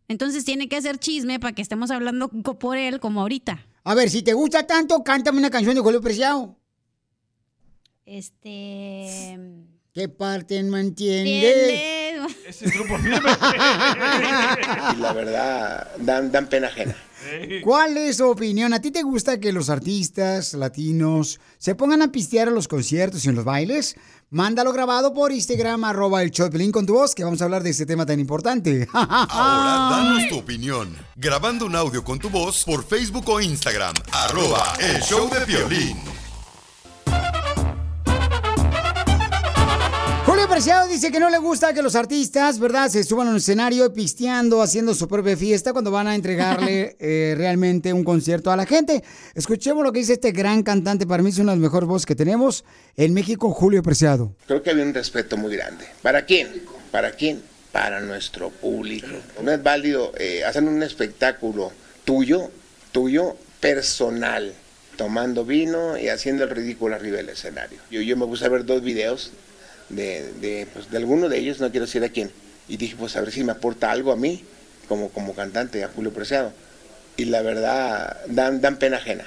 Entonces 0.09 0.45
tiene 0.45 0.69
que 0.69 0.77
hacer 0.77 0.99
chisme 0.99 1.41
para 1.41 1.55
que 1.55 1.63
estemos 1.63 1.91
hablando 1.91 2.29
por 2.29 2.77
él 2.77 3.01
como 3.01 3.23
ahorita. 3.23 3.67
A 3.85 3.95
ver, 3.95 4.11
si 4.11 4.23
te 4.23 4.35
gusta 4.35 4.67
tanto, 4.67 5.03
cántame 5.03 5.39
una 5.39 5.51
canción 5.51 5.75
de 5.75 5.81
Julio 5.81 6.03
Preciado. 6.03 6.59
Este. 8.05 9.39
¿Qué 9.95 10.09
parte 10.09 10.63
no 10.63 10.77
entiendes? 10.77 11.81
Ese 12.47 12.67
grupo. 12.71 12.97
Y 14.95 15.01
la 15.01 15.13
verdad, 15.13 15.89
dan, 15.99 16.31
dan 16.31 16.47
pena 16.49 16.69
ajena. 16.69 16.97
¿Cuál 17.63 17.97
es 17.97 18.17
su 18.17 18.29
opinión? 18.29 18.73
¿A 18.75 18.81
ti 18.81 18.91
te 18.91 19.03
gusta 19.03 19.41
que 19.41 19.53
los 19.53 19.71
artistas 19.71 20.55
latinos 20.55 21.41
se 21.59 21.75
pongan 21.75 22.03
a 22.03 22.13
pistear 22.13 22.49
a 22.49 22.51
los 22.51 22.69
conciertos 22.69 23.25
y 23.25 23.29
en 23.29 23.35
los 23.35 23.45
bailes? 23.45 23.97
Mándalo 24.31 24.73
grabado 24.73 25.13
por 25.13 25.31
Instagram, 25.31 25.85
arroba 25.85 26.23
el 26.23 26.31
show 26.31 26.47
de 26.47 26.53
Piolín 26.53 26.73
con 26.73 26.87
tu 26.87 26.95
voz, 26.95 27.15
que 27.15 27.23
vamos 27.23 27.43
a 27.43 27.45
hablar 27.45 27.63
de 27.63 27.71
este 27.71 27.85
tema 27.85 28.07
tan 28.07 28.19
importante. 28.19 28.89
Ahora 28.93 29.97
danos 29.97 30.29
tu 30.29 30.39
opinión. 30.39 30.97
Grabando 31.17 31.67
un 31.67 31.77
audio 31.77 32.03
con 32.03 32.19
tu 32.19 32.31
voz 32.31 32.65
por 32.65 32.85
Facebook 32.85 33.29
o 33.29 33.41
Instagram. 33.41 33.95
Arroba 34.11 34.75
el 34.81 35.03
show 35.03 35.29
de 35.29 35.45
violín. 35.45 36.22
Julio 40.43 40.57
Preciado 40.57 40.89
dice 40.89 41.13
que 41.13 41.21
no 41.21 41.31
le 41.31 41.39
gusta 41.39 41.73
que 41.73 41.83
los 41.83 41.95
artistas, 41.95 42.59
¿verdad?, 42.59 42.89
se 42.89 43.05
suban 43.05 43.29
al 43.29 43.37
escenario 43.37 43.93
pisteando, 43.93 44.61
haciendo 44.61 44.93
su 44.93 45.07
propia 45.07 45.37
fiesta 45.37 45.73
cuando 45.73 45.93
van 45.93 46.09
a 46.09 46.17
entregarle 46.17 46.97
eh, 46.99 47.35
realmente 47.37 47.93
un 47.93 48.03
concierto 48.03 48.51
a 48.51 48.57
la 48.57 48.67
gente. 48.67 49.05
Escuchemos 49.37 49.85
lo 49.85 49.93
que 49.93 50.01
dice 50.01 50.15
este 50.15 50.33
gran 50.33 50.65
cantante, 50.65 51.07
para 51.07 51.23
mí 51.23 51.31
es 51.31 51.39
una 51.39 51.53
de 51.53 51.59
las 51.59 51.63
mejores 51.63 51.89
voces 51.89 52.07
que 52.07 52.17
tenemos 52.17 52.65
en 52.97 53.15
México, 53.15 53.53
Julio 53.53 53.85
Preciado. 53.85 54.35
Creo 54.49 54.65
que 54.65 54.71
había 54.71 54.83
un 54.83 54.93
respeto 54.93 55.37
muy 55.37 55.55
grande. 55.55 55.85
¿Para 56.03 56.27
quién? 56.27 56.49
¿Para 56.91 57.13
quién? 57.13 57.41
Para 57.71 58.01
nuestro 58.01 58.51
público. 58.51 59.07
No 59.45 59.53
es 59.53 59.63
válido 59.63 60.11
eh, 60.19 60.43
hacer 60.43 60.65
un 60.65 60.83
espectáculo 60.83 61.71
tuyo, 62.05 62.51
tuyo, 62.91 63.37
personal, 63.61 64.53
tomando 64.97 65.45
vino 65.45 65.97
y 65.97 66.09
haciendo 66.09 66.43
el 66.43 66.51
ridículo 66.51 66.97
arriba 66.97 67.19
del 67.19 67.29
escenario. 67.29 67.79
Yo, 67.93 68.01
yo 68.01 68.17
me 68.17 68.27
puse 68.27 68.45
a 68.45 68.49
ver 68.49 68.65
dos 68.65 68.83
videos 68.83 69.31
de, 69.93 70.33
de, 70.35 70.67
pues, 70.73 70.91
de 70.91 70.97
alguno 70.97 71.29
de 71.29 71.39
ellos, 71.39 71.61
no 71.61 71.71
quiero 71.71 71.87
decir 71.87 72.03
a 72.03 72.09
quién, 72.09 72.31
y 72.69 72.77
dije, 72.77 72.97
pues 72.99 73.17
a 73.17 73.21
ver 73.21 73.31
si 73.33 73.45
me 73.45 73.53
aporta 73.53 73.91
algo 73.91 74.13
a 74.13 74.17
mí, 74.17 74.45
como, 74.89 75.11
como 75.11 75.35
cantante, 75.35 75.85
a 75.85 75.89
Julio 75.89 76.13
Preciado. 76.13 76.53
Y 77.17 77.27
la 77.27 77.43
verdad, 77.43 78.17
dan, 78.27 78.61
dan 78.61 78.79
pena 78.79 78.97
ajena. 78.97 79.27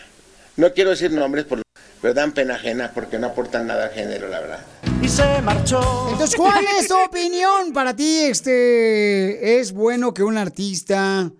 No 0.57 0.73
quiero 0.73 0.89
decir 0.89 1.11
nombres, 1.11 1.45
por, 1.45 1.61
pero 2.01 2.13
dan 2.13 2.33
pena 2.33 2.55
ajena 2.55 2.91
porque 2.93 3.19
no 3.19 3.27
aportan 3.27 3.67
nada 3.67 3.85
al 3.85 3.91
género, 3.91 4.27
la 4.27 4.39
verdad. 4.39 4.65
Y 5.01 5.07
se 5.07 5.41
marchó. 5.41 6.07
Entonces, 6.11 6.35
¿cuál 6.35 6.65
es 6.79 6.87
tu 6.87 6.97
opinión? 7.05 7.73
Para 7.73 7.95
ti, 7.95 8.23
este, 8.23 9.59
¿es 9.59 9.71
bueno 9.71 10.13
que 10.13 10.23
un 10.23 10.37
artista 10.37 11.31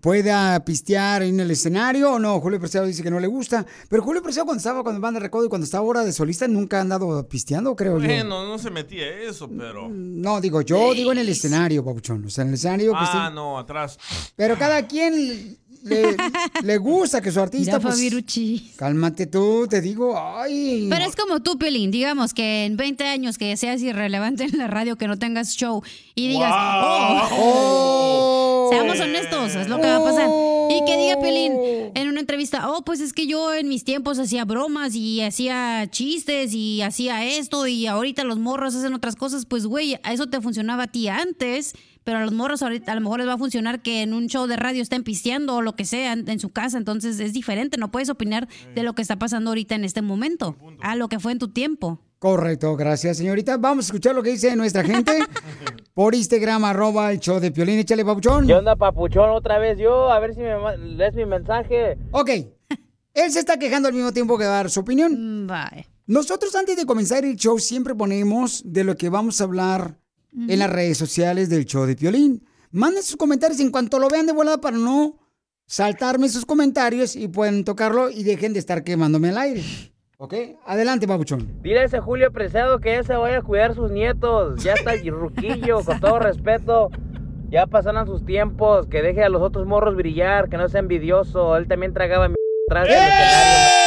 pueda 0.00 0.64
pistear 0.64 1.22
en 1.22 1.40
el 1.40 1.50
escenario 1.50 2.12
o 2.12 2.18
no? 2.18 2.40
Julio 2.40 2.60
Preciado 2.60 2.86
dice 2.86 3.02
que 3.02 3.10
no 3.10 3.20
le 3.20 3.26
gusta. 3.26 3.64
Pero 3.88 4.02
Julio 4.02 4.22
Preciado 4.22 4.46
cuando 4.46 4.58
estaba 4.58 4.82
cuando 4.82 5.00
banda 5.00 5.20
de 5.20 5.24
recodo 5.24 5.46
y 5.46 5.48
cuando 5.48 5.64
estaba 5.64 5.84
ahora 5.84 6.04
de 6.04 6.12
solista 6.12 6.48
nunca 6.48 6.78
ha 6.78 6.80
andado 6.80 7.28
pisteando, 7.28 7.74
creo 7.76 7.98
yo. 7.98 8.06
Bueno, 8.06 8.46
no 8.46 8.58
se 8.58 8.70
metía 8.70 9.08
eso, 9.08 9.48
pero. 9.48 9.88
No, 9.88 10.40
digo, 10.40 10.60
yo 10.62 10.92
digo 10.94 11.12
en 11.12 11.18
el 11.18 11.28
escenario, 11.28 11.84
Pabuchón. 11.84 12.24
O 12.24 12.30
sea, 12.30 12.42
en 12.42 12.48
el 12.48 12.54
escenario 12.54 12.92
que 12.92 12.98
Ah, 13.00 13.30
no, 13.32 13.58
atrás. 13.58 13.98
Pero 14.36 14.58
cada 14.58 14.86
quien 14.86 15.58
le, 15.84 16.16
le 16.62 16.78
gusta 16.78 17.20
que 17.20 17.30
su 17.30 17.40
artista, 17.40 17.78
pues... 17.78 17.94
Cálmate 18.76 19.26
tú, 19.26 19.66
te 19.68 19.80
digo, 19.80 20.18
ay... 20.18 20.88
Pero 20.90 21.04
es 21.04 21.14
como 21.14 21.40
tú, 21.40 21.58
Pelín, 21.58 21.90
digamos 21.90 22.34
que 22.34 22.64
en 22.64 22.76
20 22.76 23.04
años 23.04 23.38
que 23.38 23.56
seas 23.56 23.80
irrelevante 23.82 24.44
en 24.44 24.58
la 24.58 24.66
radio, 24.66 24.96
que 24.96 25.06
no 25.06 25.18
tengas 25.18 25.54
show 25.56 25.82
y 26.14 26.28
digas, 26.28 26.52
oh, 27.38 28.68
seamos 28.70 28.98
honestos, 29.00 29.54
es 29.54 29.68
lo 29.68 29.76
que 29.76 29.86
va 29.86 29.96
a 29.96 30.04
pasar. 30.04 30.28
Y 30.70 30.84
que 30.86 30.96
diga 30.96 31.20
Pelín 31.20 31.52
en 31.94 32.08
una 32.08 32.20
entrevista, 32.20 32.70
oh, 32.70 32.84
pues 32.84 33.00
es 33.00 33.12
que 33.12 33.26
yo 33.26 33.54
en 33.54 33.68
mis 33.68 33.84
tiempos 33.84 34.18
hacía 34.18 34.44
bromas 34.44 34.94
y 34.94 35.20
hacía 35.20 35.86
chistes 35.90 36.54
y 36.54 36.82
hacía 36.82 37.24
esto 37.24 37.66
y 37.66 37.86
ahorita 37.86 38.24
los 38.24 38.38
morros 38.38 38.74
hacen 38.74 38.94
otras 38.94 39.16
cosas, 39.16 39.46
pues 39.46 39.66
güey, 39.66 39.98
a 40.02 40.12
eso 40.12 40.26
te 40.26 40.40
funcionaba 40.40 40.84
a 40.84 40.86
ti 40.88 41.08
antes. 41.08 41.74
Pero 42.04 42.18
a 42.18 42.20
los 42.20 42.32
morros 42.32 42.62
ahorita 42.62 42.92
a 42.92 42.94
lo 42.94 43.00
mejor 43.00 43.18
les 43.18 43.28
va 43.28 43.34
a 43.34 43.38
funcionar 43.38 43.80
que 43.80 44.02
en 44.02 44.12
un 44.12 44.28
show 44.28 44.46
de 44.46 44.56
radio 44.56 44.82
estén 44.82 45.02
pisteando 45.02 45.56
o 45.56 45.62
lo 45.62 45.74
que 45.74 45.84
sea 45.84 46.12
en, 46.12 46.28
en 46.28 46.38
su 46.38 46.50
casa. 46.50 46.78
Entonces 46.78 47.18
es 47.18 47.32
diferente. 47.32 47.78
No 47.78 47.90
puedes 47.90 48.10
opinar 48.10 48.48
de 48.74 48.82
lo 48.82 48.94
que 48.94 49.02
está 49.02 49.16
pasando 49.16 49.50
ahorita 49.50 49.74
en 49.74 49.84
este 49.84 50.02
momento. 50.02 50.56
A 50.80 50.96
lo 50.96 51.08
que 51.08 51.18
fue 51.18 51.32
en 51.32 51.38
tu 51.38 51.48
tiempo. 51.48 52.00
Correcto, 52.24 52.74
gracias, 52.74 53.18
señorita. 53.18 53.58
Vamos 53.58 53.84
a 53.84 53.88
escuchar 53.88 54.14
lo 54.14 54.22
que 54.22 54.30
dice 54.30 54.56
nuestra 54.56 54.82
gente 54.82 55.12
por 55.94 56.14
Instagram, 56.14 56.64
arroba 56.64 57.12
el 57.12 57.20
show 57.20 57.38
de 57.38 57.50
Piolín. 57.50 57.78
Échale, 57.78 58.02
Pabuchón. 58.02 58.46
¿Qué 58.46 58.54
onda, 58.54 58.76
papuchón? 58.76 59.28
Otra 59.28 59.58
vez 59.58 59.78
yo, 59.78 60.10
a 60.10 60.18
ver 60.20 60.34
si 60.34 60.40
me 60.40 60.56
lees 60.78 61.14
mi 61.14 61.26
mensaje. 61.26 61.98
Ok. 62.12 62.30
Él 63.12 63.30
se 63.30 63.40
está 63.40 63.58
quejando 63.58 63.88
al 63.88 63.94
mismo 63.94 64.12
tiempo 64.12 64.38
que 64.38 64.44
dar 64.44 64.70
su 64.70 64.80
opinión. 64.80 65.46
Bye. 65.46 65.86
Nosotros 66.06 66.54
antes 66.54 66.76
de 66.76 66.86
comenzar 66.86 67.26
el 67.26 67.36
show 67.36 67.58
siempre 67.58 67.94
ponemos 67.94 68.62
de 68.64 68.84
lo 68.84 68.96
que 68.96 69.10
vamos 69.10 69.40
a 69.40 69.44
hablar 69.44 69.98
en 70.36 70.58
las 70.58 70.70
redes 70.70 70.98
sociales 70.98 71.48
del 71.48 71.64
show 71.64 71.86
de 71.86 71.96
Piolín. 71.96 72.44
Manden 72.70 73.02
sus 73.02 73.16
comentarios 73.16 73.60
en 73.60 73.70
cuanto 73.70 73.98
lo 73.98 74.08
vean 74.08 74.26
de 74.26 74.32
volada 74.32 74.60
para 74.60 74.76
no 74.76 75.16
saltarme 75.66 76.28
sus 76.28 76.44
comentarios 76.44 77.16
y 77.16 77.28
pueden 77.28 77.64
tocarlo 77.64 78.10
y 78.10 78.24
dejen 78.24 78.52
de 78.52 78.58
estar 78.58 78.84
quemándome 78.84 79.30
al 79.30 79.38
aire. 79.38 79.62
¿Ok? 80.18 80.34
Adelante, 80.64 81.06
Pabuchón. 81.06 81.62
Dile 81.62 81.80
a 81.80 81.84
ese 81.84 82.00
Julio 82.00 82.32
Preciado 82.32 82.78
que 82.80 82.92
ya 82.92 83.02
se 83.02 83.14
vaya 83.14 83.38
a 83.38 83.42
cuidar 83.42 83.74
sus 83.74 83.90
nietos. 83.90 84.62
Ya 84.62 84.74
está 84.74 84.92
ruquillo, 85.06 85.84
con 85.84 86.00
todo 86.00 86.18
respeto. 86.18 86.90
Ya 87.50 87.66
pasaron 87.66 88.06
sus 88.06 88.24
tiempos. 88.24 88.86
Que 88.86 89.02
deje 89.02 89.22
a 89.22 89.28
los 89.28 89.42
otros 89.42 89.66
morros 89.66 89.96
brillar, 89.96 90.48
que 90.48 90.56
no 90.56 90.68
sea 90.68 90.80
envidioso. 90.80 91.56
Él 91.56 91.66
también 91.66 91.92
tragaba 91.92 92.28
mi 92.28 92.34
atrás. 92.68 92.88
Échame 92.88 93.83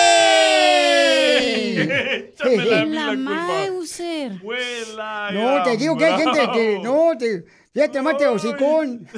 la, 2.39 2.81
En 2.81 2.95
la. 2.95 3.13
Mauser. 3.13 4.41
No, 4.43 5.63
te 5.63 5.77
digo 5.77 5.97
que 5.97 6.05
hay 6.05 6.23
gente 6.23 6.39
que. 6.53 6.79
No, 6.79 7.17
te. 7.17 7.45
Fíjate, 7.73 8.01
mate 8.01 8.27
hocicón. 8.27 9.07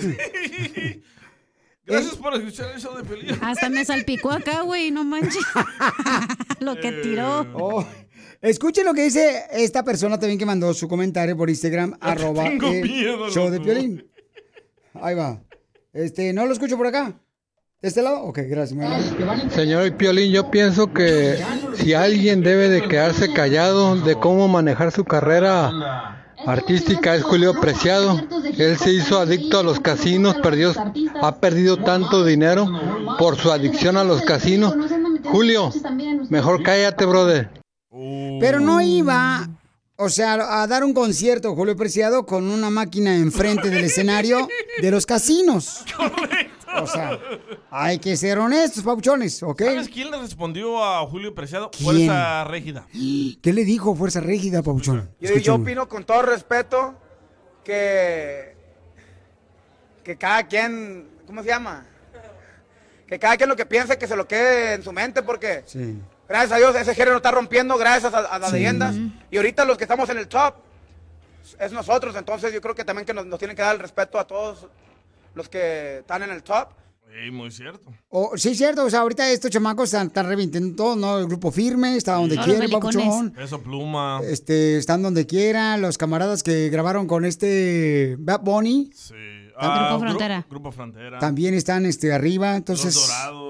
Gracias 1.86 2.16
por 2.18 2.36
escuchar 2.36 2.72
el 2.76 2.82
show 2.82 2.96
de 2.96 3.04
Pelín. 3.04 3.36
Hasta 3.42 3.68
me 3.70 3.84
salpicó 3.84 4.32
acá, 4.32 4.62
güey, 4.62 4.92
no 4.92 5.04
manches. 5.04 5.44
Lo 6.60 6.76
que 6.76 6.92
tiró. 6.92 7.48
Oh, 7.54 7.84
Escuchen 8.42 8.86
lo 8.86 8.94
que 8.94 9.04
dice 9.04 9.46
esta 9.52 9.84
persona 9.84 10.18
también 10.18 10.40
que 10.40 10.46
mandó 10.46 10.74
su 10.74 10.88
comentario 10.88 11.36
por 11.36 11.50
Instagram, 11.50 11.98
arroba 12.00 12.44
tengo 12.44 12.72
miedo, 12.72 13.30
show 13.30 13.50
de. 13.50 13.60
Piolín. 13.60 14.10
Ahí 14.94 15.16
va. 15.16 15.42
Este, 15.92 16.32
¿no 16.32 16.46
lo 16.46 16.54
escucho 16.54 16.78
por 16.78 16.88
acá? 16.88 17.20
¿De 17.82 17.88
este 17.88 18.02
lado? 18.02 18.24
Ok, 18.24 18.40
gracias. 18.50 18.78
mi 18.78 18.84
amor. 18.84 19.52
Señor 19.52 19.96
Piolín, 19.96 20.34
yo 20.34 20.52
pienso 20.52 20.92
que 20.92 21.42
si 21.76 21.94
alguien 21.94 22.44
debe 22.44 22.68
de 22.68 22.86
quedarse 22.90 23.32
callado 23.32 23.96
de 23.96 24.16
cómo 24.16 24.50
manejar 24.50 24.92
su 24.92 25.06
carrera 25.06 26.34
artística 26.46 27.16
es 27.16 27.24
Julio 27.24 27.54
Preciado. 27.62 28.20
Él 28.58 28.78
se 28.78 28.92
hizo 28.92 29.18
adicto 29.18 29.60
a 29.60 29.64
los 29.64 29.80
casinos, 29.80 30.36
perdió, 30.44 30.74
ha 31.22 31.38
perdido 31.38 31.78
tanto 31.78 32.26
dinero 32.26 32.68
por 33.18 33.38
su 33.38 33.50
adicción 33.50 33.96
a 33.96 34.04
los 34.04 34.24
casinos. 34.24 34.76
Julio, 35.24 35.72
mejor 36.30 36.62
cállate, 36.64 37.06
brother. 37.06 37.50
Pero 38.42 38.60
no 38.60 38.82
iba, 38.82 39.48
o 39.96 40.10
sea, 40.10 40.62
a 40.62 40.68
dar 40.68 40.84
un 40.84 40.94
concierto, 40.94 41.56
Julio 41.56 41.78
Preciado, 41.78 42.26
con 42.26 42.52
una 42.52 42.70
máquina 42.70 43.16
enfrente 43.16 43.70
del 43.70 43.86
escenario 43.86 44.50
de 44.82 44.92
los 44.92 45.06
casinos. 45.06 45.86
O 46.76 46.88
sea, 46.88 47.20
hay 47.72 48.00
que 48.00 48.16
ser 48.16 48.38
honestos, 48.38 48.84
pauchones, 48.84 49.42
¿ok? 49.44 49.62
¿Sabes 49.64 49.90
quién 49.90 50.12
le 50.12 50.18
respondió 50.20 50.84
a 50.84 51.06
Julio 51.08 51.34
Preciado? 51.34 51.72
¿Quién? 51.72 51.84
Fuerza 51.86 52.44
Régida. 52.46 52.86
¿Qué 52.92 53.54
le 53.54 53.66
dijo 53.66 53.96
Fuerza 53.96 54.20
Régida, 54.20 54.62
pauchón? 54.62 55.10
Yo, 55.20 55.36
yo 55.38 55.56
opino 55.56 55.88
con 55.90 56.04
todo 56.06 56.22
respeto 56.22 56.96
que, 57.64 58.56
que 60.04 60.16
cada 60.18 60.44
quien, 60.48 61.08
¿cómo 61.26 61.42
se 61.42 61.50
llama? 61.50 61.86
Que 63.08 63.18
cada 63.20 63.36
quien 63.38 63.50
lo 63.50 63.56
que 63.56 63.66
piense 63.66 63.98
que 63.98 64.08
se 64.08 64.16
lo 64.16 64.28
quede 64.28 64.74
en 64.76 64.84
su 64.84 64.92
mente 64.92 65.24
porque 65.24 65.64
Sí. 65.66 65.98
gracias 66.28 66.52
a 66.52 66.58
Dios 66.58 66.76
ese 66.76 66.94
género 66.94 67.18
está 67.18 67.32
rompiendo 67.32 67.76
gracias 67.78 68.14
a, 68.14 68.20
a 68.20 68.38
las 68.40 68.52
Sí. 68.52 68.58
leyendas 68.58 68.96
y 69.32 69.38
ahorita 69.38 69.66
los 69.66 69.78
que 69.78 69.86
estamos 69.86 70.08
en 70.10 70.20
el 70.20 70.28
top 70.28 70.56
es 71.60 71.72
nosotros, 71.72 72.16
entonces 72.16 72.54
yo 72.54 72.62
creo 72.62 72.76
que 72.76 72.86
también 72.86 73.06
que 73.08 73.14
nos, 73.14 73.26
nos 73.26 73.40
tienen 73.40 73.56
que 73.56 73.64
dar 73.64 73.74
el 73.76 73.82
respeto 73.82 74.20
a 74.20 74.28
todos 74.28 74.68
los 75.36 75.50
que 75.50 76.00
están 76.00 76.24
en 76.24 76.32
el 76.32 76.44
top. 76.44 76.70
Ey, 77.12 77.32
muy 77.32 77.50
cierto. 77.50 77.92
Oh, 78.10 78.38
sí, 78.38 78.54
cierto. 78.54 78.86
O 78.86 78.90
sea, 78.90 79.00
ahorita 79.00 79.30
estos 79.32 79.50
chamacos 79.50 79.86
están, 79.86 80.08
están 80.08 80.28
revintiendo 80.28 80.76
todo, 80.76 80.96
¿no? 80.96 81.18
El 81.18 81.26
grupo 81.26 81.52
firme 81.52 81.96
está 81.96 82.14
donde 82.14 82.36
Todos 82.36 82.46
quiere, 82.46 82.68
los 82.68 82.70
belicones. 82.70 82.96
papuchón. 83.04 83.34
Eso, 83.40 83.62
pluma. 83.64 84.22
Este, 84.24 84.78
están 84.78 85.02
donde 85.02 85.26
quiera. 85.26 85.78
Los 85.78 85.98
camaradas 85.98 86.44
que 86.44 86.70
grabaron 86.70 87.08
con 87.08 87.26
este 87.26 88.16
Bad 88.20 88.42
Bunny 88.42 88.92
Ah, 89.62 89.88
Grupo 89.90 90.06
Frontera. 90.06 90.46
Grupo 90.50 90.72
Frontera. 90.72 91.20
también 91.20 91.54
están 91.54 91.86
este, 91.86 92.14
arriba. 92.14 92.56
Entonces, 92.56 92.98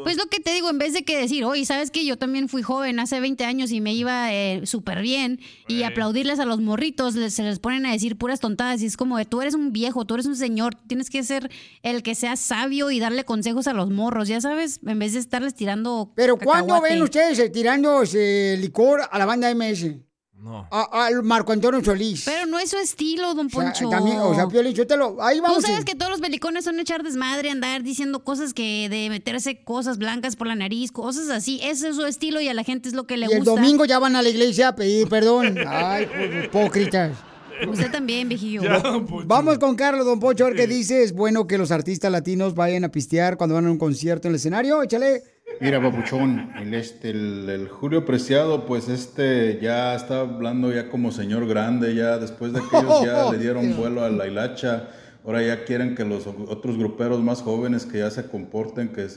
Pues 0.04 0.18
lo 0.18 0.26
que 0.28 0.40
te 0.40 0.54
digo, 0.54 0.70
en 0.70 0.78
vez 0.78 0.94
de 0.94 1.04
que 1.04 1.18
decir, 1.18 1.44
oye, 1.46 1.66
¿sabes 1.66 1.92
que 1.92 2.06
Yo 2.06 2.18
también 2.18 2.50
fui 2.50 2.62
joven 2.64 3.00
hace 3.00 3.20
20 3.20 3.46
años 3.46 3.72
y 3.72 3.82
me 3.82 3.94
iba 3.94 4.34
eh, 4.34 4.62
súper 4.66 5.02
bien. 5.02 5.40
Y 5.68 5.84
aplaudirles 5.84 6.40
a 6.40 6.46
los 6.46 6.60
morritos, 6.62 7.16
les- 7.16 7.34
se 7.34 7.44
les 7.44 7.60
ponen 7.60 7.86
a 7.86 7.92
decir 7.92 8.18
puras 8.18 8.40
tontadas. 8.40 8.82
Y 8.82 8.86
es 8.88 8.98
como, 8.98 9.18
de, 9.18 9.26
tú 9.26 9.42
eres 9.42 9.54
un 9.54 9.72
viejo, 9.72 10.06
tú 10.06 10.16
eres 10.16 10.26
un 10.26 10.36
señor, 10.36 10.76
tienes 10.88 11.10
que 11.10 11.24
ser 11.24 11.52
el 11.84 12.02
que 12.04 12.16
sea 12.16 12.36
sabio 12.36 12.90
y 12.92 13.00
darle 13.00 13.24
consejos 13.26 13.68
a 13.68 13.74
los 13.74 13.90
morros, 13.92 14.28
ya 14.28 14.42
sabes, 14.42 14.80
en 14.86 14.98
vez 15.00 15.14
de 15.14 15.20
estarles 15.20 15.54
tirando. 15.56 16.12
Pero 16.16 16.38
¿cuándo 16.38 16.74
cacahuate. 16.74 16.94
ven 16.96 17.04
ustedes 17.04 17.40
eh, 17.40 17.50
tirando 17.50 18.02
ese 18.02 18.58
licor 18.60 19.02
a 19.12 19.18
la 19.20 19.26
banda 19.26 19.54
MS? 19.54 19.96
No. 20.42 20.68
A- 20.72 21.06
Al 21.06 21.22
Marco 21.24 21.52
Antonio 21.52 21.84
Solís. 21.84 22.24
Pero 22.26 22.46
no 22.46 22.60
es 22.60 22.70
su 22.70 22.78
estilo, 22.78 23.34
don 23.34 23.48
O 23.48 23.50
sea, 23.50 23.62
Poncho. 23.64 23.90
también, 23.90 24.18
o 24.20 24.34
sea, 24.34 24.48
Piolín, 24.48 24.74
yo 24.74 24.88
te 24.88 24.96
lo... 24.96 25.22
Ahí 25.22 25.40
vamos. 25.42 25.58
Tú 25.60 25.64
sabes 25.68 25.84
que 25.84 25.96
todos 25.96 26.10
los 26.12 26.22
belicones 26.22 26.64
son 26.64 26.80
echar 26.80 27.04
desmadre, 27.04 27.50
andar 27.50 27.84
diciendo 27.84 28.24
cosas 28.24 28.54
que 28.54 28.88
de 28.90 29.10
meterse 29.10 29.62
cosas 29.64 29.98
blancas 29.98 30.36
por 30.38 30.48
la 30.48 30.56
nariz, 30.56 30.92
cosas 30.94 31.30
así. 31.30 31.60
Ese 31.62 31.90
es 31.90 31.96
su 31.98 32.06
estilo 32.06 32.40
y 32.40 32.48
a 32.48 32.54
la 32.54 32.64
gente 32.64 32.88
es 32.88 32.96
lo 32.96 33.06
que 33.06 33.18
le 33.18 33.26
Y 33.28 33.32
el 33.34 33.40
gusta. 33.40 33.52
domingo 33.52 33.84
ya 33.86 34.00
van 34.00 34.16
a 34.16 34.22
la 34.22 34.30
iglesia 34.30 34.70
a 34.70 34.76
pedir 34.76 35.10
perdón. 35.10 35.58
Ay, 35.68 36.06
pues, 36.06 36.46
hipócritas. 36.46 37.18
Usted 37.68 37.92
también, 37.92 38.30
viejillo. 38.30 38.62
Vamos 39.26 39.58
con 39.60 39.76
Carlos, 39.76 40.06
don 40.06 40.22
Pocho, 40.22 40.46
a 40.46 40.48
ver 40.48 40.56
qué 40.56 40.66
dice. 40.68 41.04
Es 41.04 41.12
bueno 41.12 41.46
que 41.46 41.58
los 41.58 41.72
artistas 41.72 42.10
latinos 42.10 42.56
vayan 42.56 42.86
a 42.86 42.90
pistear 42.90 43.36
cuando 43.36 43.56
van 43.56 43.66
a 43.66 43.72
un 43.72 43.78
concierto 43.78 44.30
en 44.30 44.32
el 44.32 44.36
escenario. 44.38 44.82
Échale. 44.82 45.22
Mira, 45.62 45.82
papuchón, 45.82 46.52
el, 46.58 46.74
este, 46.74 47.10
el, 47.10 47.50
el 47.50 47.68
Julio 47.68 48.06
Preciado, 48.06 48.66
pues 48.66 48.88
este 48.88 49.60
ya 49.62 49.94
está 49.94 50.22
hablando 50.22 50.72
ya 50.74 50.90
como 50.90 51.12
señor 51.12 51.48
grande, 51.48 51.96
ya 51.96 52.18
después 52.18 52.54
de 52.54 52.62
que 52.62 52.78
ellos 52.78 53.02
ya 53.04 53.30
le 53.30 53.38
dieron 53.44 53.76
vuelo 53.76 54.04
a 54.04 54.10
la 54.10 54.26
hilacha, 54.28 54.88
ahora 55.26 55.42
ya 55.42 55.66
quieren 55.66 55.96
que 55.96 56.06
los 56.06 56.28
otros 56.28 56.78
gruperos 56.78 57.22
más 57.22 57.42
jóvenes 57.42 57.86
que 57.86 58.00
ya 58.00 58.10
se 58.10 58.28
comporten, 58.28 58.90
que 58.90 59.08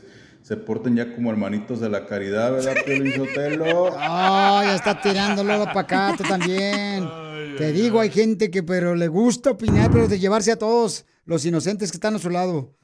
se 0.43 0.57
porten 0.57 0.97
ya 0.97 1.15
como 1.15 1.31
hermanitos 1.31 1.79
de 1.81 1.89
la 1.89 2.07
caridad, 2.07 2.53
¿verdad, 2.53 2.75
Piolín 2.85 3.15
Sotelo? 3.15 3.95
Ay, 3.97 4.67
ya 4.67 4.75
está 4.75 5.01
tirando 5.01 5.45
luego 5.45 5.67
para 5.67 5.81
acá, 5.81 6.15
tú 6.17 6.25
también. 6.25 7.09
Te 7.57 7.71
digo, 7.71 8.01
hay 8.01 8.11
gente 8.11 8.51
que 8.51 8.65
pero 8.65 8.97
le 8.97 9.07
gusta 9.07 9.53
opinar, 9.53 9.91
pero 9.93 10.09
de 10.09 10.19
llevarse 10.19 10.51
a 10.51 10.57
todos 10.57 11.07
los 11.25 11.45
inocentes 11.45 11.93
que 11.93 11.97
están 11.97 12.17
a 12.17 12.19
su 12.19 12.31
lado. 12.31 12.75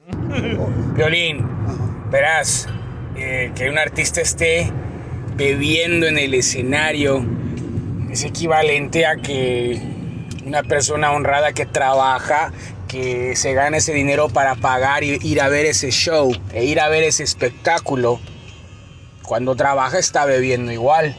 Violín, 0.95 1.45
verás, 2.09 2.67
eh, 3.21 3.51
que 3.53 3.69
un 3.69 3.77
artista 3.77 4.21
esté 4.21 4.71
bebiendo 5.35 6.07
en 6.07 6.17
el 6.17 6.33
escenario 6.33 7.25
es 8.09 8.23
equivalente 8.23 9.05
a 9.05 9.17
que 9.17 9.77
una 10.45 10.63
persona 10.63 11.11
honrada 11.11 11.51
que 11.51 11.65
trabaja, 11.65 12.53
que 12.87 13.35
se 13.35 13.53
gana 13.53 13.75
ese 13.75 13.93
dinero 13.93 14.29
para 14.29 14.55
pagar 14.55 15.03
y 15.03 15.19
ir 15.21 15.41
a 15.41 15.49
ver 15.49 15.65
ese 15.65 15.91
show 15.91 16.31
e 16.53 16.63
ir 16.63 16.79
a 16.79 16.87
ver 16.87 17.03
ese 17.03 17.23
espectáculo, 17.23 18.21
cuando 19.23 19.53
trabaja 19.57 19.99
está 19.99 20.23
bebiendo 20.23 20.71
igual. 20.71 21.13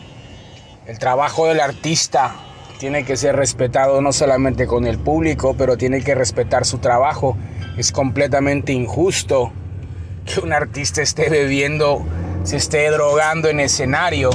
El 0.87 0.99
trabajo 0.99 1.49
del 1.49 1.61
artista 1.61 2.35
tiene 2.79 3.05
que 3.05 3.19
ser 3.19 3.37
respetado 3.37 4.01
no 4.01 4.15
solamente 4.15 4.67
con 4.67 4.87
el 4.87 4.99
público, 4.99 5.55
pero 5.57 5.77
tiene 5.77 6.03
que 6.03 6.15
respetar 6.15 6.65
su 6.65 6.79
trabajo. 6.79 7.37
Es 7.77 7.93
completamente 7.93 8.73
injusto 8.73 9.53
que 10.33 10.41
un 10.41 10.53
artista 10.53 11.03
esté 11.03 11.29
bebiendo, 11.29 12.05
se 12.45 12.57
esté 12.57 12.91
drogando 12.91 13.49
en 13.49 13.61
escenario. 13.61 14.31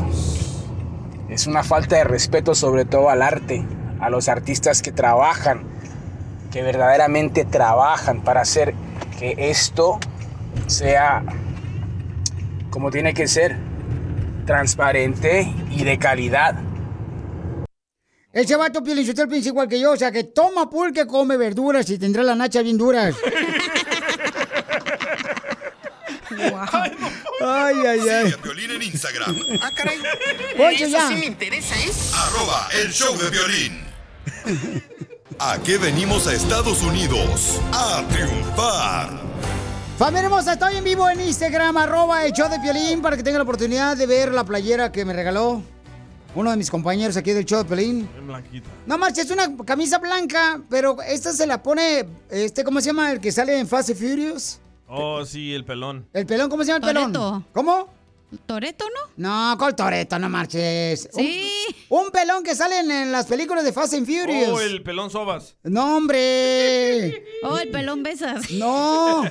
Es 1.29 1.47
una 1.47 1.63
falta 1.63 1.97
de 1.97 2.03
respeto 2.03 2.55
sobre 2.55 2.85
todo 2.85 3.09
al 3.09 3.21
arte, 3.21 3.65
a 3.99 4.09
los 4.09 4.27
artistas 4.27 4.81
que 4.81 4.91
trabajan, 4.91 5.63
que 6.51 6.61
verdaderamente 6.63 7.45
trabajan 7.45 8.23
para 8.23 8.41
hacer 8.41 8.73
que 9.19 9.35
esto 9.37 9.99
sea 10.67 11.23
como 12.69 12.91
tiene 12.91 13.13
que 13.13 13.27
ser, 13.27 13.55
transparente 14.45 15.53
y 15.71 15.83
de 15.83 15.97
calidad. 15.97 16.55
Ese 18.33 18.57
vato 18.57 18.83
piensa 18.83 19.47
igual 19.47 19.69
que 19.69 19.79
yo, 19.79 19.93
o 19.93 19.97
sea, 19.97 20.11
que 20.11 20.25
toma 20.25 20.69
pulque, 20.69 21.07
come 21.07 21.37
verduras 21.37 21.89
y 21.89 21.97
tendrá 21.97 22.21
la 22.21 22.35
nacha 22.35 22.61
bien 22.61 22.77
duras. 22.77 23.15
Ay, 27.41 27.75
ay, 27.87 27.99
Sigue 27.99 28.11
ay. 28.15 28.31
a 28.31 28.37
Piolín 28.37 28.71
en 28.71 28.81
Instagram. 28.81 29.35
Ah, 29.61 29.71
caray. 29.75 29.97
Poncho, 30.57 30.85
Eso 30.85 30.87
ya. 30.87 31.07
sí 31.07 31.15
me 31.15 31.25
interesa, 31.25 31.75
¿eh? 31.75 31.91
Arroba 32.13 32.67
el 32.81 32.91
show 32.91 33.15
de 33.17 33.29
violín. 33.29 33.81
¿A 35.39 35.57
qué 35.63 35.77
venimos 35.77 36.27
a 36.27 36.33
Estados 36.33 36.81
Unidos? 36.81 37.59
A 37.73 38.03
triunfar. 38.09 39.09
Familia 39.97 40.23
hermosa, 40.25 40.53
estoy 40.53 40.75
en 40.77 40.83
vivo 40.83 41.09
en 41.09 41.21
Instagram, 41.21 41.77
arroba 41.77 42.25
el 42.25 42.33
show 42.33 42.49
de 42.49 42.59
Piolín, 42.59 43.01
para 43.01 43.15
que 43.15 43.23
tengan 43.23 43.39
la 43.39 43.43
oportunidad 43.43 43.95
de 43.95 44.05
ver 44.05 44.31
la 44.33 44.43
playera 44.43 44.91
que 44.91 45.05
me 45.05 45.13
regaló 45.13 45.61
uno 46.35 46.51
de 46.51 46.57
mis 46.57 46.69
compañeros 46.69 47.15
aquí 47.15 47.31
del 47.31 47.45
show 47.45 47.59
de 47.59 47.65
Piolín. 47.65 48.09
Blanquita. 48.27 48.69
No 48.85 48.97
marches, 48.97 49.25
es 49.25 49.31
una 49.31 49.55
camisa 49.65 49.97
blanca, 49.99 50.59
pero 50.69 50.97
esta 51.01 51.31
se 51.31 51.47
la 51.47 51.63
pone, 51.63 52.05
este, 52.29 52.65
¿cómo 52.65 52.81
se 52.81 52.87
llama? 52.87 53.11
El 53.13 53.21
que 53.21 53.31
sale 53.31 53.57
en 53.57 53.67
Fast 53.69 53.89
and 53.91 53.97
Furious. 53.99 54.59
Oh, 54.87 55.25
sí, 55.25 55.53
el 55.53 55.65
pelón. 55.65 56.07
¿El 56.13 56.25
pelón? 56.25 56.49
¿Cómo 56.49 56.63
se 56.63 56.71
llama 56.71 56.87
el 56.87 56.93
pelón? 56.93 57.11
Toretto. 57.13 57.43
¿Cómo? 57.53 57.89
¿Toreto, 58.45 58.85
no? 59.17 59.51
No, 59.51 59.57
¿cuál 59.57 59.75
Toreto? 59.75 60.19
No 60.19 60.27
marches. 60.29 61.07
Sí. 61.13 61.47
Un, 61.89 62.05
un 62.05 62.11
pelón 62.11 62.43
que 62.43 62.53
sale 62.53 62.79
en, 62.79 62.91
en 62.91 63.11
las 63.11 63.27
películas 63.27 63.63
de 63.63 63.71
Fast 63.71 63.93
and 63.93 64.05
Furious. 64.05 64.49
Oh, 64.49 64.59
el 64.59 64.83
pelón 64.83 65.09
sobas. 65.09 65.57
No, 65.63 65.97
hombre. 65.97 67.23
Oh, 67.43 67.57
el 67.59 67.69
pelón 67.69 68.01
besas. 68.01 68.49
No. 68.51 69.23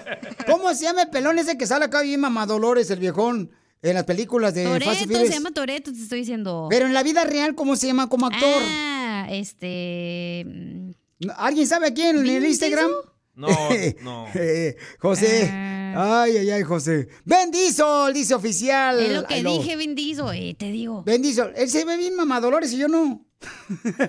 ¿Cómo 0.47 0.73
se 0.75 0.85
llama 0.85 1.03
el 1.03 1.11
pelón 1.11 1.37
ese 1.39 1.59
que 1.59 1.67
sale 1.67 1.87
acá 1.87 2.01
bien 2.03 2.21
mamadolores, 2.21 2.89
el 2.91 3.01
viejón, 3.01 3.51
en 3.83 3.95
las 3.95 4.05
películas 4.05 4.55
de 4.55 4.65
Fast 4.79 5.03
and 5.03 5.11
Furious? 5.11 5.29
se 5.29 5.35
llama 5.35 5.51
Toreto, 5.51 5.93
te 5.93 5.99
estoy 6.01 6.21
diciendo. 6.21 6.69
Pero 6.71 6.87
en 6.87 6.95
la 6.95 7.03
vida 7.03 7.25
real, 7.25 7.57
¿cómo 7.57 7.75
se 7.75 7.89
llama 7.89 8.09
como 8.09 8.27
actor? 8.27 8.63
Ah, 8.63 9.27
este. 9.31 10.45
mm, 10.47 10.91
¿Alguien 11.37 11.67
sabe 11.67 11.93
quién 11.93 12.17
en 12.19 12.27
el 12.27 12.41
¿Vin 12.41 12.51
Instagram? 12.51 12.91
No, 13.37 13.49
no. 14.03 14.27
Eh, 14.35 14.77
José. 14.99 15.51
Ay, 15.97 16.37
ay, 16.39 16.51
ay, 16.51 16.63
José. 16.63 17.09
Bendizo, 17.25 18.13
dice 18.13 18.35
oficial. 18.35 18.99
Es 19.01 19.13
lo 19.13 19.25
que 19.27 19.43
dije, 19.43 19.77
Vindizo, 19.77 20.33
eh, 20.33 20.55
te 20.59 20.71
digo. 20.71 21.03
Bendizo. 21.05 21.51
Él 21.55 21.69
se 21.71 21.85
ve 21.85 21.97
bien 21.97 22.17
mamá 22.17 22.41
Dolores 22.41 22.73
y 22.73 22.79
yo 22.79 22.89
no. 22.89 23.25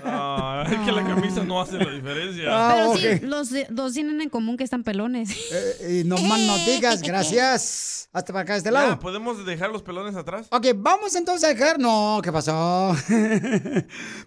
Ah, 0.04 0.66
es 0.72 0.80
que 0.80 0.92
la 0.94 1.04
camisa 1.04 1.44
no 1.44 1.62
hace 1.62 1.74
la 1.78 1.92
diferencia. 1.92 2.44
Ah, 2.50 2.94
Pero 2.96 3.18
sí, 3.20 3.26
los 3.26 3.50
de- 3.50 3.68
dos 3.70 3.94
tienen 3.94 4.22
en 4.22 4.30
común 4.30 4.56
que 4.58 4.64
están 4.64 4.84
pelones. 4.84 5.30
Eh, 5.82 6.04
no 6.08 6.18
más 6.18 6.40
no 6.40 6.58
digas, 6.66 7.02
gracias. 7.04 8.10
Hasta 8.14 8.32
para 8.32 8.44
acá, 8.44 8.54
de 8.54 8.60
este 8.60 8.70
Ya, 8.70 8.74
lado. 8.80 9.00
¿Podemos 9.00 9.46
dejar 9.46 9.72
los 9.72 9.84
pelones 9.84 10.16
atrás? 10.16 10.48
Ok, 10.52 10.68
vamos 10.78 11.16
entonces 11.16 11.44
a 11.50 11.54
dejar. 11.54 11.78
No, 11.80 12.22
¿qué 12.24 12.32
pasó? 12.32 12.96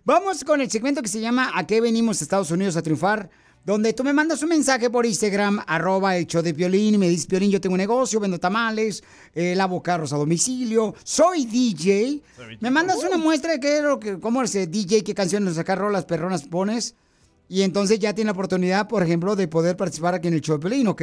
vamos 0.04 0.44
con 0.44 0.60
el 0.60 0.70
segmento 0.70 1.00
que 1.02 1.08
se 1.08 1.20
llama 1.20 1.52
¿A 1.54 1.66
qué 1.66 1.80
venimos 1.80 2.20
a 2.20 2.24
Estados 2.24 2.50
Unidos 2.50 2.76
a 2.76 2.82
triunfar? 2.82 3.30
Donde 3.69 3.93
tú 3.93 4.03
me 4.03 4.15
mandas 4.15 4.43
un 4.43 4.49
mensaje 4.49 4.89
por 4.89 5.05
Instagram, 5.05 5.62
arroba 5.66 6.16
el 6.16 6.27
show 6.27 6.40
de 6.40 6.55
Piolín, 6.55 6.95
y 6.95 6.97
me 6.97 7.07
dices, 7.07 7.27
Piolín, 7.27 7.51
yo 7.51 7.61
tengo 7.61 7.74
un 7.74 7.78
negocio, 7.78 8.19
vendo 8.19 8.40
tamales, 8.40 9.05
eh, 9.35 9.55
lavo 9.55 9.82
carros 9.82 10.11
a 10.15 10.16
domicilio, 10.16 10.95
soy 11.05 11.45
DJ. 11.45 12.23
Me 12.61 12.70
mandas 12.70 12.97
una 13.05 13.19
muestra 13.19 13.53
de 13.53 13.61
qué 13.61 13.77
es 13.77 13.82
lo 13.82 14.01
que, 14.01 14.19
cómo 14.20 14.43
es 14.43 14.55
el 14.55 14.70
DJ, 14.70 15.05
qué 15.05 15.15
canciones 15.15 15.57
sacar 15.57 15.77
rolas 15.77 16.07
perronas 16.07 16.45
pones. 16.45 16.95
Y 17.47 17.61
entonces 17.61 17.99
ya 17.99 18.15
tiene 18.15 18.28
la 18.28 18.32
oportunidad, 18.32 18.89
por 18.89 19.03
ejemplo, 19.03 19.36
de 19.36 19.49
poder 19.49 19.77
participar 19.77 20.15
aquí 20.15 20.28
en 20.28 20.35
el 20.35 20.40
show 20.40 20.57
de 20.57 20.66
Piolín, 20.66 20.89
¿ok? 20.89 21.03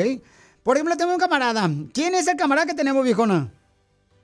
Por 0.64 0.76
ejemplo, 0.76 0.98
tengo 0.98 1.14
un 1.14 1.20
camarada. 1.20 1.70
¿Quién 1.94 2.16
es 2.16 2.28
el 2.28 2.36
camarada 2.36 2.66
que 2.66 2.74
tenemos, 2.74 3.04
viejona? 3.04 3.54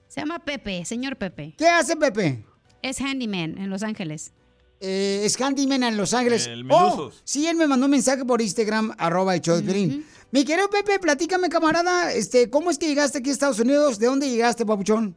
Se 0.07 0.19
llama 0.19 0.39
Pepe, 0.39 0.83
señor 0.83 1.15
Pepe. 1.15 1.53
¿Qué 1.59 1.67
hace 1.67 1.95
Pepe? 1.95 2.43
Es 2.81 2.99
handyman 3.01 3.59
en 3.59 3.69
Los 3.69 3.83
Ángeles. 3.83 4.33
Eh, 4.83 5.21
es 5.25 5.39
handyman 5.39 5.83
en 5.83 5.95
Los 5.95 6.15
Ángeles. 6.15 6.47
El 6.47 6.65
oh, 6.71 7.11
sí, 7.23 7.47
él 7.47 7.55
me 7.55 7.67
mandó 7.67 7.85
un 7.85 7.91
mensaje 7.91 8.25
por 8.25 8.41
Instagram, 8.41 8.91
arroba 8.97 9.35
el 9.35 9.41
show 9.41 9.55
de 9.55 9.61
Piolín. 9.61 10.03
Mi 10.31 10.43
querido 10.43 10.69
Pepe, 10.69 10.97
platícame, 10.99 11.49
camarada, 11.49 12.11
este, 12.11 12.49
¿cómo 12.49 12.71
es 12.71 12.79
que 12.79 12.87
llegaste 12.87 13.19
aquí 13.19 13.29
a 13.29 13.33
Estados 13.33 13.59
Unidos? 13.59 13.99
¿De 13.99 14.07
dónde 14.07 14.27
llegaste, 14.27 14.65
papuchón? 14.65 15.13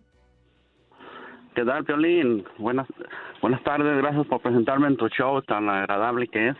¿Qué 1.54 1.64
tal, 1.64 1.82
Piolín? 1.84 2.44
Buenas, 2.58 2.86
buenas 3.40 3.62
tardes, 3.64 3.96
gracias 3.96 4.26
por 4.26 4.42
presentarme 4.42 4.88
en 4.88 4.96
tu 4.98 5.08
show 5.08 5.40
tan 5.40 5.66
agradable 5.70 6.28
que 6.28 6.48
es. 6.48 6.56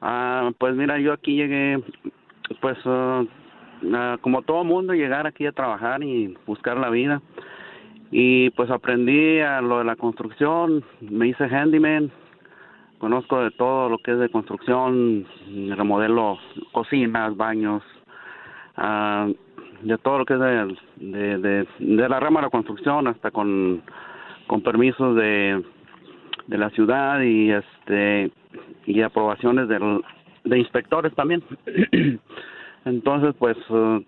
Ah, 0.00 0.50
pues 0.58 0.74
mira, 0.74 0.98
yo 0.98 1.12
aquí 1.12 1.36
llegué, 1.36 1.84
pues 2.60 2.78
ah, 2.84 3.22
como 4.22 4.42
todo 4.42 4.64
mundo, 4.64 4.92
llegar 4.92 5.28
aquí 5.28 5.46
a 5.46 5.52
trabajar 5.52 6.02
y 6.02 6.36
buscar 6.46 6.78
la 6.78 6.90
vida. 6.90 7.22
Y 8.10 8.50
pues 8.50 8.70
aprendí 8.70 9.40
a 9.40 9.60
lo 9.60 9.78
de 9.78 9.84
la 9.84 9.96
construcción, 9.96 10.84
me 11.00 11.28
hice 11.28 11.44
handyman, 11.44 12.10
conozco 12.98 13.42
de 13.42 13.50
todo 13.50 13.88
lo 13.88 13.98
que 13.98 14.12
es 14.12 14.18
de 14.18 14.28
construcción, 14.28 15.26
remodelo 15.76 16.38
cocinas, 16.72 17.36
baños, 17.36 17.82
ah, 18.76 19.28
de 19.82 19.98
todo 19.98 20.18
lo 20.18 20.24
que 20.24 20.34
es 20.34 20.40
de, 20.96 21.66
de, 21.78 22.08
la 22.08 22.20
rama 22.20 22.40
de 22.40 22.46
la 22.46 22.50
construcción 22.50 23.06
hasta 23.06 23.30
con, 23.30 23.82
con 24.46 24.62
permisos 24.62 25.14
de, 25.16 25.62
de 26.46 26.58
la 26.58 26.70
ciudad 26.70 27.20
y 27.20 27.50
este 27.50 28.30
y 28.86 29.00
aprobaciones 29.02 29.68
del, 29.68 30.02
de 30.44 30.58
inspectores 30.58 31.14
también. 31.14 31.42
Entonces 32.84 33.34
pues 33.38 33.56
eh, 33.70 34.04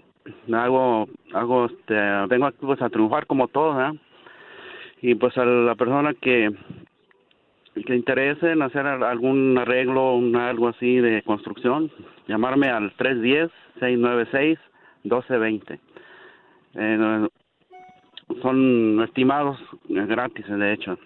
hago 0.53 1.09
hago 1.35 1.67
este 1.67 1.95
vengo 2.29 2.47
aquí 2.47 2.59
pues 2.61 2.81
a 2.81 2.91
triunfar 2.91 3.27
como 3.27 3.49
todo 3.49 3.95
y 5.03 5.15
pues 5.15 5.37
a 5.37 5.45
la 5.45 5.75
persona 5.75 6.15
que 6.15 6.51
que 7.85 7.95
interese 7.95 8.53
en 8.53 8.63
hacer 8.63 8.87
al- 8.87 9.03
algún 9.05 9.57
arreglo 9.59 10.15
un 10.15 10.35
algo 10.37 10.69
así 10.69 10.97
de 10.97 11.23
construcción 11.23 11.91
llamarme 12.29 12.69
al 12.69 12.95
310 12.97 13.51
696 13.81 14.59
1220 15.05 15.81
eh, 16.75 17.29
son 18.43 19.03
estimados 19.03 19.59
eh, 19.91 20.07
gratis 20.07 20.47
de 20.49 20.73
hecho 20.73 20.99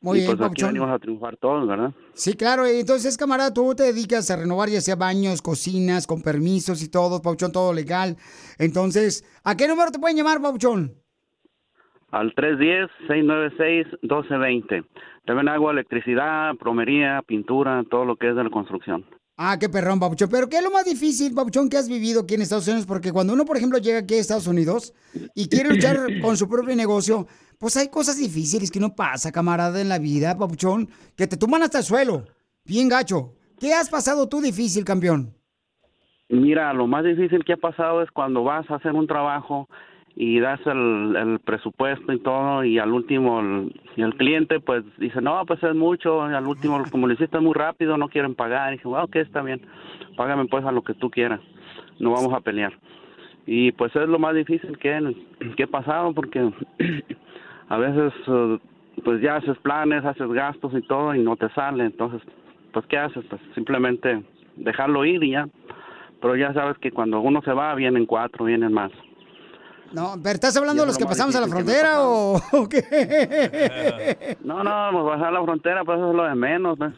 Muy 0.00 0.18
y 0.18 0.20
bien, 0.22 0.36
pues 0.36 0.50
aquí 0.50 0.62
venimos 0.62 0.88
a 0.90 0.98
triunfar 0.98 1.36
todos 1.36 1.66
verdad 1.68 1.92
Sí, 2.14 2.34
claro, 2.34 2.64
entonces, 2.64 3.18
camarada, 3.18 3.52
tú 3.52 3.74
te 3.74 3.82
dedicas 3.82 4.30
a 4.30 4.36
renovar 4.36 4.70
ya 4.70 4.80
sea 4.80 4.96
baños, 4.96 5.42
cocinas, 5.42 6.06
con 6.06 6.22
permisos 6.22 6.82
y 6.82 6.90
todo, 6.90 7.20
Pauchón, 7.20 7.52
todo 7.52 7.74
legal. 7.74 8.16
Entonces, 8.58 9.22
¿a 9.44 9.54
qué 9.54 9.68
número 9.68 9.90
te 9.90 9.98
pueden 9.98 10.16
llamar, 10.16 10.40
Pauchón? 10.40 10.94
al 12.12 12.34
310-696-1220. 12.34 14.86
También 15.26 15.48
hago 15.48 15.70
electricidad, 15.70 16.54
plomería, 16.54 17.20
pintura, 17.26 17.82
todo 17.90 18.04
lo 18.04 18.16
que 18.16 18.30
es 18.30 18.36
de 18.36 18.44
la 18.44 18.50
construcción. 18.50 19.04
Ah, 19.36 19.58
qué 19.60 19.68
perrón, 19.68 20.00
Papuchón. 20.00 20.30
Pero 20.30 20.48
¿qué 20.48 20.56
es 20.56 20.62
lo 20.62 20.70
más 20.70 20.84
difícil, 20.84 21.34
Papuchón, 21.34 21.68
que 21.68 21.76
has 21.76 21.88
vivido 21.88 22.22
aquí 22.22 22.34
en 22.34 22.42
Estados 22.42 22.66
Unidos? 22.68 22.86
Porque 22.86 23.12
cuando 23.12 23.34
uno, 23.34 23.44
por 23.44 23.56
ejemplo, 23.56 23.78
llega 23.78 23.98
aquí 23.98 24.14
a 24.14 24.18
Estados 24.18 24.46
Unidos 24.46 24.94
y 25.34 25.48
quiere 25.48 25.68
luchar 25.68 25.96
con 26.22 26.36
su 26.36 26.48
propio 26.48 26.74
negocio, 26.74 27.26
pues 27.58 27.76
hay 27.76 27.88
cosas 27.88 28.18
difíciles 28.18 28.70
que 28.70 28.78
uno 28.78 28.94
pasa, 28.94 29.32
camarada, 29.32 29.80
en 29.80 29.88
la 29.88 29.98
vida, 29.98 30.38
Papuchón, 30.38 30.88
que 31.16 31.26
te 31.26 31.36
tumban 31.36 31.62
hasta 31.62 31.78
el 31.78 31.84
suelo. 31.84 32.24
Bien 32.64 32.88
gacho. 32.88 33.34
¿Qué 33.58 33.74
has 33.74 33.90
pasado 33.90 34.28
tú 34.28 34.40
difícil, 34.40 34.84
campeón? 34.84 35.34
Mira, 36.28 36.72
lo 36.72 36.86
más 36.86 37.04
difícil 37.04 37.44
que 37.44 37.54
ha 37.54 37.58
pasado 37.58 38.02
es 38.02 38.10
cuando 38.12 38.44
vas 38.44 38.68
a 38.70 38.76
hacer 38.76 38.92
un 38.92 39.06
trabajo 39.06 39.68
y 40.18 40.40
das 40.40 40.60
el, 40.66 41.14
el 41.14 41.38
presupuesto 41.40 42.10
y 42.10 42.18
todo 42.20 42.64
y 42.64 42.78
al 42.78 42.90
último 42.90 43.38
el, 43.38 43.78
y 43.96 44.02
el 44.02 44.14
cliente 44.14 44.60
pues 44.60 44.82
dice, 44.96 45.20
no, 45.20 45.44
pues 45.46 45.62
es 45.62 45.74
mucho, 45.74 46.28
y 46.30 46.34
al 46.34 46.46
último 46.46 46.82
como 46.90 47.06
lo 47.06 47.12
hiciste 47.12 47.38
muy 47.38 47.52
rápido 47.52 47.98
no 47.98 48.08
quieren 48.08 48.34
pagar. 48.34 48.72
Y 48.72 48.76
dije, 48.76 48.88
bueno, 48.88 49.04
ok, 49.04 49.16
está 49.16 49.42
bien, 49.42 49.60
págame 50.16 50.46
pues 50.46 50.64
a 50.64 50.72
lo 50.72 50.82
que 50.82 50.94
tú 50.94 51.10
quieras, 51.10 51.40
no 52.00 52.12
vamos 52.12 52.32
a 52.32 52.40
pelear. 52.40 52.72
Y 53.46 53.72
pues 53.72 53.94
es 53.94 54.08
lo 54.08 54.18
más 54.18 54.34
difícil 54.34 54.78
que, 54.78 55.14
que 55.54 55.62
he 55.64 55.68
pasado 55.68 56.14
porque 56.14 56.50
a 57.68 57.76
veces 57.76 58.12
eh, 58.26 58.58
pues 59.04 59.20
ya 59.20 59.36
haces 59.36 59.58
planes, 59.58 60.02
haces 60.02 60.28
gastos 60.32 60.72
y 60.74 60.80
todo 60.80 61.14
y 61.14 61.22
no 61.22 61.36
te 61.36 61.50
sale, 61.50 61.84
entonces 61.84 62.22
pues 62.72 62.86
¿qué 62.86 62.96
haces? 62.96 63.22
Pues 63.28 63.40
simplemente 63.54 64.22
dejarlo 64.56 65.04
ir 65.04 65.22
y 65.22 65.32
ya. 65.32 65.46
Pero 66.22 66.36
ya 66.36 66.54
sabes 66.54 66.78
que 66.78 66.90
cuando 66.90 67.20
uno 67.20 67.42
se 67.42 67.52
va 67.52 67.74
vienen 67.74 68.06
cuatro, 68.06 68.46
vienen 68.46 68.72
más. 68.72 68.90
No, 69.96 70.14
pero 70.22 70.34
¿estás 70.34 70.54
hablando 70.58 70.82
de 70.82 70.88
los 70.88 70.98
que 70.98 71.06
pasamos 71.06 71.34
a 71.36 71.40
la 71.40 71.48
frontera 71.48 72.02
o, 72.02 72.36
o 72.52 72.68
qué? 72.68 74.36
No, 74.44 74.62
no, 74.62 74.68
vamos 74.68 75.06
a 75.06 75.16
bajar 75.16 75.32
la 75.32 75.42
frontera, 75.42 75.86
pues 75.86 75.96
eso 75.96 76.10
es 76.10 76.14
lo 76.14 76.24
de 76.24 76.34
menos, 76.34 76.78
¿ves? 76.78 76.92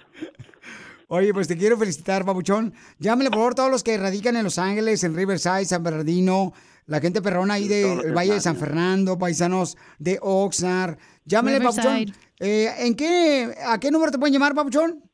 Oye, 1.07 1.33
pues 1.33 1.47
te 1.47 1.57
quiero 1.57 1.77
felicitar, 1.77 2.25
Pabuchón. 2.25 2.75
Llámale, 2.99 3.31
por 3.31 3.39
favor, 3.39 3.55
todos 3.55 3.71
los 3.71 3.85
que 3.85 3.97
radican 3.99 4.35
en 4.35 4.43
Los 4.43 4.59
Ángeles, 4.59 5.05
en 5.05 5.15
Riverside, 5.15 5.65
San 5.67 5.85
Bernardino, 5.85 6.53
la 6.87 6.99
gente 6.99 7.23
perrona 7.23 7.55
ahí 7.55 7.69
del 7.69 8.13
Valle 8.13 8.35
de 8.35 8.41
San 8.41 8.57
Fernando, 8.57 9.17
paisanos 9.17 9.77
de 10.01 10.19
Oxnard. 10.21 10.99
Llámale, 11.25 11.61
Pabuchón. 11.61 11.99
Riverside. 11.99 12.19
Eh, 12.41 12.69
¿en 12.81 12.97
qué, 12.97 13.55
¿A 13.65 13.79
qué 13.79 13.93
número 13.93 14.11
te 14.11 14.19
pueden 14.19 14.33
llamar, 14.33 14.57
Pabuchón? 14.57 15.05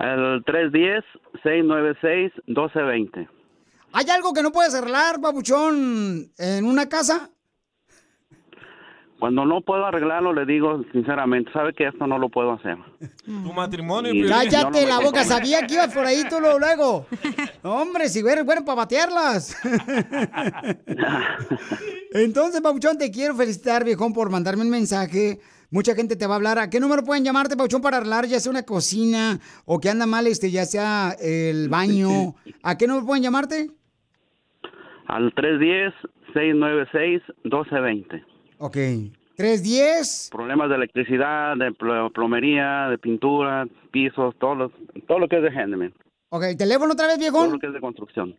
El 0.00 0.44
310-696-1220. 0.44 3.28
¿Hay 3.92 4.08
algo 4.10 4.32
que 4.32 4.42
no 4.42 4.52
puedes 4.52 4.74
arreglar, 4.74 5.20
Pabuchón, 5.20 6.32
en 6.38 6.64
una 6.64 6.88
casa? 6.88 7.30
Cuando 9.22 9.44
no 9.46 9.60
puedo 9.60 9.86
arreglarlo, 9.86 10.32
le 10.32 10.44
digo 10.46 10.82
sinceramente, 10.90 11.52
sabe 11.52 11.72
que 11.74 11.86
esto 11.86 12.08
no 12.08 12.18
lo 12.18 12.28
puedo 12.28 12.54
hacer. 12.54 12.76
Tu 13.24 13.52
matrimonio. 13.52 14.12
Y-. 14.12 14.26
Cállate 14.26 14.84
la 14.84 14.98
boca, 14.98 15.22
sabía 15.22 15.64
que 15.64 15.74
ibas 15.74 15.94
por 15.94 16.04
ahí 16.04 16.24
tú 16.28 16.40
luego. 16.40 16.58
luego. 16.58 17.06
Hombre, 17.62 18.08
si 18.08 18.18
eres 18.18 18.44
bueno 18.44 18.64
para 18.64 18.76
batearlas. 18.78 19.56
Entonces, 22.12 22.60
Pauchón, 22.60 22.98
te 22.98 23.12
quiero 23.12 23.36
felicitar, 23.36 23.84
viejón, 23.84 24.12
por 24.12 24.28
mandarme 24.28 24.62
un 24.62 24.70
mensaje. 24.70 25.38
Mucha 25.70 25.94
gente 25.94 26.16
te 26.16 26.26
va 26.26 26.34
a 26.34 26.36
hablar. 26.36 26.58
¿A 26.58 26.68
qué 26.68 26.80
número 26.80 27.04
pueden 27.04 27.22
llamarte, 27.22 27.56
Pauchón, 27.56 27.80
para 27.80 27.98
arreglar 27.98 28.26
ya 28.26 28.40
sea 28.40 28.50
una 28.50 28.64
cocina 28.64 29.38
o 29.66 29.78
que 29.78 29.88
anda 29.88 30.04
mal, 30.04 30.26
este, 30.26 30.50
ya 30.50 30.66
sea 30.66 31.16
el 31.20 31.68
baño? 31.68 32.34
¿A 32.64 32.76
qué 32.76 32.88
número 32.88 33.06
pueden 33.06 33.22
llamarte? 33.22 33.70
Al 35.12 35.34
310-696-1220. 35.34 38.24
Ok. 38.58 38.76
310. 39.36 40.28
Problemas 40.30 40.68
de 40.70 40.76
electricidad, 40.76 41.54
de 41.56 41.72
pl- 41.72 42.10
plomería, 42.14 42.88
de 42.88 42.96
pintura, 42.98 43.66
pisos, 43.90 44.34
todo 44.38 44.54
lo, 44.54 44.70
todo 45.06 45.18
lo 45.18 45.28
que 45.28 45.36
es 45.36 45.42
de 45.42 45.50
handyman, 45.50 45.92
Ok, 46.30 46.44
teléfono 46.56 46.94
otra 46.94 47.06
vez, 47.08 47.16
todo 47.16 47.22
viejón. 47.30 47.52
lo 47.52 47.58
que 47.58 47.66
es 47.66 47.72
de 47.74 47.80
construcción. 47.80 48.36